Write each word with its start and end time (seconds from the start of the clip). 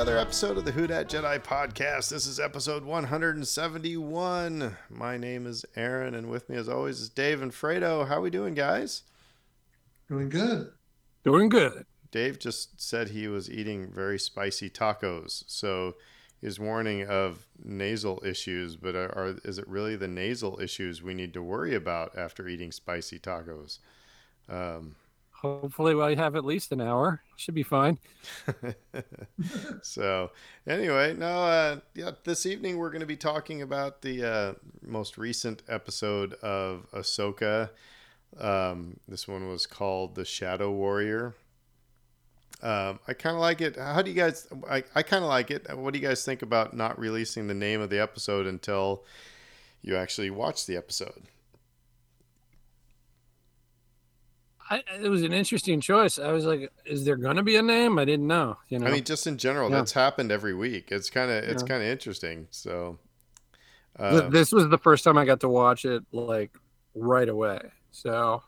welcome 0.00 0.14
to 0.14 0.18
another 0.18 0.26
episode 0.26 0.56
of 0.56 0.64
the 0.64 0.72
Who 0.72 0.86
Dat 0.86 1.10
Jedi 1.10 1.38
podcast. 1.44 2.08
This 2.08 2.26
is 2.26 2.40
episode 2.40 2.84
171. 2.84 4.76
My 4.88 5.18
name 5.18 5.46
is 5.46 5.66
Aaron, 5.76 6.14
and 6.14 6.30
with 6.30 6.48
me, 6.48 6.56
as 6.56 6.70
always, 6.70 7.00
is 7.00 7.10
Dave 7.10 7.42
and 7.42 7.52
Fredo. 7.52 8.08
How 8.08 8.16
are 8.16 8.20
we 8.22 8.30
doing, 8.30 8.54
guys? 8.54 9.02
Doing 10.08 10.30
good. 10.30 10.72
Doing 11.22 11.50
good. 11.50 11.84
Dave 12.10 12.38
just 12.38 12.80
said 12.80 13.10
he 13.10 13.28
was 13.28 13.50
eating 13.50 13.92
very 13.92 14.18
spicy 14.18 14.70
tacos, 14.70 15.44
so 15.46 15.96
he's 16.40 16.58
warning 16.58 17.06
of 17.06 17.46
nasal 17.62 18.22
issues. 18.24 18.76
But 18.76 18.94
are, 18.94 19.14
are 19.14 19.36
is 19.44 19.58
it 19.58 19.68
really 19.68 19.96
the 19.96 20.08
nasal 20.08 20.58
issues 20.62 21.02
we 21.02 21.12
need 21.12 21.34
to 21.34 21.42
worry 21.42 21.74
about 21.74 22.16
after 22.16 22.48
eating 22.48 22.72
spicy 22.72 23.18
tacos? 23.18 23.80
Um, 24.48 24.96
Hopefully, 25.42 25.94
we 25.94 26.16
have 26.16 26.36
at 26.36 26.44
least 26.44 26.70
an 26.70 26.82
hour. 26.82 27.22
Should 27.36 27.54
be 27.54 27.62
fine. 27.62 27.98
so 29.82 30.32
anyway, 30.66 31.14
no, 31.14 31.44
uh, 31.44 31.76
yeah, 31.94 32.10
this 32.24 32.44
evening 32.44 32.76
we're 32.76 32.90
going 32.90 33.00
to 33.00 33.06
be 33.06 33.16
talking 33.16 33.62
about 33.62 34.02
the 34.02 34.22
uh, 34.22 34.52
most 34.82 35.16
recent 35.16 35.62
episode 35.66 36.34
of 36.34 36.86
Ahsoka. 36.92 37.70
Um, 38.38 39.00
this 39.08 39.26
one 39.26 39.48
was 39.48 39.64
called 39.66 40.14
The 40.14 40.26
Shadow 40.26 40.70
Warrior. 40.72 41.34
Um, 42.62 43.00
I 43.08 43.14
kind 43.14 43.34
of 43.34 43.40
like 43.40 43.62
it. 43.62 43.76
How 43.76 44.02
do 44.02 44.10
you 44.10 44.16
guys? 44.16 44.46
I, 44.68 44.84
I 44.94 45.02
kind 45.02 45.24
of 45.24 45.30
like 45.30 45.50
it. 45.50 45.74
What 45.74 45.94
do 45.94 45.98
you 45.98 46.06
guys 46.06 46.22
think 46.22 46.42
about 46.42 46.76
not 46.76 46.98
releasing 46.98 47.46
the 47.46 47.54
name 47.54 47.80
of 47.80 47.88
the 47.88 47.98
episode 47.98 48.46
until 48.46 49.04
you 49.80 49.96
actually 49.96 50.28
watch 50.28 50.66
the 50.66 50.76
episode? 50.76 51.22
I, 54.70 54.82
it 55.02 55.08
was 55.08 55.22
an 55.22 55.32
interesting 55.32 55.80
choice. 55.80 56.18
I 56.18 56.30
was 56.30 56.44
like, 56.44 56.70
"Is 56.86 57.04
there 57.04 57.16
going 57.16 57.36
to 57.36 57.42
be 57.42 57.56
a 57.56 57.62
name?" 57.62 57.98
I 57.98 58.04
didn't 58.04 58.26
know. 58.28 58.56
You 58.68 58.78
know, 58.78 58.86
I 58.86 58.92
mean, 58.92 59.04
just 59.04 59.26
in 59.26 59.36
general, 59.36 59.68
Yeah. 59.68 59.76
that's 59.78 59.92
happened 59.92 60.30
every 60.30 60.54
week. 60.54 60.92
It's 60.92 61.10
kind 61.10 61.30
of 61.30 61.42
it's 61.44 61.62
Yeah. 61.62 61.68
kind 61.68 61.82
of 61.82 61.88
interesting. 61.88 62.46
So, 62.50 62.98
uh, 63.98 64.28
this 64.28 64.52
was 64.52 64.68
the 64.68 64.78
first 64.78 65.02
time 65.04 65.18
I 65.18 65.24
got 65.24 65.40
to 65.40 65.48
watch 65.48 65.84
it 65.84 66.04
like 66.12 66.56
right 66.94 67.28
away. 67.28 67.60
So 67.90 68.42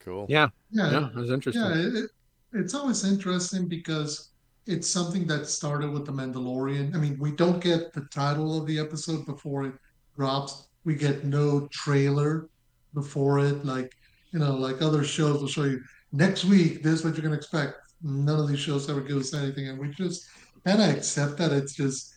cool. 0.00 0.26
yeah, 0.28 0.48
Yeah, 0.70 0.90
yeah, 0.90 1.08
it 1.08 1.14
was 1.14 1.30
interesting. 1.30 1.62
yeah. 1.62 1.74
It, 1.74 1.94
it- 2.04 2.10
it's 2.56 2.72
always 2.72 3.04
interesting 3.04 3.66
because 3.66 4.28
it's 4.66 4.88
something 4.88 5.26
that 5.26 5.48
started 5.48 5.90
with 5.90 6.06
the 6.06 6.12
Mandalorian. 6.12 6.94
I 6.94 6.98
mean, 6.98 7.18
we 7.18 7.32
don't 7.32 7.60
get 7.60 7.92
the 7.92 8.02
title 8.12 8.56
of 8.56 8.64
the 8.68 8.78
episode 8.78 9.26
before 9.26 9.64
it 9.64 9.72
drops. 10.16 10.68
We 10.84 10.94
get 10.94 11.24
no 11.24 11.66
trailer 11.72 12.48
before 12.94 13.40
it, 13.40 13.64
like 13.64 13.92
you 14.34 14.40
know, 14.40 14.54
like 14.54 14.82
other 14.82 15.04
shows 15.04 15.40
will 15.40 15.48
show 15.48 15.64
you 15.64 15.80
next 16.12 16.44
week. 16.44 16.82
This 16.82 16.94
is 16.94 17.04
what 17.04 17.14
you're 17.14 17.22
gonna 17.22 17.36
expect. 17.36 17.78
None 18.02 18.38
of 18.38 18.48
these 18.48 18.58
shows 18.58 18.90
ever 18.90 19.00
give 19.00 19.16
us 19.16 19.32
anything, 19.32 19.68
and 19.68 19.78
we 19.78 19.88
just 19.88 20.26
kind 20.66 20.82
of 20.82 20.90
accept 20.90 21.38
that 21.38 21.52
it's 21.52 21.74
just 21.74 22.14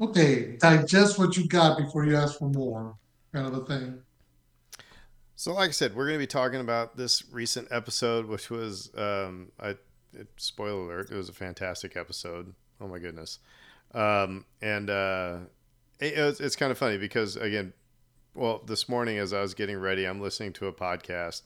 okay. 0.00 0.56
Digest 0.58 1.18
what 1.18 1.36
you 1.36 1.48
got 1.48 1.78
before 1.78 2.04
you 2.04 2.14
ask 2.14 2.38
for 2.38 2.50
more, 2.50 2.94
kind 3.32 3.46
of 3.46 3.54
a 3.54 3.64
thing. 3.64 3.98
So, 5.34 5.54
like 5.54 5.68
I 5.68 5.72
said, 5.72 5.94
we're 5.94 6.06
going 6.06 6.18
to 6.18 6.22
be 6.22 6.26
talking 6.26 6.60
about 6.60 6.96
this 6.96 7.24
recent 7.30 7.68
episode, 7.70 8.24
which 8.24 8.48
was, 8.48 8.90
um, 8.96 9.52
I, 9.60 9.76
it, 10.14 10.28
spoiler 10.38 10.84
alert, 10.84 11.10
it 11.10 11.14
was 11.14 11.28
a 11.28 11.34
fantastic 11.34 11.94
episode. 11.94 12.54
Oh 12.80 12.88
my 12.88 12.98
goodness. 12.98 13.38
Um, 13.92 14.46
and 14.62 14.88
uh, 14.88 15.38
it, 16.00 16.14
it 16.14 16.22
was, 16.22 16.40
it's 16.40 16.56
kind 16.56 16.72
of 16.72 16.78
funny 16.78 16.96
because, 16.96 17.36
again, 17.36 17.74
well, 18.36 18.62
this 18.64 18.88
morning 18.88 19.18
as 19.18 19.32
I 19.32 19.40
was 19.40 19.54
getting 19.54 19.78
ready, 19.78 20.04
I'm 20.04 20.20
listening 20.20 20.52
to 20.54 20.66
a 20.66 20.72
podcast, 20.72 21.42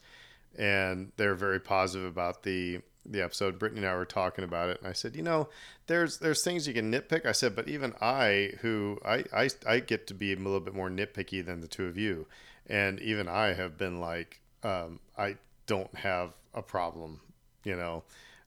and 0.59 1.12
they're 1.17 1.34
very 1.34 1.61
positive 1.61 2.06
about 2.06 2.43
the 2.43 2.81
the 3.06 3.23
episode. 3.23 3.59
Brittany 3.59 3.81
and 3.81 3.91
I 3.91 3.95
were 3.95 4.05
talking 4.05 4.45
about 4.45 4.69
it, 4.69 4.78
and 4.78 4.87
I 4.87 4.93
said, 4.93 5.17
you 5.17 5.23
know, 5.23 5.49
there's 5.87 6.19
there's 6.19 6.45
things 6.45 6.69
you 6.69 6.75
can 6.75 6.93
nitpick. 6.93 7.25
I 7.25 7.33
said, 7.33 7.56
but 7.56 7.69
even 7.69 7.95
I, 8.01 8.53
who 8.61 8.99
I 9.05 9.25
I, 9.33 9.51
I 9.67 9.81
get 9.81 10.06
to 10.09 10.15
be 10.15 10.33
a 10.33 10.37
little 10.37 10.61
bit 10.61 10.75
more 10.75 10.91
nitpicky 10.91 11.45
than 11.45 11.61
the 11.61 11.69
two 11.69 11.87
of 11.87 11.97
you 11.97 12.27
and 12.71 13.01
even 13.01 13.28
I 13.28 13.53
have 13.53 13.77
been 13.77 14.01
like, 14.01 14.41
um, 14.62 15.01
I 15.19 15.37
don't 15.67 15.93
have 15.97 16.34
a 16.55 16.62
problem, 16.62 17.21
you 17.65 17.77
know. 17.77 18.05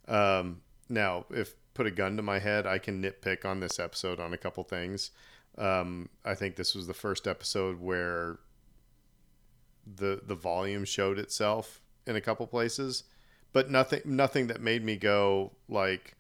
Um, 0.08 0.62
now, 0.90 1.26
if 1.30 1.54
put 1.74 1.88
a 1.88 1.92
gun 1.92 2.16
to 2.18 2.24
my 2.24 2.40
head, 2.40 2.66
I 2.66 2.78
can 2.78 3.04
nitpick 3.04 3.46
on 3.46 3.60
this 3.60 3.80
episode 3.80 4.20
on 4.20 4.34
a 4.34 4.38
couple 4.38 4.64
things. 4.64 5.12
Um, 5.58 6.10
I 6.26 6.36
think 6.36 6.56
this 6.56 6.74
was 6.74 6.88
the 6.88 6.94
first 6.94 7.28
episode 7.28 7.80
where 7.80 8.40
the 9.86 10.22
the 10.26 10.36
volume 10.36 10.86
showed 10.86 11.20
itself 11.20 11.82
in 12.08 12.16
a 12.16 12.22
couple 12.22 12.48
places, 12.48 13.04
but 13.52 13.70
nothing 13.70 14.02
nothing 14.06 14.48
that 14.48 14.62
made 14.62 14.84
me 14.84 14.96
go 14.96 15.52
like, 15.68 16.16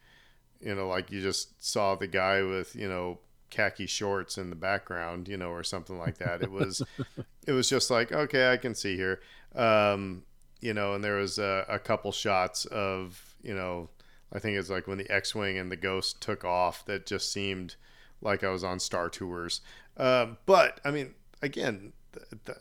you 0.61 0.75
know, 0.75 0.87
like 0.87 1.11
you 1.11 1.21
just 1.21 1.63
saw 1.63 1.95
the 1.95 2.07
guy 2.07 2.43
with 2.43 2.75
you 2.75 2.87
know 2.87 3.19
khaki 3.49 3.85
shorts 3.85 4.37
in 4.37 4.49
the 4.49 4.55
background, 4.55 5.27
you 5.27 5.37
know, 5.37 5.49
or 5.49 5.63
something 5.63 5.97
like 5.97 6.17
that. 6.17 6.41
It 6.41 6.51
was 6.51 6.83
it 7.47 7.51
was 7.51 7.69
just 7.69 7.89
like 7.91 8.11
okay 8.11 8.51
i 8.51 8.57
can 8.57 8.75
see 8.75 8.95
here 8.95 9.21
um, 9.55 10.23
you 10.61 10.73
know 10.73 10.93
and 10.93 11.03
there 11.03 11.17
was 11.17 11.37
a, 11.37 11.65
a 11.67 11.79
couple 11.79 12.11
shots 12.11 12.65
of 12.65 13.35
you 13.41 13.53
know 13.53 13.89
i 14.31 14.39
think 14.39 14.57
it's 14.57 14.69
like 14.69 14.87
when 14.87 14.97
the 14.97 15.11
x-wing 15.11 15.57
and 15.57 15.71
the 15.71 15.75
ghost 15.75 16.21
took 16.21 16.45
off 16.45 16.85
that 16.85 17.05
just 17.05 17.31
seemed 17.31 17.75
like 18.23 18.43
i 18.43 18.49
was 18.49 18.63
on 18.63 18.79
star 18.79 19.09
tours 19.09 19.61
um, 19.97 20.37
but 20.45 20.79
i 20.83 20.91
mean 20.91 21.13
again 21.41 21.93
th- 22.13 22.25
th- 22.45 22.57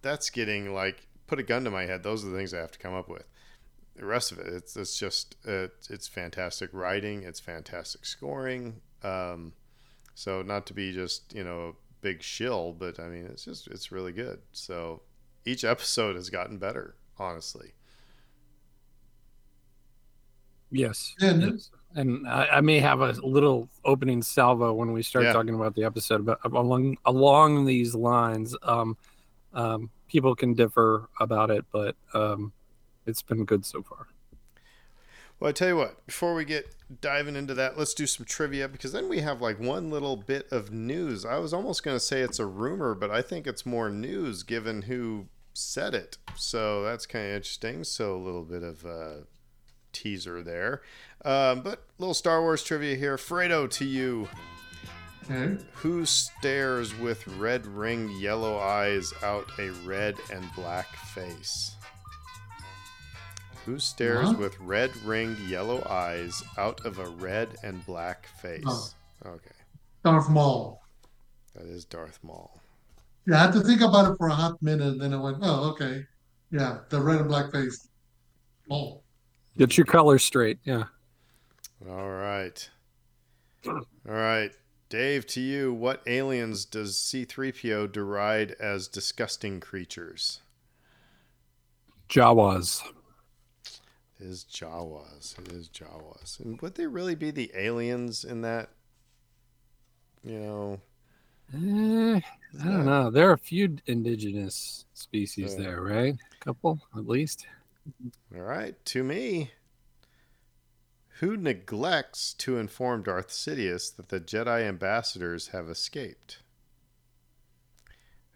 that's 0.00 0.30
getting 0.30 0.72
like 0.72 1.06
put 1.26 1.38
a 1.38 1.42
gun 1.42 1.64
to 1.64 1.70
my 1.70 1.84
head 1.86 2.02
those 2.02 2.24
are 2.24 2.28
the 2.28 2.36
things 2.36 2.54
i 2.54 2.58
have 2.58 2.72
to 2.72 2.78
come 2.78 2.94
up 2.94 3.08
with 3.08 3.24
the 3.96 4.06
rest 4.06 4.32
of 4.32 4.38
it 4.38 4.46
it's, 4.46 4.76
it's 4.76 4.98
just 4.98 5.36
uh, 5.46 5.66
it's 5.90 6.08
fantastic 6.08 6.70
writing 6.72 7.22
it's 7.22 7.40
fantastic 7.40 8.06
scoring 8.06 8.80
um, 9.02 9.52
so 10.14 10.42
not 10.42 10.66
to 10.66 10.74
be 10.74 10.92
just 10.92 11.34
you 11.34 11.42
know 11.44 11.68
a 11.68 11.72
big 12.02 12.22
shill, 12.22 12.72
but 12.72 13.00
I 13.00 13.08
mean, 13.08 13.24
it's 13.26 13.44
just 13.44 13.68
it's 13.68 13.90
really 13.90 14.12
good. 14.12 14.40
So 14.52 15.02
each 15.46 15.64
episode 15.64 16.16
has 16.16 16.28
gotten 16.28 16.58
better, 16.58 16.96
honestly. 17.18 17.72
Yes. 20.70 21.14
Yeah, 21.18 21.32
no- 21.32 21.46
yes. 21.52 21.70
And 21.94 22.26
I, 22.26 22.46
I 22.46 22.60
may 22.60 22.78
have 22.80 23.00
a 23.00 23.12
little 23.22 23.68
opening 23.84 24.22
salvo 24.22 24.72
when 24.72 24.92
we 24.92 25.02
start 25.02 25.26
Yeah. 25.26 25.32
talking 25.32 25.54
about 25.54 25.74
the 25.74 25.84
episode, 25.84 26.24
but 26.24 26.38
along 26.44 26.96
along 27.04 27.66
these 27.66 27.94
lines, 27.94 28.56
um, 28.62 28.96
um, 29.52 29.90
people 30.08 30.34
can 30.34 30.54
differ 30.54 31.08
about 31.20 31.50
it, 31.50 31.64
but 31.70 31.96
um, 32.14 32.52
it's 33.06 33.22
been 33.22 33.44
good 33.44 33.66
so 33.66 33.82
far. 33.82 34.06
Well, 35.38 35.48
I 35.48 35.52
tell 35.52 35.68
you 35.68 35.76
what, 35.76 36.06
before 36.06 36.34
we 36.34 36.44
get 36.44 36.72
diving 37.00 37.34
into 37.34 37.52
that, 37.54 37.76
let's 37.76 37.94
do 37.94 38.06
some 38.06 38.24
trivia 38.24 38.68
because 38.68 38.92
then 38.92 39.08
we 39.08 39.18
have 39.20 39.40
like 39.40 39.58
one 39.58 39.90
little 39.90 40.16
bit 40.16 40.46
of 40.52 40.70
news. 40.70 41.24
I 41.24 41.38
was 41.38 41.52
almost 41.52 41.82
going 41.82 41.96
to 41.96 42.00
say 42.00 42.20
it's 42.20 42.38
a 42.38 42.46
rumor, 42.46 42.94
but 42.94 43.10
I 43.10 43.22
think 43.22 43.46
it's 43.48 43.66
more 43.66 43.90
news 43.90 44.44
given 44.44 44.82
who 44.82 45.26
said 45.52 45.94
it. 45.94 46.16
So 46.36 46.84
that's 46.84 47.06
kind 47.06 47.26
of 47.26 47.32
interesting. 47.32 47.82
So 47.82 48.14
a 48.14 48.22
little 48.22 48.44
bit 48.44 48.62
of 48.62 48.84
a 48.84 49.24
teaser 49.92 50.42
there. 50.42 50.82
Um, 51.24 51.60
but 51.62 51.84
little 51.98 52.14
Star 52.14 52.40
Wars 52.42 52.62
trivia 52.64 52.96
here. 52.96 53.16
Fredo 53.16 53.70
to 53.70 53.84
you. 53.84 54.28
Okay. 55.30 55.56
Who 55.76 56.04
stares 56.04 56.98
with 56.98 57.26
red 57.28 57.64
ringed 57.66 58.20
yellow 58.20 58.58
eyes 58.58 59.12
out 59.22 59.48
a 59.58 59.70
red 59.84 60.16
and 60.32 60.44
black 60.56 60.88
face? 61.14 61.76
Who 63.66 63.78
stares 63.78 64.30
Huh? 64.30 64.34
with 64.38 64.58
red 64.58 64.90
ringed 65.04 65.38
yellow 65.48 65.86
eyes 65.88 66.42
out 66.58 66.84
of 66.84 66.98
a 66.98 67.06
red 67.08 67.50
and 67.62 67.86
black 67.86 68.26
face? 68.40 68.64
Oh. 68.66 68.88
Okay, 69.24 69.54
Darth 70.04 70.28
Maul. 70.28 70.82
that 71.54 71.66
is 71.66 71.84
Darth 71.84 72.18
Maul. 72.24 72.60
Yeah, 73.24 73.36
I 73.36 73.42
had 73.44 73.52
to 73.52 73.60
think 73.60 73.80
about 73.80 74.10
it 74.10 74.16
for 74.18 74.26
a 74.26 74.34
hot 74.34 74.60
minute, 74.60 74.88
and 74.88 75.00
then 75.00 75.14
I 75.14 75.16
went, 75.20 75.36
oh, 75.42 75.70
okay. 75.70 76.04
Yeah, 76.50 76.78
the 76.88 77.00
red 77.00 77.20
and 77.20 77.28
black 77.28 77.52
face. 77.52 77.86
Maul. 78.68 79.04
Get 79.58 79.76
your 79.76 79.86
colors 79.86 80.24
straight. 80.24 80.58
Yeah. 80.64 80.84
All 81.88 82.10
right. 82.10 82.68
All 83.66 83.82
right. 84.06 84.50
Dave, 84.88 85.26
to 85.28 85.40
you, 85.40 85.72
what 85.72 86.02
aliens 86.06 86.64
does 86.64 86.96
C3PO 86.96 87.90
deride 87.92 88.52
as 88.60 88.88
disgusting 88.88 89.58
creatures? 89.60 90.40
Jawas. 92.08 92.82
It 94.20 94.26
is 94.26 94.44
Jawas. 94.44 95.38
It 95.38 95.52
is 95.52 95.68
Jawas. 95.68 96.40
And 96.40 96.60
would 96.60 96.74
they 96.74 96.86
really 96.86 97.14
be 97.14 97.30
the 97.30 97.50
aliens 97.54 98.24
in 98.24 98.42
that? 98.42 98.70
You 100.22 100.38
know, 100.38 100.80
Eh, 101.54 102.20
I 102.60 102.64
don't 102.64 102.86
know. 102.86 103.10
There 103.10 103.28
are 103.28 103.34
a 103.34 103.38
few 103.38 103.76
indigenous 103.86 104.86
species 104.94 105.54
Yeah. 105.54 105.64
there, 105.64 105.82
right? 105.82 106.14
A 106.14 106.44
couple, 106.44 106.80
at 106.96 107.06
least. 107.06 107.46
All 108.34 108.40
right. 108.42 108.82
To 108.86 109.02
me, 109.02 109.50
who 111.20 111.36
neglects 111.36 112.32
to 112.34 112.58
inform 112.58 113.02
Darth 113.02 113.28
Sidious 113.28 113.94
that 113.96 114.08
the 114.08 114.20
Jedi 114.20 114.62
ambassadors 114.66 115.48
have 115.48 115.68
escaped? 115.68 116.38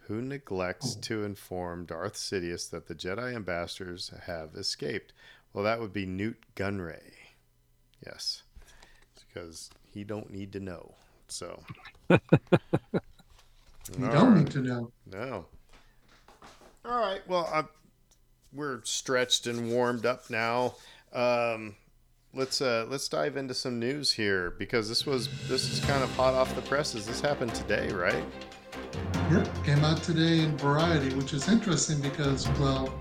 Who 0.07 0.23
neglects 0.23 0.97
Oh. 0.97 1.01
to 1.03 1.25
inform 1.25 1.85
Darth 1.87 2.15
Sidious 2.15 2.71
that 2.71 2.87
the 2.87 2.95
Jedi 2.95 3.35
ambassadors 3.35 4.11
have 4.27 4.55
escaped? 4.55 5.13
Well, 5.53 5.65
that 5.65 5.81
would 5.81 5.93
be 5.93 6.07
Nute 6.07 6.45
Gunray. 6.55 7.13
Yes. 8.05 8.43
because 9.29 9.71
he 9.93 10.05
don't 10.05 10.31
need 10.31 10.53
to 10.53 10.61
know. 10.61 10.95
So 11.29 11.63
You 12.11 12.19
All 14.07 14.13
don't 14.13 14.33
right. 14.35 14.39
need 14.39 14.51
to 14.53 14.61
know. 14.61 14.93
No. 15.07 15.47
All 16.85 16.99
right. 17.01 17.21
Well, 17.27 17.49
i 17.53 17.65
we're 18.57 18.81
stretched 18.85 19.47
and 19.47 19.71
warmed 19.71 20.07
up 20.07 20.31
now. 20.31 20.75
Um, 21.13 21.77
let's 22.35 22.61
uh, 22.61 22.87
let's 22.89 23.09
dive 23.09 23.37
into 23.37 23.55
some 23.55 23.79
news 23.79 24.13
here 24.13 24.51
because 24.59 24.89
this 24.89 25.07
was 25.07 25.29
this 25.49 25.71
is 25.71 25.85
kind 25.85 26.03
of 26.03 26.11
hot 26.17 26.35
off 26.35 26.55
the 26.55 26.63
presses. 26.63 27.07
This 27.07 27.21
happened 27.21 27.55
today, 27.55 27.89
right? 27.89 28.25
Yep, 29.31 29.65
came 29.65 29.85
out 29.85 30.03
today 30.03 30.41
in 30.41 30.57
Variety, 30.59 31.15
which 31.17 31.33
is 31.33 31.49
interesting 31.49 32.01
because, 32.01 32.49
well, 32.61 32.95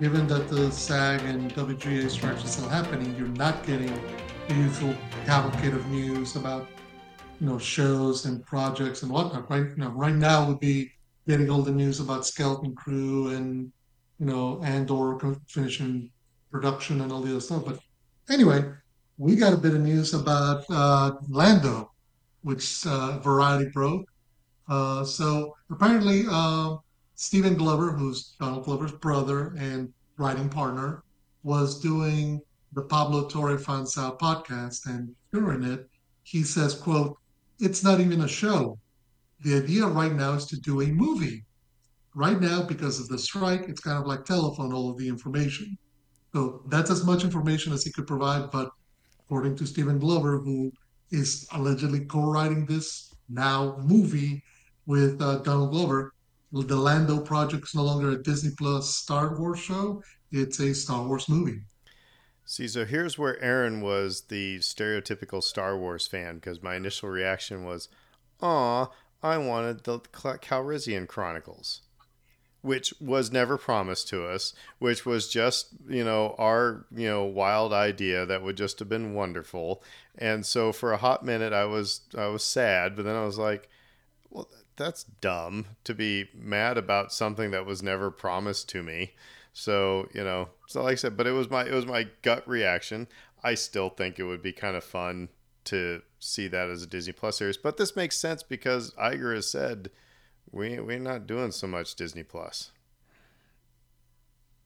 given 0.00 0.26
that 0.26 0.48
the 0.48 0.70
SAG 0.70 1.22
and 1.22 1.52
WGA 1.54 2.10
strikes 2.10 2.44
are 2.44 2.48
still 2.48 2.68
happening, 2.68 3.14
you're 3.16 3.28
not 3.28 3.64
getting 3.64 3.92
the 4.48 4.54
usual 4.54 4.94
cavalcade 5.24 5.74
of 5.74 5.86
news 5.88 6.36
about, 6.36 6.66
you 7.40 7.46
know, 7.46 7.58
shows 7.58 8.26
and 8.26 8.44
projects 8.44 9.02
and 9.02 9.12
whatnot. 9.12 9.48
Right, 9.50 9.62
you 9.62 9.76
know, 9.76 9.90
right 9.90 10.14
now 10.14 10.46
would 10.48 10.60
be 10.60 10.90
getting 11.26 11.48
all 11.48 11.62
the 11.62 11.72
news 11.72 12.00
about 12.00 12.26
Skeleton 12.26 12.74
Crew 12.74 13.30
and, 13.30 13.72
you 14.22 14.28
know, 14.28 14.60
and 14.62 14.88
or 14.88 15.18
finishing 15.48 16.08
production 16.52 17.00
and 17.00 17.10
all 17.10 17.20
the 17.20 17.32
other 17.32 17.40
stuff. 17.40 17.64
But 17.66 17.80
anyway, 18.30 18.62
we 19.18 19.34
got 19.34 19.52
a 19.52 19.56
bit 19.56 19.74
of 19.74 19.80
news 19.80 20.14
about 20.14 20.64
uh, 20.70 21.14
Lando, 21.28 21.90
which 22.42 22.86
uh, 22.86 23.18
Variety 23.18 23.68
broke. 23.70 24.06
Uh, 24.68 25.02
so 25.04 25.56
apparently, 25.72 26.22
uh, 26.30 26.76
Stephen 27.16 27.56
Glover, 27.56 27.90
who's 27.90 28.36
Donald 28.38 28.64
Glover's 28.64 28.92
brother 28.92 29.56
and 29.58 29.92
writing 30.18 30.48
partner, 30.48 31.02
was 31.42 31.80
doing 31.80 32.40
the 32.74 32.82
Pablo 32.82 33.26
Torre 33.28 33.58
Finds 33.58 33.98
Out 33.98 34.20
podcast, 34.20 34.86
and 34.86 35.12
during 35.32 35.64
it, 35.64 35.90
he 36.22 36.44
says, 36.44 36.76
"quote 36.76 37.18
It's 37.58 37.82
not 37.82 37.98
even 37.98 38.20
a 38.20 38.28
show. 38.28 38.78
The 39.40 39.56
idea 39.56 39.84
right 39.84 40.14
now 40.14 40.34
is 40.34 40.46
to 40.46 40.60
do 40.60 40.80
a 40.80 40.92
movie. 40.92 41.44
Right 42.14 42.40
now, 42.40 42.62
because 42.62 43.00
of 43.00 43.08
the 43.08 43.18
strike, 43.18 43.68
it's 43.68 43.80
kind 43.80 43.98
of 43.98 44.06
like 44.06 44.24
telephone, 44.24 44.72
all 44.72 44.90
of 44.90 44.98
the 44.98 45.08
information. 45.08 45.78
So 46.34 46.62
that's 46.68 46.90
as 46.90 47.04
much 47.04 47.24
information 47.24 47.72
as 47.72 47.84
he 47.84 47.92
could 47.92 48.06
provide. 48.06 48.50
But 48.50 48.70
according 49.20 49.56
to 49.56 49.66
Stephen 49.66 49.98
Glover, 49.98 50.38
who 50.38 50.72
is 51.10 51.46
allegedly 51.52 52.04
co-writing 52.06 52.66
this 52.66 53.14
now 53.28 53.76
movie 53.78 54.42
with 54.86 55.20
uh, 55.22 55.38
Donald 55.38 55.70
Glover, 55.70 56.12
the 56.52 56.76
Lando 56.76 57.20
project 57.20 57.64
is 57.64 57.74
no 57.74 57.82
longer 57.82 58.10
a 58.10 58.22
Disney 58.22 58.50
Plus 58.58 58.94
Star 58.94 59.38
Wars 59.38 59.58
show; 59.58 60.02
it's 60.32 60.60
a 60.60 60.74
Star 60.74 61.06
Wars 61.06 61.28
movie. 61.28 61.60
See, 62.44 62.68
so 62.68 62.84
here's 62.84 63.16
where 63.16 63.42
Aaron 63.42 63.80
was 63.80 64.22
the 64.28 64.58
stereotypical 64.58 65.42
Star 65.42 65.78
Wars 65.78 66.06
fan 66.06 66.34
because 66.34 66.62
my 66.62 66.74
initial 66.74 67.08
reaction 67.08 67.64
was, 67.64 67.88
"Aw, 68.42 68.88
I 69.22 69.38
wanted 69.38 69.84
the 69.84 70.00
Calrissian 70.00 71.08
Chronicles." 71.08 71.82
Which 72.62 72.94
was 73.00 73.32
never 73.32 73.58
promised 73.58 74.08
to 74.08 74.24
us, 74.24 74.54
which 74.78 75.04
was 75.04 75.28
just, 75.28 75.68
you 75.88 76.04
know, 76.04 76.36
our, 76.38 76.86
you 76.94 77.08
know, 77.08 77.24
wild 77.24 77.72
idea 77.72 78.24
that 78.24 78.42
would 78.42 78.56
just 78.56 78.78
have 78.78 78.88
been 78.88 79.14
wonderful. 79.14 79.82
And 80.16 80.46
so 80.46 80.72
for 80.72 80.92
a 80.92 80.96
hot 80.96 81.24
minute 81.24 81.52
I 81.52 81.64
was 81.64 82.02
I 82.16 82.26
was 82.26 82.44
sad, 82.44 82.94
but 82.94 83.04
then 83.04 83.16
I 83.16 83.24
was 83.24 83.36
like, 83.36 83.68
well, 84.30 84.48
that's 84.76 85.04
dumb 85.04 85.66
to 85.84 85.94
be 85.94 86.28
mad 86.34 86.78
about 86.78 87.12
something 87.12 87.50
that 87.50 87.66
was 87.66 87.82
never 87.82 88.10
promised 88.10 88.68
to 88.70 88.82
me. 88.82 89.12
So, 89.52 90.08
you 90.14 90.24
know, 90.24 90.48
so 90.66 90.82
like 90.82 90.92
I 90.92 90.96
said, 90.96 91.16
but 91.16 91.26
it 91.26 91.32
was 91.32 91.50
my 91.50 91.64
it 91.66 91.72
was 91.72 91.86
my 91.86 92.08
gut 92.22 92.46
reaction. 92.48 93.08
I 93.44 93.54
still 93.54 93.90
think 93.90 94.18
it 94.18 94.24
would 94.24 94.42
be 94.42 94.52
kind 94.52 94.76
of 94.76 94.84
fun 94.84 95.28
to 95.64 96.02
see 96.18 96.48
that 96.48 96.70
as 96.70 96.82
a 96.82 96.86
Disney 96.86 97.12
Plus 97.12 97.38
series, 97.38 97.56
but 97.56 97.76
this 97.76 97.96
makes 97.96 98.16
sense 98.16 98.42
because 98.42 98.92
Iger 98.92 99.34
has 99.34 99.50
said 99.50 99.90
we 100.52 100.78
we're 100.78 100.98
not 100.98 101.26
doing 101.26 101.50
so 101.50 101.66
much 101.66 101.94
Disney 101.94 102.22
Plus. 102.22 102.70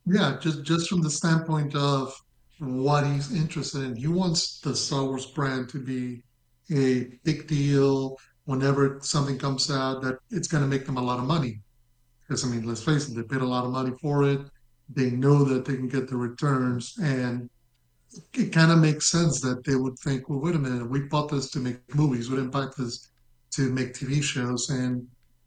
Yeah, 0.04 0.36
just 0.40 0.62
just 0.64 0.88
from 0.88 1.02
the 1.02 1.10
standpoint 1.10 1.74
of 1.74 2.14
what 2.58 3.06
he's 3.06 3.34
interested 3.34 3.82
in, 3.82 3.96
he 3.96 4.08
wants 4.08 4.60
the 4.60 4.74
Star 4.74 5.04
Wars 5.04 5.26
brand 5.26 5.68
to 5.70 5.78
be 5.78 6.22
a 6.70 7.08
big 7.24 7.46
deal 7.46 8.16
whenever 8.44 8.98
something 9.02 9.38
comes 9.38 9.70
out 9.70 10.02
that 10.02 10.18
it's 10.30 10.48
going 10.48 10.62
to 10.62 10.68
make 10.68 10.86
them 10.86 10.96
a 10.96 11.02
lot 11.02 11.18
of 11.18 11.24
money. 11.24 11.60
Because 12.22 12.44
I 12.44 12.48
mean, 12.48 12.66
let's 12.66 12.82
face 12.82 13.08
it, 13.08 13.14
they 13.14 13.22
paid 13.22 13.42
a 13.42 13.46
lot 13.46 13.64
of 13.64 13.70
money 13.70 13.92
for 14.00 14.24
it. 14.24 14.40
They 14.88 15.10
know 15.10 15.44
that 15.44 15.64
they 15.64 15.74
can 15.74 15.88
get 15.88 16.08
the 16.08 16.16
returns, 16.16 16.94
and 17.02 17.50
it 18.32 18.52
kind 18.52 18.70
of 18.70 18.78
makes 18.78 19.10
sense 19.10 19.40
that 19.40 19.64
they 19.64 19.74
would 19.74 19.98
think, 19.98 20.28
well, 20.28 20.40
wait 20.40 20.54
a 20.54 20.58
minute, 20.58 20.88
we 20.88 21.00
bought 21.00 21.30
this 21.30 21.50
to 21.50 21.58
make 21.58 21.94
movies, 21.94 22.30
we 22.30 22.36
didn't 22.36 22.52
buy 22.52 22.68
this 22.78 23.10
to 23.52 23.72
make 23.72 23.94
TV 23.94 24.22
shows, 24.22 24.70
and 24.70 25.06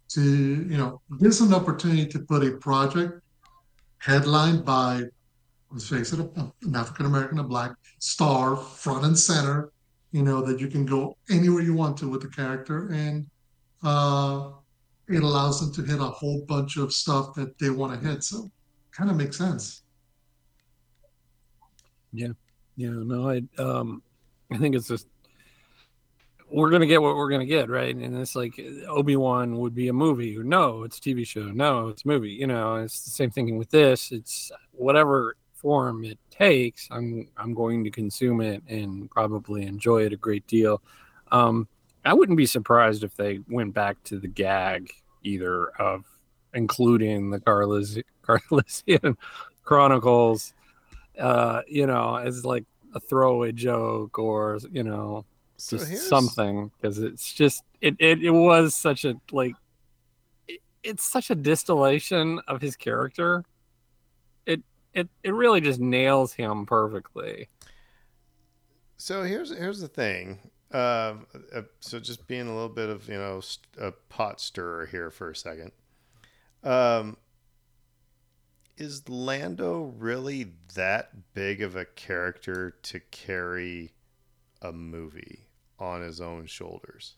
to 0.10 0.22
you 0.22 0.78
know, 0.78 1.02
there's 1.20 1.42
an 1.42 1.54
opportunity 1.54 2.06
to 2.08 2.20
put 2.20 2.44
a 2.44 2.52
project 2.58 3.22
headlined 4.00 4.66
by, 4.66 5.04
let's 5.72 5.88
face 5.90 6.14
it, 6.14 6.20
an 6.20 6.76
African 6.76 7.06
American, 7.06 7.40
a 7.40 7.44
black 7.44 7.72
star, 8.00 8.56
front 8.56 9.06
and 9.06 9.18
center. 9.18 9.72
You 10.12 10.24
know 10.24 10.42
that 10.42 10.60
you 10.60 10.68
can 10.68 10.86
go 10.86 11.16
anywhere 11.30 11.62
you 11.62 11.76
want 11.76 11.96
to 11.98 12.10
with 12.10 12.22
the 12.22 12.30
character, 12.30 12.90
and 12.90 13.28
uh, 13.84 14.50
it 15.08 15.22
allows 15.22 15.60
them 15.60 15.72
to 15.74 15.92
hit 15.92 16.02
a 16.02 16.06
whole 16.06 16.42
bunch 16.48 16.78
of 16.78 16.92
stuff 16.92 17.36
that 17.36 17.60
they 17.60 17.70
want 17.70 17.94
to 17.94 18.08
hit. 18.08 18.24
So, 18.24 18.50
kind 18.92 19.12
of 19.12 19.18
makes 19.18 19.38
sense. 19.38 19.84
Yeah. 22.12 22.30
Yeah, 22.80 22.92
no, 22.92 23.30
I 23.30 23.42
um, 23.62 24.02
I 24.54 24.58
think 24.58 24.74
it's 24.74 24.88
just 24.88 25.06
we're 26.50 26.70
gonna 26.70 26.86
get 26.86 27.02
what 27.02 27.16
we're 27.16 27.30
gonna 27.30 27.46
get, 27.46 27.70
right? 27.70 27.96
And 27.96 28.18
it's 28.18 28.36
like 28.36 28.60
Obi 28.88 29.16
Wan 29.16 29.58
would 29.58 29.76
be 29.76 29.88
a 29.88 29.94
movie. 29.94 30.38
No, 30.38 30.84
it's 30.84 30.98
a 30.98 31.02
TV 31.02 31.26
show. 31.26 31.46
No, 31.46 31.90
it's 31.90 32.06
a 32.06 32.08
movie. 32.08 32.32
You 32.32 32.48
know, 32.48 32.76
it's 32.76 33.02
the 33.04 33.12
same 33.12 33.32
thing 33.32 33.58
with 33.58 33.70
this. 33.70 34.12
It's 34.12 34.52
whatever 34.72 35.36
form 35.54 36.04
it 36.06 36.18
takes. 36.32 36.88
I'm 36.92 37.28
I'm 37.38 37.54
going 37.54 37.84
to 37.84 37.92
consume 37.92 38.42
it 38.42 38.64
and 38.68 39.10
probably 39.10 39.66
enjoy 39.66 40.06
it 40.06 40.14
a 40.14 40.18
great 40.18 40.48
deal. 40.48 40.82
Um, 41.32 41.68
I 42.06 42.14
wouldn't 42.14 42.38
be 42.38 42.46
surprised 42.46 43.04
if 43.04 43.16
they 43.16 43.40
went 43.50 43.74
back 43.74 44.02
to 44.06 44.20
the 44.20 44.28
gag 44.28 44.92
either 45.24 45.68
of 45.80 46.06
including 46.54 47.30
the 47.30 47.40
Carlis 47.40 48.02
Calrissian 48.24 49.18
Chronicles 49.64 50.54
uh, 51.20 51.62
you 51.68 51.86
know, 51.86 52.16
as 52.16 52.46
like 52.46 52.66
a 52.96 53.00
throwaway 53.00 53.52
joke 53.52 54.18
or 54.18 54.60
you 54.72 54.84
know, 54.84 55.26
So 55.62 55.78
here's- 55.78 56.08
something 56.08 56.72
because 56.78 57.00
it's 57.00 57.34
just 57.34 57.64
it, 57.82 57.96
it 58.00 58.24
it 58.24 58.32
was 58.32 58.76
such 58.76 59.06
a 59.06 59.16
like 59.32 59.56
it, 60.48 60.62
it's 60.84 61.04
such 61.04 61.30
a 61.30 61.36
distillation 61.36 62.40
of 62.48 62.62
his 62.62 62.76
character. 62.76 63.44
It 64.46 64.62
it 64.94 65.10
it 65.24 65.34
really 65.34 65.62
just 65.62 65.80
nails 65.80 66.34
him 66.34 66.66
perfectly. 66.66 67.50
So 68.98 69.24
here's 69.24 69.50
here's 69.56 69.80
the 69.82 69.88
thing. 69.88 70.40
Um, 70.72 71.26
uh, 71.54 71.64
so 71.80 72.00
just 72.00 72.28
being 72.28 72.48
a 72.48 72.54
little 72.54 72.70
bit 72.70 72.90
of 72.90 73.08
you 73.08 73.18
know 73.18 73.40
st- 73.42 73.66
a 73.80 73.92
pot 73.92 74.40
stirrer 74.40 74.86
here 74.86 75.10
for 75.10 75.30
a 75.32 75.36
second. 75.36 75.72
Um, 76.64 77.18
is 78.78 79.10
Lando 79.10 79.94
really 79.98 80.54
that 80.76 81.34
big 81.34 81.62
of 81.62 81.76
a 81.76 81.86
character 81.86 82.72
to 82.84 83.00
carry 83.12 83.94
a 84.62 84.72
movie 84.72 85.48
on 85.80 86.02
his 86.02 86.20
own 86.22 86.46
shoulders? 86.46 87.16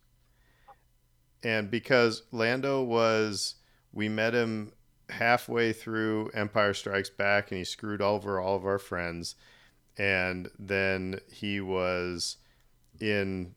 And 1.43 1.71
because 1.71 2.23
Lando 2.31 2.83
was, 2.83 3.55
we 3.91 4.07
met 4.09 4.33
him 4.33 4.73
halfway 5.09 5.73
through 5.73 6.29
Empire 6.33 6.73
Strikes 6.73 7.09
Back, 7.09 7.51
and 7.51 7.57
he 7.57 7.63
screwed 7.63 8.01
over 8.01 8.39
all 8.39 8.55
of 8.55 8.65
our 8.65 8.79
friends 8.79 9.35
and 9.97 10.49
then 10.57 11.19
he 11.31 11.59
was 11.59 12.37
in 12.99 13.53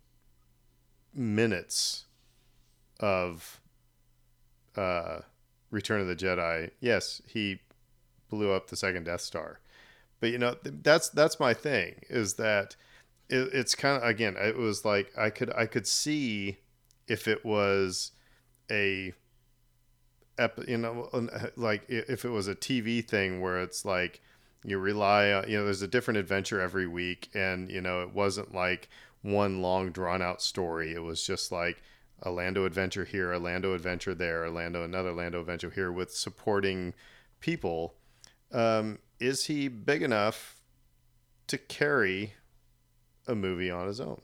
minutes 1.15 2.07
of 3.01 3.61
uh, 4.77 5.21
Return 5.71 6.01
of 6.01 6.07
the 6.07 6.17
Jedi. 6.17 6.71
Yes, 6.81 7.23
he 7.27 7.61
blew 8.29 8.53
up 8.53 8.69
the 8.69 8.77
second 8.77 9.05
Death 9.05 9.21
Star, 9.21 9.61
but 10.21 10.31
you 10.31 10.39
know 10.39 10.55
th- 10.55 10.77
that's 10.83 11.09
that's 11.09 11.39
my 11.39 11.55
thing 11.55 11.95
is 12.09 12.35
that 12.35 12.77
it, 13.35 13.51
it's 13.53 13.75
kind 13.75 14.01
of 14.01 14.09
again 14.09 14.37
it 14.39 14.57
was 14.57 14.85
like 14.85 15.13
I 15.19 15.31
could 15.31 15.53
I 15.55 15.67
could 15.67 15.87
see 15.87 16.59
if 17.09 17.27
it 17.27 17.45
was 17.45 18.13
a 18.71 19.13
you 20.67 20.79
know 20.79 21.29
like 21.57 21.85
if 21.89 22.25
it 22.25 22.29
was 22.29 22.49
a 22.49 22.55
TV 22.55 23.07
thing 23.07 23.41
where 23.41 23.61
it's 23.61 23.85
like 23.85 24.21
you 24.65 24.79
rely 24.79 25.33
on 25.33 25.49
you 25.49 25.59
know 25.59 25.65
there's 25.65 25.83
a 25.83 25.89
different 25.89 26.19
adventure 26.19 26.61
every 26.61 26.87
week 26.87 27.29
and 27.35 27.71
you 27.71 27.81
know 27.81 28.03
it 28.03 28.15
wasn't 28.15 28.55
like 28.55 28.89
one 29.23 29.63
long 29.63 29.91
drawn 29.91 30.21
out 30.21 30.43
story. 30.43 30.93
It 30.93 31.03
was 31.03 31.27
just 31.27 31.51
like 31.51 31.83
a 32.23 32.31
lando 32.31 32.65
adventure 32.65 33.05
here 33.05 33.33
a 33.33 33.39
lando 33.39 33.75
adventure 33.75 34.15
there 34.15 34.45
a 34.45 34.51
lando 34.51 34.85
another 34.85 35.13
lando 35.13 35.41
adventure 35.41 35.71
here 35.71 35.91
with 35.91 36.15
supporting 36.15 36.95
people. 37.41 37.95
Um, 38.53 38.99
is 39.19 39.47
he 39.47 39.69
big 39.69 40.03
enough 40.03 40.61
to 41.49 41.59
carry 41.59 42.35
a 43.27 43.35
movie 43.35 43.71
on 43.71 43.87
his 43.87 44.01
own 44.01 44.21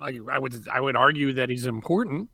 I, 0.00 0.18
I 0.30 0.38
would 0.38 0.68
I 0.68 0.80
would 0.80 0.96
argue 0.96 1.32
that 1.34 1.48
he's 1.48 1.66
important. 1.66 2.28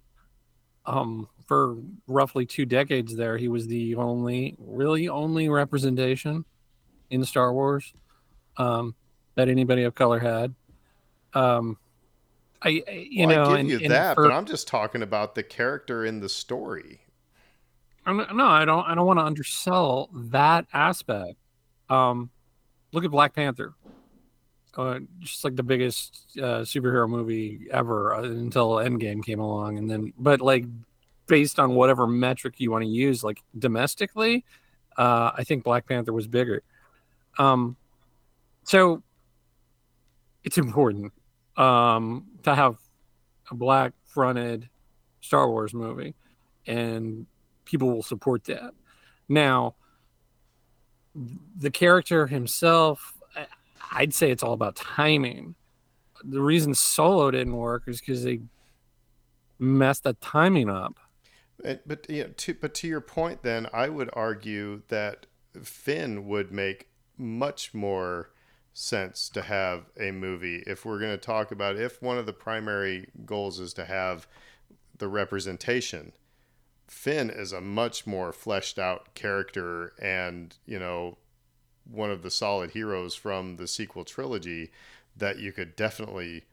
Um, 0.86 1.28
for 1.46 1.76
roughly 2.06 2.46
two 2.46 2.64
decades 2.64 3.14
there, 3.14 3.36
he 3.36 3.48
was 3.48 3.66
the 3.66 3.94
only, 3.96 4.56
really 4.58 5.06
only 5.08 5.50
representation 5.50 6.46
in 7.10 7.24
Star 7.24 7.52
Wars 7.52 7.92
um, 8.56 8.94
that 9.34 9.50
anybody 9.50 9.82
of 9.82 9.94
color 9.94 10.18
had. 10.18 10.54
Um, 11.34 11.76
I, 12.62 12.82
I 12.88 12.92
you 13.10 13.26
Well, 13.26 13.36
know, 13.50 13.54
I 13.54 13.62
give 13.62 13.70
you 13.70 13.78
and 13.84 13.90
that, 13.92 14.14
for- 14.14 14.24
but 14.28 14.32
I'm 14.32 14.46
just 14.46 14.66
talking 14.66 15.02
about 15.02 15.34
the 15.34 15.42
character 15.42 16.06
in 16.06 16.20
the 16.20 16.28
story. 16.28 17.00
I'm- 18.06 18.26
no, 18.34 18.46
I 18.46 18.64
don't. 18.64 18.84
I 18.88 18.94
don't 18.94 19.06
want 19.06 19.18
to 19.18 19.24
undersell 19.26 20.08
that 20.14 20.66
aspect. 20.72 21.34
Um, 21.90 22.30
look 22.92 23.04
at 23.04 23.10
Black 23.10 23.34
Panther. 23.34 23.74
Uh, 24.76 25.00
just 25.20 25.42
like 25.42 25.56
the 25.56 25.62
biggest 25.62 26.28
uh, 26.38 26.60
superhero 26.60 27.08
movie 27.08 27.66
ever 27.72 28.14
uh, 28.14 28.22
until 28.22 28.72
Endgame 28.72 29.24
came 29.24 29.40
along, 29.40 29.78
and 29.78 29.90
then, 29.90 30.12
but 30.18 30.40
like 30.40 30.64
based 31.26 31.58
on 31.58 31.74
whatever 31.74 32.06
metric 32.06 32.54
you 32.58 32.70
want 32.70 32.84
to 32.84 32.88
use, 32.88 33.24
like 33.24 33.42
domestically, 33.58 34.44
uh, 34.96 35.32
I 35.36 35.42
think 35.44 35.64
Black 35.64 35.88
Panther 35.88 36.12
was 36.12 36.28
bigger. 36.28 36.62
Um, 37.38 37.76
so 38.64 39.02
it's 40.44 40.58
important 40.58 41.12
um, 41.56 42.26
to 42.42 42.54
have 42.54 42.76
a 43.50 43.54
black 43.54 43.92
fronted 44.06 44.68
Star 45.20 45.48
Wars 45.48 45.74
movie, 45.74 46.14
and 46.66 47.26
people 47.64 47.90
will 47.90 48.02
support 48.02 48.44
that. 48.44 48.72
Now, 49.28 49.74
the 51.14 51.70
character 51.70 52.26
himself, 52.26 53.14
I'd 53.92 54.14
say 54.14 54.30
it's 54.30 54.42
all 54.42 54.52
about 54.52 54.76
timing. 54.76 55.54
The 56.22 56.40
reason 56.40 56.74
Solo 56.74 57.30
didn't 57.30 57.56
work 57.56 57.84
is 57.86 58.00
because 58.00 58.24
they 58.24 58.40
messed 59.58 60.04
the 60.04 60.14
timing 60.14 60.68
up. 60.68 60.96
Uh, 61.64 61.74
But 61.86 62.08
you 62.08 62.24
know, 62.24 62.30
to, 62.36 62.54
but 62.54 62.74
to 62.74 62.88
your 62.88 63.00
point, 63.00 63.42
then 63.42 63.68
I 63.72 63.88
would 63.88 64.10
argue 64.12 64.82
that 64.88 65.26
Finn 65.62 66.26
would 66.26 66.52
make 66.52 66.88
much 67.16 67.74
more 67.74 68.30
sense 68.72 69.28
to 69.30 69.42
have 69.42 69.86
a 69.98 70.12
movie 70.12 70.62
if 70.66 70.84
we're 70.84 71.00
going 71.00 71.10
to 71.10 71.16
talk 71.16 71.50
about 71.50 71.76
if 71.76 72.00
one 72.00 72.16
of 72.16 72.26
the 72.26 72.32
primary 72.32 73.08
goals 73.26 73.58
is 73.58 73.72
to 73.74 73.84
have 73.84 74.28
the 74.98 75.08
representation. 75.08 76.12
Finn 76.88 77.30
is 77.30 77.52
a 77.52 77.60
much 77.60 78.06
more 78.06 78.32
fleshed 78.32 78.78
out 78.78 79.14
character 79.14 79.92
and, 80.00 80.56
you 80.66 80.78
know, 80.78 81.18
one 81.84 82.10
of 82.10 82.22
the 82.22 82.30
solid 82.30 82.70
heroes 82.70 83.14
from 83.14 83.56
the 83.56 83.66
sequel 83.66 84.04
trilogy 84.04 84.70
that 85.16 85.38
you 85.38 85.52
could 85.52 85.76
definitely 85.76 86.44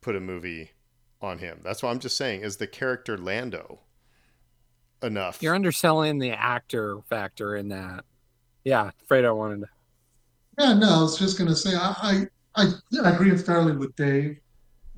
put 0.00 0.16
a 0.16 0.20
movie 0.20 0.70
on 1.20 1.38
him. 1.38 1.60
That's 1.62 1.82
what 1.82 1.90
I'm 1.90 1.98
just 1.98 2.16
saying. 2.16 2.42
Is 2.42 2.56
the 2.56 2.66
character 2.66 3.16
Lando 3.16 3.80
enough? 5.02 5.42
You're 5.42 5.54
underselling 5.54 6.18
the 6.18 6.30
actor 6.30 7.00
factor 7.08 7.56
in 7.56 7.68
that. 7.68 8.04
Yeah, 8.64 8.90
Fredo 9.08 9.36
wanted 9.36 9.60
to. 9.60 9.66
Yeah, 10.58 10.74
no, 10.74 10.98
I 10.98 11.02
was 11.02 11.18
just 11.18 11.38
going 11.38 11.48
to 11.48 11.56
say 11.56 11.74
I, 11.74 12.26
I 12.54 12.66
I 12.94 13.10
agree 13.10 13.30
entirely 13.30 13.76
with 13.76 13.94
Dave, 13.96 14.38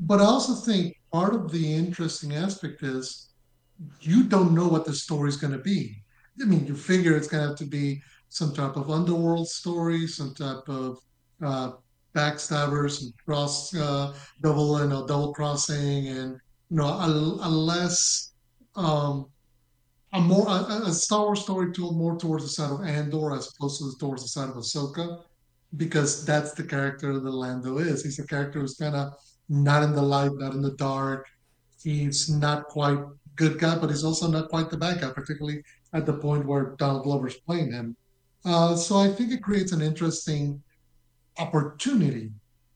but 0.01 0.21
I 0.21 0.25
also 0.25 0.55
think 0.55 0.97
part 1.13 1.35
of 1.35 1.53
the 1.53 1.75
interesting 1.75 2.35
aspect 2.35 2.83
is 2.83 3.29
you 4.01 4.25
don't 4.25 4.55
know 4.55 4.69
what 4.69 4.85
the 4.85 4.93
story's 4.93 5.37
going 5.37 5.53
to 5.53 5.59
be. 5.59 6.03
I 6.41 6.45
mean, 6.45 6.67
you 6.67 6.75
figure 6.75 7.17
it's 7.17 7.29
going 7.29 7.43
to 7.43 7.49
have 7.49 7.59
to 7.59 7.67
be 7.67 8.03
some 8.29 8.55
type 8.55 8.77
of 8.77 8.91
underworld 8.91 9.49
story, 9.49 10.07
some 10.07 10.35
type 10.35 10.67
of 10.69 10.99
uh, 11.45 11.73
backstabbers 12.15 13.03
and 13.03 13.13
cross 13.25 13.75
uh, 13.75 14.15
double 14.41 14.79
and 14.79 14.93
a 14.93 15.07
double 15.07 15.33
crossing, 15.35 16.09
and 16.09 16.39
you 16.71 16.77
know, 16.77 16.87
a, 16.87 17.07
a 17.07 17.51
less 17.51 18.33
um, 18.77 19.27
a 20.15 20.21
more 20.21 20.47
a, 20.49 20.83
a 20.87 20.93
Star 20.93 21.27
Wars 21.27 21.43
story 21.43 21.73
told 21.73 21.97
more 21.97 22.19
towards 22.19 22.45
the 22.45 22.51
side 22.51 22.71
of 22.71 22.85
Andor 22.85 23.35
as 23.35 23.53
opposed 23.55 23.81
to 23.81 23.99
towards 23.99 24.23
the 24.23 24.29
side 24.29 24.49
of 24.49 24.57
Ahsoka, 24.57 25.23
because 25.77 26.25
that's 26.25 26.53
the 26.53 26.65
character 26.65 27.19
that 27.19 27.31
Lando 27.31 27.79
is. 27.79 28.03
He's 28.03 28.19
a 28.19 28.27
character 28.27 28.61
who's 28.61 28.77
kind 28.77 28.95
of 28.95 29.15
not 29.49 29.83
in 29.83 29.93
the 29.93 30.03
light, 30.03 30.33
not 30.35 30.55
in 30.55 30.63
the 30.63 30.77
dark. 30.77 31.27
He's 31.83 32.31
not 32.31 32.65
quite 32.67 32.99
good 33.43 33.59
guy, 33.59 33.77
but 33.77 33.91
he's 33.91 34.05
also 34.05 34.29
not 34.29 34.49
quite 34.49 34.71
the 34.71 34.77
bad 34.77 35.01
guy, 35.01 35.11
particularly 35.11 35.63
at 35.93 36.07
the 36.07 36.13
point 36.13 36.47
where 36.47 36.77
Donald 36.79 37.03
Glover's 37.03 37.39
playing 37.47 37.73
him. 37.73 37.97
Uh, 38.45 38.75
so 38.77 38.97
I 38.97 39.09
think 39.09 39.33
it 39.33 39.43
creates 39.43 39.73
an 39.73 39.83
interesting 39.83 40.63
opportunity 41.39 42.31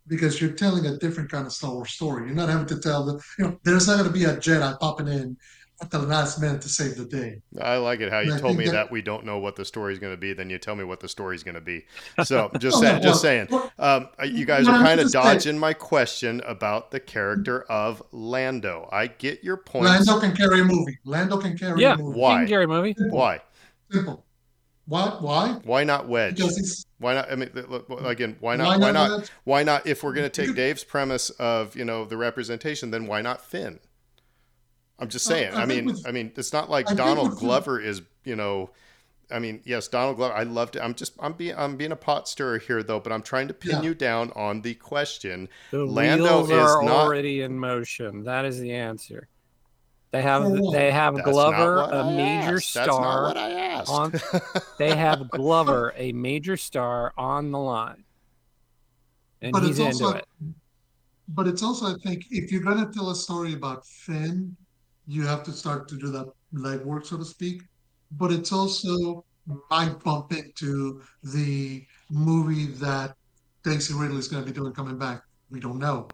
because 0.09 0.41
you're 0.41 0.53
telling 0.53 0.87
a 0.87 0.97
different 0.99 1.31
kind 1.31 1.47
of 1.47 1.53
Star 1.53 1.73
Wars 1.73 1.93
story. 1.93 2.27
You're 2.27 2.35
not 2.35 2.49
having 2.49 2.67
to 2.67 2.81
tell 2.81 3.05
the, 3.05 3.15
you 3.39 3.45
know, 3.45 3.59
there's 3.65 3.87
not 3.87 3.99
going 3.99 4.09
to 4.09 4.13
be 4.13 4.25
a 4.25 4.37
Jedi 4.37 4.79
popping 4.79 5.09
in 5.09 5.37
at 5.83 5.91
the 5.91 5.99
last 5.99 6.41
minute 6.41 6.63
to 6.63 6.69
save 6.69 6.97
the 6.97 7.05
day. 7.05 7.43
I 7.61 7.77
like 7.77 8.01
it 8.01 8.11
how 8.11 8.21
you 8.21 8.33
And 8.33 8.41
told 8.41 8.57
me 8.57 8.65
that, 8.67 8.73
that- 8.73 8.91
we 8.91 9.03
don't 9.03 9.25
know 9.27 9.39
what 9.39 9.57
the 9.57 9.65
story's 9.65 9.99
going 9.99 10.13
to 10.13 10.17
be. 10.17 10.33
Then 10.33 10.49
you 10.49 10.59
tell 10.59 10.75
me 10.75 10.85
what 10.85 11.01
the 11.01 11.09
story's 11.09 11.43
going 11.43 11.55
to 11.55 11.61
be. 11.61 11.85
So 12.25 12.51
just 12.59 12.79
Oh, 12.79 12.81
saying, 12.81 12.97
no, 12.97 13.03
just 13.03 13.21
saying. 13.21 13.49
Um, 13.79 14.09
you 14.25 14.47
guys 14.47 14.67
are 14.69 14.79
kind 14.83 15.01
of 15.01 15.07
to 15.07 15.11
say- 15.11 15.23
dodging 15.23 15.59
my 15.59 15.75
question 15.75 16.41
about 16.47 16.91
the 16.93 17.01
character 17.01 17.63
of 17.65 18.03
Lando. 18.13 18.89
I 18.91 19.09
get 19.09 19.45
your 19.45 19.59
point. 19.59 19.85
Lando 19.85 20.19
can 20.19 20.35
carry 20.35 20.61
a 20.61 20.65
movie. 20.65 20.99
Lando 21.05 21.37
can 21.39 21.59
carry 21.59 21.83
Yeah. 21.83 21.95
a 21.95 21.99
movie. 21.99 22.19
Why? 22.21 22.39
King 22.39 22.47
Gary 22.47 22.67
movie. 22.67 22.95
Why? 23.11 23.41
Simple. 23.91 24.25
Why? 24.89 25.09
Why? 25.21 25.59
Why 25.65 25.85
not 25.85 26.09
Wedge? 26.09 26.37
Because 26.37 26.57
he's 26.57 26.87
Why 26.99 27.15
not? 27.15 27.31
I 27.31 27.35
mean, 27.35 27.51
look, 27.69 27.87
again, 28.05 28.37
why 28.39 28.55
not? 28.55 28.67
Why 28.69 28.77
Why 28.79 28.91
not 28.93 29.11
not? 29.11 29.31
Why 29.45 29.63
not? 29.65 29.87
If 29.87 30.05
we're 30.05 30.13
going 30.15 30.31
to 30.31 30.47
take 30.47 30.55
Dave's 30.55 30.85
premise 30.85 31.29
of 31.31 31.75
you 31.77 31.85
know 31.85 32.05
the 32.05 32.17
representation, 32.17 32.93
then 32.93 33.07
why 33.09 33.21
not 33.21 33.45
Finn? 33.45 33.81
I'm 34.99 35.09
just 35.09 35.27
Uh, 35.27 35.31
saying. 35.31 35.55
I 35.55 35.63
I 35.63 35.67
think 35.67 35.85
mean, 35.87 35.95
with- 35.95 36.07
I 36.07 36.11
mean, 36.13 36.33
it's 36.37 36.53
not 36.53 36.71
like 36.71 36.91
I 36.91 36.95
Donald 36.95 37.31
with 37.31 37.39
Finn- 37.39 37.49
Glover 37.49 37.81
is 37.81 38.03
you 38.25 38.37
know. 38.37 38.71
I 39.29 39.41
mean, 39.41 39.61
yes, 39.65 39.89
Donald 39.89 40.17
Glover. 40.19 40.33
I 40.35 40.45
loved 40.45 40.77
it. 40.77 40.81
I'm 40.83 40.95
just, 40.95 41.15
I'm 41.19 41.33
being, 41.33 41.57
I'm 41.59 41.77
being 41.77 41.91
a 41.91 41.97
pot 41.97 42.29
stirrer 42.29 42.59
here, 42.59 42.85
though. 42.85 43.01
But 43.01 43.13
I'm 43.13 43.23
trying 43.23 43.49
to 43.49 43.55
pin 43.55 43.73
Yeah. 43.73 43.83
you 43.83 43.93
down 43.95 44.31
on 44.37 44.63
the 44.63 44.75
question. 44.75 45.49
The 45.73 45.85
Lando 45.85 46.23
wheels 46.23 46.51
is 46.51 46.57
are 46.57 46.83
not- 46.85 46.93
already 47.07 47.41
in 47.43 47.59
motion. 47.59 48.23
That 48.23 48.45
is 48.45 48.61
the 48.61 48.73
answer. 48.73 49.27
They 50.13 50.23
have 50.23 50.45
For 50.45 50.71
they 50.71 50.93
have 50.93 51.21
Glover, 51.25 51.77
what 51.79 51.93
a 51.93 51.97
I 52.03 52.15
major 52.17 52.57
asked. 52.57 52.75
That's 52.75 52.87
not 52.87 52.95
star. 52.95 53.23
what 53.25 53.37
I 53.37 53.51
asked. 53.51 53.91
on- 53.91 54.13
They 54.79 54.95
have 54.95 55.29
Glover, 55.31 55.93
a 55.97 56.13
major 56.13 56.57
star, 56.57 57.13
on 57.19 57.51
the 57.51 57.59
line, 57.59 58.05
and 59.43 59.53
but 59.53 59.65
he's 59.65 59.79
it's 59.81 59.97
into 60.01 60.05
also 60.05 60.19
it. 60.19 60.25
but 61.29 61.49
it's 61.49 61.65
also 61.65 61.87
I 61.87 61.99
think 61.99 62.27
if 62.31 62.53
you're 62.53 62.63
gonna 62.63 62.89
tell 62.95 63.11
a 63.11 63.15
story 63.17 63.55
about 63.55 63.85
Finn, 63.87 64.57
you 65.07 65.27
have 65.27 65.43
to 65.45 65.53
start 65.53 65.89
to 65.89 65.97
do 65.97 66.09
that 66.09 66.31
legwork, 66.55 67.07
so 67.07 67.17
to 67.17 67.25
speak. 67.25 67.63
But 68.13 68.33
it's 68.33 68.53
also 68.53 69.25
might 69.71 70.03
bump 70.03 70.33
into 70.33 71.03
the 71.23 71.87
movie 72.11 72.67
that 72.67 73.15
Daisy 73.63 73.95
Ridley 73.95 74.19
is 74.19 74.29
going 74.29 74.45
to 74.45 74.51
be 74.51 74.55
doing 74.55 74.73
coming 74.73 74.99
back. 74.99 75.23
We 75.51 75.61
don't 75.61 75.79
know. 75.79 76.09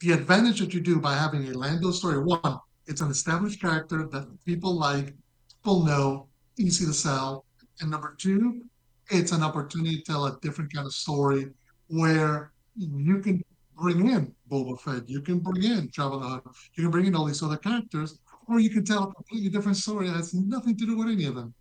The 0.00 0.12
advantage 0.12 0.60
that 0.60 0.74
you 0.74 0.80
do 0.80 1.00
by 1.00 1.14
having 1.14 1.48
a 1.48 1.52
Lando 1.56 1.90
story, 1.92 2.18
one, 2.18 2.58
it's 2.86 3.00
an 3.00 3.10
established 3.10 3.60
character 3.60 4.06
that 4.10 4.26
people 4.44 4.74
like, 4.76 5.14
people 5.48 5.84
know, 5.84 6.28
easy 6.58 6.84
to 6.86 6.92
sell. 6.92 7.44
And 7.80 7.90
number 7.90 8.14
two, 8.18 8.62
it's 9.10 9.32
an 9.32 9.42
opportunity 9.42 9.98
to 9.98 10.02
tell 10.02 10.26
a 10.26 10.38
different 10.40 10.72
kind 10.72 10.86
of 10.86 10.92
story 10.92 11.48
where 11.88 12.52
you 12.76 13.20
can 13.20 13.42
bring 13.76 14.08
in 14.08 14.34
Boba 14.50 14.80
Fett, 14.80 15.08
you 15.08 15.20
can 15.20 15.40
bring 15.40 15.64
in 15.64 15.88
Jabba 15.88 16.20
the 16.20 16.28
Hutt, 16.28 16.44
you 16.74 16.84
can 16.84 16.90
bring 16.90 17.06
in 17.06 17.14
all 17.14 17.24
these 17.24 17.42
other 17.42 17.56
characters, 17.56 18.18
or 18.48 18.60
you 18.60 18.70
can 18.70 18.84
tell 18.84 19.04
a 19.04 19.14
completely 19.14 19.48
different 19.48 19.76
story 19.76 20.08
that 20.08 20.16
has 20.16 20.34
nothing 20.34 20.76
to 20.76 20.86
do 20.86 20.96
with 20.96 21.08
any 21.08 21.24
of 21.26 21.34
them. 21.34 21.54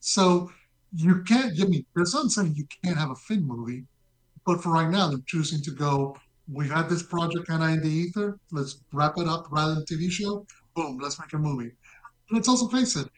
So 0.00 0.50
you 0.94 1.22
can't. 1.22 1.60
I 1.60 1.64
mean, 1.64 1.84
there's 1.94 2.14
not 2.14 2.30
saying 2.30 2.54
you 2.56 2.66
can't 2.84 2.98
have 2.98 3.10
a 3.10 3.14
Finn 3.14 3.42
movie, 3.46 3.84
but 4.46 4.62
for 4.62 4.70
right 4.70 4.90
now, 4.90 5.08
they're 5.08 5.18
choosing 5.26 5.62
to 5.62 5.70
go. 5.70 6.16
We've 6.52 6.70
had 6.70 6.88
this 6.88 7.02
project 7.02 7.46
kind 7.46 7.62
of 7.62 7.70
in 7.70 7.80
the 7.80 7.88
ether. 7.88 8.38
Let's 8.52 8.80
wrap 8.92 9.14
it 9.16 9.26
up 9.26 9.46
rather 9.50 9.74
than 9.74 9.84
TV 9.84 10.10
show. 10.10 10.46
Boom, 10.74 10.98
let's 11.00 11.18
make 11.18 11.32
a 11.32 11.38
movie. 11.38 11.72
Let's 12.30 12.48
also 12.48 12.68
face 12.68 12.96
it. 12.96 13.08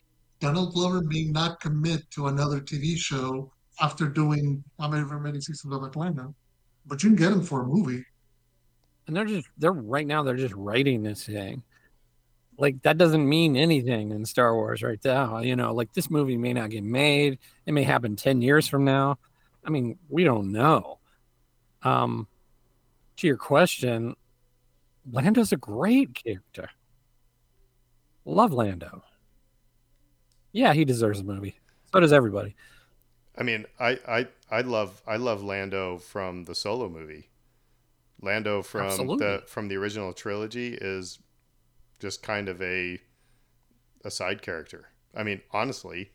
Donald 0.41 0.75
Glover 0.75 1.03
may 1.03 1.25
not 1.25 1.61
commit 1.61 2.09
to 2.13 2.27
another 2.27 2.61
TV 2.61 2.97
show 2.97 3.51
after 3.81 4.07
doing 4.07 4.63
however 4.79 5.19
many 5.19 5.41
seasons 5.41 5.73
of 5.73 5.83
Atlanta, 5.83 6.33
but 6.87 7.03
you 7.03 7.11
can 7.11 7.17
get 7.17 7.33
him 7.33 7.43
for 7.43 7.63
a 7.63 7.67
movie. 7.67 8.05
And 9.07 9.17
they're 9.17 9.25
just 9.25 9.49
they're 9.59 9.73
right 9.73 10.07
now 10.07 10.23
they're 10.23 10.37
just 10.37 10.55
writing 10.55 11.03
this 11.03 11.25
thing. 11.25 11.63
Like 12.59 12.83
that 12.83 12.99
doesn't 12.99 13.29
mean 13.29 13.57
anything 13.57 14.13
in 14.13 14.25
Star 14.25 14.55
Wars 14.55 14.83
right 14.83 15.01
now. 15.05 15.39
You 15.39 15.57
know, 15.57 15.75
like 15.75 15.93
this 15.93 16.11
movie 16.11 16.37
may 16.37 16.53
not 16.53 16.71
get 16.71 16.85
made. 16.85 17.39
It 17.67 17.73
may 17.73 17.83
happen 17.83 18.17
10 18.17 18.43
years 18.43 18.67
from 18.67 18.85
now. 18.85 19.19
I 19.65 19.71
mean, 19.71 19.99
we 20.09 20.25
don't 20.25 20.53
know. 20.53 20.99
Um 21.83 22.29
to 23.17 23.27
your 23.27 23.37
question, 23.37 24.15
Lando's 25.11 25.53
a 25.53 25.57
great 25.57 26.15
character. 26.15 26.71
Love 28.25 28.53
Lando. 28.53 29.03
Yeah, 30.53 30.73
he 30.73 30.85
deserves 30.85 31.21
a 31.21 31.25
movie. 31.25 31.59
So 31.93 32.01
does 32.01 32.13
everybody. 32.13 32.57
I 33.39 33.43
mean, 33.43 33.67
I, 33.79 33.99
I, 34.09 34.27
I 34.51 34.61
love, 34.63 35.03
I 35.07 35.17
love 35.17 35.43
Lando 35.43 35.99
from 35.99 36.45
the 36.45 36.55
Solo 36.55 36.89
movie. 36.89 37.29
Lando 38.23 38.63
from 38.63 38.87
Absolutely. 38.87 39.27
the 39.27 39.43
from 39.47 39.69
the 39.69 39.77
original 39.77 40.13
trilogy 40.15 40.73
is 40.81 41.19
just 42.01 42.23
kind 42.23 42.49
of 42.49 42.61
a 42.63 43.01
a 44.05 44.11
side 44.11 44.43
character. 44.43 44.89
I 45.15 45.23
mean, 45.23 45.41
honestly, 45.53 46.11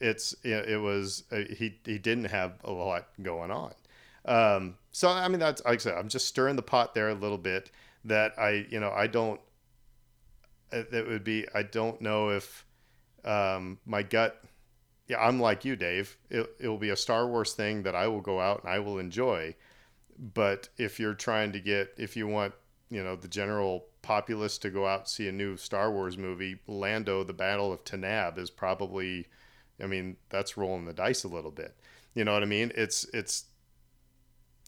it's 0.00 0.34
it, 0.42 0.80
was 0.80 1.24
uh, 1.30 1.42
he 1.56 1.78
he 1.84 1.98
didn't 1.98 2.24
have 2.26 2.54
a 2.64 2.72
lot 2.72 3.08
going 3.22 3.50
on. 3.50 3.74
Um, 4.24 4.76
so 4.92 5.08
I 5.08 5.28
mean, 5.28 5.40
that's 5.40 5.64
like 5.64 5.74
I 5.74 5.82
said, 5.82 5.94
I'm 5.94 6.08
just 6.08 6.26
stirring 6.26 6.56
the 6.56 6.62
pot 6.62 6.94
there 6.94 7.08
a 7.08 7.14
little 7.14 7.38
bit. 7.38 7.70
That 8.04 8.38
I 8.38 8.66
you 8.70 8.80
know 8.80 8.90
I 8.90 9.06
don't. 9.06 9.40
uh, 10.72 10.82
That 10.90 11.06
would 11.06 11.24
be 11.24 11.46
I 11.54 11.62
don't 11.62 12.00
know 12.00 12.30
if 12.30 12.64
um, 13.24 13.78
my 13.86 14.02
gut. 14.02 14.42
Yeah, 15.08 15.20
I'm 15.20 15.40
like 15.40 15.64
you, 15.64 15.76
Dave. 15.76 16.18
It, 16.30 16.50
it 16.60 16.68
will 16.68 16.78
be 16.78 16.90
a 16.90 16.96
Star 16.96 17.26
Wars 17.28 17.54
thing 17.54 17.84
that 17.84 17.94
I 17.96 18.08
will 18.08 18.22
go 18.22 18.40
out 18.40 18.62
and 18.64 18.72
I 18.72 18.80
will 18.80 18.98
enjoy. 18.98 19.54
But 20.18 20.68
if 20.78 21.00
you're 21.00 21.14
trying 21.14 21.52
to 21.52 21.60
get, 21.60 21.94
if 21.98 22.16
you 22.16 22.28
want, 22.28 22.54
you 22.90 23.02
know, 23.02 23.16
the 23.16 23.28
general 23.28 23.86
populace 24.02 24.58
to 24.58 24.70
go 24.70 24.86
out 24.86 25.00
and 25.00 25.08
see 25.08 25.28
a 25.28 25.32
new 25.32 25.56
Star 25.56 25.90
Wars 25.90 26.16
movie, 26.16 26.60
Lando: 26.66 27.24
The 27.24 27.32
Battle 27.32 27.72
of 27.72 27.84
Tanab 27.84 28.38
is 28.38 28.50
probably, 28.50 29.26
I 29.82 29.86
mean, 29.86 30.16
that's 30.28 30.56
rolling 30.56 30.84
the 30.84 30.92
dice 30.92 31.24
a 31.24 31.28
little 31.28 31.50
bit. 31.50 31.76
You 32.14 32.24
know 32.24 32.32
what 32.32 32.42
I 32.42 32.46
mean? 32.46 32.72
It's 32.74 33.04
it's. 33.12 33.46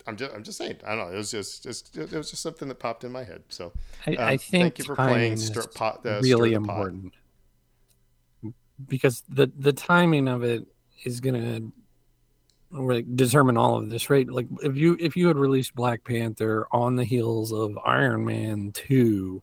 I'm 0.06 0.16
just 0.16 0.34
I'm 0.34 0.42
just 0.42 0.58
saying. 0.58 0.78
I 0.86 0.94
don't 0.94 1.08
know. 1.08 1.14
It 1.14 1.18
was 1.18 1.30
just, 1.30 1.62
just 1.62 1.96
it 1.96 2.12
was 2.12 2.30
just 2.30 2.42
something 2.42 2.68
that 2.68 2.78
popped 2.78 3.04
in 3.04 3.12
my 3.12 3.24
head. 3.24 3.42
So 3.48 3.72
I, 4.06 4.14
um, 4.14 4.28
I 4.28 4.36
think 4.36 4.62
thank 4.62 4.78
you 4.78 4.84
for 4.84 4.96
playing 4.96 5.36
stir, 5.36 5.66
pot, 5.74 6.04
uh, 6.06 6.20
really 6.22 6.54
the 6.54 6.60
Pot. 6.60 6.70
important 6.70 7.14
because 8.86 9.22
the 9.28 9.50
the 9.58 9.72
timing 9.72 10.28
of 10.28 10.42
it 10.42 10.66
is 11.04 11.20
gonna 11.20 11.60
like 12.70 13.16
determine 13.16 13.56
all 13.56 13.76
of 13.76 13.90
this, 13.90 14.10
right? 14.10 14.28
Like 14.28 14.46
if 14.62 14.76
you 14.76 14.96
if 15.00 15.16
you 15.16 15.28
had 15.28 15.36
released 15.36 15.74
Black 15.74 16.04
Panther 16.04 16.66
on 16.70 16.96
the 16.96 17.04
heels 17.04 17.52
of 17.52 17.78
Iron 17.84 18.24
Man 18.24 18.72
two, 18.72 19.42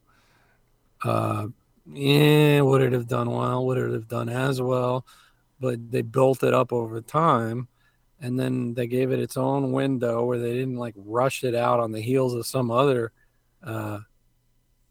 uh, 1.04 1.48
yeah, 1.92 2.62
would 2.62 2.82
it 2.82 2.94
have 2.94 3.08
done 3.08 3.32
well? 3.32 3.66
Would 3.66 3.78
it 3.78 3.92
have 3.94 4.08
done 4.08 4.30
as 4.30 4.62
well? 4.62 5.06
But 5.60 5.92
they 5.92 6.02
built 6.02 6.44
it 6.44 6.54
up 6.54 6.72
over 6.72 7.02
time, 7.02 7.68
and 8.22 8.40
then 8.40 8.74
they 8.74 8.88
gave 8.88 9.12
it 9.12 9.20
its 9.20 9.38
own 9.38 9.72
window 9.72 10.24
where 10.24 10.40
they 10.40 10.54
didn't 10.54 10.78
like 10.78 10.96
rush 10.98 11.44
it 11.44 11.56
out 11.56 11.80
on 11.80 11.92
the 11.92 12.02
heels 12.02 12.34
of 12.34 12.46
some 12.46 12.70
other 12.70 13.12
uh, 13.64 14.00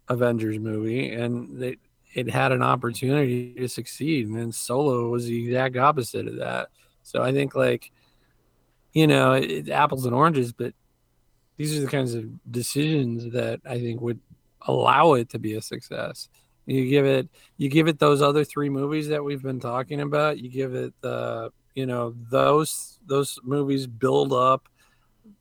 Avengers 0.08 0.58
movie, 0.58 1.12
and 1.12 1.60
they 1.60 1.76
it 2.14 2.30
had 2.30 2.52
an 2.52 2.62
opportunity 2.62 3.54
to 3.54 3.68
succeed, 3.68 4.26
and 4.26 4.36
then 4.36 4.52
Solo 4.52 5.08
was 5.08 5.26
the 5.26 5.44
exact 5.46 5.76
opposite 5.76 6.26
of 6.28 6.36
that. 6.36 6.68
So 7.02 7.22
I 7.22 7.32
think 7.32 7.54
like 7.54 7.92
you 8.94 9.06
know 9.06 9.32
it's 9.32 9.68
apples 9.68 10.06
and 10.06 10.14
oranges, 10.14 10.52
but 10.52 10.72
these 11.56 11.76
are 11.76 11.82
the 11.82 11.88
kinds 11.88 12.14
of 12.14 12.24
decisions 12.50 13.32
that 13.32 13.60
I 13.66 13.78
think 13.78 14.00
would 14.00 14.20
allow 14.62 15.14
it 15.14 15.28
to 15.30 15.38
be 15.38 15.54
a 15.54 15.62
success. 15.62 16.28
You 16.66 16.88
give 16.88 17.04
it 17.04 17.28
you 17.58 17.68
give 17.68 17.88
it 17.88 17.98
those 17.98 18.22
other 18.22 18.44
three 18.44 18.70
movies 18.70 19.08
that 19.08 19.22
we've 19.22 19.42
been 19.42 19.60
talking 19.60 20.00
about. 20.00 20.38
You 20.38 20.48
give 20.48 20.74
it 20.74 20.94
the 21.02 21.50
you 21.74 21.86
know 21.86 22.14
those 22.30 22.98
those 23.06 23.38
movies 23.42 23.86
build 23.86 24.32
up 24.32 24.68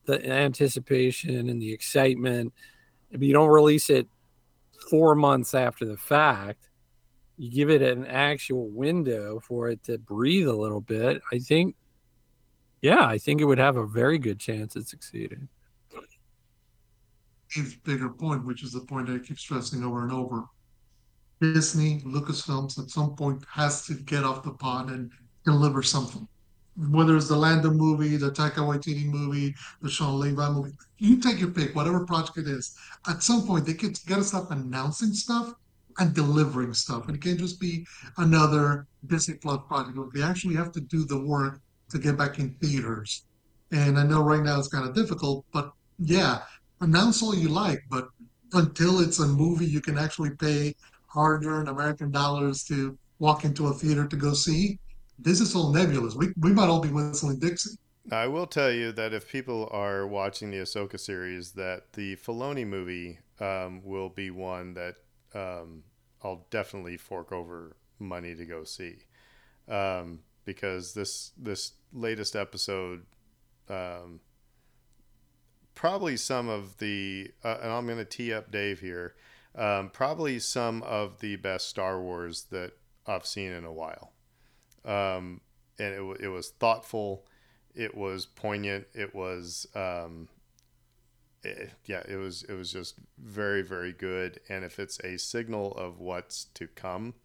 the 0.06 0.26
anticipation 0.30 1.50
and 1.50 1.62
the 1.62 1.72
excitement. 1.72 2.54
If 3.12 3.22
you 3.22 3.32
don't 3.32 3.50
release 3.50 3.90
it 3.90 4.08
four 4.90 5.16
months 5.16 5.54
after 5.54 5.86
the 5.86 5.98
fact, 5.98 6.70
you 7.38 7.50
give 7.50 7.70
it 7.70 7.82
an 7.82 8.06
actual 8.06 8.68
window 8.70 9.40
for 9.40 9.70
it 9.70 9.84
to 9.86 9.98
breathe 9.98 10.48
a 10.48 10.54
little 10.54 10.82
bit. 10.82 11.22
I 11.32 11.40
think, 11.40 11.76
yeah, 12.84 13.06
I 13.06 13.18
think 13.18 13.40
it 13.40 13.46
would 13.46 13.60
have 13.60 13.78
a 13.78 13.88
very 13.88 14.18
good 14.18 14.40
chance 14.40 14.76
at 14.76 14.88
succeeding. 14.88 15.48
Dave's 17.56 17.76
bigger 17.76 18.10
point, 18.10 18.46
which 18.46 18.62
is 18.62 18.74
the 18.74 18.82
point 18.82 19.10
I 19.10 19.20
keep 19.20 19.40
stressing 19.40 19.86
over 19.86 20.04
and 20.04 20.12
over. 20.12 20.44
Disney, 21.40 22.02
Lucasfilms, 22.02 22.78
at 22.78 22.90
some 22.90 23.16
point 23.16 23.42
has 23.50 23.86
to 23.86 23.94
get 23.94 24.26
off 24.26 24.44
the 24.44 24.52
pot 24.52 24.90
and 24.90 25.12
deliver 25.46 25.82
something. 25.82 26.28
Whether 26.90 27.16
it's 27.16 27.30
the 27.30 27.38
Lando 27.38 27.72
movie, 27.72 28.18
the 28.18 28.32
Taika 28.32 28.56
Waititi 28.56 29.06
movie, 29.06 29.56
the 29.82 29.90
Shawn 29.90 30.20
Levy 30.20 30.36
movie, 30.36 30.72
you 30.98 31.22
take 31.22 31.40
your 31.40 31.52
pick, 31.52 31.74
whatever 31.76 32.06
project 32.06 32.38
it 32.38 32.48
is. 32.48 32.76
At 33.08 33.24
some 33.24 33.48
point, 33.48 33.66
they 33.66 33.74
get 33.74 33.96
to 33.96 34.24
stop 34.24 34.52
announcing 34.52 35.14
stuff 35.14 35.54
and 36.00 36.14
delivering 36.14 36.74
stuff. 36.74 37.08
And 37.08 37.16
it 37.16 37.22
can't 37.22 37.40
just 37.40 37.62
be 37.62 37.86
another 38.18 38.88
Disney 39.08 39.36
Plus 39.36 39.62
project. 39.68 39.98
They 40.14 40.24
actually 40.24 40.56
have 40.56 40.74
to 40.74 40.82
do 40.82 41.06
the 41.06 41.24
work 41.24 41.62
to 41.94 42.00
get 42.00 42.18
back 42.18 42.40
in 42.40 42.50
theaters. 42.62 43.24
And 43.72 43.98
I 43.98 44.04
know 44.04 44.22
right 44.22 44.44
now 44.44 44.60
it's 44.60 44.68
kind 44.68 44.88
of 44.88 44.94
difficult, 44.94 45.46
but 45.54 45.72
yeah, 45.98 46.42
announce 46.82 47.24
all 47.24 47.34
you 47.34 47.50
like, 47.50 47.82
but 47.90 48.10
until 48.54 49.00
it's 49.00 49.20
a 49.20 49.28
movie 49.28 49.66
you 49.66 49.82
can 49.82 49.98
actually 49.98 50.32
pay 50.32 50.76
hard-earned 51.08 51.70
American 51.70 52.12
dollars 52.12 52.64
to 52.66 52.98
walk 53.20 53.46
into 53.46 53.68
a 53.68 53.74
theater 53.74 54.06
to 54.08 54.16
go 54.16 54.34
see, 54.34 54.80
this 55.20 55.40
is 55.40 55.56
all 55.56 55.72
nebulous. 55.72 56.16
We 56.16 56.34
we 56.40 56.52
might 56.52 56.68
all 56.68 56.82
be 56.82 56.90
whistling 56.90 57.40
Dixie. 57.40 57.78
I 58.12 58.28
will 58.28 58.48
tell 58.48 58.72
you 58.72 58.92
that 58.94 59.14
if 59.14 59.32
people 59.32 59.70
are 59.72 60.06
watching 60.06 60.52
the 60.52 60.58
Ahsoka 60.58 61.00
series, 61.00 61.54
that 61.54 61.94
the 61.94 62.18
Filoni 62.18 62.68
movie 62.68 63.20
um, 63.40 63.82
will 63.84 64.10
be 64.10 64.30
one 64.30 64.74
that 64.74 64.96
um, 65.34 65.84
I'll 66.22 66.46
definitely 66.50 66.98
fork 66.98 67.32
over 67.32 67.78
money 68.00 68.36
to 68.36 68.46
go 68.46 68.66
see, 68.66 68.98
um, 69.70 70.20
because 70.46 70.94
this 70.94 71.32
this 71.38 71.74
latest 71.92 72.36
episode, 72.36 73.06
um, 73.70 74.20
probably 75.76 76.18
some 76.18 76.50
of 76.50 76.78
the, 76.78 77.32
uh, 77.44 77.58
and 77.62 77.72
I'm 77.72 77.86
going 77.86 77.98
to 77.98 78.06
tee 78.06 78.34
up 78.34 78.52
Dave 78.52 78.80
here, 78.80 79.16
um, 79.56 79.90
probably 79.90 80.40
some 80.40 80.84
of 80.84 81.20
the 81.20 81.36
best 81.36 81.68
Star 81.68 82.02
Wars 82.02 82.46
that 82.52 82.74
I've 83.06 83.26
seen 83.26 83.52
in 83.52 83.66
a 83.66 83.74
while, 83.74 84.14
um, 84.86 85.42
and 85.80 85.94
it, 85.94 86.26
it 86.26 86.30
was 86.30 86.50
thoughtful 86.50 87.26
it 87.76 87.96
was 87.96 88.26
poignant 88.26 88.86
it 88.94 89.14
was 89.16 89.68
um 89.76 90.28
eh, 91.44 91.68
yeah 91.86 92.04
it 92.08 92.16
was 92.18 92.44
it 92.44 92.54
was 92.54 92.72
just 92.72 92.96
very 93.18 93.62
very 93.62 93.92
good. 93.92 94.40
And 94.50 94.64
if 94.64 94.80
it's 94.80 95.00
a 95.00 95.18
signal 95.18 95.74
of 95.74 96.00
what's 96.00 96.46
to 96.56 96.68
come 96.68 97.16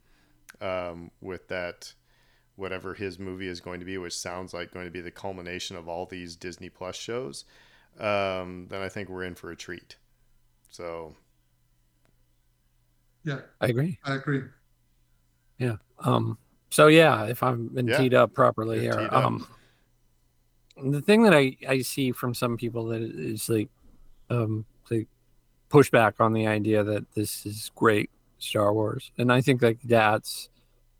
um 0.61 1.11
with 1.21 1.49
that 1.49 1.93
whatever 2.59 2.93
his 2.95 3.19
movie 3.19 3.49
is 3.49 3.61
going 3.61 3.81
to 3.81 3.87
be 3.87 3.97
which 3.99 4.17
sounds 4.17 4.53
like 4.53 4.73
going 4.75 4.85
to 4.85 4.91
be 4.91 5.01
the 5.01 5.11
culmination 5.11 5.77
of 5.77 5.89
all 5.89 6.05
these 6.07 6.37
disney 6.37 6.69
plus 6.69 6.97
shows 6.97 7.45
um 8.01 8.67
then 8.69 8.83
i 8.83 8.89
think 8.89 9.09
we're 9.09 9.25
in 9.25 9.35
for 9.35 9.51
a 9.51 9.57
treat 9.57 9.97
so 10.71 11.15
Yeah, 13.25 13.41
I 13.61 13.67
agree. 13.69 13.99
I 14.05 14.15
agree. 14.15 14.43
Yeah. 15.59 15.77
Um, 16.01 16.39
so 16.71 16.87
yeah, 16.87 17.25
if 17.27 17.43
I've 17.43 17.75
been 17.75 17.89
Yeah. 17.89 17.99
teed 17.99 18.15
up 18.15 18.33
properly 18.33 18.85
You're 18.85 18.95
here, 18.95 19.09
teed 19.09 19.15
up. 19.15 19.25
um, 19.25 19.47
the 20.93 21.03
thing 21.03 21.23
that 21.25 21.35
I 21.35 21.57
I 21.69 21.81
see 21.83 22.13
from 22.13 22.35
some 22.35 22.57
people 22.57 22.87
that 22.87 23.03
is 23.03 23.49
like, 23.49 23.69
um, 24.31 24.65
they 24.89 25.07
push 25.69 25.91
back 25.91 26.21
on 26.21 26.33
the 26.33 26.47
idea 26.47 26.85
that 26.85 27.05
this 27.15 27.45
is 27.45 27.71
great 27.75 28.11
Star 28.39 28.73
Wars, 28.73 29.11
and 29.19 29.33
I 29.33 29.41
think 29.41 29.63
like 29.63 29.81
that's 29.83 30.49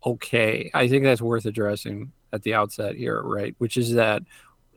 okay. 0.05 0.71
I 0.73 0.87
think 0.87 1.03
that's 1.03 1.21
worth 1.21 1.45
addressing 1.45 2.11
at 2.31 2.43
the 2.43 2.53
outset 2.53 2.95
here, 2.95 3.21
right? 3.21 3.55
Which 3.57 3.77
is 3.77 3.93
that 3.93 4.23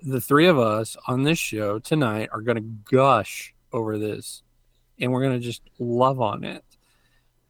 the 0.03 0.21
three 0.21 0.47
of 0.47 0.59
us 0.59 0.97
on 1.07 1.23
this 1.23 1.39
show 1.39 1.79
tonight 1.79 2.29
are 2.33 2.41
going 2.41 2.57
to 2.57 2.95
gush 2.97 3.55
over 3.73 3.99
this, 3.99 4.43
and 5.01 5.13
we're 5.13 5.23
going 5.23 5.39
to 5.39 5.47
just 5.47 5.63
love 5.79 6.21
on 6.21 6.45
it 6.45 6.65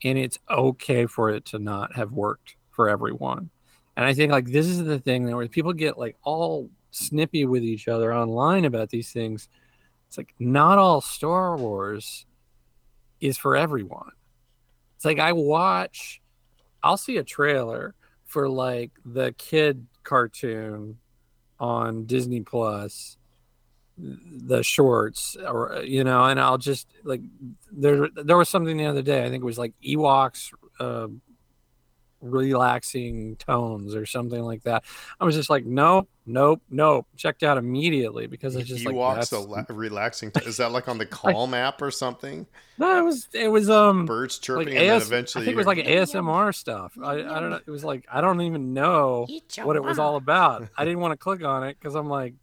and 0.05 0.19
it's 0.19 0.39
okay 0.51 1.07
for 1.07 1.31
it 1.31 1.45
to 1.47 1.59
not 1.59 1.95
have 1.95 2.13
worked 2.13 2.57
for 2.71 2.89
everyone. 2.89 3.51
And 3.97 4.07
I 4.07 4.15
think 4.15 4.33
like 4.33 4.47
this 4.47 4.67
is 4.67 4.83
the 4.85 4.99
thing 4.99 5.27
that 5.27 5.37
where 5.37 5.47
people 5.49 5.73
get 5.73 5.99
like 5.99 6.17
all 6.23 6.71
snippy 6.91 7.45
with 7.45 7.63
each 7.63 7.89
other 7.89 8.15
online 8.15 8.65
about 8.65 8.91
these 8.91 9.13
things. 9.13 9.49
It's 10.09 10.19
like 10.19 10.35
not 10.39 10.79
all 10.79 11.01
Star 11.01 11.57
Wars 11.57 12.27
is 13.21 13.39
for 13.39 13.57
everyone. 13.57 14.11
It's 14.97 15.05
like 15.05 15.19
I 15.19 15.33
watch 15.33 16.21
I'll 16.83 16.97
see 16.97 17.17
a 17.17 17.25
trailer 17.25 17.95
for 18.27 18.49
like 18.49 18.91
the 19.05 19.33
kid 19.33 19.87
cartoon 20.05 20.99
on 21.61 22.07
Disney 22.07 22.41
Plus 22.41 23.17
the 23.99 24.63
shorts 24.63 25.37
or 25.47 25.83
you 25.85 26.03
know 26.03 26.25
and 26.25 26.41
I'll 26.41 26.59
just 26.59 26.89
like 27.05 27.21
there 27.71 28.09
there 28.09 28.37
was 28.37 28.49
something 28.49 28.77
the 28.77 28.87
other 28.87 29.03
day 29.03 29.25
I 29.25 29.29
think 29.29 29.43
it 29.43 29.47
was 29.47 29.59
like 29.59 29.75
Ewoks 29.85 30.51
uh, 30.81 31.09
relaxing 32.23 33.37
tones 33.37 33.95
or 33.95 34.07
something 34.07 34.41
like 34.41 34.63
that. 34.63 34.85
I 35.21 35.25
was 35.25 35.35
just 35.35 35.51
like 35.51 35.67
nope 35.67 36.09
nope 36.25 36.63
nope 36.71 37.07
checked 37.17 37.43
out 37.43 37.59
immediately 37.59 38.29
because 38.29 38.55
it's 38.55 38.69
just 38.69 38.83
you 38.83 38.87
like 38.87 38.95
walk 38.95 39.17
that's, 39.17 39.29
so 39.31 39.43
la- 39.43 39.65
relaxing 39.69 40.31
is 40.47 40.59
that 40.59 40.71
like 40.71 40.89
on 40.89 40.99
the 40.99 41.07
calm 41.07 41.53
app 41.53 41.83
or 41.83 41.91
something 41.91 42.47
no 42.79 42.97
it 42.97 43.03
was 43.03 43.29
it 43.33 43.49
was 43.49 43.69
um 43.69 44.07
birds 44.07 44.39
like 44.39 44.45
chirping 44.45 44.69
and 44.69 44.77
then 44.77 44.97
AS, 44.97 45.03
I 45.03 45.07
eventually 45.07 45.45
think 45.45 45.55
it 45.55 45.57
was 45.57 45.67
like 45.67 45.79
ASMR 45.79 46.55
stuff. 46.55 46.97
I, 47.03 47.15
I 47.15 47.41
don't 47.41 47.51
know. 47.51 47.61
It 47.67 47.71
was 47.71 47.85
like 47.85 48.07
I 48.11 48.21
don't 48.21 48.41
even 48.43 48.73
know 48.73 49.27
what 49.63 49.77
it 49.77 49.83
was 49.83 49.99
all 49.99 50.17
about. 50.17 50.69
I 50.79 50.85
didn't 50.85 51.01
want 51.01 51.13
to 51.13 51.17
click 51.17 51.45
on 51.45 51.65
it 51.65 51.77
because 51.79 51.95
I'm 51.95 52.09
like, 52.09 52.35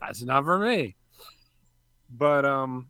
that's 0.00 0.22
not 0.22 0.44
for 0.44 0.58
me. 0.58 0.96
But 2.10 2.44
um, 2.44 2.88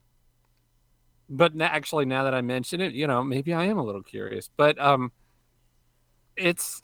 but 1.31 1.53
actually, 1.61 2.07
now 2.07 2.25
that 2.25 2.35
I 2.35 2.41
mention 2.41 2.81
it, 2.81 2.93
you 2.93 3.07
know, 3.07 3.23
maybe 3.23 3.55
I 3.55 3.67
am 3.67 3.79
a 3.79 3.85
little 3.85 4.03
curious. 4.03 4.51
But 4.57 4.79
um, 4.81 5.13
it's 6.41 6.83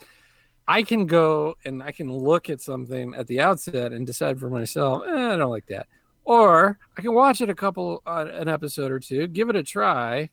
I 0.69 0.83
can 0.83 1.07
go 1.07 1.57
and 1.65 1.83
I 1.83 1.93
can 1.93 2.13
look 2.13 2.51
at 2.51 2.61
something 2.61 3.15
at 3.15 3.27
the 3.27 3.41
outset 3.41 3.93
and 3.93 4.07
decide 4.07 4.39
for 4.39 4.51
myself, 4.51 5.03
eh, 5.07 5.33
I 5.33 5.37
don't 5.37 5.51
like 5.51 5.67
that, 5.67 5.87
or 6.25 6.79
I 6.97 7.03
can 7.03 7.15
watch 7.15 7.41
it 7.41 7.51
a 7.51 7.55
couple 7.55 8.03
uh, 8.07 8.27
an 8.33 8.49
episode 8.49 8.91
or 8.91 8.99
two, 8.99 9.27
give 9.29 9.49
it 9.49 9.57
a 9.57 9.63
try, 9.63 10.31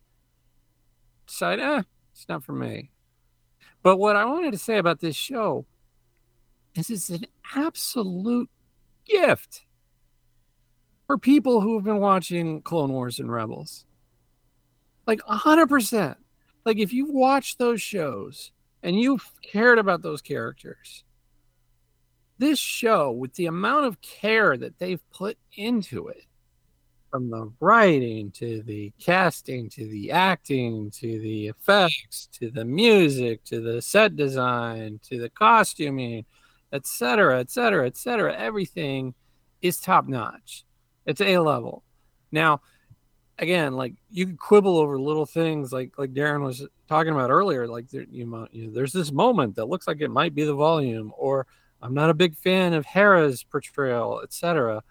decide, 1.27 1.59
eh, 1.59 1.83
it's 2.13 2.27
not 2.27 2.43
for 2.43 2.53
me. 2.53 2.91
But 3.83 3.97
what 3.97 4.15
I 4.15 4.25
wanted 4.25 4.51
to 4.51 4.57
say 4.57 4.77
about 4.77 5.01
this 5.01 5.15
show 5.15 5.65
is 6.75 6.89
it's 6.89 7.09
an 7.09 7.25
absolute 7.55 8.49
gift 9.05 9.65
for 11.05 11.17
people 11.17 11.61
who 11.61 11.75
have 11.75 11.83
been 11.83 11.99
watching 11.99 12.61
Clone 12.61 12.91
Wars 12.91 13.19
and 13.19 13.31
Rebels. 13.31 13.85
Like 15.05 15.19
100%. 15.19 16.15
Like 16.65 16.77
if 16.77 16.93
you've 16.93 17.13
watched 17.13 17.59
those 17.59 17.81
shows 17.81 18.51
and 18.83 18.99
you've 18.99 19.25
cared 19.41 19.79
about 19.79 20.01
those 20.03 20.21
characters, 20.21 21.03
this 22.37 22.59
show, 22.59 23.11
with 23.11 23.33
the 23.35 23.45
amount 23.45 23.85
of 23.85 24.01
care 24.01 24.57
that 24.57 24.77
they've 24.77 25.01
put 25.11 25.37
into 25.55 26.09
it, 26.09 26.25
from 27.09 27.29
the 27.29 27.51
writing 27.59 28.31
to 28.31 28.63
the 28.63 28.91
casting 28.99 29.69
to 29.69 29.87
the 29.87 30.11
acting 30.11 30.89
to 30.89 31.19
the 31.19 31.47
effects 31.47 32.27
to 32.31 32.49
the 32.49 32.65
music 32.65 33.43
to 33.43 33.61
the 33.61 33.79
set 33.81 34.15
design 34.15 34.99
to 35.03 35.19
the 35.19 35.29
costuming, 35.29 36.25
etc., 36.73 37.39
etc., 37.39 37.85
etc., 37.85 38.35
everything 38.35 39.13
is 39.61 39.79
top 39.79 40.07
notch. 40.07 40.65
It's 41.05 41.21
A 41.21 41.37
level. 41.37 41.83
Now, 42.31 42.61
again, 43.39 43.73
like 43.73 43.93
you 44.09 44.25
could 44.27 44.39
quibble 44.39 44.77
over 44.77 44.99
little 44.99 45.25
things, 45.25 45.71
like 45.71 45.97
like 45.97 46.11
Aaron 46.17 46.43
was 46.43 46.65
talking 46.87 47.13
about 47.13 47.29
earlier. 47.29 47.67
Like 47.67 47.89
there, 47.89 48.05
you, 48.09 48.25
might, 48.25 48.53
you 48.53 48.67
know, 48.67 48.73
there's 48.73 48.93
this 48.93 49.11
moment 49.11 49.55
that 49.55 49.65
looks 49.65 49.87
like 49.87 50.01
it 50.01 50.09
might 50.09 50.35
be 50.35 50.43
the 50.43 50.55
volume, 50.55 51.11
or 51.17 51.47
I'm 51.81 51.93
not 51.93 52.09
a 52.09 52.13
big 52.13 52.35
fan 52.35 52.73
of 52.73 52.85
Hera's 52.85 53.43
portrayal, 53.43 54.21
etc. 54.23 54.83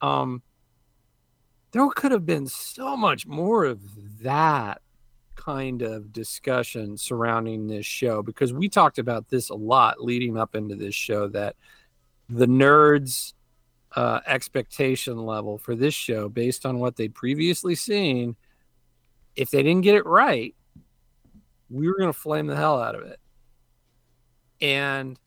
Um, 0.00 0.42
there 1.72 1.88
could 1.90 2.12
have 2.12 2.26
been 2.26 2.46
so 2.46 2.96
much 2.96 3.26
more 3.26 3.64
of 3.64 3.80
that 4.22 4.82
kind 5.36 5.82
of 5.82 6.12
discussion 6.12 6.96
surrounding 6.96 7.66
this 7.66 7.86
show 7.86 8.22
because 8.22 8.52
we 8.52 8.68
talked 8.68 8.98
about 8.98 9.28
this 9.28 9.48
a 9.48 9.54
lot 9.54 10.02
leading 10.02 10.36
up 10.36 10.54
into 10.54 10.74
this 10.74 10.94
show 10.94 11.28
that 11.28 11.56
the 12.28 12.46
nerds 12.46 13.32
uh, 13.96 14.20
expectation 14.26 15.18
level 15.18 15.58
for 15.58 15.74
this 15.74 15.94
show 15.94 16.28
based 16.28 16.64
on 16.64 16.78
what 16.78 16.96
they'd 16.96 17.14
previously 17.14 17.74
seen, 17.74 18.36
if 19.36 19.50
they 19.50 19.62
didn't 19.62 19.82
get 19.82 19.96
it 19.96 20.06
right, 20.06 20.54
we 21.68 21.88
were 21.88 21.96
going 21.96 22.12
to 22.12 22.18
flame 22.18 22.46
the 22.46 22.56
hell 22.56 22.80
out 22.80 22.94
of 22.94 23.02
it. 23.02 23.18
And 24.60 25.18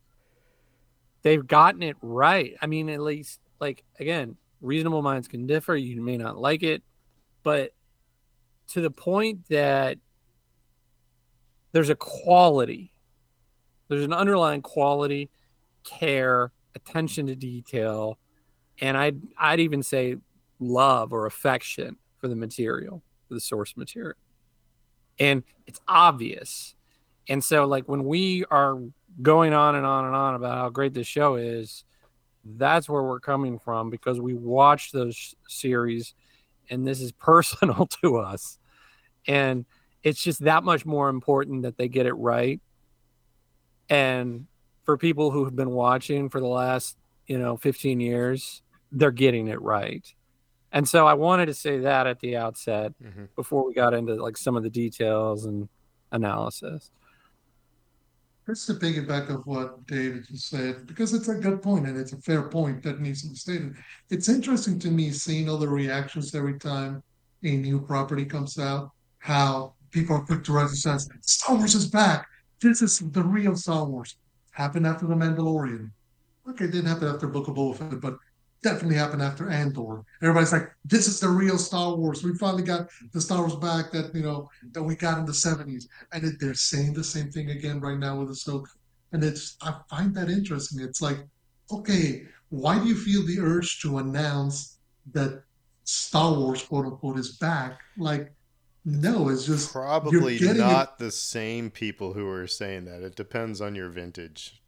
they've 1.24 1.46
gotten 1.46 1.84
it 1.84 1.98
right. 2.02 2.56
I 2.62 2.68
mean, 2.68 2.90
at 2.90 3.02
least, 3.02 3.40
like, 3.60 3.84
again, 4.00 4.38
reasonable 4.62 5.02
minds 5.02 5.28
can 5.28 5.48
differ. 5.48 5.76
You 5.76 6.02
may 6.02 6.18
not 6.18 6.38
like 6.38 6.64
it, 6.64 6.84
but 7.44 7.72
to 8.70 8.82
the 8.82 8.92
point 8.92 9.48
that 9.50 9.98
there's 11.72 11.90
a 11.90 11.96
quality, 11.96 12.94
there's 13.88 14.04
an 14.04 14.14
underlying 14.14 14.62
quality, 14.62 15.30
care, 15.84 16.52
attention 16.76 17.28
to 17.28 17.36
detail 17.36 18.18
and 18.80 18.98
I'd 18.98 19.22
I'd 19.38 19.60
even 19.60 19.84
say 19.84 20.18
love 20.60 21.14
or 21.14 21.26
affection 21.26 21.98
for 22.18 22.28
the 22.28 22.36
material, 22.36 23.04
for 23.28 23.34
the 23.34 23.42
source 23.42 23.76
material. 23.76 24.18
And 25.20 25.44
it's 25.68 25.80
obvious. 25.88 26.76
And 27.30 27.44
so 27.44 27.66
like 27.66 27.88
when 27.88 28.06
we 28.06 28.46
are 28.50 28.80
going 29.22 29.54
on 29.54 29.76
and 29.76 29.86
on 29.86 30.06
and 30.06 30.16
on 30.16 30.36
about 30.36 30.58
how 30.58 30.70
great 30.70 30.94
this 30.94 31.08
show 31.08 31.36
is, 31.36 31.84
that's 32.44 32.90
where 32.90 33.04
we're 33.04 33.20
coming 33.20 33.60
from 33.60 33.90
because 33.90 34.20
we 34.20 34.34
watch 34.34 34.92
those 34.92 35.36
series 35.48 36.14
and 36.70 36.86
this 36.86 37.00
is 37.00 37.12
personal 37.20 37.88
to 38.02 38.18
us. 38.18 38.58
And 39.28 39.66
it's 40.02 40.22
just 40.22 40.44
that 40.44 40.64
much 40.64 40.86
more 40.86 41.10
important 41.10 41.64
that 41.64 41.78
they 41.78 41.88
get 41.88 42.06
it 42.06 42.14
right. 42.14 42.60
And 43.90 44.48
for 44.84 44.98
people 44.98 45.32
who 45.32 45.46
have 45.46 45.56
been 45.56 45.72
watching 45.72 46.30
for 46.30 46.42
the 46.42 46.48
last, 46.48 46.98
you 47.28 47.38
know, 47.38 47.58
15 47.58 48.00
years, 48.00 48.62
they're 48.92 49.12
getting 49.12 49.48
it 49.48 49.62
right. 49.62 50.06
And 50.72 50.88
so 50.88 51.06
I 51.06 51.14
wanted 51.14 51.46
to 51.46 51.54
say 51.54 51.80
that 51.80 52.08
at 52.08 52.20
the 52.20 52.36
outset 52.36 52.94
mm-hmm. 53.02 53.26
before 53.36 53.66
we 53.66 53.74
got 53.74 53.94
into 53.94 54.16
like 54.16 54.38
some 54.38 54.58
of 54.58 54.64
the 54.64 54.70
details 54.70 55.46
and 55.46 55.70
analysis. 56.12 56.90
Just 58.46 58.68
to 58.68 58.74
piggyback 58.74 59.30
of 59.30 59.46
what 59.46 59.86
David 59.88 60.26
just 60.28 60.50
said, 60.50 60.86
because 60.86 61.14
it's 61.14 61.30
a 61.30 61.36
good 61.36 61.62
point 61.62 61.88
and 61.88 61.98
it's 61.98 62.12
a 62.12 62.18
fair 62.18 62.44
point 62.44 62.84
that 62.84 63.00
needs 63.00 63.22
to 63.22 63.30
be 63.30 63.36
stated. 63.36 63.76
It's 64.10 64.28
interesting 64.28 64.80
to 64.80 64.90
me 64.90 65.12
seeing 65.12 65.48
all 65.48 65.58
the 65.58 65.70
reactions 65.70 66.36
every 66.36 66.60
time 66.60 67.04
a 67.44 67.56
new 67.56 67.80
property 67.80 68.26
comes 68.26 68.58
out, 68.58 68.92
how 69.20 69.74
people 69.92 70.16
are 70.16 70.26
quick 70.26 70.44
to 70.46 70.54
rise 70.54 70.70
and 70.70 70.78
says, 70.78 71.10
Star 71.22 71.56
Wars 71.56 71.76
is 71.76 71.88
back. 71.88 72.28
This 72.60 72.82
is 72.82 73.00
the 73.00 73.24
real 73.24 73.56
Star 73.56 73.86
Wars. 73.86 74.16
Happened 74.52 74.88
after 74.88 75.06
The 75.06 75.16
Mandalorian. 75.16 75.92
Okay, 76.50 76.66
it 76.66 76.72
didn't 76.72 76.90
happen 76.90 77.08
after 77.08 77.28
Book 77.28 77.48
of 77.48 77.56
Boba 77.56 77.78
Fett, 77.78 78.02
but 78.02 78.18
definitely 78.64 78.96
happened 78.96 79.22
after 79.22 79.50
Andor. 79.50 80.04
Everybody's 80.22 80.52
like, 80.52 80.72
this 80.86 81.08
is 81.08 81.20
the 81.20 81.30
real 81.30 81.58
Star 81.58 81.96
Wars. 81.96 82.24
We 82.24 82.34
finally 82.36 82.64
got 82.64 82.90
the 83.12 83.22
Star 83.22 83.40
Wars 83.40 83.56
back 83.56 83.92
that, 83.92 84.16
you 84.16 84.24
know, 84.24 84.50
that 84.72 84.82
we 84.82 84.96
got 84.96 85.20
in 85.20 85.26
the 85.26 85.32
70s. 85.32 85.86
And 86.12 86.24
it, 86.24 86.36
they're 86.40 86.54
saying 86.54 86.94
the 86.94 87.04
same 87.04 87.30
thing 87.30 87.52
again 87.52 87.80
right 87.80 88.00
now 88.00 88.20
with 88.20 88.30
Ahsoka. 88.30 88.68
And 89.12 89.24
it's, 89.24 89.58
I 89.62 89.76
find 89.90 90.16
that 90.16 90.30
interesting. 90.30 90.82
It's 90.82 91.02
like, 91.02 91.20
okay, 91.72 92.24
why 92.50 92.80
do 92.80 92.88
you 92.88 92.96
feel 92.96 93.26
the 93.26 93.40
urge 93.40 93.82
to 93.82 94.00
announce 94.00 94.78
that 95.12 95.44
Star 95.84 96.34
Wars, 96.34 96.64
quote 96.64 96.86
unquote, 96.86 97.20
is 97.20 97.38
back? 97.38 97.80
Like, 97.98 98.34
no, 98.86 99.30
it's 99.30 99.46
just 99.46 99.72
probably 99.72 100.40
not 100.40 101.00
the 101.00 101.12
same 101.12 101.70
people 101.70 102.14
who 102.14 102.28
are 102.28 102.48
saying 102.48 102.86
that. 102.86 103.02
It 103.02 103.16
depends 103.16 103.62
on 103.62 103.76
your 103.76 103.90
vintage. 103.90 104.62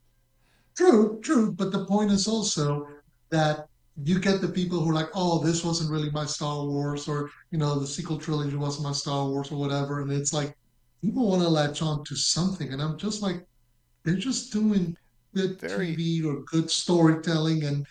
True, 0.75 1.19
true. 1.21 1.51
But 1.51 1.71
the 1.71 1.85
point 1.85 2.11
is 2.11 2.27
also 2.27 2.88
that 3.29 3.67
you 4.03 4.19
get 4.19 4.41
the 4.41 4.47
people 4.47 4.81
who 4.81 4.89
are 4.89 4.93
like, 4.93 5.09
oh, 5.13 5.43
this 5.43 5.63
wasn't 5.63 5.89
really 5.89 6.11
my 6.11 6.25
Star 6.25 6.65
Wars, 6.65 7.07
or 7.07 7.29
you 7.51 7.57
know, 7.57 7.79
the 7.79 7.88
sequel 7.88 8.17
trilogy 8.17 8.55
wasn't 8.55 8.83
my 8.85 8.91
Star 8.91 9.27
Wars, 9.27 9.51
or 9.51 9.59
whatever. 9.59 10.01
And 10.01 10.11
it's 10.11 10.33
like 10.33 10.55
people 11.01 11.29
want 11.29 11.41
to 11.41 11.49
latch 11.49 11.81
on 11.81 12.03
to 12.05 12.15
something, 12.15 12.73
and 12.73 12.81
I'm 12.81 12.97
just 12.97 13.21
like, 13.21 13.45
they're 14.03 14.15
just 14.15 14.51
doing 14.51 14.97
good 15.33 15.59
Very... 15.59 15.95
TV 15.95 16.25
or 16.25 16.41
good 16.43 16.69
storytelling, 16.69 17.63
and 17.63 17.85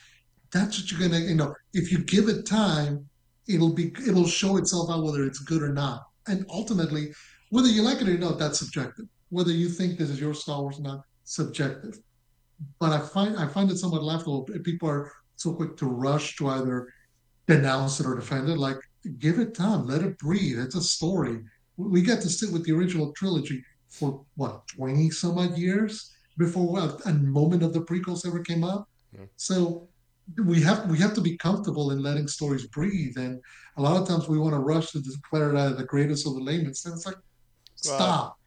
that's 0.52 0.78
what 0.78 0.90
you're 0.90 1.08
gonna, 1.08 1.24
you 1.24 1.34
know, 1.34 1.54
if 1.72 1.90
you 1.90 1.98
give 1.98 2.28
it 2.28 2.46
time, 2.46 3.08
it'll 3.48 3.72
be, 3.72 3.92
it'll 4.06 4.26
show 4.26 4.56
itself 4.56 4.90
out 4.90 5.04
whether 5.04 5.24
it's 5.24 5.38
good 5.38 5.62
or 5.62 5.72
not, 5.72 6.08
and 6.26 6.44
ultimately, 6.50 7.12
whether 7.50 7.68
you 7.68 7.82
like 7.82 8.00
it 8.00 8.08
or 8.08 8.18
not, 8.18 8.38
that's 8.38 8.58
subjective. 8.58 9.06
Whether 9.30 9.52
you 9.52 9.68
think 9.68 9.98
this 9.98 10.10
is 10.10 10.20
your 10.20 10.34
Star 10.34 10.60
Wars 10.60 10.78
or 10.78 10.82
not, 10.82 11.04
subjective. 11.24 11.98
But 12.79 12.92
I 12.92 13.00
find 13.00 13.37
I 13.37 13.46
find 13.46 13.70
it 13.70 13.79
somewhat 13.79 14.03
laughable. 14.03 14.42
People 14.62 14.88
are 14.88 15.12
so 15.37 15.53
quick 15.53 15.77
to 15.79 15.87
rush 15.87 16.37
to 16.37 16.48
either 16.48 16.88
denounce 17.46 18.00
it 18.00 18.07
or 18.07 18.14
defend 18.14 18.48
it. 18.48 18.59
Like, 18.59 18.79
give 19.18 19.38
it 19.38 19.55
time, 19.55 19.87
let 19.87 20.03
it 20.03 20.18
breathe. 20.18 20.59
It's 20.59 20.74
a 20.74 20.83
story. 20.83 21.40
We 21.77 22.03
get 22.03 22.20
to 22.22 22.29
sit 22.29 22.53
with 22.53 22.64
the 22.64 22.72
original 22.72 23.12
trilogy 23.12 23.64
for 23.88 24.24
what, 24.37 24.66
20 24.68 25.11
some 25.11 25.38
odd 25.38 25.57
years 25.57 26.12
before 26.37 26.79
a, 26.79 27.09
a 27.09 27.14
moment 27.14 27.62
of 27.62 27.72
the 27.72 27.81
prequels 27.81 28.27
ever 28.27 28.40
came 28.40 28.64
out. 28.64 28.87
Yeah. 29.12 29.27
So 29.37 29.88
we 30.44 30.61
have 30.62 30.90
we 30.90 30.98
have 30.98 31.14
to 31.14 31.20
be 31.20 31.37
comfortable 31.37 31.90
in 31.90 32.03
letting 32.03 32.29
stories 32.29 32.66
breathe. 32.66 33.16
And 33.18 33.40
a 33.77 33.83
lot 33.83 34.00
of 34.00 34.09
times 34.09 34.29
we 34.29 34.38
want 34.38 34.55
to 34.55 34.61
rush 34.61 34.90
to 34.92 35.00
declare 35.00 35.55
it 35.55 35.59
as 35.59 35.77
the 35.77 35.85
greatest 35.85 36.27
of 36.27 36.35
the 36.35 36.40
laments. 36.40 36.85
And 36.85 36.94
it's 36.94 37.07
like, 37.07 37.16
stop. 37.77 38.38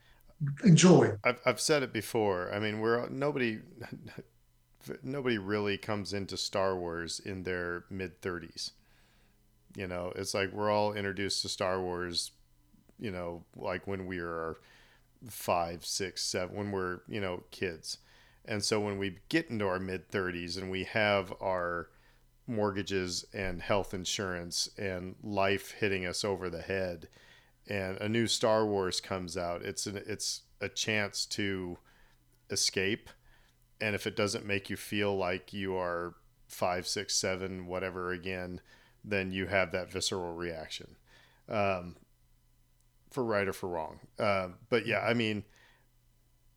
Enjoy. 0.63 1.13
I've, 1.23 1.39
I've 1.45 1.59
said 1.59 1.83
it 1.83 1.91
before. 1.93 2.51
I 2.53 2.59
mean, 2.59 2.79
we're 2.79 3.07
nobody 3.09 3.59
nobody 5.03 5.37
really 5.37 5.77
comes 5.77 6.13
into 6.13 6.37
Star 6.37 6.75
Wars 6.75 7.19
in 7.19 7.43
their 7.43 7.85
mid 7.89 8.21
30s. 8.21 8.71
You 9.75 9.87
know, 9.87 10.13
it's 10.15 10.33
like 10.33 10.51
we're 10.51 10.71
all 10.71 10.93
introduced 10.93 11.41
to 11.43 11.49
Star 11.49 11.81
Wars, 11.81 12.31
you 12.99 13.11
know, 13.11 13.43
like 13.55 13.87
when 13.87 14.07
we 14.07 14.19
are 14.19 14.57
five, 15.29 15.85
six, 15.85 16.23
seven, 16.23 16.55
when 16.55 16.71
we're, 16.71 17.01
you 17.07 17.21
know, 17.21 17.43
kids. 17.51 17.99
And 18.45 18.63
so 18.63 18.79
when 18.79 18.97
we 18.99 19.17
get 19.29 19.49
into 19.49 19.67
our 19.67 19.79
mid 19.79 20.09
30s 20.11 20.57
and 20.57 20.71
we 20.71 20.85
have 20.85 21.33
our 21.41 21.89
mortgages 22.47 23.25
and 23.33 23.61
health 23.61 23.93
insurance 23.93 24.69
and 24.77 25.15
life 25.23 25.71
hitting 25.71 26.05
us 26.05 26.25
over 26.25 26.49
the 26.49 26.61
head 26.61 27.07
and 27.69 27.97
a 27.97 28.09
new 28.09 28.27
Star 28.27 28.65
Wars 28.65 28.99
comes 28.99 29.37
out, 29.37 29.61
it's 29.61 29.85
an, 29.85 30.01
it's 30.05 30.41
a 30.61 30.69
chance 30.69 31.25
to 31.25 31.77
escape 32.49 33.09
and 33.79 33.95
if 33.95 34.07
it 34.07 34.15
doesn't 34.15 34.45
make 34.45 34.69
you 34.69 34.75
feel 34.75 35.15
like 35.15 35.53
you 35.53 35.75
are 35.75 36.15
five, 36.47 36.87
six, 36.87 37.15
seven, 37.15 37.67
whatever 37.67 38.11
again, 38.11 38.61
then 39.03 39.31
you 39.31 39.47
have 39.47 39.71
that 39.71 39.91
visceral 39.91 40.33
reaction. 40.33 40.95
Um, 41.47 41.95
for 43.11 43.23
right 43.23 43.47
or 43.47 43.53
for 43.53 43.69
wrong. 43.69 43.99
Uh, 44.19 44.49
but 44.69 44.85
yeah, 44.85 44.99
I 44.99 45.13
mean, 45.13 45.43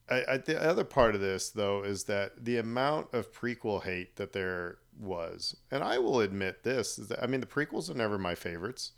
I, 0.09 0.25
I, 0.29 0.37
the 0.39 0.61
other 0.61 0.85
part 0.85 1.15
of 1.15 1.21
this 1.21 1.51
though 1.51 1.85
is 1.85 2.05
that 2.05 2.45
the 2.45 2.57
amount 2.57 3.15
of 3.15 3.33
prequel 3.33 3.85
hate 3.85 4.17
that 4.17 4.33
there 4.33 4.79
was, 4.99 5.57
and 5.71 5.85
I 5.85 5.99
will 5.99 6.21
admit 6.21 6.65
this 6.65 6.99
is 6.99 7.09
that 7.09 7.23
I 7.23 7.27
mean 7.27 7.41
the 7.41 7.47
prequels 7.47 7.89
are 7.89 7.95
never 7.95 8.19
my 8.19 8.35
favorites. 8.35 8.93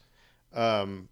Um, 0.55 1.09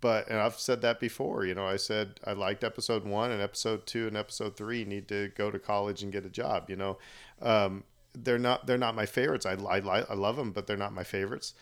but 0.00 0.28
and 0.28 0.38
I've 0.38 0.58
said 0.58 0.82
that 0.82 1.00
before. 1.00 1.44
You 1.44 1.54
know, 1.54 1.66
I 1.66 1.76
said 1.76 2.20
I 2.24 2.32
liked 2.32 2.62
episode 2.62 3.04
one 3.04 3.30
and 3.30 3.40
episode 3.40 3.86
two 3.86 4.06
and 4.06 4.16
episode 4.16 4.56
three 4.56 4.84
need 4.84 5.08
to 5.08 5.30
go 5.36 5.50
to 5.50 5.58
college 5.58 6.02
and 6.02 6.12
get 6.12 6.26
a 6.26 6.30
job. 6.30 6.68
You 6.68 6.76
know, 6.76 6.98
um, 7.40 7.84
they're 8.14 8.38
not 8.38 8.66
they're 8.66 8.78
not 8.78 8.94
my 8.94 9.06
favorites. 9.06 9.46
I 9.46 9.52
I, 9.54 9.78
I 9.78 10.14
love 10.14 10.36
them, 10.36 10.52
but 10.52 10.66
they're 10.66 10.76
not 10.76 10.92
my 10.92 11.04
favorites. 11.04 11.54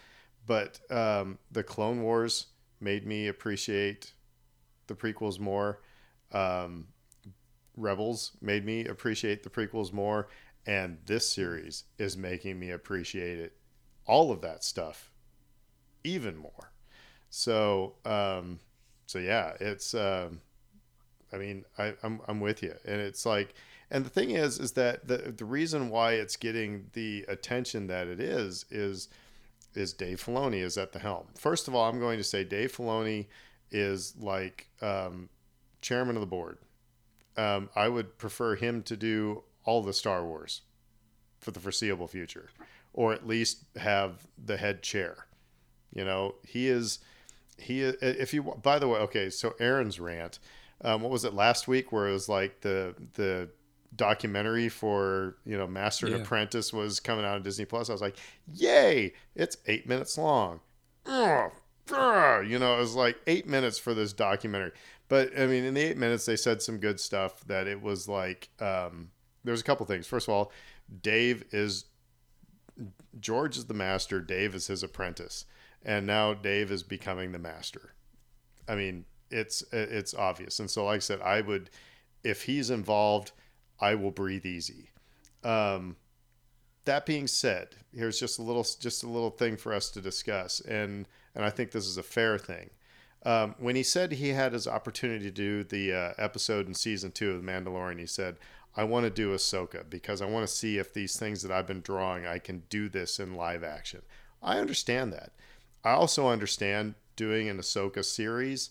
But 0.46 0.80
um, 0.90 1.38
the 1.50 1.62
Clone 1.62 2.02
Wars 2.02 2.46
made 2.80 3.06
me 3.06 3.28
appreciate 3.28 4.12
the 4.86 4.94
prequels 4.94 5.38
more. 5.38 5.80
Um, 6.32 6.88
Rebels 7.76 8.32
made 8.40 8.64
me 8.64 8.86
appreciate 8.86 9.42
the 9.42 9.50
prequels 9.50 9.92
more, 9.92 10.28
and 10.66 10.98
this 11.06 11.30
series 11.30 11.84
is 11.98 12.16
making 12.16 12.58
me 12.58 12.70
appreciate 12.70 13.38
it, 13.38 13.56
all 14.06 14.32
of 14.32 14.40
that 14.40 14.64
stuff, 14.64 15.10
even 16.02 16.36
more. 16.36 16.72
So, 17.30 17.94
um, 18.04 18.60
so 19.06 19.18
yeah, 19.18 19.52
it's. 19.60 19.94
Um, 19.94 20.40
I 21.32 21.38
mean, 21.38 21.64
I, 21.76 21.94
I'm 22.02 22.20
I'm 22.28 22.40
with 22.40 22.62
you, 22.62 22.74
and 22.86 23.00
it's 23.00 23.26
like, 23.26 23.54
and 23.90 24.04
the 24.04 24.10
thing 24.10 24.30
is, 24.30 24.58
is 24.58 24.72
that 24.72 25.08
the 25.08 25.34
the 25.36 25.44
reason 25.44 25.90
why 25.90 26.12
it's 26.12 26.36
getting 26.36 26.86
the 26.92 27.24
attention 27.28 27.88
that 27.88 28.06
it 28.06 28.20
is 28.20 28.64
is 28.70 29.08
is 29.74 29.92
Dave 29.92 30.22
Filoni 30.24 30.62
is 30.62 30.78
at 30.78 30.92
the 30.92 30.98
helm. 30.98 31.26
First 31.36 31.68
of 31.68 31.74
all, 31.74 31.88
I'm 31.88 32.00
going 32.00 32.18
to 32.18 32.24
say 32.24 32.44
Dave 32.44 32.74
Filoni 32.74 33.26
is 33.70 34.14
like 34.18 34.68
um, 34.80 35.28
chairman 35.80 36.16
of 36.16 36.20
the 36.20 36.26
board. 36.26 36.58
Um, 37.36 37.68
I 37.76 37.88
would 37.88 38.16
prefer 38.16 38.54
him 38.54 38.82
to 38.84 38.96
do 38.96 39.42
all 39.64 39.82
the 39.82 39.92
Star 39.92 40.24
Wars 40.24 40.62
for 41.38 41.50
the 41.50 41.60
foreseeable 41.60 42.06
future, 42.06 42.48
or 42.94 43.12
at 43.12 43.26
least 43.26 43.64
have 43.76 44.26
the 44.42 44.56
head 44.56 44.82
chair. 44.82 45.26
You 45.92 46.04
know, 46.04 46.36
he 46.46 46.68
is 46.68 47.00
he 47.58 47.82
if 47.82 48.34
you 48.34 48.42
by 48.62 48.78
the 48.78 48.88
way 48.88 48.98
okay 48.98 49.30
so 49.30 49.54
aaron's 49.58 49.98
rant 49.98 50.38
um, 50.82 51.00
what 51.00 51.10
was 51.10 51.24
it 51.24 51.34
last 51.34 51.66
week 51.68 51.90
where 51.90 52.08
it 52.08 52.12
was 52.12 52.28
like 52.28 52.60
the 52.60 52.94
the 53.14 53.48
documentary 53.94 54.68
for 54.68 55.36
you 55.44 55.56
know 55.56 55.66
master 55.66 56.06
and 56.06 56.16
apprentice 56.16 56.72
was 56.72 57.00
coming 57.00 57.24
out 57.24 57.36
on 57.36 57.42
disney 57.42 57.64
plus. 57.64 57.88
I 57.88 57.92
was 57.92 58.02
like 58.02 58.16
yay 58.52 59.14
it's 59.34 59.56
eight 59.66 59.88
minutes 59.88 60.18
long. 60.18 60.60
Oh, 61.92 62.40
you 62.40 62.58
know 62.58 62.74
it 62.74 62.80
was 62.80 62.94
like 62.94 63.16
eight 63.26 63.46
minutes 63.46 63.78
for 63.78 63.94
this 63.94 64.12
documentary. 64.12 64.72
But 65.08 65.38
i 65.38 65.46
mean 65.46 65.64
in 65.64 65.74
the 65.74 65.80
eight 65.80 65.96
minutes 65.96 66.26
they 66.26 66.36
said 66.36 66.60
some 66.60 66.78
good 66.78 67.00
stuff 67.00 67.40
that 67.46 67.66
it 67.66 67.80
was 67.80 68.08
like 68.08 68.50
um, 68.60 69.10
there's 69.44 69.60
a 69.60 69.64
couple 69.64 69.86
things. 69.86 70.06
First 70.06 70.28
of 70.28 70.34
all 70.34 70.52
dave 71.02 71.44
is 71.50 71.86
george 73.18 73.56
is 73.56 73.64
the 73.64 73.74
master 73.74 74.20
dave 74.20 74.54
is 74.54 74.66
his 74.66 74.82
apprentice 74.82 75.46
and 75.84 76.06
now 76.06 76.34
Dave 76.34 76.70
is 76.70 76.82
becoming 76.82 77.32
the 77.32 77.38
master. 77.38 77.94
I 78.68 78.74
mean, 78.74 79.04
it's 79.30 79.62
it's 79.72 80.14
obvious, 80.14 80.58
and 80.60 80.70
so 80.70 80.84
like 80.84 80.96
I 80.96 81.00
said, 81.00 81.20
I 81.20 81.40
would, 81.40 81.70
if 82.24 82.44
he's 82.44 82.70
involved, 82.70 83.32
I 83.80 83.94
will 83.94 84.10
breathe 84.10 84.46
easy. 84.46 84.90
Um, 85.44 85.96
that 86.84 87.06
being 87.06 87.26
said, 87.26 87.68
here's 87.92 88.18
just 88.18 88.38
a 88.38 88.42
little 88.42 88.66
just 88.80 89.02
a 89.02 89.08
little 89.08 89.30
thing 89.30 89.56
for 89.56 89.72
us 89.72 89.90
to 89.90 90.00
discuss, 90.00 90.60
and 90.60 91.06
and 91.34 91.44
I 91.44 91.50
think 91.50 91.70
this 91.70 91.86
is 91.86 91.98
a 91.98 92.02
fair 92.02 92.38
thing. 92.38 92.70
Um, 93.24 93.56
when 93.58 93.74
he 93.74 93.82
said 93.82 94.12
he 94.12 94.28
had 94.28 94.52
his 94.52 94.68
opportunity 94.68 95.24
to 95.24 95.30
do 95.32 95.64
the 95.64 95.92
uh, 95.92 96.12
episode 96.16 96.68
in 96.68 96.74
season 96.74 97.10
two 97.10 97.32
of 97.32 97.44
The 97.44 97.50
Mandalorian, 97.50 97.98
he 97.98 98.06
said, 98.06 98.36
I 98.76 98.84
want 98.84 99.04
to 99.04 99.10
do 99.10 99.34
Ahsoka 99.34 99.88
because 99.88 100.22
I 100.22 100.26
want 100.26 100.46
to 100.46 100.54
see 100.54 100.78
if 100.78 100.94
these 100.94 101.18
things 101.18 101.42
that 101.42 101.50
I've 101.50 101.66
been 101.66 101.80
drawing, 101.80 102.24
I 102.24 102.38
can 102.38 102.62
do 102.68 102.88
this 102.88 103.18
in 103.18 103.34
live 103.34 103.64
action. 103.64 104.02
I 104.42 104.58
understand 104.58 105.12
that. 105.12 105.32
I 105.86 105.92
also 105.92 106.26
understand 106.26 106.96
doing 107.14 107.48
an 107.48 107.58
Ahsoka 107.58 108.04
series 108.04 108.70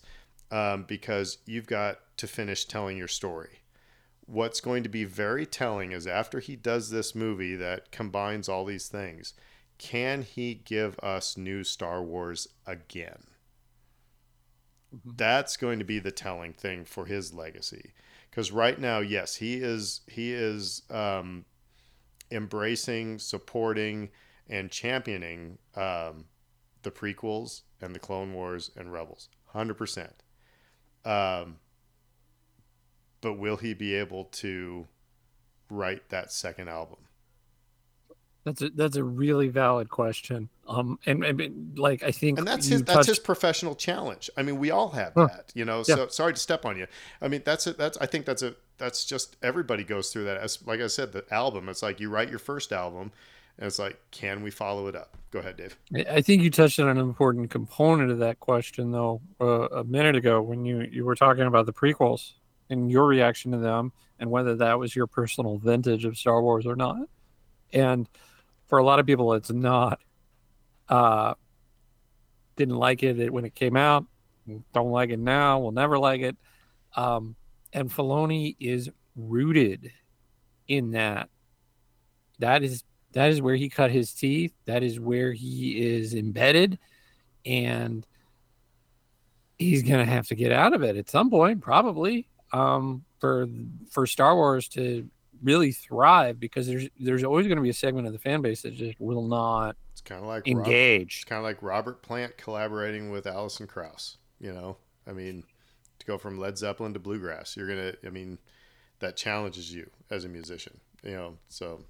um, 0.50 0.84
because 0.86 1.38
you've 1.46 1.66
got 1.66 1.96
to 2.18 2.26
finish 2.26 2.66
telling 2.66 2.98
your 2.98 3.08
story. 3.08 3.62
What's 4.26 4.60
going 4.60 4.82
to 4.82 4.90
be 4.90 5.04
very 5.04 5.46
telling 5.46 5.92
is 5.92 6.06
after 6.06 6.40
he 6.40 6.56
does 6.56 6.90
this 6.90 7.14
movie 7.14 7.56
that 7.56 7.90
combines 7.90 8.50
all 8.50 8.66
these 8.66 8.88
things, 8.88 9.32
can 9.78 10.20
he 10.20 10.60
give 10.66 10.98
us 10.98 11.38
new 11.38 11.64
Star 11.64 12.02
Wars 12.02 12.48
again? 12.66 13.24
Mm-hmm. 14.94 15.12
That's 15.16 15.56
going 15.56 15.78
to 15.78 15.86
be 15.86 15.98
the 15.98 16.12
telling 16.12 16.52
thing 16.52 16.84
for 16.84 17.06
his 17.06 17.32
legacy. 17.32 17.94
Because 18.28 18.52
right 18.52 18.78
now, 18.78 18.98
yes, 18.98 19.36
he 19.36 19.54
is 19.54 20.02
he 20.06 20.34
is 20.34 20.82
um, 20.90 21.46
embracing, 22.30 23.18
supporting, 23.20 24.10
and 24.50 24.70
championing 24.70 25.56
um, 25.76 26.26
the 26.86 26.92
prequels 26.92 27.62
and 27.82 27.92
the 27.96 27.98
Clone 27.98 28.32
Wars 28.32 28.70
and 28.76 28.92
Rebels, 28.92 29.28
hundred 29.46 29.74
percent. 29.74 30.22
Um, 31.04 31.56
but 33.20 33.34
will 33.34 33.56
he 33.56 33.74
be 33.74 33.92
able 33.94 34.24
to 34.24 34.86
write 35.68 36.10
that 36.10 36.30
second 36.30 36.68
album? 36.68 36.98
That's 38.44 38.62
a 38.62 38.70
that's 38.70 38.94
a 38.94 39.02
really 39.02 39.48
valid 39.48 39.90
question. 39.90 40.48
Um, 40.68 41.00
and, 41.06 41.24
and 41.24 41.76
like 41.76 42.04
I 42.04 42.12
think, 42.12 42.38
and 42.38 42.46
that's 42.46 42.68
his 42.68 42.82
touched... 42.82 42.94
that's 42.94 43.08
his 43.08 43.18
professional 43.18 43.74
challenge. 43.74 44.30
I 44.36 44.42
mean, 44.42 44.58
we 44.58 44.70
all 44.70 44.90
have 44.90 45.14
huh. 45.14 45.26
that, 45.26 45.50
you 45.56 45.64
know. 45.64 45.82
So 45.82 46.04
yeah. 46.04 46.06
sorry 46.10 46.34
to 46.34 46.38
step 46.38 46.64
on 46.64 46.78
you. 46.78 46.86
I 47.20 47.26
mean, 47.26 47.42
that's 47.44 47.66
it. 47.66 47.76
That's 47.76 47.98
I 47.98 48.06
think 48.06 48.26
that's 48.26 48.42
a 48.42 48.54
that's 48.78 49.04
just 49.04 49.36
everybody 49.42 49.82
goes 49.82 50.12
through 50.12 50.24
that. 50.26 50.36
As 50.36 50.64
like 50.64 50.80
I 50.80 50.86
said, 50.86 51.10
the 51.10 51.24
album. 51.34 51.68
It's 51.68 51.82
like 51.82 51.98
you 51.98 52.10
write 52.10 52.30
your 52.30 52.38
first 52.38 52.72
album, 52.72 53.10
and 53.58 53.66
it's 53.66 53.78
like, 53.78 53.98
can 54.10 54.42
we 54.42 54.50
follow 54.50 54.86
it 54.88 54.96
up? 54.96 55.16
Go 55.30 55.38
ahead, 55.38 55.56
Dave. 55.56 55.76
I 56.10 56.20
think 56.20 56.42
you 56.42 56.50
touched 56.50 56.78
on 56.78 56.88
an 56.88 56.98
important 56.98 57.50
component 57.50 58.10
of 58.10 58.18
that 58.18 58.40
question, 58.40 58.90
though, 58.90 59.20
uh, 59.40 59.68
a 59.68 59.84
minute 59.84 60.16
ago 60.16 60.40
when 60.40 60.64
you, 60.64 60.80
you 60.90 61.04
were 61.04 61.14
talking 61.14 61.44
about 61.44 61.66
the 61.66 61.72
prequels 61.72 62.32
and 62.70 62.90
your 62.90 63.06
reaction 63.06 63.52
to 63.52 63.58
them 63.58 63.92
and 64.18 64.30
whether 64.30 64.56
that 64.56 64.78
was 64.78 64.94
your 64.94 65.06
personal 65.06 65.58
vintage 65.58 66.04
of 66.04 66.16
Star 66.16 66.40
Wars 66.42 66.66
or 66.66 66.76
not. 66.76 67.08
And 67.72 68.08
for 68.66 68.78
a 68.78 68.84
lot 68.84 68.98
of 68.98 69.06
people, 69.06 69.32
it's 69.34 69.50
not. 69.50 70.00
Uh, 70.88 71.34
didn't 72.56 72.76
like 72.76 73.02
it 73.02 73.30
when 73.32 73.44
it 73.44 73.54
came 73.54 73.76
out. 73.76 74.06
Don't 74.72 74.90
like 74.90 75.10
it 75.10 75.18
now. 75.18 75.58
Will 75.58 75.72
never 75.72 75.98
like 75.98 76.20
it. 76.22 76.36
Um, 76.94 77.36
and 77.72 77.90
Filoni 77.90 78.56
is 78.58 78.88
rooted 79.16 79.92
in 80.68 80.92
that. 80.92 81.28
That 82.38 82.62
is 82.62 82.84
that 83.16 83.30
is 83.30 83.40
where 83.40 83.56
he 83.56 83.70
cut 83.70 83.90
his 83.90 84.12
teeth. 84.12 84.52
That 84.66 84.82
is 84.82 85.00
where 85.00 85.32
he 85.32 85.96
is 85.96 86.12
embedded. 86.12 86.78
And 87.46 88.06
he's 89.58 89.82
going 89.82 90.04
to 90.04 90.12
have 90.12 90.28
to 90.28 90.34
get 90.34 90.52
out 90.52 90.74
of 90.74 90.82
it 90.82 90.98
at 90.98 91.08
some 91.08 91.30
point, 91.30 91.62
probably, 91.62 92.28
um, 92.52 93.04
for 93.18 93.46
for 93.90 94.06
Star 94.06 94.34
Wars 94.34 94.68
to 94.68 95.08
really 95.42 95.72
thrive 95.72 96.38
because 96.38 96.66
there's 96.66 96.88
there's 97.00 97.24
always 97.24 97.46
going 97.46 97.56
to 97.56 97.62
be 97.62 97.70
a 97.70 97.74
segment 97.74 98.06
of 98.06 98.12
the 98.12 98.18
fan 98.18 98.42
base 98.42 98.60
that 98.62 98.74
just 98.74 99.00
will 99.00 99.26
not 99.26 99.76
it's 99.92 100.02
kind 100.02 100.20
of 100.20 100.26
like 100.26 100.46
engage. 100.46 100.66
Robert, 100.66 101.02
it's 101.14 101.24
kind 101.24 101.38
of 101.38 101.44
like 101.44 101.62
Robert 101.62 102.02
Plant 102.02 102.36
collaborating 102.36 103.10
with 103.10 103.26
Alison 103.26 103.66
Krauss. 103.66 104.18
You 104.38 104.52
know, 104.52 104.76
I 105.06 105.12
mean, 105.12 105.42
to 106.00 106.06
go 106.06 106.18
from 106.18 106.38
Led 106.38 106.58
Zeppelin 106.58 106.92
to 106.92 106.98
bluegrass, 106.98 107.56
you're 107.56 107.66
gonna. 107.66 107.94
I 108.06 108.10
mean, 108.10 108.36
that 108.98 109.16
challenges 109.16 109.72
you 109.72 109.88
as 110.10 110.26
a 110.26 110.28
musician. 110.28 110.80
You 111.02 111.12
know, 111.12 111.38
so 111.48 111.80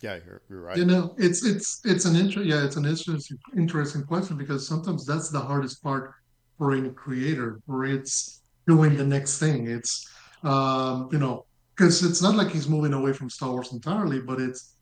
yeah, 0.00 0.18
you're, 0.24 0.42
you're 0.48 0.62
right. 0.62 0.76
You 0.76 0.84
know, 0.84 1.14
it's 1.18 1.44
it's 1.44 1.80
it's 1.84 2.04
an 2.04 2.16
inter- 2.16 2.42
yeah, 2.42 2.64
it's 2.64 2.76
an 2.76 2.86
interesting 2.86 3.38
interesting 3.56 4.02
question 4.04 4.36
because 4.36 4.66
sometimes 4.66 5.04
that's 5.04 5.30
the 5.30 5.40
hardest 5.40 5.82
part 5.82 6.14
for 6.56 6.72
any 6.72 6.90
creator, 6.90 7.60
where 7.66 7.84
it's 7.84 8.42
doing 8.66 8.96
the 8.96 9.04
next 9.04 9.38
thing. 9.38 9.68
It's 9.68 10.08
um, 10.42 11.08
you 11.12 11.18
know, 11.18 11.44
because 11.76 12.02
it's 12.02 12.22
not 12.22 12.34
like 12.34 12.50
he's 12.50 12.68
moving 12.68 12.94
away 12.94 13.12
from 13.12 13.28
Star 13.28 13.50
Wars 13.50 13.72
entirely, 13.72 14.20
but 14.20 14.40
it's 14.40 14.76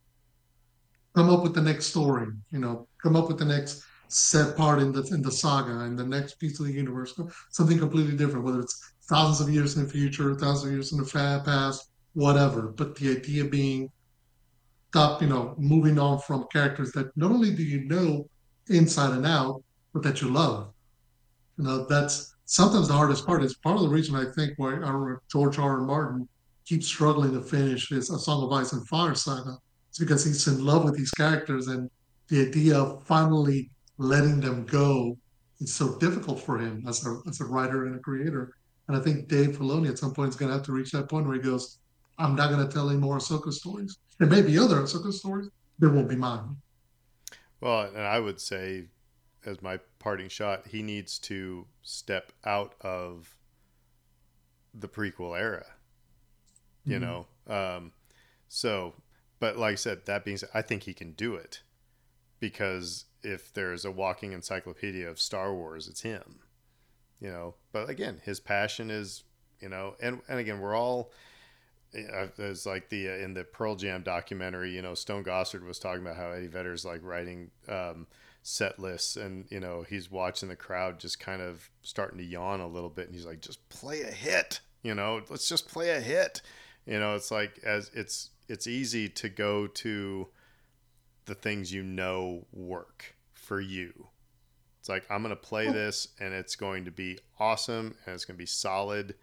come 1.15 1.31
up 1.31 1.43
with 1.43 1.55
the 1.55 1.63
next 1.63 1.87
story. 1.87 2.29
You 2.53 2.61
know, 2.61 2.87
come 3.03 3.17
up 3.17 3.29
with 3.29 3.39
the 3.39 3.45
next 3.45 3.83
set 4.09 4.57
part 4.57 4.79
in 4.81 4.93
the 4.93 5.03
in 5.11 5.21
the 5.21 5.33
saga 5.33 5.81
and 5.81 5.99
the 5.99 6.07
next 6.07 6.35
piece 6.35 6.61
of 6.61 6.67
the 6.67 6.73
universe, 6.73 7.19
something 7.51 7.79
completely 7.79 8.17
different. 8.17 8.45
Whether 8.45 8.61
it's 8.61 8.93
thousands 9.09 9.41
of 9.41 9.53
years 9.53 9.77
in 9.77 9.85
the 9.85 9.91
future, 9.91 10.35
thousands 10.35 10.65
of 10.67 10.73
years 10.73 10.93
in 10.93 10.99
the 10.99 11.43
past, 11.45 11.91
whatever. 12.15 12.69
But 12.69 12.95
the 12.97 13.17
idea 13.17 13.45
being 13.45 13.91
stop, 14.91 15.21
you 15.21 15.29
know, 15.29 15.55
moving 15.59 15.99
on 15.99 16.19
from 16.21 16.47
characters 16.53 16.93
that 16.93 17.15
not 17.17 17.31
only 17.31 17.55
do 17.55 17.63
you 17.63 17.85
know 17.85 18.29
inside 18.69 19.13
and 19.15 19.27
out, 19.27 19.63
but 19.93 20.03
that 20.03 20.21
you 20.23 20.29
love. 20.29 20.73
You 21.57 21.65
know, 21.65 21.87
that's 21.87 22.35
sometimes 22.45 22.89
the 22.89 22.95
hardest 22.95 23.27
part. 23.27 23.43
Is 23.43 23.55
part 23.55 23.77
of 23.77 23.83
the 23.83 23.89
reason 23.89 24.15
I 24.15 24.31
think 24.33 24.55
why 24.57 24.75
our 24.75 25.23
George 25.31 25.59
R. 25.59 25.81
R. 25.81 25.81
Martin 25.81 26.29
keeps 26.65 26.87
struggling 26.87 27.33
to 27.33 27.43
finish 27.43 27.89
his 27.89 28.11
A 28.11 28.19
Song 28.19 28.45
of 28.45 28.53
Ice 28.53 28.73
and 28.73 28.87
Fire 28.87 29.15
saga. 29.15 29.59
It's 29.89 29.99
because 29.99 30.25
he's 30.25 30.47
in 30.47 30.65
love 30.65 30.85
with 30.85 30.97
these 30.97 31.11
characters 31.11 31.69
and 31.69 31.91
the 32.29 32.47
idea 32.47 32.77
of 32.79 33.03
finally 33.05 33.71
letting 33.97 34.41
them 34.41 34.65
go 34.67 35.17
is 35.61 35.75
so 35.75 35.99
difficult 35.99 36.41
for 36.41 36.59
him 36.59 36.85
as 36.87 37.05
a 37.07 37.19
as 37.29 37.41
a 37.41 37.45
writer 37.45 37.87
and 37.87 37.97
a 37.97 37.99
creator. 37.99 38.55
And 38.87 38.97
I 38.97 39.01
think 39.01 39.29
Dave 39.29 39.57
Filoni 39.57 39.89
at 39.89 39.99
some 39.99 40.15
point 40.15 40.31
is 40.31 40.37
going 40.37 40.51
to 40.51 40.57
have 40.57 40.65
to 40.67 40.73
reach 40.73 40.93
that 40.93 41.11
point 41.11 41.27
where 41.27 41.37
he 41.37 41.43
goes, 41.43 41.79
"I'm 42.19 42.35
not 42.35 42.51
going 42.51 42.67
to 42.67 42.73
tell 42.73 42.91
any 42.91 42.99
more 42.99 43.19
Ahsoka 43.19 43.53
stories. 43.53 43.99
There 44.19 44.29
may 44.29 44.43
be 44.43 44.59
other 44.59 44.77
Ahsoka 44.77 45.13
stories, 45.13 45.49
they 45.79 45.87
won't 45.87 46.09
be 46.09 46.17
mine." 46.17 46.57
Well, 47.61 47.83
and 47.83 47.99
I 47.99 48.21
would 48.21 48.41
say, 48.41 48.85
as 49.45 49.63
my 49.63 49.81
parting 49.99 50.29
shot, 50.29 50.69
he 50.69 50.83
needs 50.83 51.19
to 51.21 51.67
step 51.83 52.33
out 52.45 52.75
of 52.81 53.37
the 54.75 54.89
prequel 54.89 55.39
era. 55.39 55.67
You 56.85 56.99
mm-hmm. 56.99 57.05
know, 57.05 57.27
um, 57.55 57.93
so, 58.49 58.95
but 59.41 59.59
like 59.59 59.73
I 59.73 59.77
said, 59.77 60.07
that 60.07 60.25
being 60.25 60.37
said, 60.37 60.51
I 60.55 60.63
think 60.63 60.85
he 60.85 60.95
can 60.95 61.13
do 61.13 61.35
it 61.35 61.63
because 62.41 63.07
if 63.23 63.53
there's 63.53 63.85
a 63.85 63.91
walking 63.91 64.33
encyclopedia 64.33 65.09
of 65.09 65.21
Star 65.21 65.55
Wars, 65.55 65.89
it's 65.89 66.03
him. 66.03 66.41
You 67.21 67.31
know, 67.31 67.55
but 67.73 67.91
again, 67.91 68.21
his 68.25 68.39
passion 68.39 68.91
is, 68.91 69.25
you 69.61 69.69
know, 69.69 69.97
and 70.01 70.21
and 70.29 70.39
again, 70.39 70.61
we're 70.61 70.77
all. 70.77 71.11
It's 71.93 72.67
like 72.67 72.91
the 72.91 73.09
uh, 73.09 73.17
in 73.17 73.35
the 73.35 73.45
Pearl 73.45 73.77
Jam 73.77 74.03
documentary, 74.03 74.75
you 74.75 74.83
know, 74.83 74.95
Stone 74.95 75.25
Gossard 75.25 75.67
was 75.67 75.79
talking 75.79 76.03
about 76.03 76.17
how 76.17 76.31
Eddie 76.31 76.47
Vedder's 76.47 76.85
like 76.85 77.01
writing 77.03 77.51
um, 77.69 78.07
set 78.43 78.79
lists, 78.79 79.17
and 79.17 79.47
you 79.51 79.61
know, 79.61 79.85
he's 79.89 80.11
watching 80.11 80.49
the 80.49 80.57
crowd 80.57 81.01
just 81.01 81.19
kind 81.19 81.41
of 81.41 81.71
starting 81.83 82.19
to 82.19 82.25
yawn 82.25 82.61
a 82.61 82.69
little 82.69 82.91
bit, 82.91 83.07
and 83.07 83.15
he's 83.15 83.27
like, 83.27 83.41
"Just 83.41 83.67
play 83.69 84.03
a 84.03 84.11
hit, 84.11 84.61
you 84.83 84.95
know, 84.95 85.23
let's 85.31 85.49
just 85.49 85.69
play 85.69 85.91
a 85.91 86.01
hit." 86.01 86.43
You 86.85 86.99
know, 86.99 87.15
it's 87.15 87.31
like 87.31 87.59
as 87.65 87.91
it's 87.95 88.31
it's 88.49 88.67
easy 88.67 89.09
to 89.09 89.29
go 89.29 89.67
to 89.67 90.29
the 91.27 91.35
things 91.35 91.73
you 91.73 91.83
know 91.83 92.47
work 92.53 93.15
for 93.33 93.61
you. 93.61 94.09
It's 94.81 94.89
like 94.89 95.05
I'm 95.11 95.23
going 95.23 95.31
to 95.31 95.37
play 95.37 95.71
this 95.71 96.09
and 96.19 96.33
it's 96.33 96.57
going 96.57 96.87
to 96.87 96.91
be 96.91 97.19
awesome 97.39 97.95
and 98.05 98.15
it's 98.15 98.25
going 98.25 98.37
to 98.37 98.43
be 98.43 98.47
solid, 98.47 99.15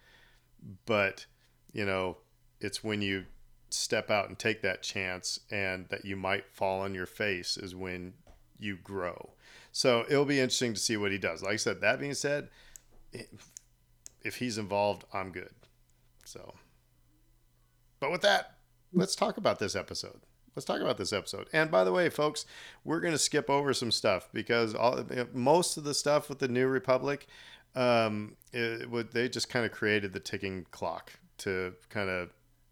but 0.86 1.26
you 1.74 1.86
know, 1.86 2.18
it's 2.60 2.84
when 2.84 3.02
you 3.02 3.26
step 3.70 4.10
out 4.10 4.30
and 4.30 4.40
take 4.40 4.62
that 4.62 4.82
chance 4.82 5.40
and 5.52 5.88
that 5.90 6.06
you 6.06 6.16
might 6.16 6.46
fall 6.52 6.82
on 6.82 6.96
your 6.96 7.06
face 7.06 7.58
is 7.58 7.76
when 7.76 8.14
you 8.58 8.78
grow. 8.78 9.32
So 9.72 10.06
it'll 10.10 10.26
be 10.26 10.40
interesting 10.40 10.74
to 10.74 10.80
see 10.80 10.98
what 10.98 11.12
he 11.12 11.18
does. 11.18 11.44
Like 11.44 11.54
I 11.54 11.58
said, 11.58 11.82
that 11.82 12.00
being 12.00 12.14
said, 12.14 12.50
if 14.24 14.38
he's 14.38 14.58
involved, 14.58 15.04
I'm 15.14 15.32
good. 15.32 15.54
So, 16.24 16.56
but 18.00 18.12
with 18.12 18.22
that, 18.22 18.58
let's 18.94 19.16
talk 19.16 19.38
about 19.38 19.60
this 19.60 19.76
episode. 19.76 20.22
Let's 20.56 20.66
talk 20.66 20.80
about 20.80 20.98
this 20.98 21.12
episode. 21.12 21.50
And 21.52 21.70
by 21.70 21.84
the 21.84 21.92
way, 21.92 22.10
folks, 22.10 22.46
we're 22.86 23.02
going 23.02 23.14
to 23.14 23.20
skip 23.20 23.50
over 23.50 23.74
some 23.74 23.92
stuff 23.92 24.30
because 24.32 24.74
all, 24.74 25.06
most 25.34 25.76
of 25.76 25.84
the 25.84 25.94
stuff 25.94 26.30
with 26.30 26.40
the 26.40 26.48
New 26.48 26.68
Republic, 26.68 27.28
um, 27.76 28.38
it, 28.54 28.88
it, 28.92 29.12
they 29.12 29.28
just 29.28 29.50
kind 29.50 29.66
of 29.66 29.74
created 29.74 30.14
the 30.14 30.20
ticking 30.22 30.66
clock 30.72 31.12
to 31.40 31.74
kind 31.90 32.10
of 32.10 32.30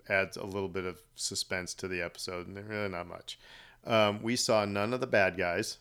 add 0.10 0.36
a 0.38 0.46
little 0.46 0.70
bit 0.70 0.86
of 0.86 1.02
suspense 1.16 1.74
to 1.76 1.88
the 1.88 2.02
episode, 2.02 2.48
and 2.48 2.58
really 2.70 2.90
not 2.90 3.08
much. 3.08 3.40
Um, 3.86 4.22
we 4.22 4.36
saw 4.36 4.66
none 4.66 4.94
of 4.94 5.00
the 5.02 5.08
bad 5.08 5.38
guys. 5.38 5.78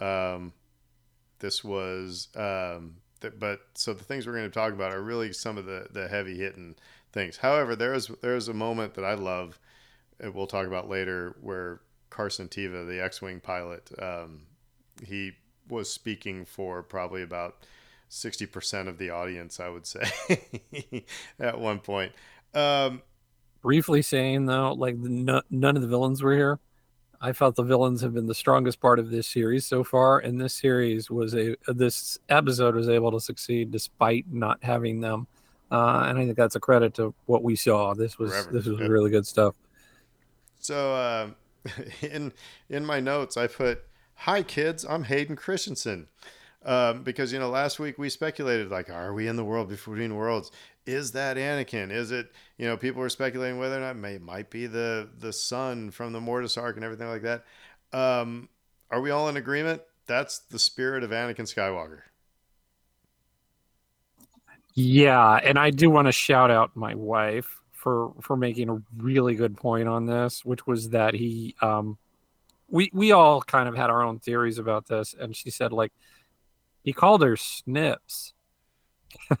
Um, 0.00 0.52
this 1.38 1.62
was, 1.62 2.28
um, 2.36 2.96
th- 3.20 3.34
but 3.38 3.60
so 3.74 3.92
the 3.94 4.04
things 4.04 4.26
we're 4.26 4.34
going 4.34 4.44
to 4.44 4.50
talk 4.50 4.72
about 4.72 4.92
are 4.92 5.02
really 5.02 5.32
some 5.32 5.58
of 5.58 5.66
the 5.66 5.86
the 5.92 6.08
heavy 6.08 6.38
hitting 6.38 6.76
things. 7.12 7.36
However, 7.38 7.76
there 7.76 7.94
is 7.94 8.08
there 8.22 8.36
is 8.36 8.48
a 8.48 8.54
moment 8.54 8.94
that 8.94 9.04
I 9.04 9.14
love 9.14 9.58
And 10.20 10.34
we'll 10.34 10.46
talk 10.46 10.66
about 10.66 10.88
later 10.88 11.36
where 11.40 11.80
Carson 12.10 12.48
Teva, 12.48 12.86
the 12.86 13.02
X-wing 13.02 13.40
pilot, 13.40 13.90
um, 14.00 14.42
he 15.04 15.32
was 15.68 15.92
speaking 15.92 16.44
for 16.44 16.82
probably 16.82 17.22
about 17.22 17.66
sixty 18.08 18.46
percent 18.46 18.88
of 18.88 18.98
the 18.98 19.10
audience, 19.10 19.60
I 19.60 19.68
would 19.68 19.86
say, 19.86 20.04
at 21.40 21.58
one 21.60 21.80
point. 21.80 22.12
Um, 22.54 23.02
Briefly 23.64 24.02
saying 24.02 24.44
though, 24.44 24.74
like 24.74 25.02
the, 25.02 25.42
none 25.48 25.74
of 25.74 25.80
the 25.80 25.88
villains 25.88 26.22
were 26.22 26.34
here. 26.34 26.60
I 27.18 27.32
felt 27.32 27.56
the 27.56 27.62
villains 27.62 28.02
have 28.02 28.12
been 28.12 28.26
the 28.26 28.34
strongest 28.34 28.78
part 28.78 28.98
of 28.98 29.10
this 29.10 29.26
series 29.26 29.64
so 29.64 29.82
far, 29.82 30.18
and 30.18 30.38
this 30.38 30.52
series 30.52 31.10
was 31.10 31.34
a 31.34 31.56
this 31.66 32.18
episode 32.28 32.74
was 32.74 32.90
able 32.90 33.10
to 33.12 33.20
succeed 33.20 33.70
despite 33.70 34.26
not 34.30 34.62
having 34.62 35.00
them, 35.00 35.26
uh, 35.70 36.04
and 36.06 36.18
I 36.18 36.26
think 36.26 36.36
that's 36.36 36.56
a 36.56 36.60
credit 36.60 36.92
to 36.96 37.14
what 37.24 37.42
we 37.42 37.56
saw. 37.56 37.94
This 37.94 38.18
was 38.18 38.32
Forever. 38.32 38.50
this 38.52 38.66
was 38.66 38.80
really 38.80 39.10
good 39.10 39.26
stuff. 39.26 39.54
So 40.58 40.94
uh, 40.94 41.28
in 42.02 42.34
in 42.68 42.84
my 42.84 43.00
notes, 43.00 43.38
I 43.38 43.46
put, 43.46 43.82
"Hi 44.16 44.42
kids, 44.42 44.84
I'm 44.84 45.04
Hayden 45.04 45.36
Christensen," 45.36 46.08
um, 46.64 47.02
because 47.02 47.32
you 47.32 47.38
know 47.38 47.50
last 47.50 47.78
week 47.78 47.98
we 47.98 48.08
speculated 48.08 48.70
like, 48.70 48.90
are 48.90 49.12
we 49.12 49.28
in 49.28 49.36
the 49.36 49.44
world 49.44 49.68
between 49.68 50.14
worlds? 50.14 50.50
Is 50.86 51.12
that 51.12 51.36
Anakin? 51.36 51.90
Is 51.90 52.10
it 52.10 52.32
you 52.58 52.66
know 52.66 52.76
people 52.76 53.00
were 53.00 53.08
speculating 53.08 53.58
whether 53.58 53.76
or 53.76 53.80
not 53.80 53.92
it 53.92 53.94
may, 54.00 54.18
might 54.18 54.50
be 54.50 54.66
the 54.66 55.08
the 55.18 55.32
son 55.32 55.90
from 55.90 56.12
the 56.12 56.20
Mortis 56.20 56.56
arc 56.56 56.76
and 56.76 56.84
everything 56.84 57.08
like 57.08 57.22
that. 57.22 57.44
Um, 57.92 58.48
are 58.90 59.00
we 59.00 59.10
all 59.10 59.28
in 59.28 59.36
agreement? 59.36 59.82
That's 60.06 60.38
the 60.38 60.58
spirit 60.58 61.02
of 61.02 61.10
Anakin 61.10 61.40
Skywalker. 61.40 62.00
Yeah, 64.74 65.36
and 65.36 65.58
I 65.58 65.70
do 65.70 65.88
want 65.88 66.08
to 66.08 66.12
shout 66.12 66.50
out 66.50 66.74
my 66.74 66.94
wife 66.94 67.60
for 67.72 68.12
for 68.20 68.36
making 68.36 68.70
a 68.70 68.82
really 68.96 69.34
good 69.34 69.56
point 69.56 69.88
on 69.88 70.06
this, 70.06 70.44
which 70.44 70.66
was 70.66 70.90
that 70.90 71.14
he 71.14 71.54
um 71.60 71.96
we 72.68 72.90
we 72.92 73.12
all 73.12 73.40
kind 73.40 73.68
of 73.68 73.76
had 73.76 73.90
our 73.90 74.02
own 74.02 74.18
theories 74.18 74.58
about 74.58 74.86
this, 74.86 75.14
and 75.18 75.36
she 75.36 75.50
said 75.50 75.72
like 75.72 75.92
he 76.84 76.92
called 76.92 77.22
her 77.22 77.36
snips. 77.36 78.32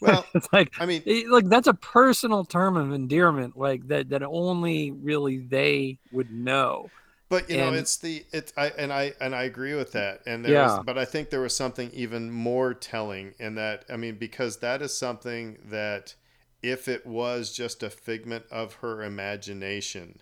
Well, 0.00 0.26
it's 0.34 0.48
like 0.52 0.74
I 0.78 0.84
mean, 0.84 1.02
like 1.30 1.48
that's 1.48 1.66
a 1.66 1.72
personal 1.72 2.44
term 2.44 2.76
of 2.76 2.92
endearment, 2.92 3.56
like 3.56 3.88
that 3.88 4.10
that 4.10 4.22
only 4.22 4.90
really 4.90 5.38
they 5.38 5.98
would 6.12 6.30
know. 6.30 6.90
But 7.30 7.48
you 7.48 7.56
and, 7.56 7.74
know, 7.74 7.78
it's 7.80 7.96
the 7.96 8.24
it's 8.32 8.52
I 8.56 8.66
and 8.76 8.92
I 8.92 9.14
and 9.20 9.34
I 9.34 9.44
agree 9.44 9.74
with 9.74 9.92
that. 9.92 10.20
And 10.26 10.44
there 10.44 10.52
yeah. 10.52 10.76
was, 10.76 10.84
but 10.84 10.98
I 10.98 11.06
think 11.06 11.30
there 11.30 11.40
was 11.40 11.56
something 11.56 11.90
even 11.92 12.30
more 12.30 12.74
telling 12.74 13.34
in 13.38 13.54
that. 13.54 13.86
I 13.88 13.96
mean, 13.96 14.16
because 14.16 14.58
that 14.58 14.82
is 14.82 14.92
something 14.92 15.56
that 15.64 16.14
if 16.62 16.86
it 16.86 17.06
was 17.06 17.52
just 17.52 17.82
a 17.82 17.90
figment 17.90 18.44
of 18.50 18.74
her 18.74 19.02
imagination, 19.02 20.20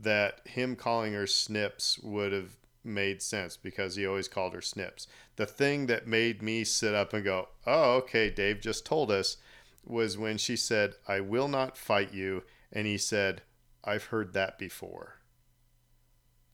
that 0.00 0.40
him 0.46 0.74
calling 0.74 1.12
her 1.12 1.26
Snips 1.26 1.98
would 1.98 2.32
have 2.32 2.56
made 2.82 3.20
sense 3.22 3.56
because 3.56 3.96
he 3.96 4.06
always 4.06 4.28
called 4.28 4.54
her 4.54 4.62
Snips. 4.62 5.06
The 5.38 5.46
thing 5.46 5.86
that 5.86 6.08
made 6.08 6.42
me 6.42 6.64
sit 6.64 6.94
up 6.94 7.12
and 7.12 7.24
go, 7.24 7.48
oh, 7.64 7.92
okay, 7.98 8.28
Dave 8.28 8.60
just 8.60 8.84
told 8.84 9.12
us, 9.12 9.36
was 9.84 10.18
when 10.18 10.36
she 10.36 10.56
said, 10.56 10.94
I 11.06 11.20
will 11.20 11.46
not 11.46 11.78
fight 11.78 12.12
you. 12.12 12.42
And 12.72 12.88
he 12.88 12.98
said, 12.98 13.42
I've 13.84 14.06
heard 14.06 14.32
that 14.32 14.58
before. 14.58 15.20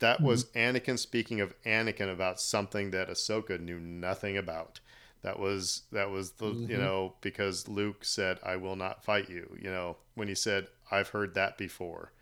That 0.00 0.18
mm-hmm. 0.18 0.26
was 0.26 0.44
Anakin 0.50 0.98
speaking 0.98 1.40
of 1.40 1.54
Anakin 1.64 2.12
about 2.12 2.40
something 2.42 2.90
that 2.90 3.08
Ahsoka 3.08 3.58
knew 3.58 3.80
nothing 3.80 4.36
about. 4.36 4.80
That 5.22 5.38
was 5.38 5.84
that 5.90 6.10
was 6.10 6.32
the 6.32 6.50
mm-hmm. 6.50 6.70
you 6.70 6.76
know 6.76 7.14
because 7.22 7.66
Luke 7.66 8.04
said 8.04 8.38
I 8.42 8.56
will 8.56 8.76
not 8.76 9.02
fight 9.02 9.30
you. 9.30 9.56
You 9.58 9.70
know 9.70 9.96
when 10.14 10.28
he 10.28 10.34
said 10.34 10.66
I've 10.90 11.08
heard 11.08 11.32
that 11.34 11.56
before. 11.56 12.12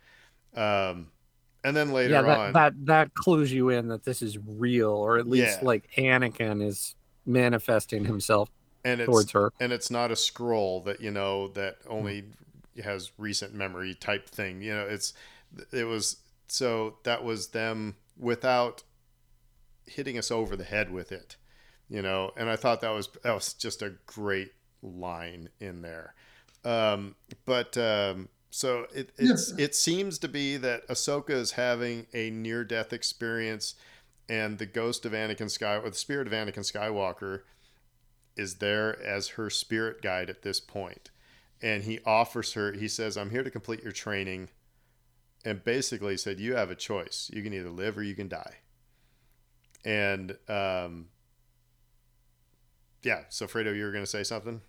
Um, 0.55 1.11
and 1.63 1.75
then 1.75 1.91
later 1.91 2.13
yeah, 2.13 2.21
that, 2.21 2.39
on, 2.39 2.53
that 2.53 2.85
that 2.85 3.13
clues 3.13 3.51
you 3.51 3.69
in 3.69 3.87
that 3.89 4.03
this 4.03 4.21
is 4.21 4.37
real, 4.37 4.91
or 4.91 5.17
at 5.17 5.27
least 5.27 5.59
yeah. 5.61 5.67
like 5.67 5.89
Anakin 5.97 6.65
is 6.65 6.95
manifesting 7.25 8.05
himself 8.05 8.49
and 8.83 9.01
towards 9.01 9.31
her. 9.31 9.51
And 9.59 9.71
it's 9.71 9.89
not 9.89 10.11
a 10.11 10.15
scroll 10.15 10.81
that 10.81 11.01
you 11.01 11.11
know 11.11 11.47
that 11.49 11.77
only 11.87 12.23
mm-hmm. 12.23 12.81
has 12.81 13.11
recent 13.17 13.53
memory 13.53 13.95
type 13.95 14.29
thing. 14.29 14.61
You 14.61 14.75
know, 14.75 14.87
it's 14.87 15.13
it 15.71 15.85
was 15.85 16.17
so 16.47 16.97
that 17.03 17.23
was 17.23 17.49
them 17.49 17.95
without 18.17 18.83
hitting 19.85 20.17
us 20.17 20.31
over 20.31 20.55
the 20.55 20.63
head 20.63 20.91
with 20.91 21.11
it 21.11 21.37
you 21.93 22.01
know, 22.01 22.31
and 22.35 22.49
I 22.49 22.55
thought 22.55 22.81
that 22.81 22.89
was 22.91 23.07
that 23.23 23.33
was 23.33 23.53
just 23.53 23.83
a 23.83 23.93
great 24.07 24.51
line 24.81 25.49
in 25.59 25.83
there. 25.83 26.15
Um, 26.65 27.15
but 27.45 27.77
um, 27.77 28.29
so 28.53 28.85
it 28.93 29.09
it's, 29.17 29.51
it 29.57 29.73
seems 29.73 30.19
to 30.19 30.27
be 30.27 30.57
that 30.57 30.87
Ahsoka 30.87 31.31
is 31.31 31.53
having 31.53 32.05
a 32.13 32.29
near 32.29 32.63
death 32.63 32.93
experience, 32.93 33.73
and 34.29 34.59
the 34.59 34.67
ghost 34.67 35.07
of 35.07 35.11
Anakin 35.11 35.49
Skywalker, 35.49 35.89
the 35.89 35.97
spirit 35.97 36.27
of 36.27 36.33
Anakin 36.33 36.59
Skywalker, 36.59 37.41
is 38.37 38.57
there 38.57 39.01
as 39.01 39.29
her 39.29 39.49
spirit 39.49 40.03
guide 40.03 40.29
at 40.29 40.43
this 40.43 40.59
point, 40.59 41.09
and 41.63 41.85
he 41.85 41.99
offers 42.05 42.53
her. 42.53 42.73
He 42.73 42.87
says, 42.87 43.17
"I'm 43.17 43.31
here 43.31 43.41
to 43.41 43.49
complete 43.49 43.81
your 43.81 43.91
training," 43.91 44.49
and 45.43 45.63
basically 45.63 46.15
said, 46.15 46.39
"You 46.39 46.55
have 46.55 46.69
a 46.69 46.75
choice. 46.75 47.31
You 47.33 47.41
can 47.41 47.55
either 47.55 47.71
live 47.71 47.97
or 47.97 48.03
you 48.03 48.13
can 48.13 48.27
die." 48.27 48.57
And 49.83 50.37
um, 50.47 51.07
yeah. 53.01 53.23
So 53.29 53.47
Fredo, 53.47 53.75
you 53.75 53.83
were 53.83 53.91
going 53.91 54.03
to 54.03 54.07
say 54.09 54.23
something. 54.23 54.61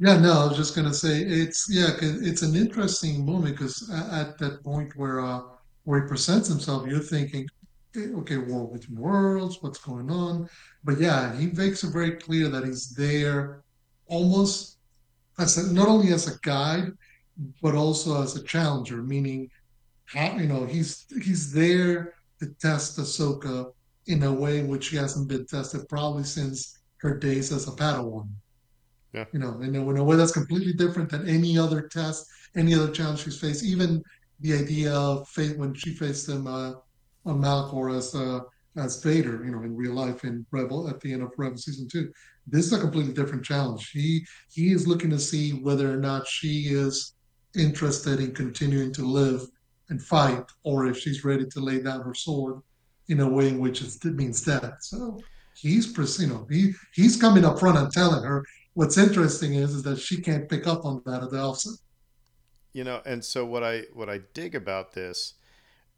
Yeah, 0.00 0.18
no, 0.18 0.32
I 0.32 0.46
was 0.48 0.56
just 0.56 0.74
to 0.74 0.92
say 0.92 1.20
it's 1.22 1.68
yeah, 1.70 1.90
it's 2.00 2.42
an 2.42 2.56
interesting 2.56 3.24
moment 3.24 3.56
because 3.56 3.88
at, 3.90 4.28
at, 4.28 4.38
that 4.38 4.64
point 4.64 4.94
where 4.96 5.20
uh, 5.20 5.42
where 5.84 6.02
he 6.02 6.08
presents 6.08 6.48
himself, 6.48 6.86
you're 6.88 6.98
thinking, 6.98 7.46
eh, 7.94 8.08
okay, 8.16 8.38
world 8.38 8.72
between 8.72 8.98
worlds, 8.98 9.58
what's 9.60 9.78
going 9.78 10.10
on? 10.10 10.48
But 10.82 10.98
yeah, 10.98 11.36
he 11.36 11.46
makes 11.46 11.84
it 11.84 11.92
very 11.92 12.12
clear 12.12 12.48
that 12.48 12.64
he's 12.64 12.90
there 12.90 13.62
almost 14.06 14.78
as 15.38 15.58
a, 15.58 15.72
not 15.72 15.86
only 15.86 16.12
as 16.12 16.26
a 16.26 16.38
guide, 16.42 16.90
but 17.62 17.76
also 17.76 18.20
as 18.20 18.34
a 18.34 18.42
challenger, 18.42 19.00
meaning 19.00 19.48
you 20.14 20.46
know 20.46 20.66
he's 20.66 21.06
he's 21.22 21.52
there 21.52 22.14
to 22.40 22.46
test 22.60 22.98
Ahsoka 22.98 23.72
in 24.06 24.24
a 24.24 24.32
way 24.32 24.62
which 24.62 24.84
she 24.90 24.96
hasn't 24.96 25.28
been 25.28 25.46
tested 25.46 25.88
probably 25.88 26.24
since 26.24 26.78
her 26.96 27.16
days 27.16 27.52
as 27.52 27.68
a 27.68 27.70
Padawan. 27.70 28.28
Yeah. 29.14 29.24
You 29.32 29.38
know, 29.38 29.60
in 29.60 29.76
a, 29.76 29.90
in 29.90 29.96
a 29.96 30.04
way 30.04 30.16
that's 30.16 30.32
completely 30.32 30.72
different 30.72 31.08
than 31.08 31.28
any 31.28 31.56
other 31.56 31.82
test, 31.82 32.26
any 32.56 32.74
other 32.74 32.90
challenge 32.90 33.22
she's 33.22 33.38
faced. 33.38 33.64
Even 33.64 34.02
the 34.40 34.54
idea 34.54 34.92
of 34.92 35.28
fate 35.28 35.56
when 35.56 35.72
she 35.72 35.94
faced 35.94 36.28
him 36.28 36.48
uh, 36.48 36.72
on 37.24 37.44
as 37.94 38.14
uh, 38.14 38.40
as 38.76 39.02
Vader, 39.02 39.44
you 39.44 39.52
know, 39.52 39.62
in 39.62 39.76
real 39.76 39.94
life 39.94 40.24
in 40.24 40.44
Rebel 40.50 40.88
at 40.88 41.00
the 41.00 41.12
end 41.12 41.22
of 41.22 41.32
Rebel 41.36 41.56
season 41.56 41.88
two. 41.88 42.12
This 42.46 42.66
is 42.66 42.72
a 42.72 42.80
completely 42.80 43.14
different 43.14 43.44
challenge. 43.44 43.90
He 43.90 44.26
he 44.52 44.72
is 44.72 44.88
looking 44.88 45.10
to 45.10 45.18
see 45.18 45.52
whether 45.52 45.90
or 45.90 45.96
not 45.96 46.26
she 46.26 46.64
is 46.70 47.14
interested 47.56 48.18
in 48.18 48.34
continuing 48.34 48.92
to 48.94 49.02
live 49.02 49.46
and 49.90 50.02
fight, 50.02 50.44
or 50.64 50.86
if 50.86 50.98
she's 50.98 51.24
ready 51.24 51.46
to 51.46 51.60
lay 51.60 51.80
down 51.80 52.00
her 52.00 52.14
sword 52.14 52.60
in 53.08 53.20
a 53.20 53.28
way 53.28 53.48
in 53.48 53.60
which 53.60 53.80
it 53.80 54.04
means 54.04 54.42
death. 54.42 54.74
So 54.80 55.20
he's 55.56 55.86
you 56.18 56.26
know 56.26 56.46
he 56.50 56.72
he's 56.94 57.16
coming 57.16 57.44
up 57.44 57.60
front 57.60 57.78
and 57.78 57.92
telling 57.92 58.24
her. 58.24 58.44
What's 58.74 58.98
interesting 58.98 59.54
is 59.54 59.74
is 59.74 59.82
that 59.84 59.98
she 59.98 60.20
can't 60.20 60.48
pick 60.48 60.66
up 60.66 60.84
on 60.84 61.02
that 61.06 61.22
at 61.22 61.30
the 61.30 61.40
outset. 61.40 61.74
You 62.72 62.84
know, 62.84 63.00
and 63.06 63.24
so 63.24 63.46
what 63.46 63.62
I 63.62 63.82
what 63.92 64.10
I 64.10 64.20
dig 64.34 64.54
about 64.54 64.92
this 64.92 65.34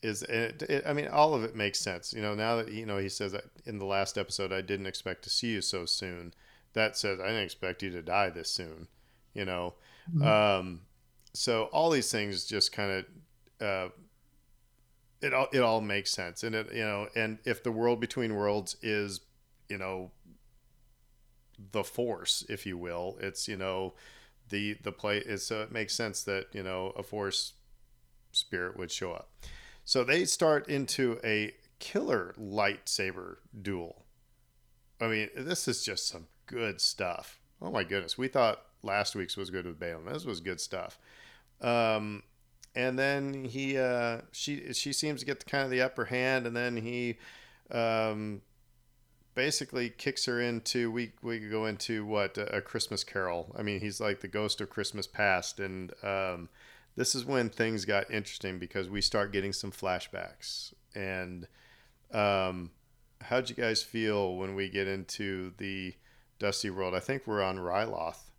is, 0.03 0.23
it, 0.23 0.63
it, 0.63 0.85
I 0.87 0.93
mean, 0.93 1.09
all 1.09 1.35
of 1.35 1.43
it 1.43 1.57
makes 1.57 1.81
sense. 1.81 2.13
You 2.13 2.21
know, 2.21 2.35
now 2.35 2.57
that 2.57 2.71
you 2.71 2.85
know 2.85 2.99
he 2.99 3.09
says 3.09 3.35
in 3.65 3.79
the 3.79 3.87
last 3.87 4.19
episode, 4.19 4.53
I 4.53 4.61
didn't 4.61 4.87
expect 4.87 5.25
to 5.25 5.31
see 5.31 5.49
you 5.49 5.63
so 5.63 5.87
soon. 5.87 6.35
That 6.75 6.97
says 6.97 7.19
I 7.19 7.29
didn't 7.29 7.45
expect 7.45 7.83
you 7.83 7.91
to 7.91 8.03
die 8.03 8.29
this 8.29 8.51
soon. 8.51 8.89
You 9.33 9.47
know, 9.47 9.75
mm-hmm. 10.15 10.23
um, 10.23 10.81
so 11.33 11.65
all 11.73 11.91
these 11.91 12.13
things 12.13 12.45
just 12.45 12.73
kind 12.73 13.05
of 13.61 13.67
uh, 13.67 13.89
it 15.23 15.33
all 15.33 15.49
it 15.53 15.61
all 15.61 15.81
makes 15.81 16.11
sense, 16.11 16.43
and 16.45 16.55
it 16.55 16.73
you 16.75 16.85
know, 16.85 17.09
and 17.17 17.39
if 17.45 17.63
the 17.63 17.73
world 17.73 18.01
between 18.01 18.35
worlds 18.35 18.77
is 18.83 19.21
you 19.69 19.79
know 19.79 20.11
the 21.73 21.85
force, 21.85 22.45
if 22.49 22.67
you 22.67 22.77
will, 22.79 23.17
it's 23.21 23.49
you 23.49 23.57
know 23.57 23.95
the 24.49 24.77
the 24.83 24.93
play 24.93 25.19
is 25.19 25.47
so 25.47 25.63
it 25.63 25.73
makes 25.73 25.95
sense 25.95 26.23
that 26.23 26.47
you 26.53 26.63
know 26.63 26.93
a 26.97 27.03
force 27.03 27.55
spirit 28.33 28.77
would 28.77 28.91
show 28.91 29.13
up. 29.13 29.31
So 29.85 30.05
they 30.05 30.25
start 30.25 30.69
into 30.69 31.19
a 31.25 31.55
killer 31.79 32.35
lightsaber 32.39 33.37
duel. 33.61 34.05
I 35.01 35.09
mean, 35.09 35.29
this 35.37 35.69
is 35.69 35.85
just 35.85 36.09
some 36.09 36.27
good 36.47 36.81
stuff. 36.81 37.41
Oh 37.61 37.71
my 37.71 37.85
goodness, 37.85 38.19
we 38.19 38.29
thought 38.29 38.63
last 38.83 39.15
week's 39.15 39.37
was 39.37 39.51
good 39.51 39.67
with 39.67 39.79
Baylan. 39.79 40.11
This 40.13 40.25
was 40.25 40.41
good 40.41 40.61
stuff. 40.61 40.99
Um, 41.61 42.23
and 42.75 42.99
then 42.99 43.45
he, 43.45 43.79
uh, 43.79 44.23
she, 44.33 44.73
she 44.73 44.93
seems 44.93 45.21
to 45.21 45.27
get 45.27 45.41
the, 45.41 45.47
kind 45.47 45.65
of 45.65 45.71
the 45.71 45.83
upper 45.83 46.05
hand, 46.05 46.47
and 46.47 46.57
then 46.57 46.77
he, 46.77 47.17
um, 47.71 48.43
basically 49.37 49.91
kicks 49.91 50.25
her 50.25 50.41
into 50.41 50.91
we 50.91 51.13
we 51.23 51.39
could 51.39 51.51
go 51.51 51.67
into 51.67 52.05
what 52.05 52.37
a 52.39 52.61
Christmas 52.61 53.05
Carol. 53.05 53.55
I 53.57 53.63
mean, 53.63 53.81
he's 53.81 54.01
like 54.01 54.21
the 54.21 54.29
ghost 54.29 54.61
of 54.61 54.71
Christmas 54.71 55.07
past, 55.07 55.61
and 55.61 55.93
um, 56.03 56.49
this 56.97 57.15
is 57.15 57.25
when 57.25 57.51
things 57.51 57.85
got 57.85 58.11
interesting 58.11 58.59
because 58.59 58.89
we 58.89 59.01
start 59.01 59.33
getting 59.33 59.53
some 59.53 59.71
flashbacks. 59.71 60.73
And 60.97 61.47
um, 62.13 62.71
how'd 63.21 63.49
you 63.49 63.55
guys 63.55 63.83
feel 63.83 64.37
when 64.37 64.57
we 64.57 64.69
get 64.69 64.89
into 64.89 65.53
the 65.59 65.95
Dusty 66.41 66.71
World? 66.71 66.95
I 66.95 67.01
think 67.01 67.27
we're 67.27 67.43
on 67.43 67.59
Ryloth, 67.59 68.31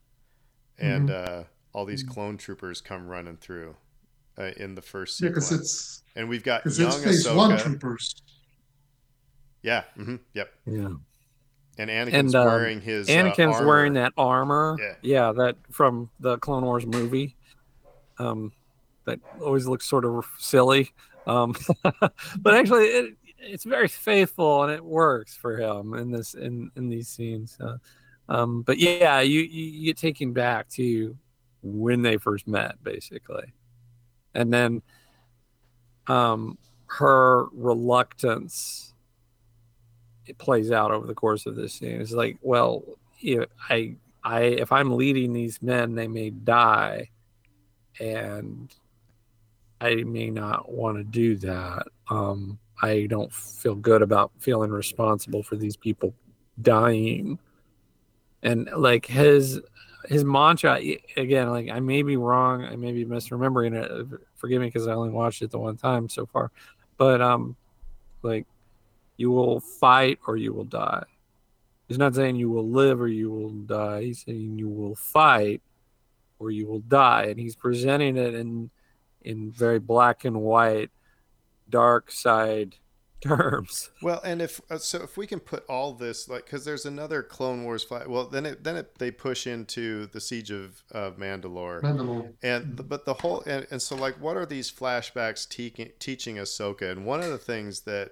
and 0.78 1.10
mm-hmm. 1.10 1.42
uh, 1.42 1.44
all 1.72 1.86
these 1.86 2.04
mm-hmm. 2.04 2.14
clone 2.14 2.38
troopers 2.38 2.82
come 2.82 3.08
running 3.08 3.38
through 3.38 3.76
uh, 4.38 4.52
in 4.58 4.74
the 4.74 4.82
first 4.82 5.18
sequence. 5.18 5.52
Yeah, 5.52 5.58
it's 5.58 6.04
and 6.16 6.28
we've 6.28 6.44
got 6.44 6.66
young 6.66 6.88
it's 6.88 7.04
phase 7.04 7.28
Ahsoka. 7.28 7.36
one 7.36 7.58
troopers. 7.58 8.16
Yeah. 9.62 9.84
Mm-hmm, 9.98 10.16
yep. 10.34 10.54
Yeah. 10.66 10.90
And 11.80 11.90
Anakin's 11.90 12.14
and, 12.14 12.36
uh, 12.36 12.44
wearing 12.46 12.82
his. 12.82 13.08
Uh, 13.08 13.12
Anakin's 13.12 13.62
uh, 13.62 13.66
wearing 13.66 13.94
that 13.94 14.14
armor. 14.18 14.78
Yeah. 14.80 14.94
Yeah, 15.02 15.32
that 15.34 15.58
from 15.72 16.10
the 16.20 16.38
Clone 16.38 16.64
Wars 16.64 16.86
movie. 16.86 17.36
Um, 18.20 18.52
that 19.06 19.20
always 19.42 19.68
looks 19.68 19.88
sort 19.88 20.06
of 20.06 20.26
silly. 20.38 20.92
Um, 21.28 21.56
but 22.40 22.54
actually, 22.56 22.86
it, 22.86 23.14
it's 23.40 23.64
very 23.64 23.88
faithful 23.88 24.64
and 24.64 24.74
it 24.74 24.84
works 24.84 25.36
for 25.36 25.58
him 25.58 25.94
in 25.94 26.12
this 26.12 26.34
in 26.34 26.72
in 26.76 26.90
these 26.90 27.08
scenes. 27.08 27.58
Uh, 27.60 27.78
um, 28.30 28.64
but 28.64 28.78
yeah, 28.78 29.22
you, 29.22 29.42
you 29.42 29.66
you 29.66 29.86
get 29.86 29.98
taken 29.98 30.34
back 30.34 30.70
to 30.70 31.16
when 31.62 32.02
they 32.02 32.18
first 32.18 32.48
met, 32.48 32.84
basically, 32.84 33.54
and 34.34 34.52
then 34.54 34.82
um, 36.08 36.58
her 36.88 37.46
reluctance 37.54 38.87
it 40.28 40.38
plays 40.38 40.72
out 40.72 40.92
over 40.92 41.08
the 41.08 41.16
course 41.16 41.46
of 41.46 41.56
this 41.56 41.74
scene. 41.74 42.02
It's 42.02 42.12
like, 42.12 42.38
well, 42.42 42.84
know, 43.24 43.46
I, 43.70 43.96
I, 44.24 44.42
if 44.42 44.72
I'm 44.72 44.96
leading 44.96 45.34
these 45.34 45.62
men, 45.62 45.96
they 45.96 46.08
may 46.08 46.30
die, 46.30 47.10
and 48.00 48.74
I 49.80 49.96
may 49.96 50.30
not 50.30 50.72
want 50.72 50.98
to 50.98 51.04
do 51.04 51.38
that. 51.38 51.88
Um, 52.10 52.60
I 52.82 53.08
don't 53.10 53.34
feel 53.34 53.76
good 53.76 54.02
about 54.02 54.32
feeling 54.40 54.72
responsible 54.72 55.44
for 55.44 55.56
these 55.56 55.78
people 55.78 56.14
dying, 56.62 57.40
and 58.44 58.70
like 58.76 59.06
his 59.06 59.62
his 60.06 60.24
mantra 60.24 60.80
again. 61.16 61.50
Like 61.50 61.70
I 61.70 61.80
may 61.80 62.04
be 62.04 62.18
wrong, 62.18 62.64
I 62.64 62.76
may 62.76 62.92
be 62.92 63.06
misremembering 63.06 63.74
it. 63.74 64.22
Forgive 64.36 64.62
me 64.62 64.68
because 64.68 64.88
I 64.88 64.94
only 64.94 65.10
watched 65.10 65.42
it 65.42 65.52
the 65.52 65.60
one 65.60 65.78
time 65.78 66.08
so 66.10 66.26
far, 66.26 66.52
but 66.98 67.22
um, 67.22 67.56
like 68.22 68.46
you 69.18 69.32
will 69.32 69.60
fight 69.60 70.20
or 70.28 70.38
you 70.38 70.54
will 70.54 70.64
die. 70.64 71.04
He's 71.88 71.98
not 71.98 72.16
saying 72.16 72.36
you 72.36 72.50
will 72.50 72.70
live 72.70 73.02
or 73.02 73.08
you 73.08 73.32
will 73.32 73.50
die. 73.50 74.04
He's 74.04 74.24
saying 74.24 74.60
you 74.60 74.70
will 74.70 74.96
fight 74.96 75.62
or 76.40 76.52
you 76.52 76.68
will 76.68 76.80
die. 76.82 77.26
And 77.30 77.40
he's 77.40 77.56
presenting 77.56 78.18
it 78.18 78.34
in 78.34 78.70
in 79.22 79.52
very 79.52 79.80
black 79.80 80.24
and 80.24 80.42
white, 80.42 80.92
dark 81.70 82.12
side 82.12 82.76
terms. 83.22 83.90
Well, 84.02 84.22
and 84.24 84.42
if 84.42 84.62
uh, 84.70 84.78
so, 84.78 85.02
if 85.02 85.18
we 85.18 85.26
can 85.26 85.40
put 85.40 85.66
all 85.68 85.94
this 85.94 86.30
like, 86.30 86.46
because 86.46 86.64
there's 86.66 86.86
another 86.86 87.24
Clone 87.24 87.64
Wars 87.64 87.84
flag. 87.84 88.08
Well, 88.08 88.28
then 88.28 88.46
it 88.46 88.64
then 88.64 88.76
it, 88.76 89.00
they 89.00 89.10
push 89.10 89.48
into 89.48 90.08
the 90.08 90.22
siege 90.22 90.52
of 90.52 90.84
of 90.92 91.18
Mandalore. 91.18 91.82
Mandalore. 91.82 92.34
And 92.44 92.88
but 92.88 93.06
the 93.06 93.16
whole 93.16 93.42
and, 93.48 93.66
and 93.72 93.82
so 93.82 93.96
like, 93.96 94.20
what 94.22 94.38
are 94.38 94.46
these 94.46 94.72
flashbacks 94.72 95.48
te- 95.48 95.94
teaching 96.00 96.36
Ahsoka? 96.36 96.92
And 96.92 97.06
one 97.06 97.22
of 97.22 97.30
the 97.30 97.38
things 97.38 97.82
that 97.82 98.12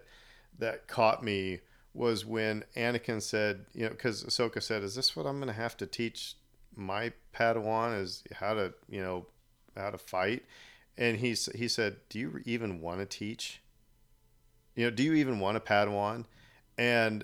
that 0.60 0.88
caught 0.88 1.24
me 1.24 1.60
was 1.94 2.26
when 2.26 2.64
Anakin 2.76 3.22
said, 3.22 3.66
you 3.74 3.84
know, 3.84 3.90
because 3.90 4.24
Ahsoka 4.24 4.62
said, 4.62 4.84
"Is 4.84 4.96
this 4.96 5.16
what 5.16 5.26
I'm 5.26 5.38
going 5.38 5.48
to 5.48 5.54
have 5.54 5.78
to 5.78 5.86
teach 5.86 6.36
my 6.76 7.14
Padawan? 7.34 8.02
Is 8.02 8.24
how 8.34 8.54
to, 8.54 8.74
you 8.90 9.02
know, 9.02 9.28
how 9.76 9.90
to 9.90 9.98
fight?" 9.98 10.44
And 10.98 11.18
he 11.18 11.36
he 11.56 11.68
said, 11.68 11.98
"Do 12.10 12.20
you 12.20 12.42
even 12.46 12.82
want 12.82 13.00
to 13.00 13.06
teach? 13.06 13.62
You 14.76 14.86
know, 14.86 14.92
do 14.92 15.04
you 15.04 15.14
even 15.14 15.40
want 15.40 15.58
a 15.58 15.62
Padawan?" 15.62 16.26
And 16.78 17.24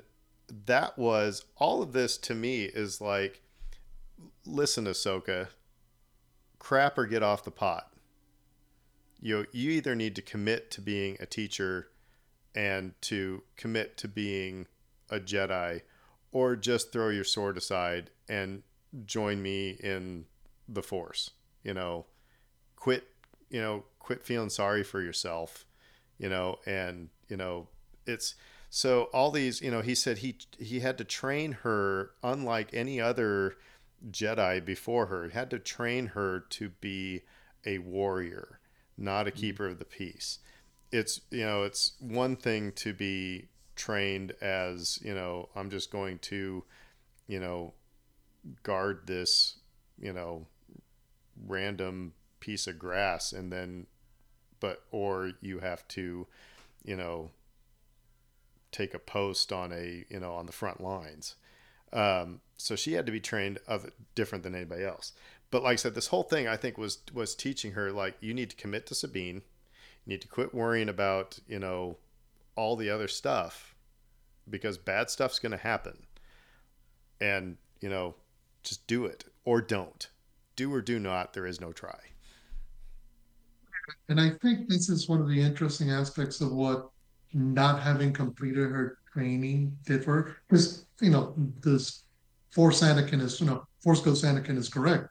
that 0.66 0.98
was 0.98 1.46
all 1.58 1.82
of 1.82 1.94
this 1.94 2.18
to 2.18 2.36
me 2.36 2.64
is 2.64 3.02
like, 3.02 3.42
listen, 4.46 4.86
Ahsoka, 4.86 5.48
crap 6.60 6.98
or 6.98 7.06
get 7.06 7.24
off 7.24 7.44
the 7.44 7.52
pot. 7.52 7.92
You 9.22 9.38
know, 9.38 9.46
you 9.52 9.72
either 9.72 9.96
need 9.96 10.16
to 10.16 10.22
commit 10.22 10.72
to 10.72 10.82
being 10.82 11.18
a 11.20 11.26
teacher 11.26 11.90
and 12.56 12.94
to 13.02 13.44
commit 13.56 13.98
to 13.98 14.08
being 14.08 14.68
a 15.10 15.20
Jedi, 15.20 15.82
or 16.32 16.56
just 16.56 16.92
throw 16.92 17.10
your 17.10 17.24
sword 17.24 17.58
aside 17.58 18.10
and 18.30 18.64
join 19.06 19.42
me 19.42 19.72
in 19.82 20.26
the 20.68 20.82
Force. 20.82 21.32
You 21.64 21.74
know, 21.74 22.06
quit. 22.76 23.08
You 23.50 23.62
know, 23.62 23.84
quit 24.00 24.24
feeling 24.24 24.50
sorry 24.50 24.84
for 24.84 25.02
yourself. 25.02 25.66
You 26.18 26.30
know, 26.30 26.60
and 26.66 27.10
you 27.28 27.38
know 27.38 27.68
it's 28.06 28.36
so 28.70 29.04
all 29.14 29.32
these. 29.32 29.62
You 29.62 29.72
know, 29.72 29.82
he 29.82 29.96
said 29.96 30.20
he 30.20 30.38
he 30.58 30.80
had 30.80 30.98
to 30.98 31.04
train 31.04 31.54
her 31.64 32.12
unlike 32.24 32.70
any 32.74 33.02
other 33.02 33.56
Jedi 34.10 34.64
before 34.64 35.08
her. 35.08 35.26
He 35.26 35.34
had 35.34 35.50
to 35.52 35.60
train 35.60 36.08
her 36.08 36.40
to 36.52 36.70
be 36.70 37.22
a 37.66 37.80
warrior, 37.80 38.60
not 38.98 39.28
a 39.28 39.32
mm-hmm. 39.32 39.40
keeper 39.40 39.68
of 39.68 39.80
the 39.80 39.86
peace 39.86 40.40
it's 40.92 41.22
you 41.30 41.46
know 41.46 41.64
it's 41.64 41.94
one 42.00 42.36
thing 42.36 42.72
to 42.74 42.94
be 42.94 43.48
trained 43.76 44.34
as 44.42 45.00
you 45.04 45.14
know 45.14 45.50
i'm 45.56 45.70
just 45.70 45.92
going 45.92 46.20
to 46.20 46.64
you 47.28 47.40
know 47.40 47.74
guard 48.64 49.02
this 49.08 49.58
you 50.00 50.12
know 50.12 50.46
random 51.48 52.14
piece 52.40 52.68
of 52.68 52.78
grass 52.78 53.32
and 53.32 53.52
then 53.52 53.88
but 54.60 54.84
or 54.92 55.32
you 55.42 55.60
have 55.60 55.88
to 55.88 56.28
you 56.84 56.96
know 56.96 57.32
take 58.72 58.94
a 58.94 59.00
post 59.00 59.52
on 59.52 59.72
a 59.72 60.06
you 60.10 60.20
know 60.20 60.34
on 60.34 60.46
the 60.46 60.52
front 60.52 60.82
lines. 60.82 61.36
Um, 61.94 62.40
so 62.56 62.76
she 62.76 62.94
had 62.94 63.06
to 63.06 63.12
be 63.12 63.20
trained 63.20 63.60
of 63.68 63.92
different 64.16 64.44
than 64.44 64.56
anybody 64.56 64.84
else. 64.84 65.12
But 65.50 65.64
like 65.64 65.74
I 65.74 65.76
said, 65.76 65.96
this 65.96 66.08
whole 66.08 66.24
thing 66.24 66.48
I 66.48 66.56
think 66.56 66.78
was 66.78 67.00
was 67.14 67.36
teaching 67.36 67.74
her 67.74 67.92
like 67.92 68.16
you 68.22 68.34
need 68.34 68.50
to 68.52 68.56
commit 68.56 68.88
to 68.88 68.96
Sabine, 68.96 69.42
you 70.06 70.12
need 70.14 70.22
to 70.22 70.28
quit 70.28 70.54
worrying 70.54 70.90
about 70.90 71.40
you 71.48 71.60
know 71.60 71.98
all 72.56 72.76
the 72.76 72.90
other 72.90 73.08
stuff 73.08 73.76
because 74.50 74.78
bad 74.78 75.10
stuff's 75.10 75.40
going 75.40 75.52
to 75.52 75.58
happen, 75.58 76.04
and 77.20 77.58
you 77.80 77.90
know 77.90 78.16
just 78.64 78.86
do 78.88 79.06
it 79.06 79.26
or 79.44 79.62
don't, 79.62 80.10
do 80.56 80.74
or 80.74 80.82
do 80.82 81.00
not. 81.00 81.34
There 81.34 81.48
is 81.48 81.60
no 81.60 81.72
try. 81.72 82.00
And 84.10 84.20
I 84.20 84.32
think 84.42 84.70
this 84.70 84.90
is 84.90 85.10
one 85.10 85.22
of 85.22 85.28
the 85.28 85.42
interesting 85.42 85.92
aspects 85.92 86.42
of 86.42 86.52
what 86.52 86.90
not 87.34 87.82
having 87.82 88.14
completed 88.14 88.70
her 88.70 88.98
training 89.12 89.78
did 89.86 90.04
for 90.04 90.14
her. 90.14 90.38
Because, 90.48 90.86
you 91.02 91.10
know, 91.10 91.34
this 91.62 92.04
Force 92.52 92.82
Anakin 92.82 93.22
is, 93.22 93.40
you 93.40 93.48
know, 93.48 93.66
Force 93.82 94.02
Ghost 94.02 94.24
Anakin 94.24 94.58
is 94.58 94.70
correct. 94.70 95.08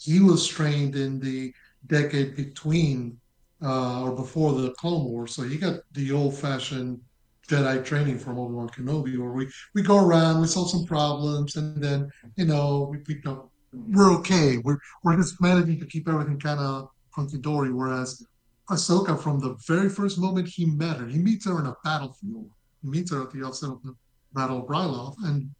He 0.00 0.20
was 0.20 0.46
trained 0.46 0.94
in 0.96 1.18
the 1.20 1.52
decade 1.86 2.36
between 2.36 3.18
uh, 3.62 4.02
or 4.02 4.12
before 4.12 4.52
the 4.52 4.70
Clone 4.72 5.04
Wars, 5.04 5.34
so 5.34 5.42
he 5.42 5.56
got 5.56 5.80
the 5.92 6.12
old-fashioned 6.12 7.00
Jedi 7.48 7.84
training 7.84 8.18
from 8.18 8.38
Obi 8.38 8.54
Wan 8.54 8.68
Kenobi, 8.68 9.18
where 9.18 9.30
we 9.30 9.48
we 9.74 9.82
go 9.82 10.04
around, 10.04 10.40
we 10.40 10.46
solve 10.46 10.70
some 10.70 10.84
problems, 10.84 11.56
and 11.56 11.82
then 11.82 12.10
you 12.36 12.44
know 12.44 12.88
we, 12.90 12.98
we 13.08 13.14
you 13.14 13.22
know, 13.24 13.50
we're 13.72 14.12
okay. 14.18 14.58
We're 14.58 14.78
we're 15.02 15.16
just 15.16 15.40
managing 15.40 15.80
to 15.80 15.86
keep 15.86 16.08
everything 16.08 16.38
kind 16.38 16.60
of 16.60 16.90
hunky 17.10 17.38
dory. 17.38 17.72
Whereas 17.72 18.24
Ahsoka, 18.70 19.18
from 19.18 19.40
the 19.40 19.56
very 19.66 19.88
first 19.88 20.18
moment 20.18 20.46
he 20.46 20.66
met 20.66 20.98
her, 20.98 21.06
he 21.06 21.18
meets 21.18 21.46
her 21.46 21.58
in 21.58 21.66
a 21.66 21.74
battlefield. 21.82 22.50
He 22.82 22.88
meets 22.88 23.10
her 23.12 23.22
at 23.22 23.32
the 23.32 23.44
outset 23.46 23.70
of 23.70 23.82
the 23.82 23.94
Battle 24.34 24.58
of 24.58 24.66
Ryloth, 24.66 25.16
and 25.24 25.50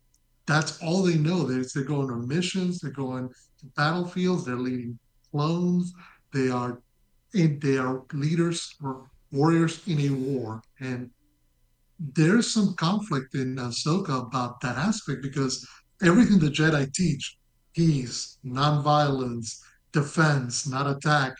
that's 0.46 0.82
all 0.82 1.02
they 1.02 1.16
know. 1.16 1.44
They, 1.44 1.66
they 1.74 1.86
go 1.86 2.02
on 2.02 2.28
missions, 2.28 2.80
they 2.80 2.90
go 2.90 3.12
on 3.12 3.30
battlefields, 3.76 4.44
they're 4.44 4.56
leading 4.56 4.98
clones, 5.30 5.94
they 6.34 6.50
are 6.50 6.82
they 7.32 7.76
are 7.78 8.02
leaders 8.12 8.74
or 8.82 9.10
warriors 9.32 9.86
in 9.86 10.00
a 10.00 10.10
war. 10.10 10.62
And 10.80 11.10
there's 11.98 12.52
some 12.52 12.74
conflict 12.74 13.34
in 13.34 13.58
uh, 13.58 13.68
Ahsoka 13.68 14.26
about 14.26 14.60
that 14.60 14.76
aspect 14.76 15.22
because 15.22 15.66
everything 16.02 16.38
the 16.38 16.48
Jedi 16.48 16.92
teach, 16.92 17.36
peace, 17.74 18.38
nonviolence, 18.44 19.60
defense, 19.92 20.66
not 20.66 20.88
attack. 20.88 21.36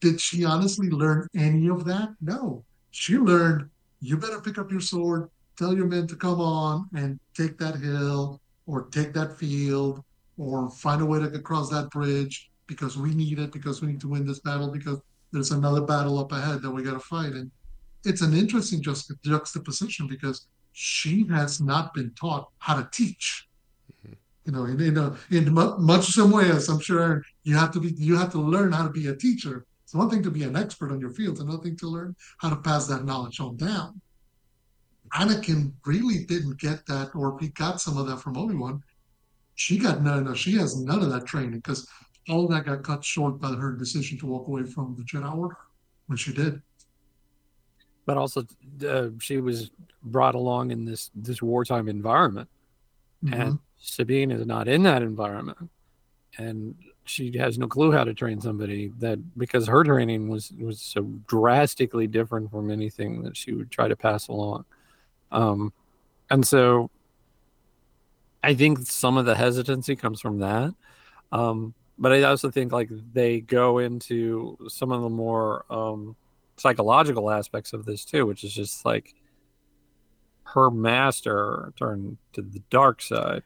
Did 0.00 0.20
she 0.20 0.44
honestly 0.44 0.88
learn 0.90 1.28
any 1.36 1.68
of 1.68 1.84
that? 1.84 2.10
No. 2.20 2.64
She 2.90 3.16
learned 3.16 3.68
you 4.00 4.16
better 4.16 4.40
pick 4.40 4.58
up 4.58 4.70
your 4.70 4.80
sword, 4.80 5.30
tell 5.56 5.74
your 5.74 5.86
men 5.86 6.06
to 6.08 6.16
come 6.16 6.40
on 6.40 6.88
and 6.94 7.18
take 7.34 7.58
that 7.58 7.76
hill 7.76 8.40
or 8.66 8.84
take 8.90 9.12
that 9.14 9.36
field 9.36 10.02
or 10.36 10.70
find 10.70 11.00
a 11.02 11.06
way 11.06 11.20
to 11.20 11.38
cross 11.38 11.70
that 11.70 11.90
bridge 11.90 12.50
because 12.66 12.96
we 12.96 13.14
need 13.14 13.38
it 13.38 13.52
because 13.52 13.80
we 13.82 13.88
need 13.88 14.00
to 14.00 14.08
win 14.08 14.26
this 14.26 14.40
battle 14.40 14.70
because 14.70 15.00
there's 15.32 15.50
another 15.50 15.80
battle 15.80 16.18
up 16.18 16.32
ahead 16.32 16.62
that 16.62 16.70
we 16.70 16.82
got 16.82 16.92
to 16.92 17.00
fight. 17.00 17.32
And 17.32 17.50
it's 18.04 18.22
an 18.22 18.34
interesting 18.34 18.82
juxtaposition 18.82 20.06
because 20.06 20.46
she 20.72 21.26
has 21.28 21.60
not 21.60 21.94
been 21.94 22.10
taught 22.14 22.48
how 22.58 22.76
to 22.76 22.88
teach. 22.92 23.48
Mm-hmm. 24.06 24.14
you 24.46 24.52
know 24.52 24.64
in, 24.64 24.80
in, 24.80 24.96
a, 24.96 25.16
in 25.30 25.52
much 25.52 26.06
the 26.06 26.12
same 26.12 26.30
way 26.30 26.50
as 26.50 26.68
i'm 26.70 26.80
sure 26.80 27.22
you 27.42 27.54
have 27.54 27.70
to 27.72 27.80
be 27.80 27.92
you 27.96 28.16
have 28.16 28.32
to 28.32 28.38
learn 28.38 28.72
how 28.72 28.84
to 28.84 28.90
be 28.90 29.08
a 29.08 29.16
teacher. 29.16 29.66
It's 29.84 29.94
one 29.94 30.08
thing 30.08 30.22
to 30.22 30.30
be 30.30 30.44
an 30.44 30.56
expert 30.56 30.90
on 30.90 31.00
your 31.00 31.10
field 31.10 31.32
it's 31.32 31.40
another 31.40 31.62
thing 31.62 31.76
to 31.76 31.88
learn 31.88 32.16
how 32.38 32.50
to 32.50 32.56
pass 32.56 32.86
that 32.86 33.04
knowledge 33.04 33.40
on 33.40 33.56
down. 33.56 34.00
Anakin 35.12 35.72
really 35.84 36.24
didn't 36.24 36.58
get 36.58 36.86
that 36.86 37.14
or 37.14 37.38
he 37.38 37.48
got 37.48 37.80
some 37.80 37.96
of 37.98 38.06
that 38.08 38.18
from 38.18 38.36
obi-wan. 38.36 38.82
She 39.54 39.78
got 39.78 40.02
none 40.02 40.24
no 40.24 40.34
she 40.34 40.56
has 40.56 40.80
none 40.80 41.02
of 41.02 41.10
that 41.10 41.26
training 41.26 41.60
because 41.60 41.86
all 42.28 42.48
that 42.48 42.64
got 42.64 42.82
cut 42.82 43.04
short 43.04 43.40
by 43.40 43.50
her 43.50 43.72
decision 43.72 44.18
to 44.18 44.26
walk 44.26 44.48
away 44.48 44.64
from 44.64 44.94
the 44.96 45.02
Jedi 45.02 45.36
Order 45.36 45.56
when 46.06 46.16
she 46.16 46.32
did. 46.32 46.62
But 48.06 48.16
also, 48.16 48.44
uh, 48.86 49.08
she 49.18 49.38
was 49.38 49.70
brought 50.02 50.34
along 50.34 50.70
in 50.70 50.84
this 50.84 51.10
this 51.14 51.40
wartime 51.40 51.88
environment, 51.88 52.48
mm-hmm. 53.24 53.40
and 53.40 53.58
Sabine 53.78 54.30
is 54.30 54.46
not 54.46 54.68
in 54.68 54.82
that 54.82 55.02
environment, 55.02 55.70
and 56.36 56.74
she 57.04 57.36
has 57.38 57.58
no 57.58 57.66
clue 57.66 57.92
how 57.92 58.04
to 58.04 58.12
train 58.12 58.40
somebody 58.40 58.92
that 58.98 59.18
because 59.38 59.66
her 59.66 59.84
training 59.84 60.28
was 60.28 60.52
was 60.58 60.82
so 60.82 61.02
drastically 61.26 62.06
different 62.06 62.50
from 62.50 62.70
anything 62.70 63.22
that 63.22 63.36
she 63.36 63.52
would 63.52 63.70
try 63.70 63.88
to 63.88 63.96
pass 63.96 64.28
along, 64.28 64.66
um, 65.32 65.72
and 66.30 66.46
so 66.46 66.90
I 68.42 68.52
think 68.52 68.80
some 68.80 69.16
of 69.16 69.24
the 69.24 69.34
hesitancy 69.34 69.96
comes 69.96 70.20
from 70.20 70.40
that. 70.40 70.74
Um, 71.32 71.72
but 71.98 72.12
I 72.12 72.22
also 72.22 72.50
think 72.50 72.72
like 72.72 72.90
they 73.12 73.40
go 73.40 73.78
into 73.78 74.58
some 74.68 74.92
of 74.92 75.02
the 75.02 75.08
more 75.08 75.64
um, 75.70 76.16
psychological 76.56 77.30
aspects 77.30 77.72
of 77.72 77.84
this 77.84 78.04
too, 78.04 78.26
which 78.26 78.44
is 78.44 78.52
just 78.52 78.84
like 78.84 79.14
her 80.44 80.70
master 80.70 81.72
turned 81.76 82.18
to 82.32 82.42
the 82.42 82.62
dark 82.70 83.00
side, 83.00 83.42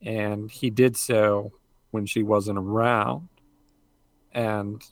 and 0.00 0.50
he 0.50 0.70
did 0.70 0.96
so 0.96 1.52
when 1.90 2.06
she 2.06 2.22
wasn't 2.22 2.58
around, 2.58 3.28
and 4.32 4.82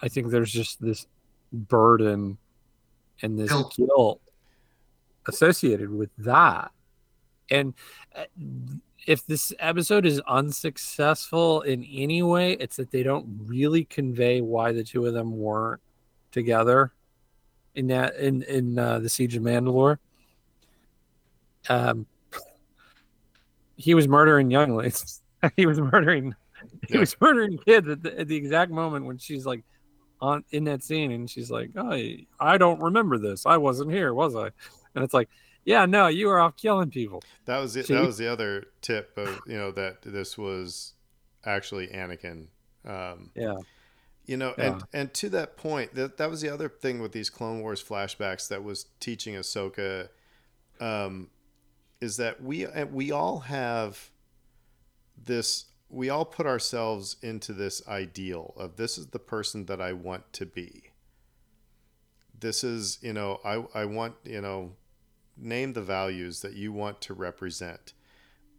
I 0.00 0.08
think 0.08 0.30
there's 0.30 0.52
just 0.52 0.80
this 0.80 1.06
burden 1.52 2.38
and 3.22 3.38
this 3.38 3.52
guilt 3.76 4.20
associated 5.28 5.90
with 5.90 6.10
that, 6.18 6.72
and 7.50 7.74
uh, 8.16 8.24
if 9.06 9.26
this 9.26 9.52
episode 9.58 10.06
is 10.06 10.20
unsuccessful 10.26 11.62
in 11.62 11.84
any 11.84 12.22
way, 12.22 12.52
it's 12.52 12.76
that 12.76 12.90
they 12.90 13.02
don't 13.02 13.26
really 13.46 13.84
convey 13.84 14.40
why 14.40 14.72
the 14.72 14.84
two 14.84 15.06
of 15.06 15.14
them 15.14 15.36
weren't 15.38 15.80
together 16.32 16.92
in 17.74 17.86
that 17.88 18.16
in 18.16 18.42
in 18.42 18.78
uh, 18.78 18.98
the 18.98 19.08
Siege 19.08 19.36
of 19.36 19.42
Mandalore. 19.42 19.98
Um, 21.68 22.06
he 23.76 23.94
was 23.94 24.08
murdering 24.08 24.50
younglings. 24.50 25.22
he 25.56 25.66
was 25.66 25.80
murdering. 25.80 26.34
He 26.88 26.98
was 26.98 27.16
murdering 27.20 27.58
kids 27.58 27.88
at 27.88 28.02
the, 28.02 28.20
at 28.20 28.28
the 28.28 28.36
exact 28.36 28.70
moment 28.70 29.06
when 29.06 29.16
she's 29.18 29.46
like 29.46 29.62
on 30.20 30.44
in 30.50 30.64
that 30.64 30.82
scene, 30.82 31.12
and 31.12 31.28
she's 31.28 31.50
like, 31.50 31.70
"Oh, 31.76 31.98
I 32.38 32.58
don't 32.58 32.80
remember 32.80 33.18
this. 33.18 33.46
I 33.46 33.56
wasn't 33.56 33.92
here, 33.92 34.12
was 34.12 34.36
I?" 34.36 34.50
And 34.94 35.04
it's 35.04 35.14
like, 35.14 35.30
yeah, 35.64 35.86
no, 35.86 36.06
you 36.06 36.28
were 36.28 36.40
off 36.40 36.56
killing 36.56 36.90
people. 36.90 37.22
That 37.44 37.58
was 37.58 37.76
it. 37.76 37.88
That 37.88 38.06
was 38.06 38.18
the 38.18 38.28
other 38.28 38.66
tip 38.80 39.16
of 39.16 39.40
you 39.46 39.56
know 39.56 39.70
that 39.72 40.02
this 40.02 40.38
was 40.38 40.94
actually 41.44 41.88
Anakin. 41.88 42.46
Um, 42.84 43.30
yeah. 43.34 43.56
You 44.26 44.36
know, 44.36 44.54
yeah. 44.56 44.64
and 44.64 44.82
and 44.92 45.14
to 45.14 45.28
that 45.30 45.56
point, 45.56 45.94
that 45.94 46.16
that 46.18 46.30
was 46.30 46.40
the 46.40 46.48
other 46.48 46.68
thing 46.68 47.00
with 47.00 47.12
these 47.12 47.28
Clone 47.30 47.60
Wars 47.60 47.82
flashbacks 47.82 48.48
that 48.48 48.62
was 48.62 48.86
teaching 49.00 49.34
Ahsoka, 49.34 50.08
um, 50.80 51.30
is 52.00 52.16
that 52.16 52.42
we 52.42 52.66
we 52.90 53.10
all 53.10 53.40
have 53.40 54.10
this. 55.22 55.66
We 55.88 56.08
all 56.08 56.24
put 56.24 56.46
ourselves 56.46 57.16
into 57.20 57.52
this 57.52 57.86
ideal 57.88 58.54
of 58.56 58.76
this 58.76 58.96
is 58.96 59.08
the 59.08 59.18
person 59.18 59.66
that 59.66 59.80
I 59.80 59.92
want 59.92 60.32
to 60.34 60.46
be. 60.46 60.92
This 62.38 62.62
is 62.62 62.98
you 63.02 63.12
know 63.12 63.40
I 63.44 63.64
I 63.74 63.84
want 63.86 64.14
you 64.24 64.40
know 64.40 64.76
name 65.40 65.72
the 65.72 65.82
values 65.82 66.40
that 66.42 66.54
you 66.54 66.72
want 66.72 67.00
to 67.00 67.14
represent 67.14 67.92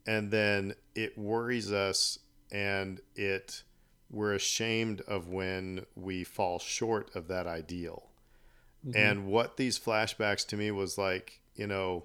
and 0.06 0.32
then 0.32 0.74
it 0.96 1.18
worries 1.18 1.72
us 1.72 2.20
and 2.52 3.00
it 3.16 3.64
we're 4.10 4.34
ashamed 4.34 5.02
of 5.02 5.30
when 5.30 5.86
we 5.96 6.24
fall 6.24 6.60
short 6.60 7.16
of 7.16 7.28
that 7.28 7.48
ideal 7.48 8.10
mm-hmm. 8.86 8.98
and 8.98 9.26
what 9.26 9.58
these 9.58 9.80
flashbacks 9.80 10.46
to 10.46 10.58
me 10.58 10.72
was 10.72 10.98
like 10.98 11.40
you 11.56 11.68
know 11.68 12.04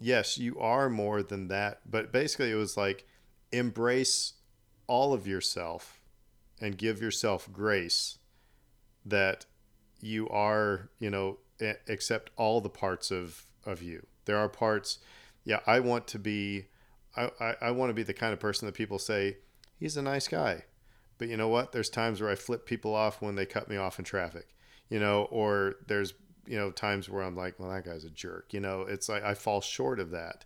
yes 0.00 0.38
you 0.38 0.58
are 0.58 0.88
more 0.88 1.22
than 1.22 1.48
that 1.48 1.80
but 1.88 2.12
basically 2.12 2.50
it 2.50 2.56
was 2.56 2.76
like 2.76 3.06
embrace 3.52 4.34
all 4.86 5.12
of 5.12 5.26
yourself 5.26 6.00
and 6.60 6.78
give 6.78 7.00
yourself 7.00 7.48
grace 7.52 8.18
that 9.04 9.46
you 10.00 10.28
are 10.28 10.88
you 10.98 11.10
know 11.10 11.38
accept 11.88 12.30
all 12.36 12.60
the 12.60 12.68
parts 12.68 13.10
of 13.12 13.46
of 13.64 13.82
you. 13.82 14.06
There 14.24 14.36
are 14.36 14.48
parts, 14.48 14.98
yeah, 15.44 15.60
I 15.66 15.80
want 15.80 16.06
to 16.08 16.18
be, 16.18 16.66
I, 17.16 17.30
I, 17.40 17.56
I 17.60 17.70
want 17.70 17.90
to 17.90 17.94
be 17.94 18.02
the 18.02 18.14
kind 18.14 18.32
of 18.32 18.40
person 18.40 18.66
that 18.66 18.74
people 18.74 18.98
say, 18.98 19.38
he's 19.76 19.96
a 19.96 20.02
nice 20.02 20.28
guy. 20.28 20.64
But 21.18 21.28
you 21.28 21.36
know 21.36 21.48
what? 21.48 21.72
There's 21.72 21.90
times 21.90 22.20
where 22.20 22.30
I 22.30 22.34
flip 22.34 22.66
people 22.66 22.94
off 22.94 23.22
when 23.22 23.34
they 23.34 23.46
cut 23.46 23.68
me 23.68 23.76
off 23.76 23.98
in 23.98 24.04
traffic, 24.04 24.54
you 24.88 24.98
know, 24.98 25.24
or 25.30 25.74
there's, 25.86 26.14
you 26.46 26.56
know, 26.56 26.70
times 26.70 27.08
where 27.08 27.22
I'm 27.22 27.36
like, 27.36 27.58
well, 27.58 27.70
that 27.70 27.84
guy's 27.84 28.04
a 28.04 28.10
jerk. 28.10 28.52
You 28.52 28.60
know, 28.60 28.82
it's 28.82 29.08
like 29.08 29.22
I 29.22 29.34
fall 29.34 29.60
short 29.60 30.00
of 30.00 30.10
that. 30.10 30.44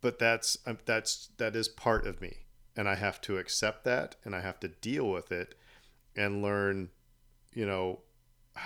But 0.00 0.18
that's, 0.18 0.56
um, 0.66 0.78
that's, 0.84 1.28
that 1.36 1.54
is 1.54 1.68
part 1.68 2.06
of 2.06 2.20
me. 2.20 2.38
And 2.76 2.88
I 2.88 2.94
have 2.94 3.20
to 3.22 3.38
accept 3.38 3.84
that 3.84 4.16
and 4.24 4.34
I 4.34 4.40
have 4.40 4.58
to 4.60 4.68
deal 4.68 5.08
with 5.08 5.30
it 5.30 5.54
and 6.16 6.42
learn, 6.42 6.88
you 7.52 7.66
know, 7.66 8.00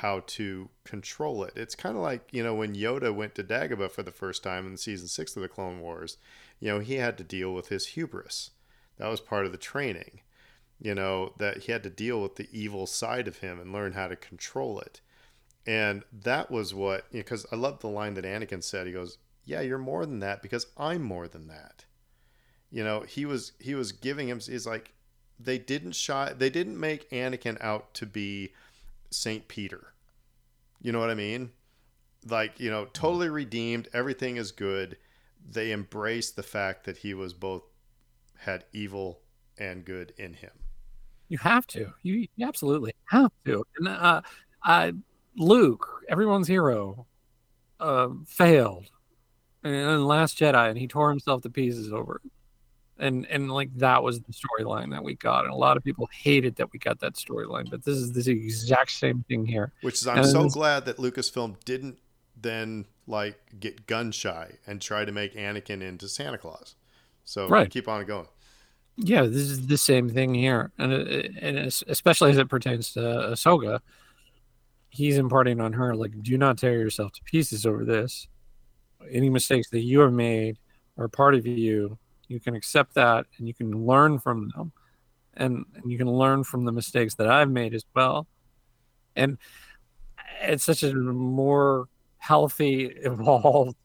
how 0.00 0.22
to 0.26 0.68
control 0.84 1.44
it. 1.44 1.52
It's 1.56 1.76
kind 1.76 1.96
of 1.96 2.02
like, 2.02 2.28
you 2.32 2.42
know, 2.42 2.54
when 2.54 2.74
Yoda 2.74 3.14
went 3.14 3.34
to 3.36 3.44
Dagobah 3.44 3.92
for 3.92 4.02
the 4.02 4.10
first 4.10 4.42
time 4.42 4.66
in 4.66 4.76
season 4.76 5.06
six 5.06 5.36
of 5.36 5.42
the 5.42 5.48
Clone 5.48 5.80
Wars, 5.80 6.16
you 6.58 6.68
know, 6.68 6.80
he 6.80 6.94
had 6.94 7.16
to 7.18 7.24
deal 7.24 7.54
with 7.54 7.68
his 7.68 7.88
hubris. 7.88 8.50
That 8.98 9.08
was 9.08 9.20
part 9.20 9.46
of 9.46 9.52
the 9.52 9.58
training, 9.58 10.20
you 10.80 10.94
know, 10.94 11.34
that 11.38 11.58
he 11.64 11.72
had 11.72 11.84
to 11.84 11.90
deal 11.90 12.20
with 12.20 12.36
the 12.36 12.48
evil 12.52 12.86
side 12.86 13.28
of 13.28 13.38
him 13.38 13.60
and 13.60 13.72
learn 13.72 13.92
how 13.92 14.08
to 14.08 14.16
control 14.16 14.80
it. 14.80 15.00
And 15.66 16.02
that 16.12 16.50
was 16.50 16.74
what, 16.74 17.10
because 17.12 17.44
you 17.50 17.56
know, 17.56 17.58
I 17.58 17.68
love 17.68 17.80
the 17.80 17.88
line 17.88 18.14
that 18.14 18.24
Anakin 18.24 18.62
said. 18.62 18.86
He 18.86 18.92
goes, 18.92 19.18
Yeah, 19.44 19.60
you're 19.60 19.78
more 19.78 20.04
than 20.06 20.18
that 20.20 20.42
because 20.42 20.66
I'm 20.76 21.02
more 21.02 21.28
than 21.28 21.46
that. 21.48 21.84
You 22.70 22.82
know, 22.82 23.02
he 23.02 23.24
was, 23.24 23.52
he 23.60 23.74
was 23.76 23.92
giving 23.92 24.28
him, 24.28 24.40
he's 24.40 24.66
like, 24.66 24.92
they 25.38 25.58
didn't 25.58 25.92
shy, 25.92 26.32
they 26.36 26.50
didn't 26.50 26.78
make 26.78 27.08
Anakin 27.10 27.62
out 27.62 27.94
to 27.94 28.06
be, 28.06 28.52
Saint 29.14 29.48
Peter. 29.48 29.94
You 30.80 30.92
know 30.92 31.00
what 31.00 31.10
I 31.10 31.14
mean? 31.14 31.50
Like, 32.28 32.58
you 32.58 32.70
know, 32.70 32.86
totally 32.86 33.28
redeemed, 33.28 33.88
everything 33.92 34.36
is 34.36 34.52
good. 34.52 34.96
They 35.46 35.72
embrace 35.72 36.30
the 36.30 36.42
fact 36.42 36.84
that 36.84 36.98
he 36.98 37.14
was 37.14 37.34
both 37.34 37.62
had 38.38 38.64
evil 38.72 39.20
and 39.58 39.84
good 39.84 40.12
in 40.16 40.34
him. 40.34 40.50
You 41.28 41.38
have 41.38 41.66
to. 41.68 41.92
You, 42.02 42.26
you 42.36 42.46
absolutely 42.46 42.94
have 43.10 43.32
to. 43.46 43.64
And 43.78 43.88
uh, 43.88 44.22
uh, 44.64 44.92
Luke, 45.36 45.86
everyone's 46.08 46.48
hero, 46.48 47.06
uh, 47.80 48.08
failed 48.26 48.90
in 49.62 50.04
Last 50.04 50.38
Jedi, 50.38 50.68
and 50.68 50.78
he 50.78 50.86
tore 50.86 51.10
himself 51.10 51.42
to 51.42 51.50
pieces 51.50 51.92
over 51.92 52.20
it 52.24 52.30
and 52.98 53.26
and 53.26 53.50
like 53.50 53.74
that 53.76 54.02
was 54.02 54.20
the 54.20 54.32
storyline 54.32 54.90
that 54.90 55.02
we 55.02 55.14
got 55.14 55.44
and 55.44 55.52
a 55.52 55.56
lot 55.56 55.76
of 55.76 55.82
people 55.82 56.08
hated 56.12 56.56
that 56.56 56.72
we 56.72 56.78
got 56.78 57.00
that 57.00 57.14
storyline 57.14 57.68
but 57.70 57.84
this 57.84 57.96
is 57.96 58.12
the 58.12 58.30
exact 58.30 58.90
same 58.90 59.24
thing 59.28 59.44
here. 59.44 59.72
Which 59.82 59.94
is 59.94 60.06
i'm 60.06 60.18
and 60.18 60.26
so 60.26 60.48
glad 60.48 60.84
that 60.86 60.98
lucasfilm 60.98 61.56
didn't 61.64 61.98
then 62.40 62.86
like 63.06 63.38
get 63.58 63.86
gun 63.86 64.12
shy 64.12 64.52
and 64.66 64.80
try 64.80 65.04
to 65.04 65.12
make 65.12 65.34
anakin 65.34 65.82
into 65.82 66.08
santa 66.08 66.38
claus. 66.38 66.76
So 67.24 67.48
right. 67.48 67.70
keep 67.70 67.88
on 67.88 68.04
going. 68.04 68.28
Yeah 68.96 69.22
this 69.22 69.36
is 69.50 69.66
the 69.66 69.78
same 69.78 70.08
thing 70.08 70.34
here 70.34 70.70
and 70.78 70.92
uh, 70.92 71.28
and 71.40 71.58
especially 71.88 72.30
as 72.30 72.38
it 72.38 72.48
pertains 72.48 72.92
to 72.92 73.00
ahsoka 73.00 73.80
he's 74.90 75.18
imparting 75.18 75.60
on 75.60 75.72
her 75.72 75.96
like 75.96 76.22
do 76.22 76.38
not 76.38 76.58
tear 76.58 76.78
yourself 76.78 77.12
to 77.12 77.22
pieces 77.24 77.66
over 77.66 77.84
this. 77.84 78.28
Any 79.10 79.28
mistakes 79.28 79.68
that 79.70 79.80
you 79.80 80.00
have 80.00 80.12
made 80.12 80.58
are 80.96 81.08
part 81.08 81.34
of 81.34 81.46
you 81.46 81.98
you 82.28 82.40
can 82.40 82.54
accept 82.54 82.94
that 82.94 83.26
and 83.38 83.46
you 83.46 83.54
can 83.54 83.86
learn 83.86 84.18
from 84.18 84.50
them 84.56 84.72
and, 85.34 85.64
and 85.74 85.90
you 85.90 85.98
can 85.98 86.10
learn 86.10 86.44
from 86.44 86.64
the 86.64 86.72
mistakes 86.72 87.14
that 87.16 87.28
i've 87.28 87.50
made 87.50 87.74
as 87.74 87.84
well 87.94 88.26
and 89.16 89.38
it's 90.42 90.64
such 90.64 90.82
a 90.82 90.94
more 90.94 91.88
healthy 92.18 92.84
evolved 93.02 93.76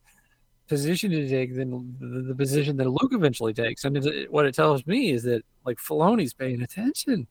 position 0.68 1.10
to 1.10 1.28
take 1.28 1.56
than 1.56 1.96
the, 2.00 2.22
the 2.22 2.36
position 2.36 2.78
that 2.78 2.90
luke 2.90 3.14
eventually 3.14 3.54
takes 3.54 3.86
and 3.86 3.98
it, 3.98 4.32
what 4.32 4.46
it 4.46 4.54
tells 4.54 4.86
me 4.86 5.12
is 5.12 5.24
that 5.24 5.44
like 5.66 5.78
Filoni's 5.78 6.34
paying 6.34 6.62
attention 6.62 7.28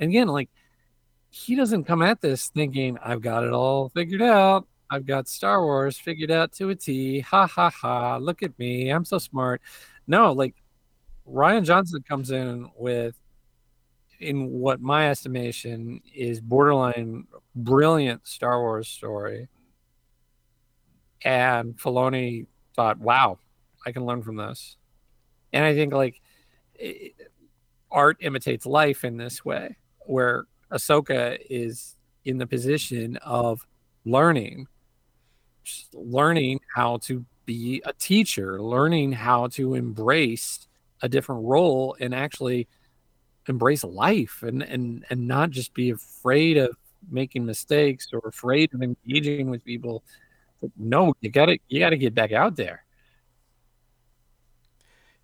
and 0.00 0.10
again 0.10 0.28
like 0.28 0.50
he 1.30 1.54
doesn't 1.54 1.84
come 1.84 2.02
at 2.02 2.20
this 2.20 2.48
thinking 2.48 2.98
i've 3.02 3.22
got 3.22 3.44
it 3.44 3.52
all 3.52 3.90
figured 3.90 4.22
out 4.22 4.66
I've 4.90 5.06
got 5.06 5.28
Star 5.28 5.62
Wars 5.62 5.98
figured 5.98 6.30
out 6.30 6.52
to 6.52 6.70
a 6.70 6.74
T. 6.74 7.20
Ha 7.20 7.46
ha 7.46 7.70
ha. 7.70 8.16
Look 8.18 8.42
at 8.42 8.56
me. 8.58 8.90
I'm 8.90 9.04
so 9.04 9.18
smart. 9.18 9.60
No, 10.06 10.32
like 10.32 10.54
Rian 11.26 11.64
Johnson 11.64 12.02
comes 12.06 12.30
in 12.30 12.68
with, 12.76 13.16
in 14.20 14.50
what 14.50 14.80
my 14.80 15.10
estimation 15.10 16.00
is 16.14 16.40
borderline 16.40 17.26
brilliant 17.54 18.26
Star 18.26 18.60
Wars 18.60 18.88
story. 18.88 19.48
And 21.24 21.76
Filoni 21.76 22.46
thought, 22.76 22.98
wow, 22.98 23.38
I 23.86 23.92
can 23.92 24.04
learn 24.04 24.22
from 24.22 24.36
this. 24.36 24.76
And 25.52 25.64
I 25.64 25.74
think 25.74 25.92
like 25.92 26.20
it, 26.74 27.14
art 27.90 28.18
imitates 28.20 28.66
life 28.66 29.04
in 29.04 29.16
this 29.16 29.44
way, 29.44 29.76
where 30.00 30.44
Ahsoka 30.70 31.38
is 31.48 31.96
in 32.24 32.38
the 32.38 32.46
position 32.46 33.16
of 33.18 33.66
learning, 34.04 34.66
learning 35.92 36.60
how 36.74 36.98
to 36.98 37.24
be 37.44 37.82
a 37.84 37.92
teacher, 37.92 38.60
learning 38.60 39.12
how 39.12 39.48
to 39.48 39.74
embrace 39.74 40.66
a 41.02 41.08
different 41.08 41.44
role 41.44 41.96
and 42.00 42.14
actually 42.14 42.68
embrace 43.48 43.84
life 43.84 44.42
and 44.42 44.62
and 44.62 45.04
and 45.10 45.28
not 45.28 45.50
just 45.50 45.74
be 45.74 45.90
afraid 45.90 46.56
of 46.56 46.76
making 47.10 47.44
mistakes 47.44 48.08
or 48.12 48.20
afraid 48.26 48.72
of 48.74 48.82
engaging 48.82 49.50
with 49.50 49.64
people. 49.64 50.02
No, 50.76 51.14
you 51.20 51.30
got 51.30 51.46
to 51.46 51.58
you 51.68 51.80
got 51.80 51.90
to 51.90 51.98
get 51.98 52.14
back 52.14 52.32
out 52.32 52.56
there. 52.56 52.84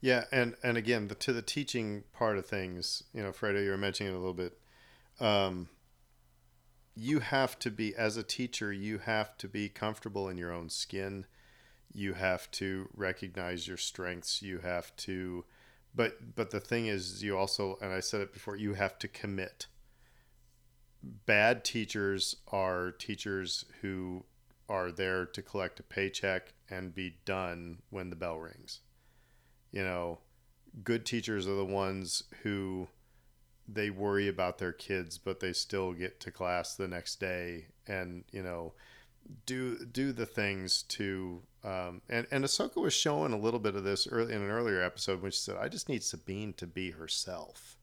Yeah, 0.01 0.25
and 0.33 0.55
and 0.63 0.77
again, 0.77 1.09
the, 1.09 1.15
to 1.17 1.33
the 1.33 1.43
teaching 1.43 2.05
part 2.13 2.39
of 2.39 2.47
things, 2.47 3.05
you 3.13 3.23
know, 3.23 3.33
Fredo, 3.33 3.63
you 3.63 3.71
were 3.71 3.77
mentioning 3.77 4.13
it 4.13 4.17
a 4.17 4.19
little 4.19 4.35
bit. 4.35 4.59
Um, 5.19 5.69
you 6.95 7.21
have 7.21 7.59
to 7.61 7.71
be 7.71 7.95
as 7.95 8.17
a 8.17 8.23
teacher, 8.23 8.73
you 8.73 8.99
have 8.99 9.37
to 9.39 9.49
be 9.49 9.69
comfortable 9.69 10.29
in 10.29 10.39
your 10.39 10.53
own 10.53 10.69
skin 10.69 11.27
you 11.93 12.15
have 12.15 12.51
to 12.51 12.89
recognize 12.95 13.67
your 13.67 13.77
strengths 13.77 14.43
you 14.43 14.59
have 14.59 14.95
to 14.97 15.45
but 15.95 16.35
but 16.37 16.51
the 16.51 16.61
thing 16.61 16.87
is 16.87 17.23
you 17.23 17.37
also 17.37 17.79
and 17.81 17.93
i 17.93 18.01
said 18.01 18.21
it 18.21 18.33
before 18.33 18.57
you 18.57 18.75
have 18.75 18.99
to 18.99 19.09
commit. 19.09 19.67
Bad 21.03 21.65
teachers 21.65 22.37
are 22.49 22.91
teachers 22.93 23.65
who 23.81 24.25
are 24.69 24.93
there 24.93 25.25
to 25.25 25.43
collect 25.43 25.81
a 25.81 25.83
paycheck 25.83 26.53
and 26.69 26.95
be 26.95 27.17
done 27.25 27.79
when 27.89 28.11
the 28.11 28.17
bell 28.17 28.39
rings. 28.39 28.81
You 29.73 29.83
know 29.83 30.19
good 30.85 31.05
teachers 31.05 31.49
are 31.49 31.57
the 31.57 31.65
ones 31.65 32.23
who 32.43 32.89
they 33.67 33.91
worry 33.91 34.29
about 34.29 34.59
their 34.59 34.73
kids 34.73 35.19
but 35.19 35.41
they 35.41 35.53
still 35.53 35.93
get 35.93 36.21
to 36.21 36.31
class 36.31 36.77
the 36.77 36.87
next 36.87 37.19
day 37.19 37.67
and 37.87 38.25
you 38.31 38.43
know 38.43 38.73
do 39.47 39.85
do 39.85 40.13
the 40.13 40.27
things 40.27 40.83
to 40.83 41.43
um, 41.63 42.03
and 42.09 42.27
and 42.31 42.45
Ahsoka 42.45 42.77
was 42.77 42.95
showing 42.95 43.33
a 43.33 43.39
little 43.39 43.61
bit 43.61 43.75
of 43.75 43.85
this 43.85 44.07
early 44.07 44.35
in 44.35 44.43
an 44.43 44.51
earlier 44.51 44.83
episode 44.83 45.23
when 45.23 45.31
she 45.31 45.39
said, 45.39 45.57
"I 45.57 45.69
just 45.69 45.89
need 45.89 46.03
Sabine 46.03 46.53
to 46.55 46.67
be 46.67 46.93
herself," 46.93 47.77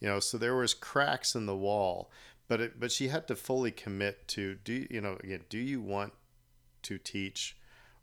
you 0.00 0.08
know. 0.08 0.20
So 0.20 0.36
there 0.38 0.56
was 0.56 0.74
cracks 0.74 1.34
in 1.34 1.46
the 1.46 1.56
wall, 1.56 2.10
but 2.48 2.60
it, 2.60 2.80
but 2.80 2.92
she 2.92 3.08
had 3.08 3.26
to 3.28 3.36
fully 3.36 3.70
commit 3.70 4.28
to 4.28 4.56
do 4.56 4.86
you 4.90 5.00
know 5.00 5.16
again 5.22 5.44
do 5.48 5.58
you 5.58 5.80
want 5.80 6.12
to 6.82 6.98
teach 6.98 7.56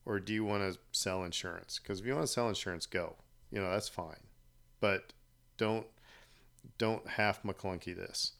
or 0.05 0.19
do 0.19 0.33
you 0.33 0.45
want 0.45 0.61
to 0.63 0.79
sell 0.91 1.23
insurance? 1.23 1.79
Because 1.79 1.99
if 1.99 2.05
you 2.05 2.13
want 2.13 2.27
to 2.27 2.31
sell 2.31 2.47
insurance, 2.47 2.85
go. 2.85 3.15
You 3.51 3.61
know 3.61 3.71
that's 3.71 3.89
fine, 3.89 4.27
but 4.79 5.13
don't 5.57 5.87
don't 6.77 7.07
half 7.07 7.43
McClunky 7.43 7.95
this. 7.95 8.33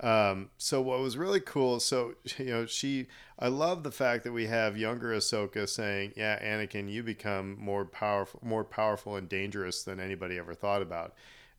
Um, 0.00 0.50
so 0.58 0.82
what 0.82 1.00
was 1.00 1.16
really 1.16 1.40
cool, 1.40 1.80
so 1.80 2.14
you 2.38 2.46
know, 2.46 2.66
she, 2.66 3.06
I 3.38 3.48
love 3.48 3.82
the 3.82 3.90
fact 3.90 4.24
that 4.24 4.32
we 4.32 4.46
have 4.46 4.76
younger 4.76 5.08
Ahsoka 5.14 5.68
saying, 5.68 6.12
"Yeah, 6.16 6.38
Anakin, 6.42 6.90
you 6.90 7.02
become 7.02 7.56
more 7.58 7.84
powerful, 7.84 8.40
more 8.42 8.64
powerful 8.64 9.16
and 9.16 9.28
dangerous 9.28 9.82
than 9.82 9.98
anybody 9.98 10.38
ever 10.38 10.54
thought 10.54 10.82
about," 10.82 11.14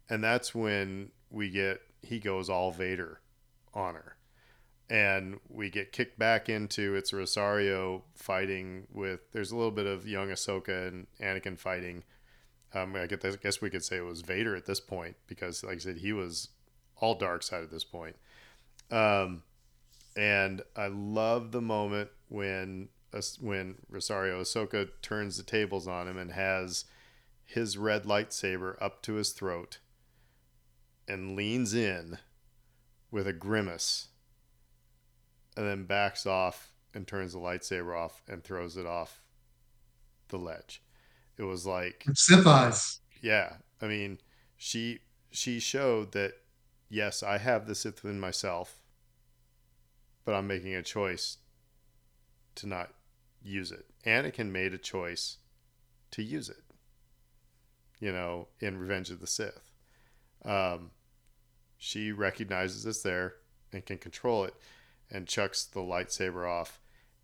and 0.09 0.23
that's 0.23 0.53
when 0.53 1.11
we 1.31 1.49
get 1.49 1.81
he 2.01 2.19
goes 2.19 2.49
all 2.49 2.71
Vader 2.71 3.21
on 3.73 3.95
her, 3.95 4.17
and 4.87 5.39
we 5.49 5.71
get 5.71 5.91
kicked 5.91 6.19
back 6.19 6.47
into 6.47 6.93
it's 6.95 7.13
Rosario 7.13 8.03
fighting 8.15 8.87
with. 8.93 9.31
There's 9.31 9.51
a 9.51 9.55
little 9.55 9.71
bit 9.71 9.87
of 9.87 10.07
young 10.07 10.29
Ahsoka 10.29 10.87
and 10.87 11.07
Anakin 11.19 11.57
fighting. 11.57 12.03
Um, 12.73 12.95
I 12.95 13.07
guess 13.07 13.61
we 13.61 13.69
could 13.71 13.83
say 13.83 13.97
it 13.97 14.05
was 14.05 14.21
Vader 14.21 14.55
at 14.55 14.65
this 14.65 14.81
point 14.81 15.15
because, 15.25 15.63
like 15.63 15.77
I 15.77 15.79
said, 15.79 15.97
he 15.97 16.13
was 16.13 16.49
all 16.99 17.15
dark 17.15 17.43
side 17.43 17.63
at 17.63 17.71
this 17.71 17.83
point. 17.83 18.15
Um, 18.91 19.43
and 20.15 20.61
I 20.75 20.87
love 20.87 21.51
the 21.51 21.61
moment 21.61 22.09
when 22.29 22.89
when 23.39 23.75
Rosario 23.89 24.41
Ahsoka 24.41 24.89
turns 25.01 25.37
the 25.37 25.43
tables 25.43 25.87
on 25.87 26.07
him 26.07 26.17
and 26.17 26.31
has 26.31 26.85
his 27.45 27.77
red 27.77 28.03
lightsaber 28.03 28.75
up 28.81 29.01
to 29.03 29.13
his 29.13 29.31
throat 29.31 29.79
and 31.07 31.35
leans 31.35 31.73
in 31.73 32.17
with 33.09 33.25
a 33.25 33.33
grimace 33.33 34.09
and 35.55 35.65
then 35.65 35.85
backs 35.85 36.25
off 36.25 36.73
and 36.93 37.07
turns 37.07 37.33
the 37.33 37.39
lightsaber 37.39 37.97
off 37.97 38.21
and 38.27 38.43
throws 38.43 38.77
it 38.77 38.85
off 38.85 39.21
the 40.27 40.37
ledge. 40.37 40.83
It 41.37 41.43
was 41.43 41.65
like 41.65 42.03
Sith 42.13 42.45
eyes. 42.45 42.99
Yeah, 43.21 43.57
I 43.81 43.87
mean, 43.87 44.19
she 44.57 44.99
she 45.31 45.59
showed 45.59 46.11
that 46.11 46.33
yes, 46.89 47.23
I 47.23 47.37
have 47.37 47.67
the 47.67 47.75
Sith 47.75 48.03
within 48.03 48.19
myself, 48.19 48.81
but 50.25 50.33
I'm 50.33 50.47
making 50.47 50.75
a 50.75 50.83
choice 50.83 51.37
to 52.55 52.67
not 52.67 52.93
use 53.41 53.71
it. 53.71 53.85
Anakin 54.05 54.51
made 54.51 54.73
a 54.73 54.77
choice 54.77 55.37
to 56.11 56.23
use 56.23 56.49
it, 56.49 56.63
you 57.99 58.11
know, 58.11 58.47
in 58.59 58.77
Revenge 58.77 59.09
of 59.09 59.19
the 59.19 59.27
Sith. 59.27 59.73
Um, 60.43 60.91
she 61.77 62.11
recognizes 62.11 62.85
it's 62.85 63.01
there 63.01 63.35
and 63.71 63.85
can 63.85 63.97
control 63.97 64.43
it. 64.45 64.53
and 65.09 65.27
chucks 65.27 65.63
the 65.65 65.79
lightsaber 65.79 66.49
off. 66.49 66.79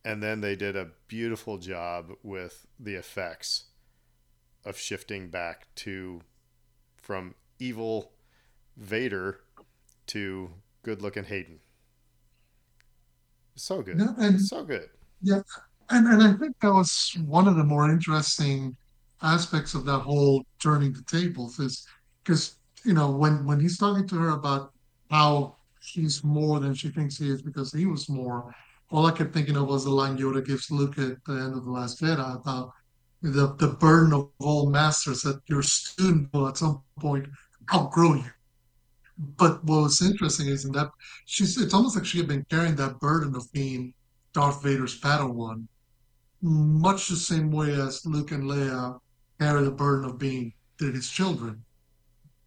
And 0.06 0.22
then 0.22 0.42
they 0.42 0.56
did 0.56 0.76
a 0.76 0.92
beautiful 1.08 1.58
job 1.58 2.12
with 2.24 2.66
the 2.80 2.96
effects 2.96 3.66
of 4.66 4.78
shifting 4.78 5.30
back 5.30 5.68
to 5.76 6.22
from 6.98 7.36
evil 7.60 8.12
Vader 8.78 9.42
to 10.14 10.50
good 10.84 11.02
looking 11.02 11.24
Hayden. 11.24 11.60
So 13.56 13.82
good. 13.82 14.00
Yeah, 14.00 14.14
and 14.18 14.40
so 14.40 14.64
good. 14.64 14.90
Yeah, 15.22 15.42
and 15.90 16.08
and 16.08 16.24
I 16.24 16.34
think 16.34 16.60
that 16.62 16.72
was 16.72 17.18
one 17.26 17.48
of 17.48 17.56
the 17.56 17.64
more 17.64 17.90
interesting 17.90 18.76
aspects 19.22 19.74
of 19.74 19.86
that 19.86 20.00
whole 20.00 20.44
turning 20.62 20.94
the 20.94 21.04
tables 21.04 21.60
is 21.60 21.86
because 22.24 22.58
you 22.84 22.94
know 22.94 23.12
when 23.12 23.46
when 23.46 23.60
he's 23.60 23.78
talking 23.78 24.08
to 24.08 24.16
her 24.16 24.30
about 24.30 24.72
how 25.10 25.56
he's 25.82 26.24
more 26.24 26.60
than 26.60 26.74
she 26.74 26.90
thinks 26.90 27.18
he 27.18 27.30
is 27.30 27.42
because 27.42 27.72
he 27.72 27.86
was 27.86 28.10
more. 28.10 28.54
All 28.92 29.08
I 29.08 29.12
kept 29.12 29.34
thinking 29.34 29.58
of 29.58 29.68
was 29.68 29.86
the 29.86 29.90
line 29.90 30.18
Yoda 30.18 30.46
gives 30.46 30.70
Luke 30.70 31.00
at 31.00 31.24
the 31.26 31.34
end 31.34 31.56
of 31.56 31.66
the 31.66 31.72
Last 31.72 32.02
Jedi 32.02 32.36
about 32.36 32.72
the 33.22 33.56
the 33.58 33.70
burden 33.80 34.14
of 34.14 34.30
all 34.40 34.70
masters 34.70 35.22
that 35.22 35.42
your 35.48 35.64
student 35.64 36.32
will 36.34 36.48
at 36.48 36.58
some 36.58 36.84
point 37.00 37.26
outgrow 37.74 38.16
you. 38.16 38.32
But 39.18 39.64
what 39.64 39.84
was 39.84 40.02
interesting 40.02 40.48
is 40.48 40.66
in 40.66 40.72
that 40.72 40.90
she's 41.26 41.58
it's 41.62 41.74
almost 41.74 41.96
like 41.96 42.06
she 42.06 42.18
had 42.18 42.28
been 42.28 42.46
carrying 42.50 42.76
that 42.78 43.00
burden 43.00 43.36
of 43.36 43.52
being 43.52 43.94
Darth 44.34 44.64
Vader's 44.64 45.00
Padawan, 45.00 45.68
much 46.42 47.08
the 47.08 47.16
same 47.16 47.52
way 47.52 47.74
as 47.74 48.06
Luke 48.06 48.32
and 48.32 48.44
Leia 48.44 49.00
carry 49.40 49.64
the 49.64 49.72
burden 49.72 50.10
of 50.10 50.18
being 50.18 50.54
his 50.80 51.10
children. 51.10 51.64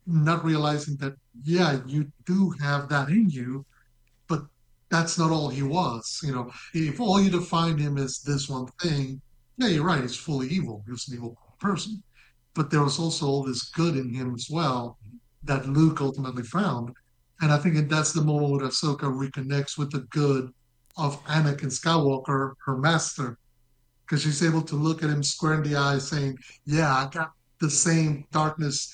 Not 0.06 0.44
realizing 0.44 0.96
that, 0.96 1.14
yeah, 1.44 1.80
you 1.86 2.10
do 2.26 2.50
have 2.60 2.88
that 2.90 3.08
in 3.08 3.30
you, 3.30 3.64
but 4.28 4.42
that's 4.90 5.18
not 5.18 5.30
all 5.30 5.48
he 5.48 5.62
was. 5.62 6.20
You 6.22 6.32
know, 6.32 6.52
if 6.74 7.00
all 7.00 7.20
you 7.20 7.30
define 7.30 7.78
him 7.78 7.96
as 7.96 8.20
this 8.20 8.48
one 8.48 8.66
thing, 8.82 9.20
yeah, 9.56 9.68
you're 9.68 9.84
right, 9.84 10.02
he's 10.02 10.16
fully 10.16 10.48
evil. 10.48 10.82
He 10.84 10.92
was 10.92 11.08
an 11.08 11.14
evil 11.14 11.38
person. 11.60 12.02
But 12.54 12.70
there 12.70 12.82
was 12.82 12.98
also 12.98 13.26
all 13.26 13.42
this 13.42 13.70
good 13.70 13.96
in 13.96 14.12
him 14.12 14.34
as 14.34 14.48
well 14.50 14.98
that 15.46 15.68
Luke 15.68 16.00
ultimately 16.00 16.42
found. 16.42 16.92
And 17.40 17.52
I 17.52 17.58
think 17.58 17.88
that's 17.88 18.12
the 18.12 18.22
moment 18.22 18.52
where 18.52 18.70
Ahsoka 18.70 19.02
reconnects 19.02 19.78
with 19.78 19.90
the 19.90 20.00
good 20.10 20.52
of 20.96 21.22
Anakin 21.24 21.70
Skywalker, 21.70 22.54
her 22.64 22.76
master, 22.78 23.38
because 24.04 24.22
she's 24.22 24.42
able 24.42 24.62
to 24.62 24.76
look 24.76 25.02
at 25.02 25.10
him 25.10 25.22
square 25.22 25.54
in 25.54 25.62
the 25.62 25.76
eye, 25.76 25.98
saying, 25.98 26.38
"Yeah, 26.64 26.94
I 26.94 27.08
got 27.10 27.32
the 27.60 27.70
same 27.70 28.24
darkness 28.30 28.92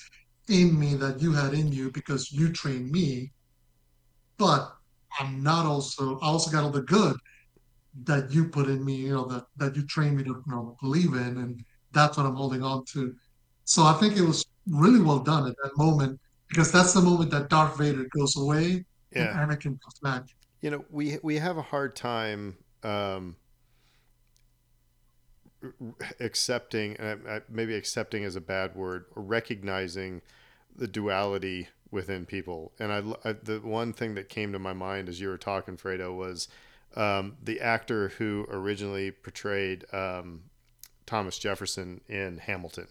in 0.49 0.77
me 0.77 0.95
that 0.95 1.21
you 1.21 1.31
had 1.31 1.53
in 1.53 1.71
you 1.71 1.91
because 1.91 2.31
you 2.31 2.51
trained 2.51 2.91
me, 2.91 3.31
but 4.37 4.75
I'm 5.19 5.41
not 5.41 5.65
also. 5.65 6.19
I 6.19 6.27
also 6.27 6.51
got 6.51 6.63
all 6.63 6.71
the 6.71 6.81
good 6.81 7.15
that 8.03 8.31
you 8.31 8.49
put 8.49 8.67
in 8.67 8.83
me. 8.83 8.95
You 8.95 9.13
know 9.13 9.25
that 9.25 9.45
that 9.57 9.75
you 9.75 9.85
trained 9.85 10.17
me 10.17 10.23
to 10.23 10.29
you 10.31 10.43
know, 10.47 10.75
believe 10.81 11.13
in, 11.13 11.37
and 11.37 11.63
that's 11.91 12.17
what 12.17 12.25
I'm 12.25 12.35
holding 12.35 12.63
on 12.63 12.83
to. 12.93 13.15
So 13.65 13.83
I 13.83 13.93
think 13.93 14.17
it 14.17 14.23
was 14.23 14.45
really 14.67 14.99
well 14.99 15.19
done 15.19 15.47
at 15.47 15.55
that 15.63 15.77
moment 15.77 16.19
because 16.53 16.71
that's 16.71 16.93
the 16.93 17.01
moment 17.01 17.31
that 17.31 17.49
Darth 17.49 17.79
Vader 17.79 18.05
goes 18.15 18.37
away 18.37 18.85
yeah. 19.11 19.41
and 19.41 19.51
Anakin 19.51 19.81
comes 19.81 19.99
back. 20.03 20.23
You 20.61 20.69
know, 20.69 20.85
we 20.91 21.17
we 21.23 21.37
have 21.37 21.57
a 21.57 21.63
hard 21.63 21.95
time 21.95 22.57
um, 22.83 23.35
accepting, 26.19 26.95
uh, 26.97 27.39
maybe 27.49 27.73
accepting 27.73 28.21
is 28.21 28.35
a 28.35 28.41
bad 28.41 28.75
word, 28.75 29.05
or 29.15 29.23
recognizing 29.23 30.21
the 30.75 30.87
duality 30.87 31.69
within 31.89 32.25
people. 32.25 32.71
And 32.79 32.91
I, 32.91 33.29
I, 33.29 33.33
the 33.33 33.59
one 33.59 33.91
thing 33.91 34.13
that 34.15 34.29
came 34.29 34.53
to 34.53 34.59
my 34.59 34.73
mind 34.73 35.09
as 35.09 35.19
you 35.19 35.29
were 35.29 35.37
talking, 35.39 35.75
Fredo, 35.75 36.15
was 36.15 36.47
um, 36.95 37.35
the 37.43 37.61
actor 37.61 38.09
who 38.09 38.45
originally 38.49 39.09
portrayed 39.09 39.85
um, 39.91 40.43
Thomas 41.07 41.39
Jefferson 41.39 42.01
in 42.07 42.37
Hamilton. 42.37 42.87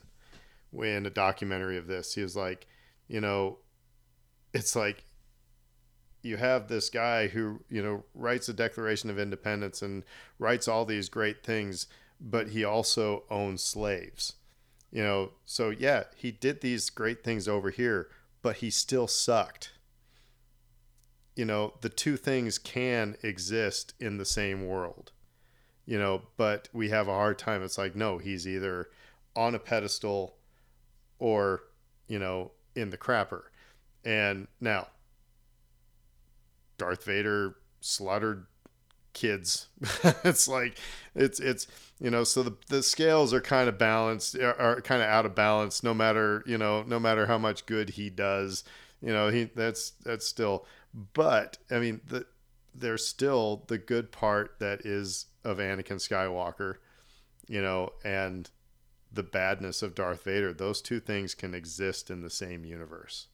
In 0.73 1.07
a 1.07 1.11
documentary 1.11 1.77
of 1.77 1.87
this, 1.87 2.15
he 2.15 2.23
was 2.23 2.35
like, 2.35 2.67
you 3.13 3.21
know, 3.21 3.59
it's 4.55 4.75
like 4.75 5.05
you 6.23 6.39
have 6.39 6.69
this 6.69 6.89
guy 6.89 7.29
who 7.29 7.61
you 7.69 7.83
know 7.83 8.05
writes 8.15 8.47
the 8.47 8.55
Declaration 8.55 9.11
of 9.11 9.19
Independence 9.19 9.83
and 9.83 10.03
writes 10.39 10.67
all 10.67 10.87
these 10.87 11.11
great 11.11 11.45
things, 11.45 11.87
but 12.19 12.49
he 12.49 12.65
also 12.65 13.25
owns 13.29 13.63
slaves. 13.63 14.37
You 14.91 15.03
know, 15.03 15.33
so 15.45 15.69
yeah, 15.69 16.05
he 16.17 16.31
did 16.31 16.63
these 16.63 16.89
great 16.89 17.23
things 17.23 17.47
over 17.47 17.69
here, 17.69 18.09
but 18.41 18.57
he 18.57 18.71
still 18.71 19.07
sucked. 19.07 19.73
You 21.37 21.45
know, 21.45 21.75
the 21.83 21.91
two 21.91 22.17
things 22.17 22.57
can 22.57 23.17
exist 23.23 23.93
in 24.01 24.17
the 24.17 24.25
same 24.25 24.67
world. 24.67 25.13
You 25.85 25.99
know, 25.99 26.23
but 26.39 26.71
we 26.73 26.89
have 26.89 27.09
a 27.09 27.13
hard 27.13 27.39
time. 27.39 27.63
It's 27.63 27.77
like, 27.77 27.95
no, 27.95 28.17
he's 28.17 28.49
either 28.49 28.89
on 29.37 29.55
a 29.55 29.59
pedestal 29.59 30.37
or, 31.19 31.65
you 32.09 32.19
know, 32.19 32.53
in 32.75 32.91
the 32.91 32.99
crapper. 32.99 33.43
And 34.05 34.49
now, 34.61 34.89
Darth 36.79 37.05
Vader 37.05 37.57
slaughtered 37.81 38.47
kids. 39.13 39.69
it's 40.25 40.49
like 40.49 40.79
it's 41.15 41.39
it's 41.41 41.67
you 42.01 42.11
know 42.11 42.25
so 42.25 42.43
the 42.43 42.57
the 42.69 42.83
scales 42.83 43.33
are 43.35 43.41
kind 43.41 43.69
of 43.69 43.79
balanced 43.79 44.37
are, 44.37 44.59
are 44.59 44.81
kind 44.81 45.03
of 45.03 45.09
out 45.09 45.27
of 45.27 45.35
balance 45.35 45.83
no 45.83 45.93
matter 45.93 46.43
you 46.47 46.57
know 46.59 46.83
no 46.83 46.99
matter 46.99 47.27
how 47.27 47.39
much 47.39 47.67
good 47.67 47.91
he 47.91 48.09
does 48.09 48.65
you 49.01 49.13
know 49.13 49.29
he 49.29 49.45
that's 49.55 49.91
that's 50.05 50.27
still 50.27 50.67
but 51.13 51.59
I 51.71 51.79
mean 51.79 52.01
the 52.07 52.27
there's 52.75 53.07
still 53.07 53.65
the 53.69 53.79
good 53.79 54.13
part 54.13 54.57
that 54.61 54.87
is 54.87 55.27
of 55.45 55.59
Anakin 55.59 55.97
Skywalker 55.97 56.77
you 57.49 57.61
know 57.61 57.91
and 58.05 58.51
the 59.13 59.23
badness 59.23 59.83
of 59.83 59.95
Darth 59.95 60.25
Vader 60.25 60.53
those 60.53 60.81
two 60.81 61.01
things 61.01 61.35
can 61.35 61.55
exist 61.55 62.11
in 62.11 62.23
the 62.23 62.31
same 62.31 62.65
universe 62.65 63.29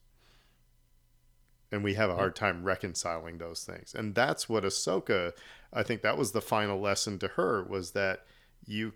and 1.71 1.85
we 1.85 1.95
have 1.95 2.11
a 2.11 2.17
hard 2.17 2.35
time 2.35 2.65
reconciling 2.65 3.39
those 3.39 3.65
things. 3.65 3.95
And 3.95 4.15
that's 4.15 4.49
what 4.49 4.65
Ahsoka, 4.65 5.33
I 5.73 5.83
think 5.83 6.03
that 6.03 6.17
was 6.17 6.33
the 6.33 6.41
final 6.41 6.81
lesson 6.81 7.19
to 7.19 7.29
her 7.29 7.63
was 7.63 7.91
that 7.93 8.25
you 8.67 8.95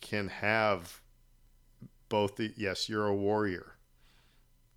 can 0.00 0.28
have 0.28 1.00
both 2.08 2.36
the 2.36 2.52
yes, 2.56 2.88
you're 2.88 3.06
a 3.06 3.14
warrior. 3.14 3.76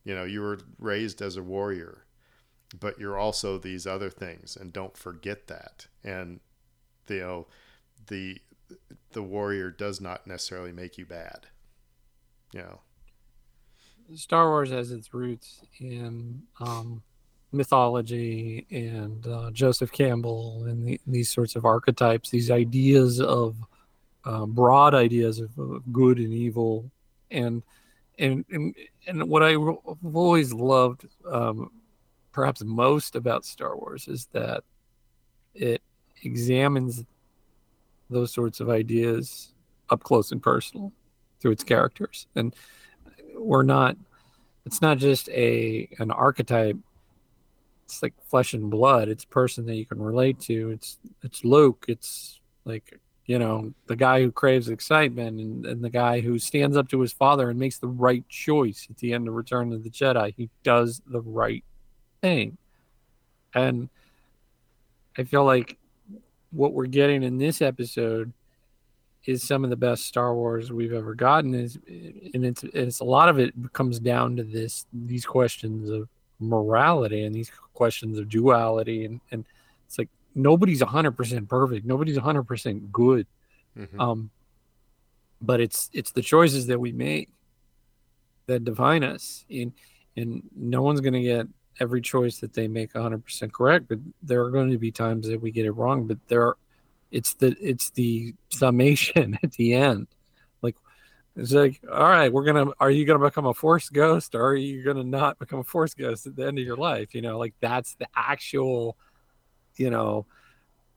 You 0.04 0.16
know, 0.16 0.24
you 0.24 0.42
were 0.42 0.60
raised 0.80 1.22
as 1.22 1.38
a 1.38 1.44
warrior, 1.44 2.06
but 2.78 3.00
you're 3.00 3.18
also 3.18 3.58
these 3.58 3.88
other 3.88 4.10
things 4.10 4.58
and 4.58 4.74
don't 4.74 4.98
forget 4.98 5.48
that. 5.48 5.88
And 6.04 6.40
you 7.10 7.20
know, 7.20 7.48
the 8.08 8.40
the 9.12 9.24
warrior 9.24 9.72
does 9.72 10.02
not 10.02 10.28
necessarily 10.28 10.72
make 10.72 10.98
you 10.98 11.06
bad. 11.06 11.48
You 12.54 12.62
know. 12.62 12.80
Star 14.16 14.50
Wars 14.50 14.72
has 14.72 14.92
its 14.92 15.14
roots 15.14 15.62
in 15.80 16.44
um 16.60 17.04
mythology 17.52 18.66
and 18.72 19.26
uh, 19.28 19.52
Joseph 19.52 19.92
Campbell 19.92 20.66
and 20.66 20.86
the, 20.86 21.00
these 21.08 21.30
sorts 21.30 21.56
of 21.56 21.66
archetypes, 21.66 22.30
these 22.30 22.52
ideas 22.52 23.22
of 23.22 23.56
uh, 24.26 24.46
broad 24.46 24.94
ideas 24.94 25.40
of, 25.40 25.52
good 25.92 26.20
and 26.20 26.34
evil, 26.34 26.90
and 27.32 27.64
and 28.20 28.44
and, 28.52 28.76
and 29.08 29.30
what 29.30 29.44
I've 29.44 29.60
always 30.14 30.54
loved, 30.54 31.08
um, 31.30 31.72
perhaps 32.32 32.64
most 32.64 33.16
about 33.16 33.46
Star 33.46 33.78
Wars, 33.78 34.08
is 34.08 34.28
that 34.34 34.64
it 35.54 35.82
examines 36.24 37.06
those 38.10 38.34
sorts 38.34 38.60
of 38.60 38.70
ideas 38.70 39.54
up 39.90 40.04
close 40.04 40.32
and 40.32 40.42
personal 40.42 40.92
through 41.40 41.52
its 41.52 41.64
characters, 41.64 42.28
and 42.36 42.56
we're 43.36 43.64
not. 43.64 43.98
It's 44.66 44.82
not 44.82 44.98
just 44.98 45.30
a 45.30 45.88
an 46.00 46.12
archetype 46.12 46.78
it's 47.88 48.04
like 48.04 48.14
flesh 48.26 48.54
and 48.54 48.70
blood. 48.70 49.08
It's 49.08 49.24
a 49.24 49.28
person 49.28 49.66
that 49.68 49.76
you 49.76 49.86
can 49.86 50.02
relate 50.02 50.42
to. 50.42 50.72
It's 50.72 51.00
it's 51.24 51.46
Luke. 51.46 51.86
It's 51.88 52.42
like 52.66 53.00
you 53.26 53.40
know 53.40 53.74
the 53.88 53.96
guy 53.96 54.22
who 54.22 54.32
craves 54.32 54.68
excitement 54.68 55.40
and, 55.40 55.66
and 55.66 55.82
the 55.82 55.90
guy 55.90 56.20
who 56.20 56.38
stands 56.38 56.76
up 56.76 56.90
to 56.90 57.00
his 57.00 57.14
father 57.14 57.50
and 57.50 57.58
makes 57.58 57.80
the 57.80 57.88
right 57.88 58.28
choice 58.28 58.88
at 58.90 58.98
the 58.98 59.14
end 59.14 59.30
of 59.30 59.36
Return 59.36 59.72
of 59.72 59.84
the 59.84 59.90
Jedi. 59.90 60.34
He 60.36 60.50
does 60.64 61.02
the 61.08 61.22
right 61.22 61.64
thing, 62.22 62.58
and 63.54 63.88
I 65.18 65.24
feel 65.24 65.46
like 65.46 65.78
what 66.58 66.74
we're 66.74 66.88
getting 66.88 67.24
in 67.24 67.38
this 67.38 67.62
episode 67.62 68.34
is 69.26 69.44
some 69.44 69.64
of 69.64 69.70
the 69.70 69.76
best 69.76 70.06
Star 70.06 70.34
Wars 70.34 70.72
we've 70.72 70.94
ever 70.94 71.14
gotten. 71.14 71.54
Is 71.54 71.78
and 72.34 72.46
it's 72.46 72.64
it's 72.64 73.00
a 73.00 73.06
lot 73.06 73.30
of 73.30 73.40
it 73.40 73.54
comes 73.74 74.00
down 74.00 74.36
to 74.38 74.44
this 74.44 74.86
these 74.92 75.26
questions 75.26 75.90
of 75.90 76.10
morality 76.40 77.24
and 77.24 77.34
these 77.34 77.52
questions 77.74 78.18
of 78.18 78.30
duality 78.30 79.06
and, 79.06 79.22
and 79.32 79.46
it's 79.88 79.98
like 79.98 80.10
nobody's 80.36 80.82
100% 80.82 81.50
perfect 81.50 81.84
nobody's 81.84 82.18
100% 82.18 82.92
good 82.92 83.26
mm-hmm. 83.76 84.00
um 84.00 84.30
but 85.42 85.60
it's 85.60 85.90
it's 85.94 86.12
the 86.12 86.22
choices 86.22 86.68
that 86.68 86.80
we 86.80 86.92
make 86.92 87.30
that 88.46 88.64
define 88.64 89.04
us 89.04 89.46
and 89.50 89.74
and 90.16 90.44
no 90.56 90.84
one's 90.84 91.02
going 91.02 91.14
to 91.14 91.22
get 91.22 91.48
every 91.80 92.02
choice 92.02 92.40
that 92.40 92.54
they 92.54 92.68
make 92.68 92.94
100% 92.94 93.52
correct, 93.52 93.88
but 93.88 94.00
there 94.22 94.44
are 94.44 94.52
going 94.52 94.72
to 94.72 94.78
be 94.78 94.92
times 94.92 95.28
that 95.28 95.42
we 95.42 95.52
get 95.52 95.66
it 95.66 95.72
wrong. 95.72 96.08
But 96.08 96.18
there, 96.28 96.44
are, 96.44 96.58
it's 97.12 97.34
the 97.36 97.56
it's 97.62 97.90
the 97.92 98.34
summation 98.50 99.38
at 99.44 99.54
the 99.54 99.74
end. 99.74 100.08
Like 100.62 100.76
it's 101.36 101.52
like, 101.52 101.82
all 101.92 102.10
right, 102.10 102.32
we're 102.32 102.46
gonna. 102.46 102.72
Are 102.80 102.92
you 102.92 103.06
gonna 103.06 103.24
become 103.24 103.46
a 103.46 103.54
force 103.54 103.90
ghost, 103.90 104.36
or 104.36 104.48
are 104.48 104.56
you 104.56 104.84
gonna 104.84 105.04
not 105.04 105.40
become 105.40 105.60
a 105.60 105.64
force 105.64 105.94
ghost 105.94 106.28
at 106.28 106.36
the 106.36 106.46
end 106.46 106.60
of 106.60 106.66
your 106.66 106.78
life? 106.78 107.14
You 107.14 107.22
know, 107.22 107.38
like 107.38 107.54
that's 107.62 107.96
the 107.96 108.08
actual, 108.16 108.98
you 109.76 109.90
know, 109.90 110.26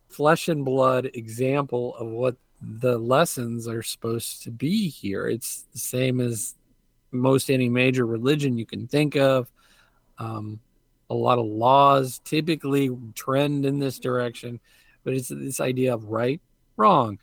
flesh 0.09 0.49
and 0.49 0.64
blood 0.64 1.11
example 1.14 1.95
of 1.97 2.09
what 2.09 2.37
the 2.61 2.99
lessons 2.99 3.66
are 3.66 3.83
supposed 3.83 4.43
to 4.43 4.51
be 4.51 4.89
here. 4.89 5.26
It's 5.26 5.62
the 5.72 5.78
same 5.78 6.20
as 6.20 6.55
most 7.12 7.51
any 7.51 7.68
major 7.68 8.07
religion 8.07 8.59
you 8.59 8.66
can 8.66 8.87
think 8.87 9.16
of. 9.16 9.51
Um, 10.18 10.61
a 11.11 11.15
lot 11.15 11.39
of 11.39 11.45
laws 11.45 12.21
typically 12.25 12.91
trend 13.15 13.67
in 13.67 13.79
this 13.79 13.99
direction, 13.99 14.61
but 15.05 15.13
it's 15.13 15.29
this 15.29 15.61
idea 15.61 15.93
of 15.93 16.05
right, 16.05 16.41
wrong. 16.77 17.19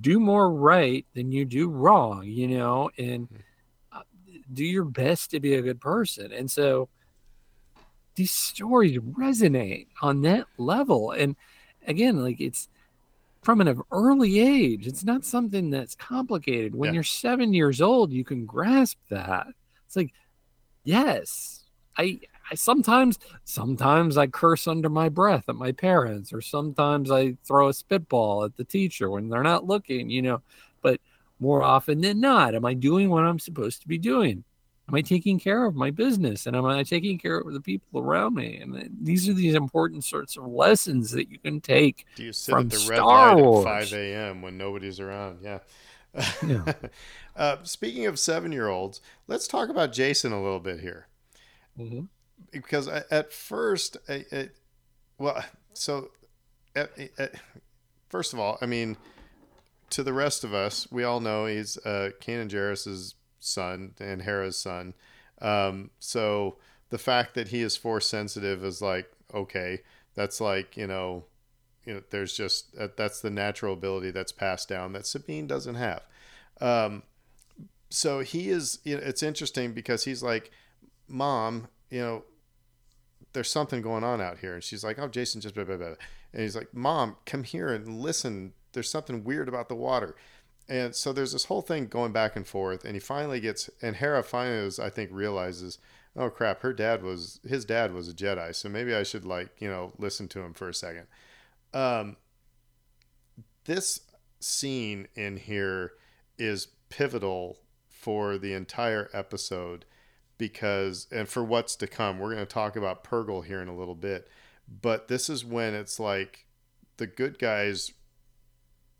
Do 0.00 0.20
more 0.20 0.52
right 0.52 1.04
than 1.14 1.32
you 1.32 1.44
do 1.44 1.68
wrong, 1.68 2.24
you 2.24 2.46
know, 2.46 2.90
and 2.98 3.26
hmm. 3.26 3.36
uh, 3.98 4.02
do 4.52 4.64
your 4.64 4.84
best 4.84 5.30
to 5.32 5.40
be 5.40 5.54
a 5.54 5.62
good 5.62 5.80
person. 5.80 6.32
And 6.32 6.48
so 6.50 6.88
these 8.14 8.30
stories 8.30 8.98
resonate 8.98 9.86
on 10.02 10.22
that 10.22 10.46
level. 10.58 11.12
And 11.12 11.34
again, 11.86 12.22
like 12.22 12.40
it's 12.40 12.68
from 13.42 13.60
an 13.60 13.80
early 13.90 14.40
age. 14.40 14.86
It's 14.86 15.04
not 15.04 15.24
something 15.24 15.70
that's 15.70 15.94
complicated. 15.94 16.74
When 16.74 16.88
yeah. 16.88 16.96
you're 16.96 17.04
seven 17.04 17.54
years 17.54 17.80
old, 17.80 18.12
you 18.12 18.24
can 18.24 18.44
grasp 18.44 18.98
that. 19.08 19.46
It's 19.86 19.96
like, 19.96 20.12
yes, 20.84 21.64
I, 21.96 22.20
I 22.50 22.54
sometimes, 22.54 23.18
sometimes 23.44 24.16
I 24.16 24.26
curse 24.26 24.66
under 24.66 24.88
my 24.88 25.08
breath 25.08 25.48
at 25.48 25.54
my 25.54 25.72
parents, 25.72 26.32
or 26.32 26.40
sometimes 26.40 27.10
I 27.10 27.36
throw 27.44 27.68
a 27.68 27.74
spitball 27.74 28.44
at 28.44 28.56
the 28.56 28.64
teacher 28.64 29.10
when 29.10 29.28
they're 29.28 29.42
not 29.42 29.66
looking, 29.66 30.10
you 30.10 30.22
know. 30.22 30.42
But 30.82 31.00
more 31.38 31.62
often 31.62 32.00
than 32.00 32.20
not, 32.20 32.54
am 32.54 32.64
I 32.64 32.74
doing 32.74 33.10
what 33.10 33.24
I'm 33.24 33.38
supposed 33.38 33.82
to 33.82 33.88
be 33.88 33.98
doing? 33.98 34.44
am 34.90 34.96
I 34.96 35.02
taking 35.02 35.38
care 35.38 35.64
of 35.66 35.76
my 35.76 35.90
business 35.90 36.46
and 36.46 36.56
am 36.56 36.66
I 36.66 36.82
taking 36.82 37.16
care 37.16 37.38
of 37.38 37.52
the 37.52 37.60
people 37.60 38.00
around 38.00 38.34
me? 38.34 38.58
And 38.58 38.90
these 39.00 39.28
are 39.28 39.32
these 39.32 39.54
important 39.54 40.04
sorts 40.04 40.36
of 40.36 40.46
lessons 40.46 41.12
that 41.12 41.30
you 41.30 41.38
can 41.38 41.60
take. 41.60 42.06
Do 42.16 42.24
you 42.24 42.32
sit 42.32 42.54
at 42.54 42.70
the 42.70 42.86
red 42.88 42.96
Star 42.96 43.36
light 43.36 43.42
Wars. 43.42 43.66
at 43.66 43.88
5 43.88 43.92
a.m. 43.92 44.42
when 44.42 44.58
nobody's 44.58 44.98
around? 44.98 45.38
Yeah. 45.42 45.60
yeah. 46.44 46.72
uh, 47.36 47.56
speaking 47.62 48.06
of 48.06 48.18
seven 48.18 48.50
year 48.50 48.68
olds, 48.68 49.00
let's 49.28 49.46
talk 49.46 49.68
about 49.68 49.92
Jason 49.92 50.32
a 50.32 50.42
little 50.42 50.60
bit 50.60 50.80
here. 50.80 51.06
Mm-hmm. 51.78 52.02
Because 52.50 52.88
at 52.88 53.32
first, 53.32 53.96
well, 55.18 55.44
so 55.72 56.10
at, 56.74 56.90
at, 57.18 57.34
first 58.08 58.32
of 58.32 58.38
all, 58.38 58.58
I 58.60 58.66
mean, 58.66 58.96
to 59.90 60.02
the 60.02 60.12
rest 60.12 60.44
of 60.44 60.54
us, 60.54 60.86
we 60.90 61.04
all 61.04 61.20
know 61.20 61.46
he's 61.46 61.76
uh, 61.78 62.10
Kanan 62.20 62.48
Jarrus's 62.48 63.14
son 63.38 63.94
and 64.00 64.22
Hera's 64.22 64.56
son. 64.56 64.94
Um, 65.40 65.90
so 65.98 66.58
the 66.90 66.98
fact 66.98 67.34
that 67.34 67.48
he 67.48 67.62
is 67.62 67.76
force 67.76 68.06
sensitive 68.06 68.64
is 68.64 68.82
like 68.82 69.10
okay, 69.34 69.80
that's 70.14 70.40
like 70.40 70.76
you 70.76 70.86
know, 70.86 71.24
you 71.84 71.94
know, 71.94 72.02
there's 72.10 72.36
just 72.36 72.74
uh, 72.78 72.88
that's 72.96 73.20
the 73.20 73.30
natural 73.30 73.74
ability 73.74 74.10
that's 74.10 74.32
passed 74.32 74.68
down 74.68 74.92
that 74.92 75.06
Sabine 75.06 75.46
doesn't 75.46 75.76
have. 75.76 76.02
Um, 76.60 77.02
so 77.88 78.20
he 78.20 78.50
is. 78.50 78.78
You 78.84 78.96
know, 78.96 79.02
it's 79.04 79.22
interesting 79.22 79.72
because 79.72 80.04
he's 80.04 80.22
like, 80.22 80.50
mom, 81.08 81.68
you 81.90 82.00
know, 82.00 82.24
there's 83.32 83.50
something 83.50 83.82
going 83.82 84.04
on 84.04 84.20
out 84.20 84.38
here, 84.38 84.54
and 84.54 84.64
she's 84.64 84.84
like, 84.84 84.98
oh, 84.98 85.08
Jason 85.08 85.40
just 85.40 85.54
blah, 85.54 85.64
blah, 85.64 85.76
blah. 85.76 85.94
and 86.32 86.42
he's 86.42 86.56
like, 86.56 86.74
mom, 86.74 87.16
come 87.26 87.44
here 87.44 87.68
and 87.68 88.00
listen. 88.00 88.52
There's 88.72 88.90
something 88.90 89.24
weird 89.24 89.48
about 89.48 89.68
the 89.68 89.74
water. 89.74 90.14
And 90.68 90.94
so 90.94 91.12
there's 91.12 91.32
this 91.32 91.46
whole 91.46 91.62
thing 91.62 91.86
going 91.86 92.12
back 92.12 92.36
and 92.36 92.46
forth, 92.46 92.84
and 92.84 92.94
he 92.94 93.00
finally 93.00 93.40
gets, 93.40 93.68
and 93.82 93.96
Hera 93.96 94.22
finally, 94.22 94.66
is, 94.66 94.78
I 94.78 94.88
think, 94.88 95.10
realizes, 95.12 95.78
oh 96.16 96.30
crap, 96.30 96.62
her 96.62 96.72
dad 96.72 97.02
was, 97.02 97.40
his 97.46 97.64
dad 97.64 97.92
was 97.92 98.08
a 98.08 98.14
Jedi, 98.14 98.54
so 98.54 98.68
maybe 98.68 98.94
I 98.94 99.02
should 99.02 99.24
like, 99.24 99.50
you 99.58 99.68
know, 99.68 99.92
listen 99.98 100.28
to 100.28 100.40
him 100.40 100.54
for 100.54 100.68
a 100.68 100.74
second. 100.74 101.06
Um, 101.74 102.16
this 103.64 104.00
scene 104.38 105.08
in 105.14 105.36
here 105.36 105.92
is 106.38 106.68
pivotal 106.88 107.58
for 107.88 108.38
the 108.38 108.54
entire 108.54 109.10
episode 109.12 109.84
because, 110.40 111.06
and 111.12 111.28
for 111.28 111.44
what's 111.44 111.76
to 111.76 111.86
come, 111.86 112.18
we're 112.18 112.34
going 112.34 112.44
to 112.44 112.52
talk 112.52 112.74
about 112.74 113.04
Purrgil 113.04 113.44
here 113.44 113.60
in 113.60 113.68
a 113.68 113.76
little 113.76 113.94
bit, 113.94 114.26
but 114.80 115.06
this 115.06 115.28
is 115.28 115.44
when 115.44 115.74
it's 115.74 116.00
like 116.00 116.46
the 116.96 117.06
good 117.06 117.38
guys 117.38 117.92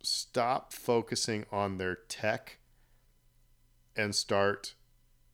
stop 0.03 0.73
focusing 0.73 1.47
on 1.51 1.79
their 1.79 1.97
tech 2.09 2.59
and 3.97 4.15
start 4.15 4.75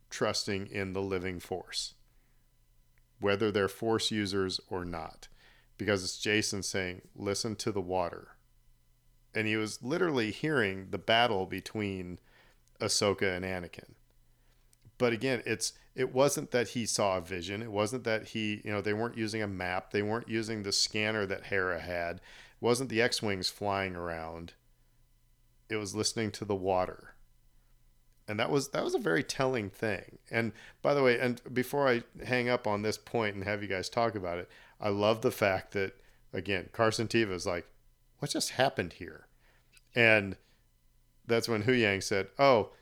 trusting 0.09 0.69
in 0.69 0.93
the 0.93 1.03
living 1.03 1.41
force, 1.41 1.95
whether 3.19 3.51
they're 3.51 3.69
force 3.69 4.13
users 4.13 4.61
or 4.71 4.85
not. 4.85 5.27
Because 5.77 6.05
it's 6.05 6.19
Jason 6.19 6.63
saying, 6.63 7.03
listen 7.17 7.57
to 7.57 7.73
the 7.73 7.81
water. 7.81 8.29
And 9.35 9.49
he 9.49 9.57
was 9.57 9.83
literally 9.83 10.31
hearing 10.31 10.87
the 10.91 10.99
battle 10.99 11.47
between 11.47 12.21
Ahsoka 12.81 13.37
and 13.37 13.45
Anakin. 13.45 13.95
But 14.99 15.13
again, 15.13 15.43
it's 15.45 15.73
it 15.97 16.13
wasn't 16.13 16.51
that 16.51 16.69
he 16.69 16.85
saw 16.85 17.17
a 17.17 17.23
vision. 17.23 17.63
It 17.63 17.73
wasn't 17.73 18.05
that 18.05 18.29
he, 18.29 18.61
you 18.65 18.71
know, 18.71 18.83
they 18.83 18.93
weren't 18.93 19.17
using 19.17 19.43
a 19.43 19.49
map. 19.49 19.91
They 19.91 20.03
weren't 20.03 20.29
using 20.29 20.63
the 20.63 20.73
scanner 20.73 21.25
that 21.27 21.47
Hera 21.47 21.81
had 21.81 22.17
It 22.17 22.21
wasn't 22.61 22.91
the 22.91 23.01
X-wings 23.01 23.49
flying 23.49 23.97
around. 23.97 24.53
It 25.71 25.77
was 25.77 25.95
listening 25.95 26.31
to 26.33 26.45
the 26.45 26.55
water. 26.55 27.15
And 28.29 28.39
that 28.39 28.51
was 28.51 28.69
that 28.71 28.85
was 28.85 28.95
a 28.95 28.99
very 28.99 29.23
telling 29.23 29.71
thing. 29.71 30.19
And 30.31 30.53
by 30.83 30.93
the 30.93 31.03
way, 31.03 31.19
and 31.19 31.41
before 31.55 31.89
I 31.89 32.03
hang 32.25 32.49
up 32.49 32.67
on 32.67 32.83
this 32.83 32.99
point 32.99 33.35
and 33.35 33.45
have 33.45 33.63
you 33.63 33.69
guys 33.69 33.89
talk 33.89 34.15
about 34.15 34.39
it, 34.39 34.51
I 34.81 34.91
love 34.91 35.23
the 35.23 35.31
fact 35.31 35.73
that 35.73 35.97
again, 36.33 36.69
Carson 36.73 37.09
Teva 37.09 37.33
is 37.33 37.47
like, 37.47 37.67
what 38.19 38.33
just 38.33 38.51
happened 38.51 38.95
here? 38.95 39.29
And 39.95 40.37
that's 41.27 41.49
when 41.49 41.63
Huyang 41.63 42.03
said, 42.03 42.29
"Oh, 42.39 42.73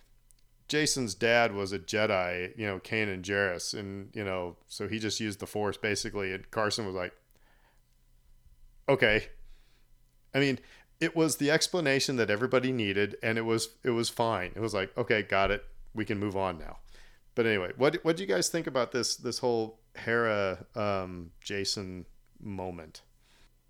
Jason's 0.68 1.14
dad 1.14 1.54
was 1.54 1.72
a 1.72 1.78
Jedi, 1.78 2.56
you 2.56 2.66
know, 2.66 2.78
Kanan 2.80 3.22
Jarrus, 3.22 3.78
and 3.78 4.10
you 4.14 4.24
know, 4.24 4.56
so 4.66 4.88
he 4.88 4.98
just 4.98 5.20
used 5.20 5.40
the 5.40 5.46
Force 5.46 5.76
basically." 5.76 6.32
And 6.32 6.50
Carson 6.50 6.86
was 6.86 6.94
like, 6.94 7.12
"Okay, 8.88 9.28
I 10.34 10.40
mean, 10.40 10.58
it 11.00 11.14
was 11.14 11.36
the 11.36 11.50
explanation 11.50 12.16
that 12.16 12.30
everybody 12.30 12.72
needed, 12.72 13.16
and 13.22 13.38
it 13.38 13.42
was 13.42 13.68
it 13.84 13.90
was 13.90 14.08
fine. 14.10 14.52
It 14.54 14.60
was 14.60 14.74
like, 14.74 14.96
okay, 14.98 15.22
got 15.22 15.50
it. 15.50 15.64
We 15.94 16.04
can 16.04 16.18
move 16.18 16.36
on 16.36 16.58
now. 16.58 16.78
But 17.34 17.46
anyway, 17.46 17.72
what 17.76 17.96
what 18.02 18.16
do 18.16 18.22
you 18.22 18.28
guys 18.28 18.48
think 18.48 18.66
about 18.66 18.92
this 18.92 19.16
this 19.16 19.38
whole 19.38 19.80
Hera 19.94 20.66
um, 20.74 21.30
Jason 21.40 22.06
moment? 22.40 23.02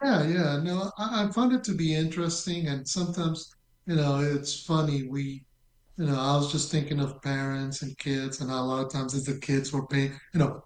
Yeah, 0.03 0.27
yeah. 0.27 0.61
No, 0.63 0.91
I, 0.99 1.25
I 1.25 1.33
found 1.33 1.53
it 1.53 1.65
to 1.65 1.73
be 1.73 1.95
interesting, 1.95 2.69
and 2.69 2.87
sometimes 2.89 3.55
you 3.87 3.97
know 3.97 4.21
it's 4.21 4.65
funny. 4.65 5.05
We, 5.05 5.45
you 5.97 6.07
know, 6.07 6.19
I 6.19 6.37
was 6.37 6.51
just 6.51 6.71
thinking 6.71 7.01
of 7.01 7.23
parents 7.23 7.83
and 7.83 7.97
kids, 7.99 8.41
and 8.41 8.51
a 8.51 8.55
lot 8.55 8.85
of 8.85 8.93
times 8.93 9.15
it's 9.15 9.27
the 9.27 9.39
kids 9.39 9.73
were 9.73 9.87
paying. 9.87 10.13
You 10.33 10.41
know, 10.41 10.65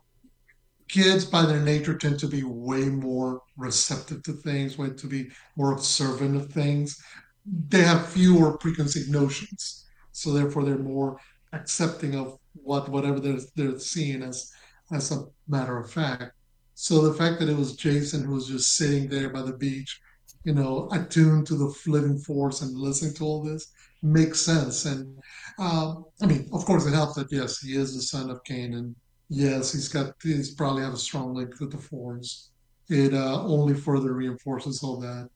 kids 0.88 1.24
by 1.24 1.44
their 1.44 1.60
nature 1.60 1.96
tend 1.96 2.18
to 2.20 2.28
be 2.28 2.42
way 2.44 2.84
more 2.86 3.42
receptive 3.56 4.22
to 4.22 4.32
things, 4.32 4.78
way 4.78 4.90
to 4.90 5.06
be 5.06 5.28
more 5.56 5.72
observant 5.72 6.36
of 6.36 6.50
things. 6.50 7.02
They 7.44 7.82
have 7.82 8.08
fewer 8.08 8.56
preconceived 8.56 9.10
notions, 9.10 9.86
so 10.12 10.32
therefore 10.32 10.64
they're 10.64 10.78
more 10.78 11.20
accepting 11.52 12.14
of 12.14 12.38
what 12.54 12.88
whatever 12.88 13.20
they're 13.20 13.40
they're 13.54 13.78
seeing 13.78 14.22
as 14.22 14.50
as 14.92 15.12
a 15.12 15.24
matter 15.46 15.78
of 15.78 15.90
fact. 15.90 16.32
So 16.74 17.02
the 17.02 17.14
fact 17.14 17.38
that 17.40 17.50
it 17.50 17.56
was 17.56 17.76
Jason 17.76 18.24
who 18.24 18.32
was 18.32 18.48
just 18.48 18.76
sitting 18.76 19.08
there 19.08 19.28
by 19.28 19.42
the 19.42 19.52
beach, 19.52 20.00
you 20.44 20.54
know, 20.54 20.88
attuned 20.92 21.46
to 21.48 21.56
the 21.56 21.74
living 21.86 22.18
force 22.18 22.62
and 22.62 22.74
listening 22.74 23.14
to 23.14 23.24
all 23.24 23.42
this 23.42 23.72
makes 24.02 24.40
sense. 24.40 24.84
And 24.84 25.18
uh, 25.58 25.94
I 26.22 26.26
mean, 26.26 26.48
of 26.52 26.64
course, 26.64 26.86
it 26.86 26.94
helps 26.94 27.14
that 27.14 27.32
yes, 27.32 27.60
he 27.60 27.76
is 27.76 27.94
the 27.94 28.02
son 28.02 28.30
of 28.30 28.42
Kanan 28.44 28.78
and 28.78 28.96
Yes, 29.28 29.72
he's 29.72 29.88
got 29.88 30.14
he's 30.22 30.54
probably 30.54 30.82
have 30.82 30.94
a 30.94 30.98
strong 30.98 31.34
link 31.34 31.60
with 31.60 31.70
the 31.70 31.78
Force. 31.78 32.50
It 32.88 33.12
uh, 33.12 33.42
only 33.44 33.74
further 33.74 34.14
reinforces 34.14 34.82
all 34.82 34.98
that. 35.00 35.28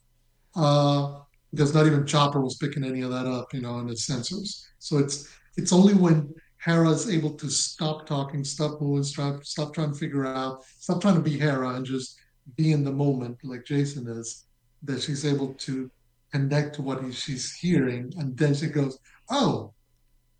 Uh, 0.57 1.21
because 1.51 1.75
not 1.75 1.87
even 1.87 2.07
Chopper 2.07 2.41
was 2.41 2.57
picking 2.57 2.85
any 2.85 3.03
of 3.03 3.11
that 3.11 3.27
up, 3.27 3.53
you 3.53 3.61
know, 3.61 3.79
in 3.81 3.89
his 3.89 4.07
sensors. 4.07 4.65
So 4.79 4.97
it's 4.97 5.29
it's 5.59 5.73
only 5.73 5.93
when 5.93 6.35
Hera 6.65 6.89
is 6.89 7.11
able 7.11 7.35
to 7.35 7.51
stop 7.51 8.07
talking, 8.07 8.45
stop 8.45 8.81
moving, 8.81 9.05
stop 9.05 9.45
stop 9.45 9.75
trying 9.75 9.93
to 9.93 9.99
figure 9.99 10.25
out, 10.27 10.65
stop 10.79 11.03
trying 11.03 11.17
to 11.17 11.21
be 11.21 11.39
Hera 11.39 11.75
and 11.75 11.85
just 11.85 12.19
be 12.57 12.73
in 12.73 12.85
the 12.85 12.93
moment 12.93 13.39
like 13.45 13.67
Jason 13.67 14.09
is, 14.09 14.47
that 14.85 15.03
she's 15.03 15.27
able 15.27 15.53
to 15.55 15.91
connect 16.33 16.75
to 16.77 16.83
what 16.83 17.05
he, 17.05 17.13
she's 17.13 17.53
hearing, 17.55 18.13
and 18.19 18.37
then 18.37 18.55
she 18.55 18.69
goes, 18.69 18.99
"Oh, 19.31 19.75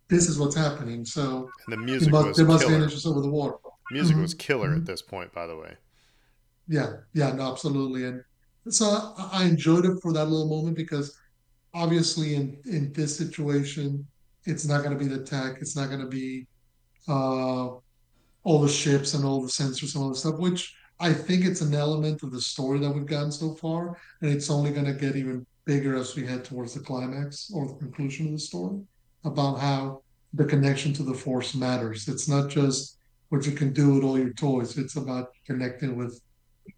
this 0.09 0.29
is 0.29 0.39
what's 0.39 0.55
happening. 0.55 1.05
So 1.05 1.49
and 1.67 1.73
the 1.73 1.77
music 1.77 2.11
must, 2.11 2.27
was 2.29 2.37
there 2.37 2.45
must 2.45 2.67
be 2.67 2.73
an 2.73 2.83
interest 2.83 3.07
over 3.07 3.21
the 3.21 3.29
water. 3.29 3.55
Music 3.89 4.17
Mhm, 4.17 4.21
was 4.21 4.33
killer 4.33 4.69
mhm. 4.69 4.77
at 4.77 4.85
this 4.85 5.01
point, 5.01 5.33
by 5.33 5.47
the 5.47 5.57
way. 5.57 5.77
Yeah, 6.67 6.93
yeah, 7.13 7.31
no, 7.33 7.51
absolutely. 7.51 8.05
And 8.05 8.23
so 8.69 8.85
I, 9.17 9.29
I 9.33 9.43
enjoyed 9.45 9.85
it 9.85 10.01
for 10.01 10.13
that 10.13 10.25
little 10.25 10.47
moment 10.49 10.77
because 10.77 11.15
obviously 11.73 12.35
in 12.35 12.61
in 12.65 12.93
this 12.93 13.17
situation, 13.17 14.07
it's 14.45 14.65
not 14.65 14.83
going 14.83 14.97
to 14.97 15.03
be 15.03 15.07
the 15.09 15.23
tech, 15.23 15.57
it's 15.61 15.75
not 15.75 15.89
going 15.89 16.01
to 16.01 16.07
be 16.07 16.47
uh, 17.07 17.69
all 18.43 18.61
the 18.61 18.69
ships 18.69 19.13
and 19.13 19.25
all 19.25 19.41
the 19.41 19.47
sensors 19.49 19.95
and 19.95 20.03
all 20.03 20.09
the 20.09 20.15
stuff, 20.15 20.39
which 20.39 20.73
I 20.99 21.13
think 21.13 21.45
it's 21.45 21.61
an 21.61 21.73
element 21.73 22.23
of 22.23 22.31
the 22.31 22.41
story 22.41 22.79
that 22.79 22.91
we've 22.91 23.05
gotten 23.05 23.31
so 23.31 23.55
far, 23.55 23.97
and 24.21 24.31
it's 24.31 24.49
only 24.49 24.71
going 24.71 24.85
to 24.85 24.93
get 24.93 25.15
even 25.15 25.45
bigger 25.65 25.95
as 25.95 26.15
we 26.15 26.25
head 26.25 26.43
towards 26.43 26.73
the 26.73 26.79
climax 26.79 27.51
or 27.53 27.67
the 27.67 27.75
conclusion 27.75 28.27
of 28.27 28.33
the 28.33 28.39
story 28.39 28.81
about 29.23 29.55
how 29.55 30.01
the 30.33 30.45
connection 30.45 30.93
to 30.93 31.03
the 31.03 31.13
Force 31.13 31.55
matters. 31.55 32.07
It's 32.07 32.27
not 32.27 32.49
just 32.49 32.97
what 33.29 33.45
you 33.45 33.51
can 33.53 33.71
do 33.73 33.93
with 33.93 34.03
all 34.03 34.17
your 34.17 34.33
toys; 34.33 34.77
it's 34.77 34.95
about 34.95 35.31
connecting 35.45 35.95
with 35.95 36.21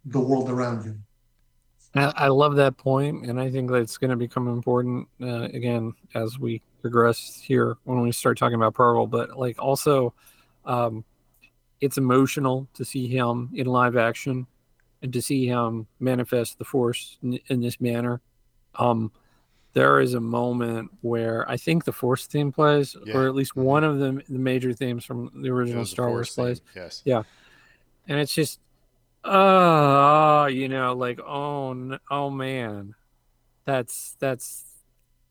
the 0.04 0.20
world 0.20 0.50
around 0.50 0.84
you. 0.84 0.96
I, 1.94 2.28
love 2.28 2.56
that 2.56 2.76
point, 2.76 3.24
and 3.24 3.40
I 3.40 3.50
think 3.50 3.70
that's 3.70 3.96
going 3.96 4.10
to 4.10 4.16
become 4.16 4.48
important 4.48 5.08
uh, 5.22 5.44
again 5.44 5.94
as 6.14 6.38
we 6.38 6.60
progress 6.82 7.40
here 7.42 7.78
when 7.84 8.02
we 8.02 8.12
start 8.12 8.36
talking 8.36 8.56
about 8.56 8.74
Pearl. 8.74 9.06
But 9.06 9.38
like 9.38 9.58
also, 9.58 10.12
um, 10.66 11.04
it's 11.80 11.96
emotional 11.96 12.68
to 12.74 12.84
see 12.84 13.08
him 13.08 13.50
in 13.54 13.66
live 13.66 13.96
action 13.96 14.46
and 15.00 15.12
to 15.12 15.22
see 15.22 15.46
him 15.46 15.86
manifest 15.98 16.58
the 16.58 16.64
Force 16.64 17.16
in, 17.22 17.38
in 17.48 17.60
this 17.62 17.80
manner. 17.80 18.20
Um, 18.78 19.10
there 19.72 20.00
is 20.00 20.14
a 20.14 20.20
moment 20.20 20.90
where 21.02 21.48
I 21.50 21.56
think 21.58 21.84
the 21.84 21.92
Force 21.92 22.26
theme 22.26 22.50
plays, 22.50 22.96
Yeah. 23.04 23.16
or 23.16 23.26
at 23.28 23.34
least 23.34 23.54
one 23.56 23.84
of 23.84 23.98
the 23.98 24.22
the 24.28 24.38
major 24.38 24.72
themes 24.72 25.04
from 25.04 25.30
the 25.42 25.50
original 25.50 25.80
was 25.80 25.90
the 25.90 25.94
Star 25.94 26.08
Wars 26.08 26.28
Force 26.28 26.34
plays 26.34 26.60
Yes. 26.74 27.02
Yeah. 27.04 27.22
and 28.08 28.18
it's 28.18 28.32
just 28.34 28.58
oh 29.24 30.46
you 30.46 30.68
know 30.68 30.94
like 30.94 31.18
oh 31.20 31.98
oh 32.10 32.30
man 32.30 32.94
that's 33.64 34.16
that's 34.20 34.64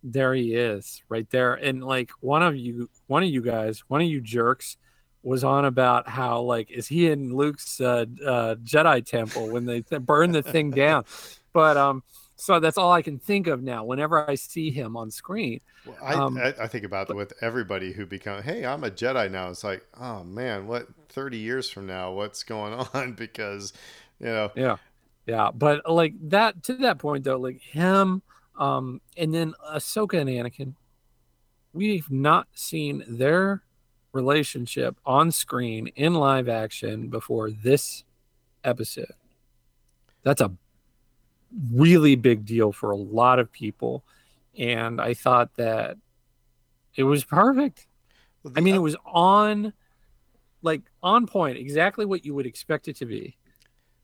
there 0.03 0.33
he 0.35 0.53
is 0.53 1.01
right 1.09 1.29
there 1.31 1.53
and 1.55 1.83
like 1.83 2.11
one 2.19 2.43
of 2.43 2.55
you 2.55 2.89
one 3.07 3.23
of 3.23 3.29
you 3.29 3.41
guys 3.41 3.83
one 3.87 4.01
of 4.01 4.07
you 4.07 4.19
jerks 4.21 4.77
was 5.23 5.43
on 5.43 5.65
about 5.65 6.07
how 6.07 6.41
like 6.41 6.69
is 6.69 6.87
he 6.87 7.09
in 7.09 7.35
luke's 7.35 7.79
uh, 7.81 8.05
uh 8.25 8.55
jedi 8.55 9.03
temple 9.03 9.49
when 9.49 9.65
they 9.65 9.81
th- 9.81 10.01
burn 10.01 10.31
the 10.31 10.43
thing 10.43 10.69
down 10.69 11.03
but 11.53 11.77
um 11.77 12.03
so 12.35 12.59
that's 12.59 12.77
all 12.77 12.91
i 12.91 13.01
can 13.01 13.17
think 13.17 13.47
of 13.47 13.63
now 13.63 13.83
whenever 13.83 14.29
i 14.29 14.35
see 14.35 14.69
him 14.71 14.95
on 14.97 15.09
screen 15.09 15.59
Well, 15.85 15.97
I, 16.01 16.13
Um, 16.13 16.37
I, 16.37 16.53
I 16.61 16.67
think 16.67 16.83
about 16.83 17.07
that 17.07 17.15
with 17.15 17.33
everybody 17.41 17.93
who 17.93 18.05
become, 18.05 18.41
hey, 18.43 18.65
I'm 18.65 18.83
a 18.83 18.89
Jedi 18.89 19.29
now. 19.31 19.49
It's 19.49 19.63
like, 19.63 19.85
oh 19.99 20.23
man, 20.23 20.67
what 20.67 20.87
30 21.09 21.37
years 21.37 21.69
from 21.69 21.85
now, 21.85 22.11
what's 22.11 22.43
going 22.43 22.73
on? 22.93 23.13
Because, 23.13 23.73
you 24.19 24.27
know, 24.27 24.51
Yeah. 24.55 24.77
Yeah. 25.27 25.51
But 25.53 25.89
like 25.89 26.13
that 26.29 26.63
to 26.63 26.73
that 26.77 26.97
point 26.99 27.23
though, 27.23 27.37
like 27.37 27.61
him, 27.61 28.21
um, 28.57 29.01
and 29.17 29.33
then 29.33 29.53
Ahsoka 29.73 30.19
and 30.19 30.29
Anakin, 30.29 30.75
we've 31.73 32.09
not 32.09 32.47
seen 32.53 33.03
their 33.07 33.61
relationship 34.13 34.95
on 35.05 35.31
screen 35.31 35.87
in 35.95 36.13
live 36.13 36.47
action 36.47 37.09
before 37.09 37.51
this 37.51 38.03
episode. 38.63 39.11
That's 40.23 40.41
a 40.41 40.51
really 41.71 42.15
big 42.15 42.45
deal 42.45 42.71
for 42.71 42.91
a 42.91 42.95
lot 42.95 43.39
of 43.39 43.51
people. 43.51 44.03
And 44.57 44.99
I 45.01 45.13
thought 45.13 45.55
that 45.55 45.97
it 46.95 47.03
was 47.03 47.23
perfect. 47.23 47.87
well, 48.43 48.53
I 48.55 48.61
mean, 48.61 48.75
it 48.75 48.79
was 48.81 48.95
on 49.05 49.73
like 50.61 50.81
on 51.03 51.27
point, 51.27 51.57
exactly 51.57 52.05
what 52.05 52.25
you 52.25 52.33
would 52.33 52.45
expect 52.45 52.87
it 52.87 52.95
to 52.97 53.05
be. 53.05 53.37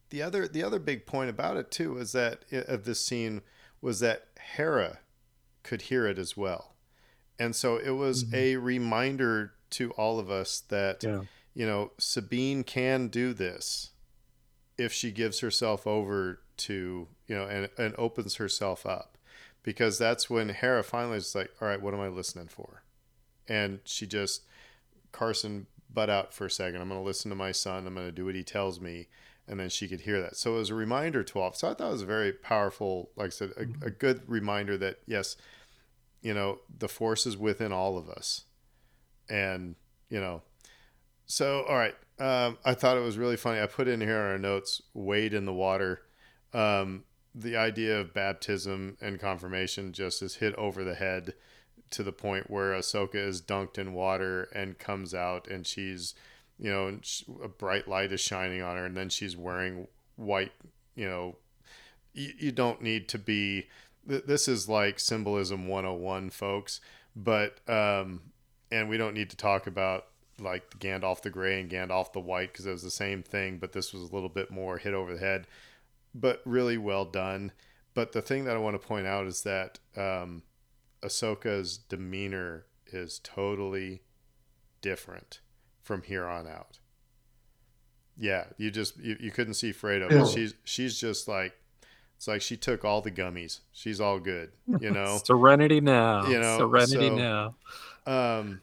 the 0.10 0.22
other 0.22 0.48
the 0.48 0.62
other 0.62 0.78
big 0.80 1.06
point 1.06 1.30
about 1.30 1.56
it 1.58 1.72
too 1.72 1.98
is 1.98 2.12
that 2.12 2.44
of 2.52 2.84
this 2.84 3.00
scene 3.04 3.42
was 3.82 4.00
that 4.02 4.28
Hera 4.56 5.00
could 5.64 5.84
hear 5.84 6.06
it 6.06 6.20
as 6.20 6.36
well, 6.36 6.76
and 7.40 7.56
so 7.56 7.78
it 7.78 7.92
was 7.92 8.26
Mhm. 8.26 8.34
a 8.34 8.56
reminder 8.58 9.54
to 9.72 9.92
all 9.92 10.20
of 10.20 10.30
us 10.30 10.60
that 10.68 11.02
Yeah. 11.04 11.22
you 11.54 11.66
know 11.66 11.92
Sabine 11.98 12.64
can 12.66 13.08
do 13.08 13.34
this 13.34 13.92
if 14.78 14.92
she 14.92 15.12
gives 15.12 15.40
herself 15.40 15.88
over 15.88 16.42
to 16.58 17.08
you 17.32 17.38
know 17.38 17.46
and 17.46 17.70
and 17.78 17.96
opens 17.98 18.36
herself 18.36 18.86
up, 18.86 19.18
because 19.64 19.98
that's 19.98 20.30
when 20.30 20.50
Hera 20.50 20.84
finally 20.84 21.18
is 21.18 21.34
like, 21.34 21.52
all 21.62 21.70
right, 21.70 21.82
what 21.82 21.94
am 21.94 22.02
I 22.02 22.10
listening 22.10 22.50
for? 22.50 22.84
And 23.48 23.80
she 23.86 24.06
just 24.06 24.44
Carson 25.14 25.68
butt 25.94 26.10
out 26.10 26.34
for 26.34 26.46
a 26.46 26.52
second. 26.52 26.82
I'm 26.82 26.90
going 26.90 27.00
to 27.00 27.06
listen 27.06 27.30
to 27.30 27.36
my 27.36 27.54
son. 27.54 27.88
I'm 27.88 27.96
going 27.96 28.08
to 28.08 28.12
do 28.12 28.26
what 28.26 28.36
he 28.36 28.44
tells 28.44 28.82
me. 28.82 29.08
And 29.48 29.60
then 29.60 29.70
she 29.70 29.88
could 29.88 30.02
hear 30.02 30.22
that. 30.22 30.38
So 30.38 30.56
it 30.56 30.60
was 30.60 30.70
a 30.70 30.76
reminder 30.76 31.24
to 31.24 31.40
all. 31.40 31.54
So 31.54 31.70
I 31.70 31.74
thought 31.74 31.90
it 31.90 31.92
was 31.92 32.02
a 32.04 32.18
very 32.18 32.32
powerful, 32.32 33.10
like 33.16 33.28
I 33.28 33.30
said, 33.30 33.52
a, 33.58 33.88
a 33.88 33.90
good 33.90 34.22
reminder 34.28 34.78
that, 34.78 35.00
yes, 35.06 35.36
you 36.22 36.34
know, 36.34 36.60
the 36.80 36.88
force 36.88 37.26
is 37.26 37.36
within 37.36 37.74
all 37.74 37.98
of 37.98 38.08
us. 38.08 38.46
And, 39.30 39.76
you 40.10 40.22
know, 40.22 40.44
so, 41.26 41.66
all 41.68 41.76
right. 41.76 41.96
Um, 42.20 42.58
I 42.64 42.74
thought 42.74 42.98
it 42.98 43.04
was 43.04 43.18
really 43.18 43.36
funny. 43.36 43.60
I 43.60 43.66
put 43.66 43.88
in 43.88 44.00
here 44.00 44.16
in 44.16 44.32
our 44.32 44.38
notes, 44.38 44.82
wade 44.94 45.34
in 45.34 45.46
the 45.46 45.54
water. 45.54 46.04
Um, 46.54 47.04
the 47.34 47.56
idea 47.56 48.00
of 48.00 48.14
baptism 48.14 48.98
and 49.02 49.20
confirmation 49.20 49.94
just 49.94 50.22
is 50.22 50.36
hit 50.36 50.54
over 50.56 50.84
the 50.84 50.96
head 50.96 51.34
to 51.92 52.04
the 52.04 52.12
point 52.12 52.50
where 52.50 52.72
Ahsoka 52.74 53.16
is 53.16 53.42
dunked 53.42 53.78
in 53.78 53.94
water 53.94 54.44
and 54.54 54.78
comes 54.80 55.14
out, 55.14 55.48
and 55.48 55.66
she's, 55.68 56.14
you 56.58 56.72
know, 56.72 57.00
a 57.44 57.48
bright 57.48 57.88
light 57.88 58.12
is 58.12 58.22
shining 58.22 58.62
on 58.62 58.78
her, 58.78 58.86
and 58.86 58.96
then 58.96 59.10
she's 59.10 59.36
wearing 59.36 59.88
white. 60.16 60.52
You 60.96 61.08
know, 61.08 61.36
you, 62.14 62.52
don't 62.52 62.82
need 62.82 63.08
to 63.10 63.18
be. 63.18 63.68
th- 64.08 64.26
This 64.26 64.48
is 64.48 64.70
like 64.70 65.00
symbolism 65.00 65.68
101, 65.68 66.30
folks. 66.30 66.82
But 67.16 67.60
um, 67.70 68.22
and 68.72 68.88
we 68.90 68.98
don't 68.98 69.14
need 69.14 69.30
to 69.32 69.38
talk 69.38 69.68
about 69.68 70.06
like 70.40 70.80
Gandalf 70.80 71.22
the 71.22 71.30
Gray 71.30 71.60
and 71.60 71.70
Gandalf 71.70 72.14
the 72.14 72.20
White 72.20 72.52
because 72.52 72.66
it 72.66 72.72
was 72.72 72.84
the 72.84 72.92
same 72.92 73.22
thing, 73.22 73.58
but 73.58 73.74
this 73.74 73.94
was 73.94 74.10
a 74.10 74.14
little 74.14 74.30
bit 74.30 74.50
more 74.50 74.78
hit 74.78 74.94
over 74.94 75.14
the 75.14 75.20
head, 75.20 75.46
but 76.14 76.42
really 76.46 76.78
well 76.78 77.06
done. 77.06 77.52
But 77.94 78.12
the 78.14 78.22
thing 78.22 78.46
that 78.46 78.56
I 78.56 78.60
want 78.60 78.80
to 78.80 78.88
point 78.88 79.08
out 79.08 79.28
is 79.28 79.42
that 79.42 79.80
um, 79.98 80.44
Ahsoka's 81.04 81.78
demeanor 81.78 82.66
is 82.88 83.20
totally 83.20 84.02
different 84.82 85.42
from 85.82 86.04
here 86.04 86.26
on 86.26 86.48
out. 86.48 86.80
Yeah, 88.18 88.46
you 88.58 88.72
just 88.72 88.98
you, 88.98 89.18
you 89.20 89.32
couldn't 89.32 89.56
see 89.56 89.72
Fredo, 89.72 90.10
but 90.10 90.28
she's 90.28 90.54
she's 90.64 91.00
just 91.00 91.28
like 91.28 91.54
it's 92.18 92.28
like 92.28 92.42
she 92.42 92.56
took 92.56 92.86
all 92.86 93.02
the 93.02 93.10
gummies. 93.10 93.62
She's 93.72 94.00
all 94.00 94.20
good, 94.20 94.52
you 94.80 94.92
know. 94.92 95.20
Serenity 95.24 95.82
now. 95.82 96.28
You 96.28 96.40
know, 96.40 96.58
Serenity 96.60 97.08
so- 97.10 97.16
now. 97.16 97.56
Um, 98.06 98.62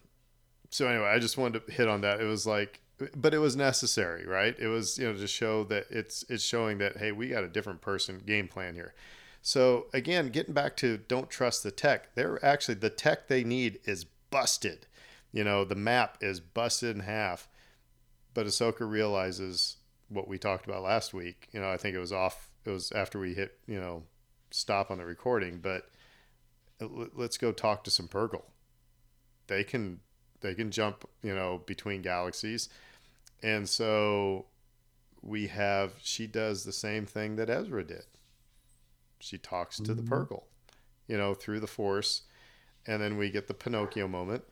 so 0.70 0.86
anyway, 0.86 1.08
I 1.08 1.18
just 1.18 1.36
wanted 1.36 1.66
to 1.66 1.72
hit 1.72 1.88
on 1.88 2.02
that. 2.02 2.20
It 2.20 2.24
was 2.24 2.46
like, 2.46 2.80
but 3.16 3.34
it 3.34 3.38
was 3.38 3.56
necessary, 3.56 4.26
right? 4.26 4.56
It 4.58 4.68
was, 4.68 4.98
you 4.98 5.06
know, 5.06 5.18
to 5.18 5.26
show 5.26 5.64
that 5.64 5.86
it's 5.90 6.24
it's 6.28 6.44
showing 6.44 6.78
that 6.78 6.96
hey, 6.96 7.12
we 7.12 7.28
got 7.28 7.44
a 7.44 7.48
different 7.48 7.80
person 7.80 8.22
game 8.24 8.48
plan 8.48 8.74
here. 8.74 8.94
So 9.42 9.86
again, 9.92 10.28
getting 10.30 10.54
back 10.54 10.76
to 10.78 10.98
don't 10.98 11.30
trust 11.30 11.62
the 11.62 11.70
tech. 11.70 12.14
They're 12.14 12.44
actually 12.44 12.74
the 12.74 12.90
tech 12.90 13.28
they 13.28 13.44
need 13.44 13.80
is 13.84 14.04
busted. 14.04 14.86
You 15.32 15.44
know, 15.44 15.64
the 15.64 15.74
map 15.74 16.18
is 16.20 16.40
busted 16.40 16.96
in 16.96 17.02
half. 17.02 17.48
But 18.34 18.46
Ahsoka 18.46 18.88
realizes 18.88 19.78
what 20.08 20.28
we 20.28 20.38
talked 20.38 20.66
about 20.66 20.82
last 20.82 21.12
week. 21.12 21.48
You 21.52 21.60
know, 21.60 21.70
I 21.70 21.76
think 21.76 21.94
it 21.94 22.00
was 22.00 22.12
off. 22.12 22.50
It 22.64 22.70
was 22.70 22.92
after 22.92 23.18
we 23.18 23.34
hit, 23.34 23.58
you 23.66 23.80
know, 23.80 24.02
stop 24.50 24.90
on 24.90 24.98
the 24.98 25.04
recording. 25.04 25.58
But 25.58 25.88
let's 26.80 27.38
go 27.38 27.52
talk 27.52 27.84
to 27.84 27.90
some 27.90 28.08
Purrgil 28.08 28.42
they 29.48 29.64
can 29.64 29.98
they 30.40 30.54
can 30.54 30.70
jump 30.70 31.08
you 31.22 31.34
know 31.34 31.60
between 31.66 32.00
galaxies 32.00 32.68
and 33.42 33.68
so 33.68 34.46
we 35.22 35.48
have 35.48 35.92
she 36.02 36.26
does 36.26 36.64
the 36.64 36.72
same 36.72 37.06
thing 37.06 37.36
that 37.36 37.50
ezra 37.50 37.84
did. 37.84 38.04
She 39.20 39.38
talks 39.38 39.78
to 39.78 39.94
the 39.94 40.02
Mhm. 40.02 40.08
purrgil 40.08 40.44
you 41.06 41.16
know 41.16 41.34
through 41.34 41.60
the 41.60 41.66
force. 41.66 42.22
And 42.86 43.02
then 43.02 43.18
we 43.18 43.30
get 43.30 43.48
the 43.48 43.54
pinocchio 43.54 44.08
moment. 44.08 44.44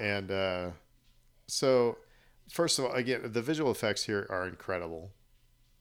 And 0.00 0.30
uh 0.30 0.70
so 1.46 1.98
first 2.50 2.78
of 2.78 2.84
all 2.86 2.92
again 2.92 3.32
the 3.32 3.42
visual 3.42 3.70
effects 3.70 4.04
here 4.04 4.26
are 4.30 4.46
incredible. 4.46 5.12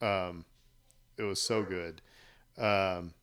Um 0.02 0.46
it 1.18 1.24
was 1.24 1.42
so 1.42 1.64
good. 1.64 2.02
Um 2.58 3.14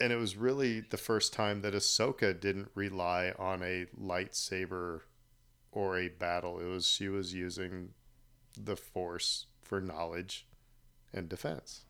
and 0.00 0.12
it 0.12 0.16
was 0.16 0.36
really 0.36 0.80
the 0.80 0.96
first 0.96 1.32
time 1.32 1.60
that 1.62 1.74
Ahsoka 1.74 2.38
didn't 2.38 2.70
rely 2.74 3.32
on 3.38 3.62
a 3.62 3.86
lightsaber 3.98 5.02
or 5.72 5.98
a 5.98 6.08
battle. 6.08 6.60
It 6.60 6.66
was 6.66 6.86
she 6.86 7.08
was 7.08 7.34
using 7.34 7.90
the 8.58 8.76
Force 8.76 9.46
for 9.62 9.80
knowledge 9.80 10.46
and 11.12 11.28
defense. 11.28 11.84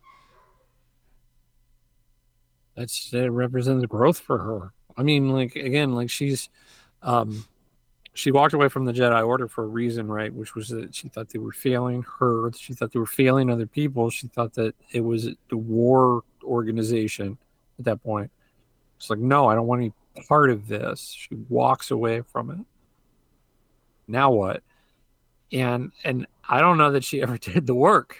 That's 2.76 3.12
it 3.12 3.26
represents 3.28 3.84
growth 3.86 4.18
for 4.18 4.38
her. 4.38 4.72
I 4.96 5.02
mean, 5.02 5.30
like 5.30 5.56
again, 5.56 5.94
like 5.94 6.08
she's 6.08 6.48
um 7.02 7.44
she 8.14 8.30
walked 8.30 8.54
away 8.54 8.68
from 8.68 8.84
the 8.84 8.92
Jedi 8.92 9.26
Order 9.26 9.48
for 9.48 9.64
a 9.64 9.68
reason, 9.68 10.06
right? 10.06 10.32
Which 10.32 10.54
was 10.54 10.68
that 10.68 10.94
she 10.94 11.08
thought 11.08 11.30
they 11.30 11.38
were 11.38 11.52
failing 11.52 12.04
her. 12.18 12.50
She 12.52 12.74
thought 12.74 12.92
they 12.92 12.98
were 12.98 13.06
failing 13.06 13.50
other 13.50 13.66
people. 13.66 14.10
She 14.10 14.28
thought 14.28 14.54
that 14.54 14.74
it 14.92 15.00
was 15.00 15.28
the 15.48 15.56
war 15.56 16.22
organization 16.44 17.38
at 17.78 17.86
that 17.86 18.02
point. 18.02 18.30
It's 18.98 19.08
like, 19.08 19.18
no, 19.18 19.48
I 19.48 19.54
don't 19.54 19.66
want 19.66 19.80
any 19.80 19.92
part 20.28 20.50
of 20.50 20.68
this. 20.68 21.16
She 21.18 21.34
walks 21.48 21.90
away 21.90 22.20
from 22.20 22.50
it. 22.50 22.58
Now 24.12 24.30
what? 24.30 24.62
And 25.50 25.90
and 26.04 26.26
I 26.48 26.60
don't 26.60 26.78
know 26.78 26.92
that 26.92 27.04
she 27.04 27.20
ever 27.22 27.38
did 27.38 27.66
the 27.66 27.74
work 27.74 28.18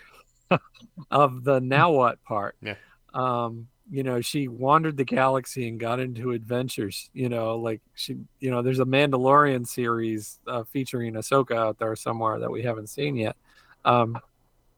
of 1.11 1.45
the 1.45 1.61
now 1.61 1.93
what 1.93 2.23
part. 2.25 2.57
Yeah. 2.61 2.75
Um, 3.15 3.69
you 3.91 4.03
know, 4.03 4.23
she 4.23 4.49
wandered 4.49 4.97
the 4.97 5.05
galaxy 5.05 5.69
and 5.69 5.79
got 5.79 6.01
into 6.01 6.31
adventures. 6.31 7.11
You 7.13 7.29
know, 7.29 7.57
like 7.57 7.83
she, 7.95 8.17
you 8.41 8.51
know, 8.51 8.63
there's 8.63 8.81
a 8.81 8.87
Mandalorian 8.87 9.67
series 9.67 10.39
uh, 10.47 10.65
featuring 10.65 11.15
Ahsoka 11.15 11.55
out 11.57 11.79
there 11.79 11.95
somewhere 11.95 12.39
that 12.39 12.51
we 12.51 12.63
haven't 12.63 12.89
seen 12.89 13.17
yet. 13.17 13.37
Um, 13.85 14.19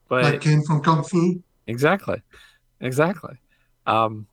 but 0.08 0.22
That 0.22 0.40
came 0.40 0.62
from 0.62 0.82
Kung 0.82 1.04
Fu. 1.04 1.40
exactly, 1.66 2.22
exactly. 2.80 3.36
Um, 3.86 4.26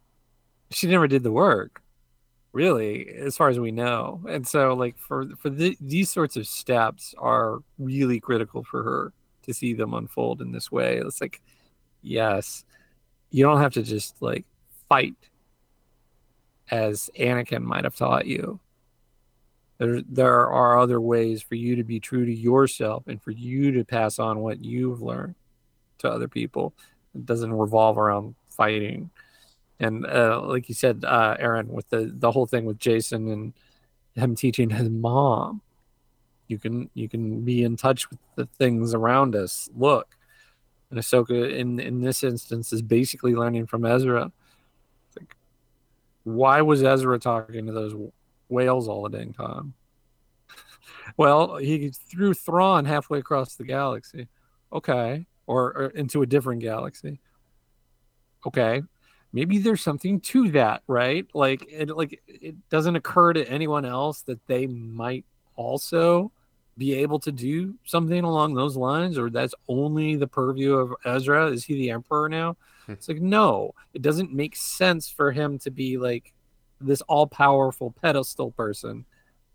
she 0.72 0.88
never 0.88 1.08
did 1.08 1.22
the 1.24 1.32
work, 1.32 1.81
really, 2.54 3.08
as 3.10 3.38
far 3.38 3.50
as 3.50 3.60
we 3.60 3.72
know. 3.72 4.22
And 4.30 4.48
so, 4.48 4.74
like 4.74 4.98
for 4.98 5.30
for 5.38 5.50
the, 5.50 5.78
these 5.80 6.12
sorts 6.12 6.36
of 6.36 6.48
steps 6.48 7.16
are 7.18 7.60
really 7.80 8.20
critical 8.20 8.64
for 8.64 8.84
her 8.84 9.14
to 9.44 9.54
see 9.54 9.74
them 9.74 9.94
unfold 9.94 10.42
in 10.42 10.52
this 10.52 10.72
way. 10.72 10.98
It's 10.98 11.22
like, 11.22 11.42
yes, 12.02 12.64
you 13.32 13.44
don't 13.44 13.62
have 13.62 13.74
to 13.74 13.84
just 13.84 14.22
like 14.22 14.46
fight 14.90 15.16
as 16.70 17.10
Anakin 17.20 17.64
might 17.64 17.84
have 17.84 17.96
taught 17.96 18.26
you. 18.26 18.60
There, 19.78 20.02
there 20.08 20.48
are 20.48 20.80
other 20.80 21.02
ways 21.02 21.42
for 21.42 21.56
you 21.56 21.76
to 21.76 21.84
be 21.84 22.00
true 22.00 22.26
to 22.26 22.34
yourself 22.34 23.08
and 23.08 23.22
for 23.22 23.32
you 23.32 23.72
to 23.72 23.84
pass 23.84 24.20
on 24.20 24.40
what 24.40 24.64
you've 24.64 25.02
learned 25.02 25.36
to 26.00 26.10
other 26.10 26.28
people. 26.28 26.74
It 27.16 27.26
doesn't 27.26 27.52
revolve 27.52 27.98
around 27.98 28.36
fighting. 28.50 29.10
And 29.82 30.06
uh, 30.06 30.40
like 30.46 30.70
you 30.70 30.76
said, 30.76 31.04
uh, 31.04 31.36
Aaron, 31.40 31.68
with 31.68 31.90
the 31.90 32.12
the 32.14 32.32
whole 32.32 32.46
thing 32.46 32.66
with 32.66 32.78
Jacen 32.78 33.34
and 33.34 33.54
him 34.14 34.36
teaching 34.36 34.70
his 34.70 34.88
mom, 34.90 35.62
you 36.48 36.60
can 36.60 36.92
you 36.94 37.10
can 37.10 37.42
be 37.42 37.64
in 37.64 37.78
touch 37.78 38.08
with 38.12 38.20
the 38.36 38.46
things 38.46 38.94
around 38.94 39.36
us. 39.36 39.72
Look, 39.76 40.16
and 40.92 41.00
Ahsoka 41.00 41.52
in 41.52 41.80
in 41.80 42.02
this 42.02 42.24
instance 42.24 42.72
is 42.72 42.84
basically 42.84 43.34
learning 43.34 43.66
from 43.66 43.84
Ezra. 43.84 44.32
Like, 45.20 45.36
why 46.26 46.62
was 46.62 46.84
Ezra 46.84 47.18
talking 47.18 47.66
to 47.66 47.72
those 47.72 47.96
whales 48.50 48.88
all 48.88 49.02
the 49.02 49.18
dang 49.18 49.34
time? 49.34 49.74
well, 51.18 51.56
he 51.56 51.90
threw 51.90 52.36
Thrawn 52.36 52.86
halfway 52.86 53.18
across 53.18 53.56
the 53.56 53.64
galaxy. 53.64 54.28
Okay, 54.72 55.26
or, 55.48 55.76
or 55.76 55.86
into 55.88 56.22
a 56.22 56.28
different 56.28 56.62
galaxy. 56.62 57.20
Okay, 58.46 58.84
maybe 59.34 59.58
there's 59.58 59.82
something 59.82 60.20
to 60.20 60.50
that, 60.52 60.84
right? 60.88 61.28
Like 61.34 61.66
it 61.70 61.90
like 61.96 62.22
it 62.28 62.56
doesn't 62.70 62.96
occur 62.96 63.34
to 63.34 63.48
anyone 63.50 63.86
else 63.86 64.22
that 64.24 64.46
they 64.48 64.68
might 64.68 65.26
also 65.56 66.32
be 66.78 66.94
able 66.96 67.20
to 67.20 67.32
do 67.32 67.76
something 67.84 68.24
along 68.24 68.54
those 68.54 68.78
lines, 68.78 69.18
or 69.18 69.30
that's 69.30 69.56
only 69.68 70.16
the 70.16 70.28
purview 70.28 70.74
of 70.74 70.94
Ezra? 71.06 71.48
Is 71.48 71.64
he 71.64 71.76
the 71.76 71.92
emperor 71.92 72.30
now? 72.30 72.58
Hmm. 72.86 72.94
It's 72.94 73.08
like 73.08 73.22
no, 73.22 73.74
it 73.94 74.02
doesn't 74.02 74.34
make 74.34 74.56
sense 74.56 75.10
for 75.10 75.32
him 75.32 75.60
to 75.60 75.72
be 75.72 75.98
like 75.98 76.34
this 76.80 77.02
all-powerful 77.02 77.92
pedestal 78.02 78.52
person. 78.52 79.06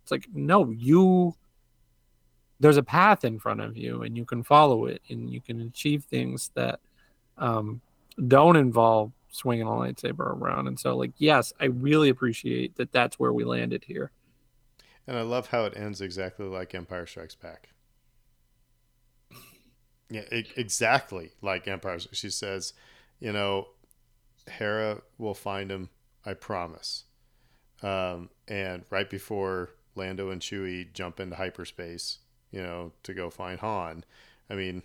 It's 0.02 0.10
like 0.10 0.26
no, 0.32 0.70
you 0.70 1.34
there's 2.60 2.76
a 2.78 2.82
path 2.82 3.24
in 3.24 3.38
front 3.38 3.60
of 3.60 3.76
you 3.76 4.02
and 4.02 4.16
you 4.16 4.24
can 4.24 4.42
follow 4.42 4.86
it 4.86 5.02
and 5.10 5.28
you 5.28 5.42
can 5.42 5.60
achieve 5.60 6.04
things 6.04 6.50
that 6.54 6.80
um, 7.36 7.82
don't 8.28 8.56
involve 8.56 9.12
swinging 9.36 9.66
a 9.66 9.70
lightsaber 9.70 10.20
around 10.20 10.68
and 10.68 10.78
so 10.80 10.96
like 10.96 11.12
yes 11.18 11.52
i 11.60 11.66
really 11.66 12.08
appreciate 12.08 12.76
that 12.76 12.92
that's 12.92 13.18
where 13.18 13.32
we 13.32 13.44
landed 13.44 13.84
here 13.84 14.10
And 15.04 15.18
I 15.18 15.22
love 15.22 15.48
how 15.48 15.64
it 15.64 15.76
ends 15.76 16.00
exactly 16.00 16.46
like 16.46 16.72
Empire 16.72 17.06
Strikes 17.06 17.34
Back. 17.34 17.70
Yeah, 20.08 20.22
e- 20.32 20.52
exactly 20.56 21.32
like 21.42 21.66
Empire. 21.66 21.98
She 22.12 22.30
says, 22.30 22.72
you 23.20 23.32
know, 23.32 23.68
Hera 24.48 25.02
will 25.18 25.34
find 25.34 25.70
him, 25.70 25.90
I 26.26 26.34
promise. 26.34 27.04
Um, 27.82 28.30
and 28.48 28.84
right 28.90 29.10
before 29.10 29.70
Lando 29.96 30.30
and 30.30 30.42
Chewie 30.42 30.92
jump 30.92 31.20
into 31.20 31.36
hyperspace, 31.36 32.18
you 32.52 32.62
know, 32.62 32.92
to 33.04 33.14
go 33.14 33.30
find 33.30 33.60
Han, 33.60 34.04
I 34.50 34.54
mean, 34.56 34.82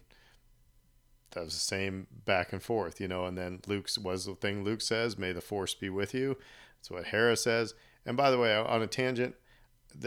that 1.32 1.44
was 1.44 1.54
the 1.54 1.60
same 1.60 2.08
back 2.26 2.54
and 2.54 2.62
forth, 2.62 3.00
you 3.00 3.08
know. 3.08 3.26
And 3.26 3.38
then 3.38 3.62
Luke's 3.68 3.98
was 3.98 4.26
the 4.26 4.36
thing 4.36 4.64
Luke 4.64 4.82
says, 4.82 5.18
"May 5.18 5.32
the 5.32 5.42
Force 5.42 5.74
be 5.74 5.90
with 5.90 6.14
you." 6.14 6.38
That's 6.78 6.92
what 6.92 7.06
Hera 7.06 7.36
says. 7.36 7.74
And 8.06 8.18
by 8.18 8.32
the 8.32 8.40
way, 8.40 8.56
on 8.56 8.82
a 8.82 8.88
tangent, 8.88 9.36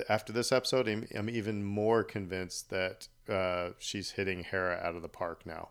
after 0.09 0.33
this 0.33 0.51
episode, 0.51 0.89
I'm, 0.89 1.07
I'm 1.15 1.31
even 1.31 1.65
more 1.65 2.03
convinced 2.03 2.71
that 2.71 3.09
uh, 3.29 3.71
she's 3.79 4.13
hitting 4.13 4.45
Hera 4.45 4.81
out 4.83 4.97
of 4.97 5.03
the 5.03 5.09
park 5.09 5.47
now. 5.47 5.71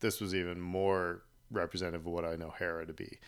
This 0.00 0.20
was 0.20 0.34
even 0.34 0.60
more 0.60 1.22
representative 1.50 2.06
of 2.06 2.12
what 2.12 2.24
I 2.24 2.36
know 2.36 2.52
Hera 2.58 2.84
to 2.86 2.92
be. 2.92 3.18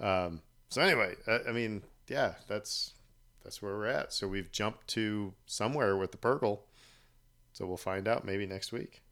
Um, 0.00 0.40
so 0.70 0.80
anyway, 0.80 1.14
I, 1.26 1.40
I 1.48 1.52
mean, 1.52 1.82
yeah, 2.08 2.34
that's 2.48 2.94
that's 3.42 3.60
where 3.60 3.74
we're 3.76 3.86
at. 3.86 4.12
So 4.12 4.26
we've 4.26 4.50
jumped 4.50 4.88
to 4.88 5.34
somewhere 5.46 5.96
with 5.96 6.12
the 6.12 6.18
Purrgil. 6.18 6.60
So 7.52 7.66
we'll 7.66 7.76
find 7.76 8.08
out 8.08 8.24
maybe 8.24 8.46
next 8.46 8.72
week. 8.72 9.02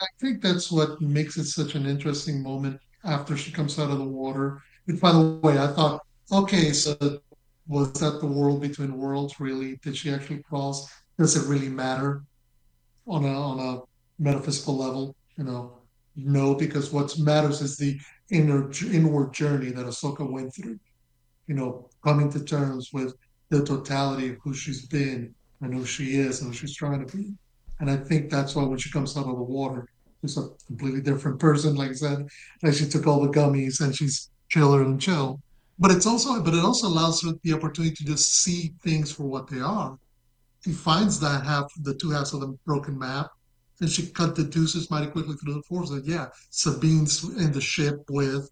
I 0.00 0.06
think 0.20 0.42
that's 0.42 0.70
what 0.70 1.00
makes 1.00 1.36
it 1.36 1.44
such 1.44 1.74
an 1.74 1.86
interesting 1.86 2.42
moment 2.42 2.80
after 3.04 3.36
she 3.36 3.52
comes 3.52 3.78
out 3.78 3.90
of 3.90 3.98
the 3.98 4.04
water. 4.04 4.60
Which, 4.86 5.00
by 5.00 5.12
the 5.12 5.40
way, 5.42 5.58
I 5.58 5.68
thought, 5.68 6.02
okay, 6.32 6.72
so 6.72 6.96
was 7.66 7.92
that 7.94 8.20
the 8.20 8.26
world 8.26 8.60
between 8.60 8.96
worlds? 8.96 9.40
Really? 9.40 9.76
Did 9.82 9.96
she 9.96 10.10
actually 10.10 10.42
cross? 10.42 10.92
Does 11.18 11.36
it 11.36 11.48
really 11.48 11.68
matter 11.68 12.22
on 13.06 13.24
a 13.24 13.28
on 13.28 13.60
a 13.60 14.22
metaphysical 14.22 14.76
level? 14.76 15.14
You 15.36 15.44
know, 15.44 15.78
no, 16.16 16.54
because 16.54 16.92
what 16.92 17.18
matters 17.18 17.60
is 17.60 17.76
the 17.76 17.98
inner 18.30 18.70
inward 18.92 19.32
journey 19.32 19.70
that 19.70 19.86
Ahsoka 19.86 20.28
went 20.28 20.54
through. 20.54 20.78
You 21.46 21.54
know, 21.54 21.88
coming 22.02 22.30
to 22.32 22.44
terms 22.44 22.90
with 22.92 23.14
the 23.50 23.64
totality 23.64 24.30
of 24.30 24.38
who 24.42 24.54
she's 24.54 24.86
been 24.86 25.34
and 25.60 25.72
who 25.72 25.84
she 25.84 26.16
is 26.16 26.40
and 26.40 26.50
who 26.50 26.56
she's 26.56 26.74
trying 26.74 27.06
to 27.06 27.16
be. 27.16 27.34
And 27.80 27.90
I 27.90 27.96
think 27.96 28.30
that's 28.30 28.54
why 28.54 28.64
when 28.64 28.78
she 28.78 28.90
comes 28.90 29.16
out 29.16 29.26
of 29.26 29.36
the 29.36 29.42
water, 29.42 29.88
she's 30.20 30.38
a 30.38 30.48
completely 30.66 31.00
different 31.00 31.38
person. 31.38 31.74
Like 31.74 31.90
I 31.90 31.94
said, 31.94 32.28
like 32.62 32.74
she 32.74 32.88
took 32.88 33.06
all 33.06 33.20
the 33.20 33.28
gummies 33.28 33.80
and 33.80 33.94
she's 33.94 34.30
chiller 34.48 34.82
and 34.82 35.00
chill. 35.00 35.40
But 35.78 35.90
it's 35.90 36.06
also, 36.06 36.40
but 36.40 36.54
it 36.54 36.64
also 36.64 36.86
allows 36.86 37.22
her 37.22 37.32
the 37.42 37.52
opportunity 37.52 37.94
to 37.96 38.04
just 38.04 38.42
see 38.42 38.74
things 38.82 39.10
for 39.10 39.24
what 39.24 39.48
they 39.48 39.60
are. 39.60 39.98
She 40.64 40.72
finds 40.72 41.20
that 41.20 41.44
half, 41.44 41.70
the 41.82 41.94
two 41.94 42.10
halves 42.10 42.32
of 42.32 42.40
the 42.40 42.56
broken 42.64 42.98
map, 42.98 43.30
and 43.80 43.90
she 43.90 44.06
cut 44.06 44.36
the 44.36 44.44
deuces 44.44 44.90
mighty 44.90 45.08
quickly 45.08 45.34
through 45.34 45.54
the 45.54 45.62
force. 45.62 45.90
That 45.90 46.06
yeah, 46.06 46.28
Sabine's 46.50 47.24
in 47.24 47.52
the 47.52 47.60
ship 47.60 48.04
with 48.08 48.48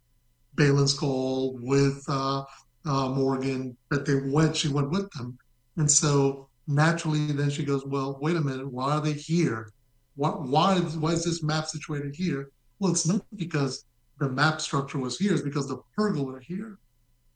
Baylan 0.56 0.88
Skoll, 0.92 1.54
with 1.62 2.04
uh, 2.08 2.42
uh, 2.84 3.08
Morgan, 3.08 3.76
that 3.90 4.04
they 4.04 4.16
went. 4.16 4.56
She 4.56 4.68
went 4.68 4.90
with 4.90 5.10
them, 5.12 5.38
and 5.76 5.90
so 5.90 6.48
naturally 6.66 7.32
then 7.32 7.50
she 7.50 7.64
goes 7.64 7.84
well 7.84 8.18
wait 8.20 8.36
a 8.36 8.40
minute 8.40 8.70
why 8.70 8.92
are 8.92 9.00
they 9.00 9.12
here? 9.12 9.70
Why, 10.14 10.30
why, 10.30 10.78
why 10.78 11.12
is 11.12 11.24
this 11.24 11.42
map 11.42 11.66
situated 11.66 12.14
here? 12.14 12.50
Well 12.78 12.92
it's 12.92 13.06
not 13.06 13.24
because 13.36 13.84
the 14.18 14.28
map 14.28 14.60
structure 14.60 14.98
was 14.98 15.18
here 15.18 15.32
it's 15.32 15.42
because 15.42 15.68
the 15.68 15.82
were 15.96 16.40
here. 16.40 16.78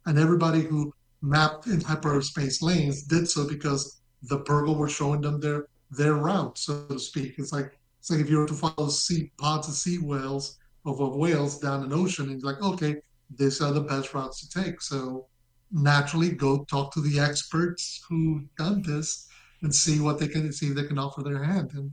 And 0.06 0.18
everybody 0.18 0.60
who 0.60 0.92
mapped 1.22 1.66
in 1.66 1.80
hyperspace 1.80 2.62
lanes 2.62 3.02
did 3.02 3.28
so 3.28 3.48
because 3.48 4.00
the 4.22 4.40
purrgil 4.40 4.76
were 4.76 4.88
showing 4.88 5.20
them 5.20 5.40
their 5.40 5.66
their 5.90 6.14
route 6.14 6.58
so 6.58 6.86
to 6.86 6.98
speak. 6.98 7.34
It's 7.38 7.52
like 7.52 7.78
it's 7.98 8.10
like 8.10 8.20
if 8.20 8.30
you 8.30 8.38
were 8.38 8.46
to 8.46 8.54
follow 8.54 8.88
sea 8.88 9.32
pods 9.38 9.68
of 9.68 9.74
sea 9.74 9.98
whales 9.98 10.58
of, 10.84 11.00
of 11.00 11.16
whales 11.16 11.58
down 11.58 11.82
an 11.82 11.92
ocean 11.92 12.30
and 12.30 12.40
you're 12.40 12.52
like 12.52 12.62
okay 12.62 13.00
these 13.34 13.60
are 13.60 13.72
the 13.72 13.80
best 13.80 14.14
routes 14.14 14.46
to 14.46 14.62
take. 14.62 14.80
So 14.80 15.26
naturally 15.72 16.30
go 16.30 16.64
talk 16.64 16.92
to 16.94 17.00
the 17.00 17.18
experts 17.18 18.04
who 18.08 18.44
done 18.56 18.82
this 18.82 19.28
and 19.62 19.74
see 19.74 20.00
what 20.00 20.18
they 20.18 20.28
can 20.28 20.52
see 20.52 20.68
if 20.68 20.74
they 20.74 20.84
can 20.84 20.98
offer 20.98 21.22
their 21.22 21.42
hand. 21.42 21.72
And 21.74 21.92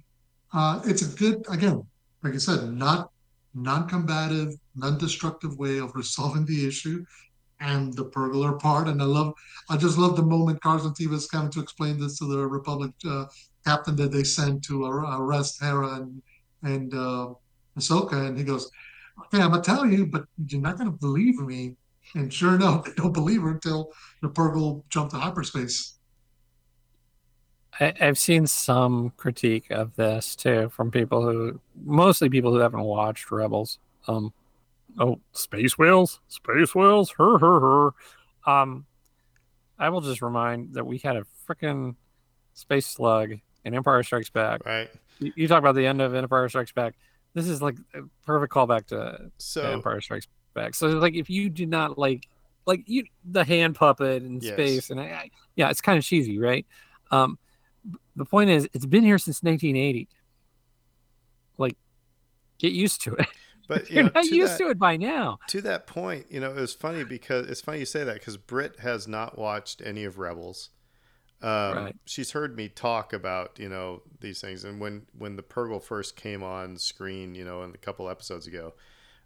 uh, 0.54 0.82
it's 0.86 1.02
a 1.02 1.16
good 1.18 1.44
again 1.50 1.84
like 2.24 2.34
i 2.34 2.38
said 2.38 2.72
not 2.74 3.10
non-combative 3.56 4.54
non-destructive 4.76 5.58
way 5.58 5.80
of 5.80 5.96
resolving 5.96 6.46
the 6.46 6.68
issue 6.68 7.06
and 7.60 7.94
the 7.94 8.06
purrgil 8.06 8.60
part. 8.60 8.88
And 8.88 9.02
i 9.02 9.06
love 9.06 9.34
i 9.70 9.78
just 9.78 9.98
love 9.98 10.16
the 10.16 10.24
moment 10.24 10.62
carson 10.62 10.92
Teva 10.92 11.14
is 11.14 11.28
coming 11.28 11.52
to 11.52 11.60
explain 11.60 12.00
this 12.00 12.18
to 12.20 12.26
the 12.26 12.46
republic 12.46 12.92
uh, 13.08 13.26
captain 13.66 13.96
that 13.96 14.12
they 14.12 14.24
sent 14.24 14.64
to 14.66 14.86
arrest 14.86 15.62
hera 15.62 15.96
and 15.96 16.22
and 16.64 16.94
uh, 16.94 17.34
Ahsoka, 17.78 18.28
and 18.28 18.38
he 18.38 18.44
goes 18.44 18.70
okay 19.20 19.42
i'm 19.42 19.52
gonna 19.52 19.62
tell 19.62 19.86
you 19.86 20.06
but 20.06 20.26
you're 20.48 20.62
not 20.62 20.78
gonna 20.78 20.92
believe 20.92 21.40
me 21.40 21.76
and 22.16 22.34
sure 22.34 22.56
enough, 22.56 22.86
they 22.86 22.94
don't 22.94 23.14
believe 23.14 23.42
her 23.42 23.52
until 23.52 23.92
the 24.22 24.30
Purrgil 24.30 24.84
jumped 24.90 25.12
to 25.14 25.20
hyperspace. 25.20 25.98
I, 27.80 27.94
I've 28.00 28.20
seen 28.20 28.46
some 28.46 29.14
critique 29.18 29.72
of 29.72 29.96
this 29.96 30.36
too 30.36 30.70
from 30.70 30.92
people 30.92 31.24
who, 31.24 31.60
mostly 31.84 32.30
people 32.30 32.52
who 32.52 32.60
haven't 32.60 32.82
watched 32.84 33.32
Rebels. 33.32 33.80
Um, 34.08 34.34
oh, 35.00 35.20
space 35.32 35.78
whales, 35.78 36.20
space 36.28 36.76
whales, 36.76 37.12
her, 37.18 37.38
her, 37.40 37.60
her. 37.60 38.52
Um, 38.52 38.86
I 39.80 39.90
will 39.90 40.02
just 40.02 40.22
remind 40.22 40.74
that 40.76 40.86
we 40.86 41.00
had 41.00 41.16
a 41.16 41.26
freaking 41.48 41.96
space 42.54 42.86
slug 42.86 43.34
in 43.66 43.74
Empire 43.74 44.04
Strikes 44.04 44.30
Back. 44.30 44.66
Right. 44.66 44.90
You, 45.20 45.34
you 45.36 45.48
talk 45.48 45.60
about 45.60 45.76
the 45.76 45.88
end 45.88 46.02
of 46.02 46.14
Empire 46.14 46.48
Strikes 46.50 46.72
Back. 46.72 46.94
This 47.34 47.48
is 47.48 47.62
like 47.62 47.76
a 47.96 48.02
perfect 48.26 48.54
callback 48.54 48.86
to, 48.88 48.96
to 48.96 49.32
So 49.38 49.64
Empire 49.64 50.00
Strikes 50.00 50.28
Back. 50.28 50.43
So 50.74 50.88
like, 50.90 51.16
if 51.16 51.30
you 51.30 51.50
do 51.50 51.66
not 51.66 51.98
like, 51.98 52.28
like 52.66 52.84
you, 52.86 53.06
the 53.24 53.44
hand 53.44 53.76
puppet 53.76 54.24
in 54.24 54.40
Yes. 54.40 54.50
space, 54.50 54.90
and 54.90 55.00
I, 55.00 55.04
I, 55.06 55.32
yeah, 55.56 55.70
it's 55.70 55.82
kind 55.82 55.98
of 55.98 56.04
cheesy, 56.04 56.40
right? 56.40 56.66
Um, 57.12 57.38
the 58.16 58.26
point 58.26 58.50
is, 58.50 58.68
it's 58.74 58.86
been 58.86 59.04
here 59.04 59.18
since 59.18 59.44
1980. 59.44 60.08
Like, 61.58 61.78
get 62.60 62.74
used 62.74 63.02
to 63.04 63.14
it. 63.16 63.28
but 63.68 63.90
you 63.90 63.96
You're 63.96 64.12
not 64.14 64.26
used 64.28 64.54
that, 64.54 64.60
to 64.60 64.70
it 64.70 64.80
by 64.80 64.98
now. 64.98 65.40
to 65.48 65.62
that 65.62 65.88
point, 65.88 66.28
you 66.30 66.40
know, 66.40 66.52
it 66.52 66.60
was 66.60 66.74
funny 66.74 67.04
because 67.04 67.48
it's 67.48 67.62
funny 67.62 67.80
you 67.80 67.86
say 67.86 68.04
that 68.04 68.16
because 68.16 68.38
Britt 68.38 68.80
has 68.80 69.08
not 69.08 69.38
watched 69.38 69.82
any 69.86 70.04
of 70.06 70.20
Rebels. 70.20 70.70
Um, 71.42 71.78
Right. 71.78 71.96
She's 72.06 72.32
heard 72.32 72.58
me 72.58 72.70
talk 72.70 73.14
about 73.14 73.60
you 73.60 73.70
know 73.70 74.04
these 74.22 74.42
things, 74.42 74.64
and 74.66 74.80
when 74.82 75.08
when 75.18 75.38
the 75.38 75.44
Purrgil 75.44 75.84
first 75.84 76.16
came 76.18 76.44
on 76.44 76.78
screen, 76.78 77.36
you 77.36 77.46
know, 77.46 77.64
in 77.64 77.72
a 77.72 77.78
couple 77.80 78.10
episodes 78.10 78.48
ago, 78.48 78.74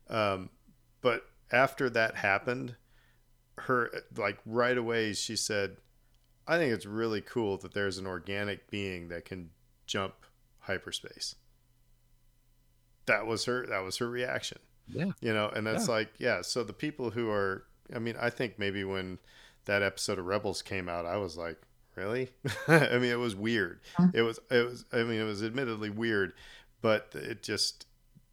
um, 0.10 0.50
but 1.02 1.24
after 1.52 1.90
that 1.90 2.16
happened, 2.16 2.76
her 3.60 3.92
like 4.16 4.40
right 4.46 4.78
away 4.78 5.14
she 5.14 5.36
said, 5.36 5.78
"I 6.48 6.58
think 6.58 6.74
it's 6.74 6.86
really 6.86 7.22
cool 7.22 7.58
that 7.58 7.74
there's 7.74 7.98
an 7.98 8.08
organic 8.08 8.70
being 8.70 9.08
that 9.10 9.26
can 9.26 9.50
jump 9.86 10.14
hyperspace." 10.60 11.36
That 13.06 13.26
was 13.26 13.46
her. 13.46 13.66
That 13.68 13.84
was 13.84 13.98
her 13.98 14.10
reaction 14.10 14.60
Yeah. 14.88 15.12
you 15.22 15.34
know 15.34 15.50
and 15.50 15.66
that's 15.66 15.88
Yeah. 15.88 15.94
like 15.94 16.14
yeah 16.18 16.42
so 16.42 16.64
the 16.64 16.74
people 16.74 17.12
who 17.12 17.30
are 17.30 17.64
i 17.94 18.00
mean 18.00 18.16
i 18.20 18.30
think 18.30 18.58
maybe 18.60 18.84
when 18.84 19.20
that 19.66 19.82
episode 19.82 20.20
of 20.20 20.26
rebels 20.26 20.62
came 20.62 20.88
out 20.90 21.06
i 21.06 21.18
was 21.18 21.36
like 21.38 21.62
really 21.96 22.30
i 22.68 22.94
mean 22.98 23.12
it 23.12 23.20
was 23.20 23.36
weird 23.36 23.80
mm-hmm. 23.98 24.16
it 24.16 24.22
was 24.22 24.40
it 24.52 24.66
was 24.66 24.86
i 24.94 24.98
mean 25.04 25.20
it 25.20 25.24
was 25.26 25.44
admittedly 25.44 25.90
weird 25.90 26.34
but 26.82 27.10
it 27.16 27.42
just 27.44 27.86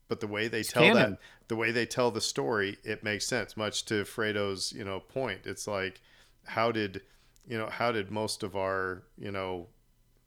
but 0.09 0.21
the 0.21 0.27
way 0.27 0.49
they 0.49 0.61
It's 0.61 0.73
tell 0.73 0.83
canon. 0.83 1.13
that 1.13 1.19
the 1.49 1.57
way 1.57 1.71
they 1.71 1.87
tell 1.87 2.11
the 2.11 2.21
story 2.21 2.79
it 2.85 3.03
makes 3.05 3.27
sense 3.27 3.57
much 3.57 3.85
to 3.87 4.05
fredo's 4.05 4.73
you 4.73 4.85
know 4.85 5.01
point 5.01 5.41
it's 5.45 5.67
like 5.67 6.01
how 6.45 6.71
did 6.73 7.03
you 7.47 7.57
know 7.59 7.67
how 7.69 7.93
did 7.93 8.11
most 8.11 8.43
of 8.43 8.57
our 8.57 9.03
you 9.19 9.31
know 9.31 9.67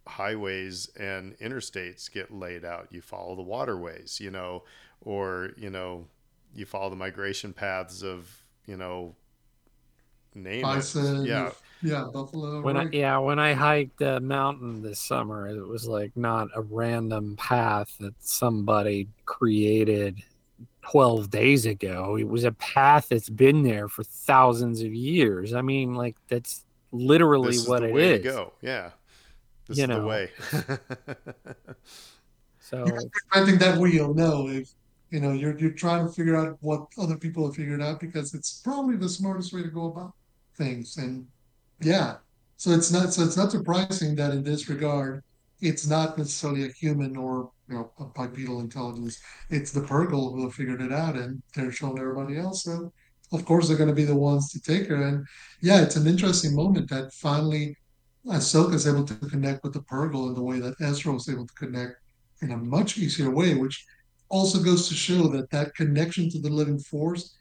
highways 0.08 0.90
and 0.98 1.38
interstates 1.40 2.12
get 2.12 2.32
laid 2.34 2.64
out 2.64 2.88
you 2.92 3.02
follow 3.02 3.36
the 3.36 3.42
waterways 3.42 4.20
you 4.22 4.32
know 4.32 4.64
or 5.02 5.52
you 5.58 5.70
know 5.70 6.06
you 6.56 6.66
follow 6.66 6.90
the 6.90 6.96
migration 6.96 7.52
paths 7.54 8.04
of 8.04 8.44
you 8.66 8.78
know 8.78 9.16
name 10.34 10.60
it. 10.60 10.64
Bison, 10.64 11.26
yeah 11.26 11.52
yeah, 11.82 12.08
buffalo. 12.14 12.62
When 12.62 12.78
I 12.78 12.88
yeah, 12.92 13.18
when 13.18 13.40
I 13.40 13.54
hiked 13.54 14.02
a 14.02 14.20
mountain 14.20 14.82
this 14.82 15.00
summer, 15.00 15.48
it 15.48 15.68
was 15.68 15.88
like 15.88 16.16
not 16.16 16.50
a 16.56 16.62
random 16.62 17.36
path 17.38 17.96
that 18.00 18.16
somebody 18.20 19.08
created 19.26 20.22
12 20.82 21.30
days 21.30 21.66
ago. 21.66 22.18
It 22.18 22.28
was 22.28 22.44
a 22.44 22.52
path 22.54 23.10
that's 23.10 23.30
been 23.30 23.64
there 23.64 23.88
for 23.88 24.04
thousands 24.04 24.82
of 24.82 24.94
years. 24.94 25.54
I 25.54 25.62
mean, 25.62 25.96
like 25.96 26.16
that's 26.28 26.64
literally 26.92 27.50
this 27.50 27.64
is 27.64 27.68
what 27.68 27.82
the 27.82 27.90
it 27.90 27.94
way 27.94 28.12
is. 28.14 28.22
to 28.22 28.24
go 28.30 28.54
yeah 28.62 28.92
this 29.68 29.78
You 29.78 29.84
is 29.84 29.90
the 29.90 30.02
way 30.02 30.30
So 32.60 32.86
I 33.32 33.46
think 33.46 33.60
that 33.60 33.78
way 33.78 33.92
you'll 33.92 34.14
know 34.14 34.50
if 34.50 34.74
you 35.10 35.22
know 35.22 35.32
you're 35.32 35.58
you're 35.58 35.72
trying 35.72 36.06
to 36.06 36.12
figure 36.12 36.36
out 36.36 36.58
what 36.60 36.88
other 36.98 37.18
people 37.18 37.46
have 37.46 37.56
figured 37.56 37.82
out 37.82 38.00
because 38.02 38.34
it's 38.34 38.60
probably 38.62 38.98
the 38.98 39.08
smartest 39.08 39.54
way 39.54 39.64
to 39.64 39.70
go 39.70 39.86
about 39.86 40.14
things. 40.56 40.98
And 40.98 41.28
yeah, 41.82 42.18
so 42.58 42.72
it's 42.72 42.92
not 42.92 43.14
so 43.14 43.24
it's 43.24 43.38
not 43.38 43.52
surprising 43.52 44.16
that 44.16 44.32
in 44.32 44.44
this 44.44 44.70
regard, 44.70 45.24
it's 45.62 45.88
not 45.88 46.18
necessarily 46.18 46.66
a 46.66 46.72
human 46.72 47.16
or 47.16 47.52
you 47.70 47.76
know 47.76 47.92
a 48.00 48.06
bipedal 48.06 48.60
intelligence. 48.60 49.20
It's 49.50 49.72
the 49.72 49.82
Purrgil 49.82 50.34
who 50.34 50.50
figured 50.52 50.82
it 50.82 50.92
out, 50.92 51.16
and 51.16 51.42
they're 51.56 51.72
showing 51.72 52.00
everybody 52.00 52.38
else. 52.38 52.64
So 52.64 52.92
of 53.32 53.46
course 53.46 53.68
they're 53.68 53.78
going 53.78 53.90
to 53.90 53.96
be 53.96 54.06
the 54.06 54.16
ones 54.16 54.52
to 54.52 54.62
take 54.62 54.88
her. 54.88 55.04
And 55.04 55.26
yeah, 55.62 55.82
it's 55.82 55.96
an 55.96 56.08
interesting 56.08 56.56
moment 56.56 56.90
that 56.90 57.14
finally 57.14 57.76
Ahsoka 58.26 58.74
is 58.74 58.88
able 58.88 59.06
to 59.06 59.16
connect 59.16 59.64
with 59.64 59.74
the 59.74 59.82
Purrgil 59.82 60.30
in 60.30 60.34
the 60.34 60.44
way 60.44 60.60
that 60.60 60.76
Ezra 60.82 61.14
was 61.14 61.30
able 61.30 61.48
to 61.48 61.54
connect 61.54 61.96
in 62.42 62.52
a 62.52 62.58
much 62.58 62.98
easier 62.98 63.30
way, 63.30 63.56
which 63.56 63.86
also 64.30 64.60
goes 64.60 64.88
to 64.88 64.94
show 64.94 65.28
that 65.28 65.50
that 65.52 65.76
connection 65.76 66.30
to 66.30 66.40
the 66.40 66.50
living 66.50 66.80
force 66.80 67.37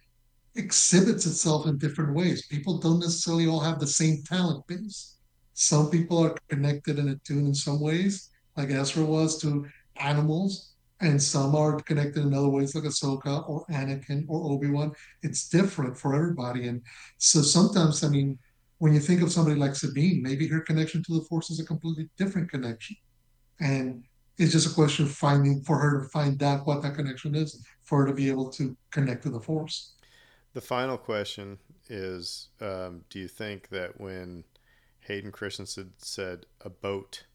exhibits 0.57 1.27
itself 1.27 1.67
in 1.67 1.79
different 1.79 2.15
ways. 2.15 2.47
People 2.47 2.79
don't 2.79 3.01
necessarily 3.01 3.47
all 3.47 3.61
have 3.61 3.79
the 3.79 3.87
same 3.87 4.23
talent 4.23 4.67
base. 4.67 5.17
Some 5.55 5.91
people 5.91 6.23
are 6.23 6.37
connected 6.49 6.99
and 6.99 7.11
attuned 7.11 7.47
in 7.47 7.55
some 7.55 7.81
ways, 7.81 8.31
like 8.57 8.71
Ezra 8.71 9.05
was 9.05 9.41
to 9.41 9.67
animals, 9.97 10.73
and 11.01 11.23
some 11.23 11.55
are 11.55 11.81
connected 11.81 12.25
in 12.25 12.35
other 12.35 12.49
ways, 12.49 12.75
like 12.75 12.85
Ahsoka 12.85 13.49
or 13.49 13.65
Anakin 13.67 14.25
or 14.29 14.53
Obi 14.53 14.71
Wan. 14.71 14.93
It's 15.23 15.49
different 15.49 15.97
for 15.97 16.15
everybody, 16.15 16.69
and 16.69 16.83
so 17.19 17.43
sometimes, 17.43 18.05
I 18.05 18.09
mean, 18.09 18.39
when 18.79 18.93
you 18.93 19.01
think 19.01 19.23
of 19.23 19.33
somebody 19.33 19.59
like 19.59 19.75
Sabine, 19.75 20.23
maybe 20.23 20.47
her 20.49 20.61
connection 20.61 21.03
to 21.05 21.15
the 21.15 21.25
Force 21.25 21.51
is 21.51 21.61
a 21.61 21.65
completely 21.65 22.11
different 22.19 22.51
connection, 22.51 22.97
and 23.61 24.05
it's 24.39 24.53
just 24.53 24.71
a 24.71 24.75
question 24.75 25.07
of 25.07 25.13
finding 25.13 25.63
for 25.63 25.79
her 25.79 26.03
to 26.03 26.09
find 26.11 26.43
out 26.43 26.67
what 26.67 26.83
that 26.83 26.95
connection 26.95 27.35
is 27.35 27.65
for 27.85 28.03
her 28.03 28.09
to 28.09 28.15
be 28.15 28.29
able 28.29 28.51
to 28.51 28.77
connect 28.91 29.23
to 29.23 29.31
the 29.31 29.41
Force. 29.41 29.96
The 30.57 30.63
final 30.63 30.97
question 30.97 31.59
is 31.91 32.49
um, 32.63 33.05
do 33.11 33.19
you 33.19 33.29
think 33.29 33.69
that 33.69 34.01
when 34.01 34.43
hayden 35.01 35.31
christensen 35.31 35.93
said 35.99 36.47
a 36.65 36.71
boat 36.71 37.27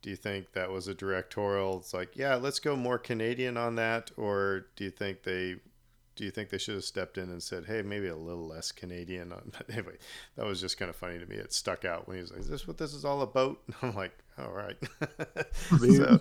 do 0.00 0.10
you 0.10 0.16
think 0.16 0.52
that 0.52 0.70
was 0.70 0.86
a 0.86 0.94
directorial 0.94 1.80
it's 1.80 1.92
like 1.92 2.16
yeah 2.16 2.36
let's 2.36 2.60
go 2.60 2.76
more 2.76 2.96
canadian 2.96 3.56
on 3.56 3.74
that? 3.74 4.12
Or 4.16 4.66
do 4.76 4.84
you 4.84 4.90
think 4.90 5.24
they 5.24 5.56
do 6.14 6.24
you 6.24 6.30
think 6.30 6.50
they 6.50 6.58
should 6.58 6.74
have 6.74 6.84
stepped 6.84 7.18
in 7.18 7.24
and 7.30 7.42
said 7.42 7.64
hey 7.64 7.82
maybe 7.82 8.06
a 8.06 8.14
little 8.14 8.46
less 8.46 8.70
canadian 8.70 9.32
but 9.58 9.68
anyway 9.72 9.96
that 10.36 10.46
was 10.46 10.60
just 10.60 10.78
kind 10.78 10.88
of 10.88 10.94
funny 10.94 11.18
to 11.18 11.26
me. 11.26 11.34
It 11.34 11.52
stuck 11.52 11.84
out 11.84 12.06
when 12.06 12.18
he 12.18 12.22
was 12.22 12.30
like 12.30 12.42
is 12.42 12.48
this 12.48 12.68
what 12.68 12.78
this 12.78 12.94
is 12.94 13.04
all 13.04 13.22
about? 13.22 13.58
I'm 13.82 13.96
like 13.96 14.16
all 14.38 14.52
right. 14.52 14.76
So 15.80 16.20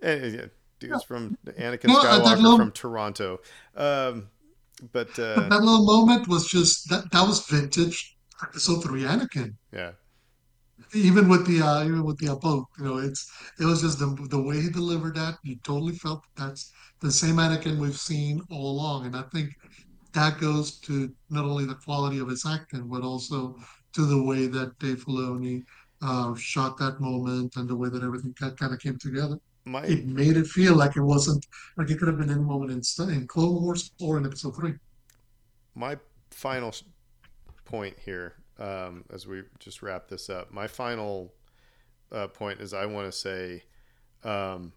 and, 0.00 0.34
yeah, 0.34 0.46
dude's 0.80 1.04
from 1.04 1.36
anakin 1.44 1.90
skywalker 1.90 2.56
from 2.56 2.72
toronto. 2.72 3.40
Um, 3.76 4.28
but 4.92 5.18
uh, 5.18 5.48
that 5.48 5.62
little 5.62 5.84
moment 5.86 6.28
was 6.28 6.48
just 6.48 6.88
that 6.90 7.10
that 7.12 7.26
was 7.26 7.46
vintage 7.46 8.16
episode 8.42 8.82
three 8.82 9.02
Anakin. 9.02 9.54
yeah 9.72 9.92
Even 10.94 11.28
with 11.28 11.46
the 11.46 11.62
uh, 11.62 11.84
even 11.84 12.04
with 12.04 12.18
the 12.18 12.28
uh, 12.28 12.36
boat, 12.36 12.66
you 12.78 12.84
know, 12.84 12.98
it's 12.98 13.30
it 13.58 13.64
was 13.64 13.80
just 13.82 13.98
the 13.98 14.08
the 14.30 14.40
way 14.40 14.60
he 14.60 14.70
delivered 14.70 15.14
that. 15.16 15.36
You 15.42 15.56
totally 15.64 15.94
felt 15.94 16.20
that's 16.36 16.70
the 17.00 17.10
same 17.10 17.36
Anakin 17.36 17.78
we've 17.78 17.96
seen 17.98 18.42
all 18.50 18.72
along, 18.72 19.06
and 19.06 19.16
I 19.16 19.22
think 19.32 19.50
that 20.12 20.38
goes 20.40 20.78
to 20.80 21.12
not 21.30 21.44
only 21.44 21.66
the 21.66 21.76
quality 21.86 22.18
of 22.18 22.28
his 22.28 22.44
acting, 22.46 22.88
but 22.88 23.02
also 23.02 23.56
to 23.94 24.06
the 24.06 24.22
way 24.22 24.46
that 24.48 24.78
Dave 24.78 25.04
Filoni 25.04 25.62
uh, 26.02 26.34
shot 26.36 26.76
that 26.78 27.00
moment 27.00 27.56
and 27.56 27.68
the 27.68 27.76
way 27.76 27.88
that 27.88 28.02
everything 28.02 28.34
kind 28.34 28.74
of 28.74 28.80
came 28.80 28.98
together. 28.98 29.38
My 29.66 29.82
It 29.84 30.06
made 30.06 30.36
it 30.38 30.46
feel 30.46 30.74
like 30.76 30.96
it 30.96 31.02
wasn't 31.02 31.44
like 31.76 31.90
it 31.90 31.98
could 31.98 32.08
have 32.08 32.18
been 32.18 32.30
any 32.30 32.40
moment 32.40 32.70
in, 32.72 33.10
in 33.10 33.26
Clone 33.26 33.60
Wars 33.62 33.90
or 34.00 34.16
in 34.16 34.24
Episode 34.24 34.56
Three. 34.56 34.74
my 35.74 35.98
final 36.30 36.72
point 37.64 37.96
here 38.04 38.34
um, 38.58 39.04
as 39.12 39.26
we 39.26 39.42
just 39.58 39.82
wrap 39.82 40.08
this 40.08 40.30
up 40.30 40.50
my 40.52 40.66
final 40.66 41.34
uh, 42.12 42.28
point 42.28 42.60
is 42.60 42.72
i 42.72 42.86
want 42.86 43.06
to 43.06 43.12
say 43.12 43.62
um, 44.24 44.72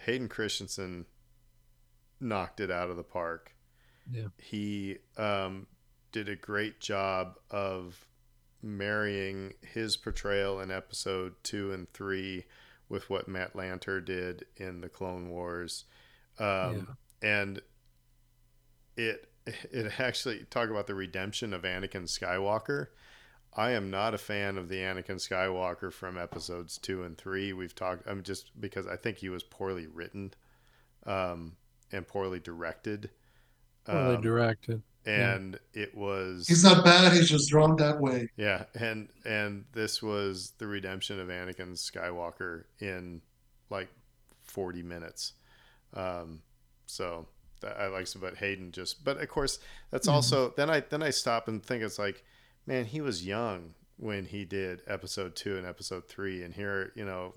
hayden 0.00 0.28
christensen 0.28 1.06
knocked 2.20 2.60
it 2.60 2.70
out 2.70 2.90
of 2.90 2.96
the 2.96 3.02
park 3.02 3.54
Yeah. 4.12 4.28
he 4.38 4.98
um, 5.16 5.66
did 6.12 6.28
a 6.28 6.36
great 6.36 6.80
job 6.80 7.36
of 7.50 8.06
marrying 8.62 9.54
his 9.62 9.96
portrayal 9.96 10.60
in 10.60 10.70
episode 10.70 11.34
two 11.42 11.72
and 11.72 11.90
three 11.92 12.44
with 12.94 13.10
what 13.10 13.28
matt 13.28 13.52
lanter 13.54 14.02
did 14.02 14.46
in 14.56 14.80
the 14.80 14.88
clone 14.88 15.28
wars 15.28 15.84
um, 16.38 16.96
and 17.22 17.60
it 18.96 19.28
it 19.46 20.00
actually 20.00 20.46
talk 20.50 20.70
about 20.70 20.86
the 20.86 20.94
redemption 20.94 21.52
of 21.52 21.62
Anakin 21.62 22.04
Skywalker. 22.04 22.88
I 23.56 23.72
am 23.72 23.90
not 23.90 24.14
a 24.14 24.18
fan 24.18 24.58
of 24.58 24.68
the 24.68 24.76
Anakin 24.76 25.16
Skywalker 25.16 25.92
from 25.92 26.18
episodes 26.18 26.78
two 26.78 27.02
and 27.02 27.16
three. 27.16 27.52
We've 27.52 27.74
talked. 27.74 28.08
I'm 28.08 28.22
just 28.22 28.58
because 28.60 28.86
I 28.86 28.96
think 28.96 29.18
he 29.18 29.28
was 29.28 29.42
poorly 29.42 29.86
written, 29.86 30.32
um, 31.06 31.56
and 31.92 32.06
poorly 32.06 32.40
directed. 32.40 33.10
poorly 33.84 34.16
Um, 34.16 34.22
directed. 34.22 34.82
And 35.06 35.58
yeah. 35.74 35.82
it 35.82 35.94
was 35.94 36.46
he's 36.48 36.64
not 36.64 36.84
bad 36.84 37.12
he's 37.12 37.28
just 37.28 37.50
drawn 37.50 37.76
that 37.76 38.00
way 38.00 38.28
yeah 38.36 38.64
and 38.74 39.08
and 39.24 39.64
this 39.72 40.02
was 40.02 40.52
the 40.58 40.66
redemption 40.66 41.20
of 41.20 41.28
anakin 41.28 41.72
skywalker 41.72 42.64
in 42.80 43.20
like 43.70 43.88
40 44.42 44.82
minutes 44.82 45.34
um 45.94 46.40
so 46.86 47.26
i 47.78 47.86
like 47.86 48.06
but 48.20 48.36
hayden 48.36 48.72
just 48.72 49.04
but 49.04 49.20
of 49.20 49.28
course 49.28 49.58
that's 49.90 50.06
mm-hmm. 50.06 50.16
also 50.16 50.52
then 50.56 50.70
i 50.70 50.80
then 50.80 51.02
i 51.02 51.10
stop 51.10 51.48
and 51.48 51.62
think 51.62 51.82
it's 51.82 51.98
like 51.98 52.24
man 52.66 52.84
he 52.84 53.00
was 53.00 53.26
young 53.26 53.74
when 53.96 54.24
he 54.24 54.44
did 54.44 54.82
episode 54.86 55.36
two 55.36 55.56
and 55.56 55.66
episode 55.66 56.08
three 56.08 56.42
and 56.42 56.54
here 56.54 56.92
you 56.94 57.04
know 57.04 57.34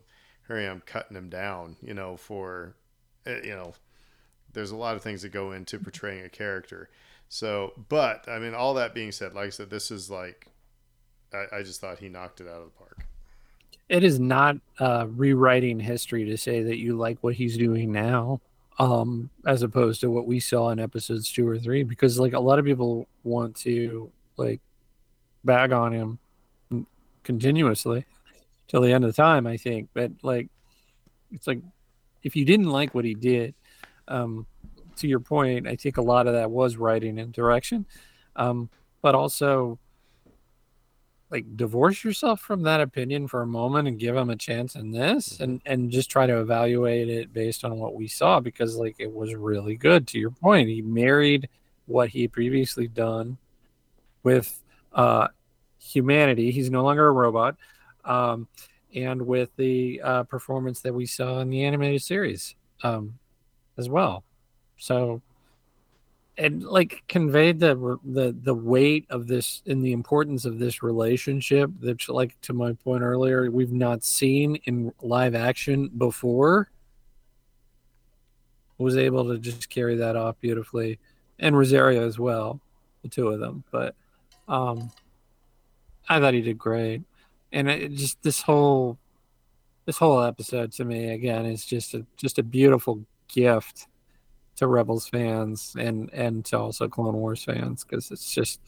here 0.48 0.58
i 0.58 0.64
am 0.64 0.82
cutting 0.86 1.16
him 1.16 1.30
down 1.30 1.76
you 1.82 1.94
know 1.94 2.18
for 2.18 2.76
eh, 3.26 3.40
you 3.44 3.56
know 3.56 3.74
there's 4.54 4.72
a 4.72 4.76
lot 4.76 4.96
of 4.96 5.02
things 5.02 5.22
that 5.22 5.30
go 5.30 5.52
into 5.52 5.80
portraying 5.80 6.26
a 6.26 6.30
character 6.30 6.90
so, 7.30 7.74
but 7.90 8.28
I 8.28 8.40
mean, 8.40 8.54
all 8.54 8.74
that 8.76 8.94
being 8.94 9.12
said, 9.12 9.34
like 9.34 9.48
I 9.48 9.50
said, 9.50 9.70
this 9.70 9.92
is 9.92 10.10
like, 10.10 10.48
I, 11.34 11.58
I 11.58 11.64
just 11.64 11.82
thought 11.82 12.00
he 12.00 12.10
knocked 12.10 12.42
it 12.42 12.48
out 12.48 12.62
of 12.62 12.66
the 12.66 12.78
park. 12.78 13.06
It 13.90 14.04
is 14.04 14.20
not 14.20 14.58
uh, 14.80 15.08
rewriting 15.10 15.80
history 15.80 16.26
to 16.26 16.38
say 16.38 16.64
that 16.64 16.78
you 16.78 16.98
like 16.98 17.18
what 17.22 17.36
he's 17.36 17.58
doing 17.58 17.92
now, 17.92 18.42
um, 18.80 19.30
as 19.46 19.62
opposed 19.62 20.02
to 20.02 20.10
what 20.10 20.28
we 20.28 20.40
saw 20.40 20.70
in 20.70 20.80
episodes 20.80 21.32
two 21.32 21.48
or 21.48 21.58
three, 21.58 21.84
because 21.84 22.20
like 22.20 22.34
a 22.34 22.40
lot 22.40 22.60
of 22.60 22.66
people 22.66 23.08
want 23.24 23.56
to 23.58 24.12
like 24.36 24.62
bag 25.44 25.72
on 25.72 25.94
him 25.94 26.20
continuously 27.24 28.06
till 28.68 28.82
the 28.82 28.92
end 28.92 29.04
of 29.04 29.14
the 29.14 29.22
time, 29.22 29.48
I 29.48 29.58
think. 29.58 29.90
But 29.94 30.12
like, 30.22 30.50
it's 31.32 31.48
like 31.48 31.60
if 32.24 32.36
you 32.36 32.46
didn't 32.46 32.70
like 32.70 32.94
what 32.94 33.06
he 33.06 33.14
did, 33.14 33.54
um, 34.08 34.46
to 34.98 35.08
your 35.08 35.20
point, 35.20 35.68
I 35.68 35.76
think 35.76 35.98
a 35.98 36.02
lot 36.02 36.28
of 36.28 36.34
that 36.34 36.52
was 36.52 36.78
writing 36.78 37.20
and 37.20 37.32
direction, 37.32 37.86
um, 38.36 38.70
but 39.02 39.16
also 39.16 39.80
like 41.30 41.58
divorce 41.58 42.04
yourself 42.04 42.40
from 42.40 42.64
that 42.64 42.80
opinion 42.80 43.28
for 43.28 43.42
a 43.42 43.48
moment 43.48 43.88
and 43.88 44.00
give 44.00 44.16
him 44.16 44.30
a 44.30 44.36
chance 44.36 44.76
in 44.76 44.92
this 44.92 45.30
mm-hmm. 45.30 45.44
and 45.44 45.62
and 45.66 45.92
just 45.92 46.10
try 46.10 46.26
to 46.26 46.40
evaluate 46.40 47.10
it 47.10 47.34
based 47.34 47.66
on 47.66 47.78
what 47.78 47.96
we 47.96 48.08
saw 48.08 48.40
because 48.40 48.78
like 48.78 48.96
it 49.00 49.12
was 49.12 49.34
really 49.36 49.76
good. 49.76 50.08
To 50.08 50.20
your 50.20 50.32
point 50.32 50.70
he 50.70 50.82
married 50.82 51.50
what 51.86 52.10
he 52.10 52.24
had 52.24 52.32
previously 52.32 52.88
done 52.88 53.38
with 54.24 54.64
uh 54.94 55.28
humanity. 55.80 56.52
He's 56.52 56.72
no 56.72 56.84
longer 56.84 57.08
a 57.08 57.12
robot 57.12 57.56
um 58.06 58.48
and 58.96 59.22
with 59.22 59.54
the 59.58 60.02
uh 60.02 60.24
performance 60.24 60.82
that 60.82 60.94
we 60.94 61.06
saw 61.06 61.40
in 61.40 61.50
the 61.50 61.66
animated 61.66 62.02
series 62.02 62.56
um 62.84 63.20
as 63.78 63.90
well 63.90 64.24
so 64.78 65.22
and 66.38 66.64
like 66.64 67.04
conveyed 67.08 67.60
the 67.60 67.98
the 68.04 68.36
the 68.44 68.54
weight 68.54 69.06
of 69.10 69.28
this 69.28 69.64
and 69.66 69.84
the 69.84 69.92
importance 69.92 70.46
of 70.46 70.60
this 70.60 70.84
relationship 70.84 71.70
that 71.80 72.08
like 72.10 72.40
to 72.42 72.54
my 72.54 72.74
point 72.74 73.02
earlier 73.02 73.50
we've 73.50 73.72
not 73.72 74.04
seen 74.04 74.56
in 74.66 74.94
live 75.02 75.36
action 75.36 75.90
before. 75.98 76.70
Was 78.78 78.96
able 78.96 79.28
to 79.30 79.40
just 79.40 79.70
carry 79.70 79.96
that 79.96 80.16
off 80.16 80.40
beautifully. 80.40 81.00
And 81.40 81.58
rosario 81.58 82.06
as 82.06 82.20
well 82.20 82.62
the 83.02 83.10
two 83.10 83.30
of 83.30 83.40
them. 83.40 83.64
But 83.72 83.96
um 84.48 84.92
i 86.08 86.20
thought 86.20 86.36
he 86.36 86.42
did 86.42 86.58
great. 86.58 87.02
And 87.52 87.68
it 87.70 87.94
just 87.94 88.22
this 88.22 88.42
whole 88.42 89.00
this 89.86 89.98
whole 89.98 90.22
episode 90.22 90.72
to 90.74 90.86
me 90.86 91.10
again 91.10 91.48
is 91.48 91.66
just 91.66 91.96
a 91.96 92.06
just 92.16 92.38
a 92.38 92.44
beautiful 92.44 93.04
gift 93.28 93.88
to 94.58 94.68
Rebels 94.68 95.08
fans 95.08 95.76
and 95.78 96.12
and 96.14 96.44
to 96.46 96.60
also 96.60 96.88
Clone 96.88 97.16
Wars 97.16 97.44
fans 97.44 97.84
because 97.84 98.12
it's 98.12 98.34
just 98.34 98.60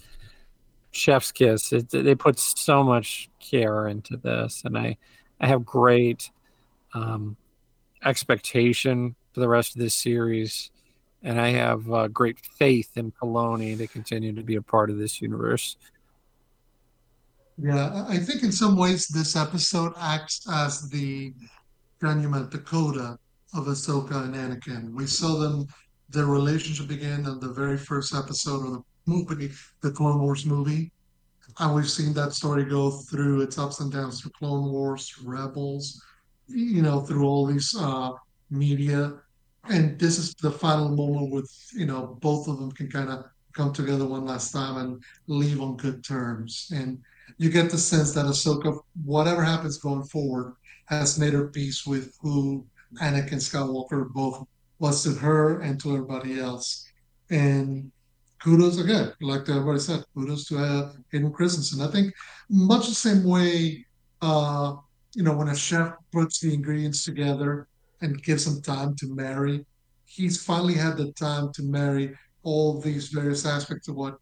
chef's 0.92 1.32
kiss. 1.32 1.74
It, 1.74 1.90
they 1.90 2.16
put 2.16 2.40
so 2.40 2.84
much 2.84 3.30
care 3.40 3.88
into 3.88 4.18
this, 4.18 4.64
and 4.66 4.78
I 4.78 4.98
I 5.42 5.48
have 5.48 5.66
great 5.66 6.32
um, 6.94 7.38
expectation 8.04 9.16
for 9.34 9.40
the 9.40 9.50
rest 9.50 9.76
of 9.76 9.82
this 9.82 9.96
series, 9.96 10.72
and 11.24 11.40
I 11.40 11.50
have 11.50 11.92
uh, 11.92 12.08
great 12.08 12.40
faith 12.40 12.92
in 12.96 13.12
Filoni 13.12 13.78
to 13.78 13.88
continue 13.88 14.34
to 14.34 14.44
be 14.44 14.56
a 14.56 14.62
part 14.62 14.90
of 14.90 14.98
this 14.98 15.22
universe. 15.22 15.76
Yeah, 17.62 18.06
I 18.08 18.18
think 18.18 18.44
in 18.44 18.52
some 18.52 18.78
ways 18.78 19.08
this 19.08 19.36
episode 19.36 19.94
acts 20.00 20.48
as 20.50 20.90
the 20.90 21.34
monument, 22.02 22.52
the 22.52 22.60
coda 22.60 23.20
of 23.54 23.66
Ahsoka 23.66 24.24
and 24.24 24.36
Anakin. 24.36 24.94
We 24.94 25.08
saw 25.08 25.40
them, 25.40 25.68
their 26.10 26.26
relationship 26.26 26.88
began 26.88 27.26
in 27.26 27.40
the 27.40 27.54
very 27.54 27.78
first 27.78 28.16
episode 28.16 28.66
of 28.66 28.72
the 28.74 28.84
movie, 29.06 29.52
the 29.82 29.92
Clone 29.92 30.22
Wars 30.22 30.46
movie. 30.46 30.92
And 31.60 31.76
we've 31.76 31.90
seen 31.90 32.14
that 32.14 32.34
story 32.34 32.64
go 32.64 32.92
through 32.92 33.42
its 33.42 33.58
ups 33.58 33.80
and 33.80 33.92
downs 33.92 34.22
through 34.22 34.32
Clone 34.32 34.72
Wars, 34.72 35.14
Rebels, 35.24 36.02
you 36.48 36.82
know, 36.82 37.02
through 37.02 37.26
all 37.26 37.46
these 37.46 37.76
uh, 37.78 38.12
media. 38.50 39.14
And 39.70 40.00
this 40.00 40.18
is 40.18 40.34
the 40.36 40.52
final 40.52 40.90
moment 40.90 41.32
with, 41.32 41.52
you 41.74 41.86
know, 41.86 42.18
both 42.22 42.48
of 42.48 42.60
them 42.60 42.72
can 42.72 42.90
kind 42.90 43.10
of 43.10 43.26
come 43.54 43.74
together 43.74 44.06
one 44.06 44.26
last 44.26 44.52
time 44.52 44.78
and 44.78 45.04
leave 45.28 45.62
on 45.62 45.76
good 45.76 46.04
terms. 46.04 46.72
And 46.74 47.00
you 47.38 47.50
get 47.50 47.70
the 47.70 47.78
sense 47.78 48.14
that 48.14 48.26
Ahsoka, 48.26 48.80
whatever 49.04 49.44
happens 49.44 49.78
going 49.78 50.04
forward, 50.04 50.56
has 50.86 51.20
made 51.20 51.34
her 51.34 51.48
peace 51.48 51.86
with 51.86 52.16
who 52.22 52.66
Anakin 52.98 53.40
Skywalker 53.40 54.10
both 54.12 54.46
was 54.80 55.04
to 55.04 55.14
her 55.14 55.60
and 55.62 55.80
to 55.82 55.94
everybody 55.94 56.40
else. 56.40 56.86
And 57.30 57.92
kudos 58.42 58.80
again, 58.80 59.14
like 59.22 59.48
everybody 59.50 59.80
said, 59.80 60.04
kudos 60.14 60.46
to 60.46 60.58
uh, 60.58 60.94
Hayden 61.12 61.32
Christensen. 61.32 61.82
I 61.82 61.92
think 61.92 62.14
much 62.50 62.88
the 62.88 62.96
same 62.96 63.24
way, 63.24 63.86
uh, 64.22 64.76
you 65.14 65.24
know, 65.24 65.36
when 65.36 65.50
a 65.50 65.56
chef 65.56 65.94
puts 66.12 66.40
the 66.40 66.54
ingredients 66.54 67.04
together 67.04 67.68
and 68.02 68.24
gives 68.24 68.46
them 68.46 68.62
time 68.62 68.96
to 68.96 69.14
marry, 69.14 69.66
he's 70.06 70.44
finally 70.44 70.74
had 70.74 70.98
the 70.98 71.12
time 71.14 71.52
to 71.54 71.64
marry 71.64 72.16
all 72.44 72.80
these 72.80 73.10
various 73.10 73.46
aspects 73.46 73.88
of 73.88 73.96
what 73.96 74.18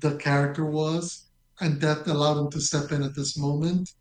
the 0.00 0.16
character 0.16 0.64
was, 0.64 1.26
and 1.60 1.80
that 1.80 2.06
allowed 2.06 2.38
him 2.38 2.50
to 2.50 2.60
step 2.60 2.90
in 2.90 3.02
at 3.02 3.14
this 3.14 3.38
moment 3.38 3.92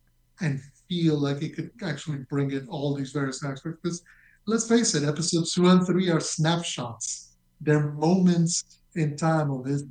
and 0.42 0.60
feel 0.94 1.18
like 1.18 1.42
it 1.42 1.56
could 1.56 1.72
actually 1.82 2.20
bring 2.30 2.52
in 2.52 2.68
all 2.68 2.94
these 2.94 3.12
various 3.12 3.44
aspects. 3.44 3.80
Because 3.82 4.04
let's 4.46 4.68
face 4.68 4.94
it, 4.96 5.04
episodes 5.04 5.54
two 5.54 5.68
and 5.68 5.86
three 5.86 6.10
are 6.10 6.20
snapshots. 6.20 7.36
They're 7.62 7.92
moments 7.92 8.82
in 8.96 9.18
time 9.18 9.50
of 9.52 9.64
this 9.66 9.84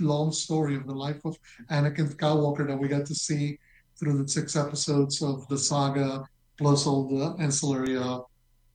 long 0.00 0.32
story 0.32 0.74
of 0.76 0.86
the 0.86 0.94
life 0.94 1.20
of 1.24 1.38
Anakin 1.70 2.14
Skywalker 2.14 2.66
that 2.66 2.78
we 2.78 2.88
got 2.88 3.06
to 3.06 3.14
see 3.14 3.58
through 3.98 4.22
the 4.22 4.28
six 4.28 4.56
episodes 4.56 5.22
of 5.22 5.46
the 5.48 5.58
saga, 5.58 6.24
plus 6.58 6.86
all 6.86 7.08
the 7.08 7.42
ancillary 7.42 7.96
uh, 7.96 8.20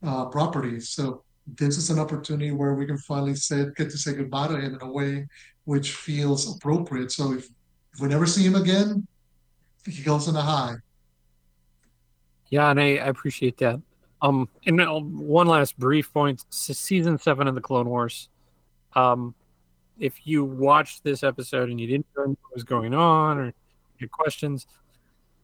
uh, 0.03 0.25
properties. 0.25 0.89
So 0.89 1.23
this 1.59 1.77
is 1.77 1.89
an 1.89 1.99
opportunity 1.99 2.51
where 2.51 2.73
we 2.73 2.85
can 2.85 2.97
finally 2.97 3.35
say 3.35 3.65
get 3.75 3.89
to 3.91 3.97
say 3.97 4.13
goodbye 4.13 4.47
to 4.47 4.57
him 4.59 4.75
in 4.75 4.81
a 4.81 4.91
way 4.91 5.27
which 5.65 5.91
feels 5.93 6.55
appropriate. 6.55 7.11
So 7.11 7.33
if, 7.33 7.45
if 7.93 7.99
we 7.99 8.07
never 8.07 8.27
see 8.27 8.45
him 8.45 8.55
again, 8.55 9.07
he 9.85 10.01
goes 10.03 10.27
on 10.27 10.35
a 10.35 10.41
high. 10.41 10.75
Yeah, 12.55 12.71
and 12.71 12.79
I, 12.79 12.83
I 12.83 13.07
appreciate 13.07 13.57
that. 13.57 13.81
Um, 14.21 14.47
and 14.65 14.79
one 15.27 15.45
last 15.45 15.77
brief 15.77 16.13
point: 16.13 16.45
season 16.49 17.17
seven 17.19 17.49
of 17.49 17.55
the 17.55 17.59
Clone 17.59 17.89
Wars. 17.89 18.29
Um, 18.93 19.35
if 19.99 20.25
you 20.25 20.45
watched 20.45 21.03
this 21.03 21.21
episode 21.21 21.69
and 21.69 21.81
you 21.81 21.85
didn't 21.85 22.05
know 22.15 22.27
what 22.27 22.53
was 22.53 22.63
going 22.63 22.93
on 22.93 23.37
or 23.39 23.53
had 23.99 24.09
questions, 24.09 24.67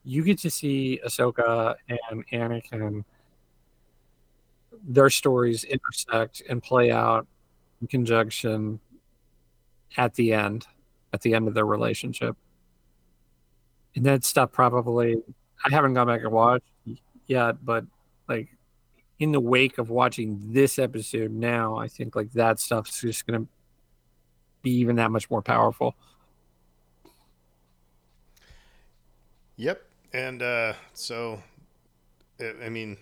you 0.05 0.23
get 0.23 0.39
to 0.39 0.49
see 0.49 1.01
Ahsoka 1.05 1.75
and 1.89 2.25
Anakin. 2.31 3.03
Their 4.87 5.09
stories 5.09 5.65
intersect 5.65 6.43
and 6.47 6.63
play 6.63 6.91
out 6.91 7.27
in 7.81 7.87
conjunction 7.87 8.79
at 9.97 10.13
the 10.13 10.31
end, 10.31 10.65
at 11.11 11.19
the 11.19 11.33
end 11.33 11.49
of 11.49 11.55
their 11.55 11.65
relationship. 11.65 12.37
And 13.97 14.05
that 14.05 14.23
stuff 14.23 14.53
probably 14.53 15.17
I 15.65 15.69
haven't 15.69 15.93
gone 15.93 16.07
back 16.07 16.21
and 16.21 16.31
watched 16.31 16.70
yet, 17.31 17.65
but 17.65 17.85
like 18.29 18.49
in 19.17 19.31
the 19.31 19.39
wake 19.39 19.77
of 19.77 19.89
watching 19.89 20.39
this 20.53 20.77
episode 20.77 21.31
now, 21.31 21.77
I 21.77 21.87
think 21.87 22.15
like 22.15 22.31
that 22.33 22.59
stuff's 22.59 23.01
just 23.01 23.25
gonna 23.25 23.47
be 24.61 24.71
even 24.71 24.97
that 24.97 25.09
much 25.09 25.29
more 25.31 25.41
powerful. 25.41 25.95
Yep, 29.55 29.81
and 30.13 30.41
uh, 30.41 30.73
so 30.93 31.41
I 32.39 32.69
mean, 32.69 32.97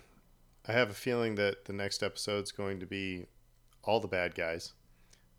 I 0.66 0.72
have 0.72 0.90
a 0.90 0.94
feeling 0.94 1.34
that 1.36 1.64
the 1.64 1.72
next 1.72 2.02
episode's 2.02 2.52
going 2.52 2.80
to 2.80 2.86
be 2.86 3.26
all 3.82 4.00
the 4.00 4.08
bad 4.08 4.34
guys. 4.34 4.72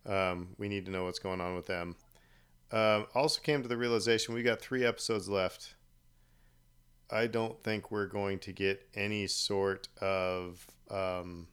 Um, 0.06 0.50
we 0.58 0.68
need 0.68 0.86
to 0.86 0.92
know 0.92 1.04
what's 1.06 1.20
going 1.20 1.42
on 1.42 1.56
with 1.56 1.68
them. 1.68 1.96
Um, 2.72 3.06
also 3.14 3.42
came 3.42 3.62
to 3.62 3.68
the 3.68 3.78
realization 3.78 4.34
we 4.34 4.44
got 4.44 4.62
three 4.62 4.86
episodes 4.86 5.30
left 5.30 5.76
I 7.12 7.28
don't 7.28 7.62
think 7.62 7.92
we're 7.92 8.08
going 8.08 8.40
to 8.40 8.54
get 8.54 8.88
any 8.96 9.28
sort 9.28 9.90
of 10.00 10.66
um, 10.90 11.48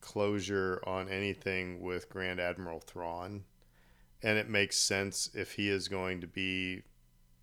closure 0.00 0.82
on 0.86 1.08
anything 1.08 1.80
with 1.80 2.08
Grand 2.10 2.40
Admiral 2.40 2.80
Thrawn. 2.80 3.44
and 4.22 4.38
it 4.38 4.48
makes 4.48 4.76
sense 4.78 5.30
if 5.34 5.52
he 5.52 5.68
is 5.68 5.88
going 5.88 6.20
to 6.22 6.26
be, 6.26 6.82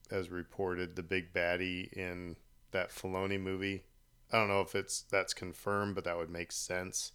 as 0.10 0.30
reported, 0.30 0.96
the 0.96 1.04
big 1.04 1.32
baddie 1.34 1.92
in 1.94 2.36
that 2.72 2.90
Filoni 2.90 3.40
movie. 3.40 3.84
I 4.32 4.38
don't 4.38 4.48
know 4.48 4.62
if 4.62 4.76
it's 4.76 5.02
that's 5.02 5.34
confirmed, 5.34 5.96
but 5.96 6.06
that 6.06 6.18
would 6.18 6.30
make 6.30 6.52
sense. 6.52 7.12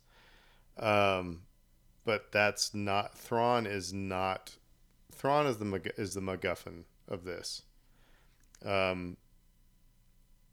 Um, 0.78 1.42
but 2.04 2.30
that's 2.32 2.74
not 2.74 3.16
Thrawn 3.18 3.66
is 3.66 3.92
not 3.92 4.56
Thrawn 5.12 5.46
is 5.46 5.56
the 5.58 5.92
is 5.96 6.14
the 6.14 6.20
MacGuffin 6.20 6.84
of 7.08 7.24
this. 7.24 7.62
Um. 8.64 9.16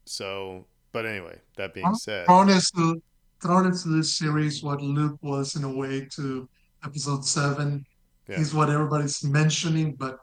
So, 0.04 0.66
but 0.92 1.06
anyway, 1.06 1.38
that 1.56 1.74
being 1.74 1.94
said, 1.94 2.26
Thrawn 2.26 2.48
into 2.48 2.58
is 2.58 3.82
to 3.82 3.88
this 3.88 4.16
series 4.16 4.62
what 4.62 4.80
Luke 4.80 5.18
was 5.22 5.56
in 5.56 5.64
a 5.64 5.72
way 5.72 6.06
to 6.16 6.48
Episode 6.84 7.24
Seven. 7.24 7.84
Yeah. 8.28 8.38
He's 8.38 8.54
what 8.54 8.70
everybody's 8.70 9.22
mentioning, 9.22 9.94
but 9.94 10.20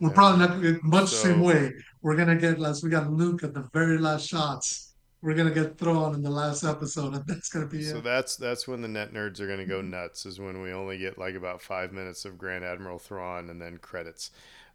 we're 0.00 0.10
Yeah. 0.10 0.14
probably 0.14 0.38
not 0.40 0.50
gonna 0.56 0.78
much 0.82 1.10
the 1.10 1.16
same 1.16 1.40
way. 1.40 1.72
We're 2.02 2.16
gonna 2.16 2.36
get 2.36 2.60
as 2.62 2.82
we 2.82 2.90
got 2.90 3.10
Luke 3.10 3.42
at 3.42 3.54
the 3.54 3.68
very 3.72 3.98
last 3.98 4.26
shots. 4.26 4.94
We're 5.22 5.34
gonna 5.34 5.54
get 5.54 5.78
Thrawn 5.78 6.14
in 6.14 6.22
the 6.22 6.30
last 6.30 6.64
episode, 6.64 7.14
and 7.14 7.24
that's 7.26 7.48
gonna 7.48 7.66
be 7.66 7.82
So 7.82 7.90
it. 7.90 7.92
So 7.92 8.00
that's 8.00 8.36
that's 8.36 8.66
when 8.66 8.82
the 8.82 8.88
net 8.88 9.12
nerds 9.12 9.40
are 9.40 9.46
going 9.46 9.60
to 9.60 9.64
go 9.66 9.80
nuts. 9.80 10.26
Is 10.26 10.40
when 10.40 10.60
we 10.62 10.72
only 10.72 10.98
get 10.98 11.16
like 11.16 11.36
about 11.36 11.62
five 11.62 11.92
minutes 11.92 12.24
of 12.24 12.36
Grand 12.36 12.64
Admiral 12.64 12.98
Thrawn 12.98 13.48
and 13.48 13.62
then 13.62 13.78
credits. 13.78 14.30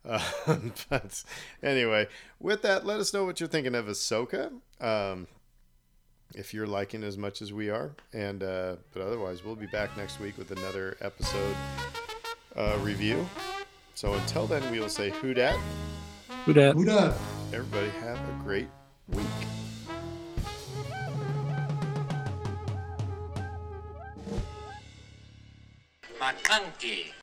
Uh, 0.08 0.22
but 0.90 1.24
anyway, 1.62 2.08
with 2.40 2.62
that, 2.62 2.86
let 2.86 3.00
us 3.00 3.14
know 3.14 3.26
what 3.26 3.40
you're 3.40 3.50
thinking 3.50 3.76
of 3.76 3.86
Ahsoka. 3.86 4.52
Um, 4.80 5.28
if 6.34 6.54
you're 6.54 6.68
liking 6.68 7.04
as 7.04 7.18
much 7.18 7.42
as 7.42 7.52
we 7.54 7.70
are, 7.70 7.92
and 8.14 8.44
uh, 8.44 8.76
but 8.94 9.02
otherwise, 9.02 9.44
we'll 9.44 9.56
be 9.56 9.68
back 9.68 9.96
next 9.98 10.20
week 10.20 10.38
with 10.38 10.52
another 10.52 10.98
episode 11.02 11.56
uh, 12.56 12.78
review. 12.82 13.28
So 13.96 14.14
until 14.14 14.46
then, 14.46 14.70
we 14.72 14.80
will 14.80 14.90
say 14.90 15.10
who 15.10 15.34
dat. 15.34 15.58
Who 16.46 16.54
dat? 16.54 16.76
Who 16.76 16.86
dat? 16.86 17.18
Everybody 17.54 17.90
have 18.00 18.18
a 18.18 18.44
great 18.44 18.68
week. 19.10 19.26
McConkey. 26.20 27.16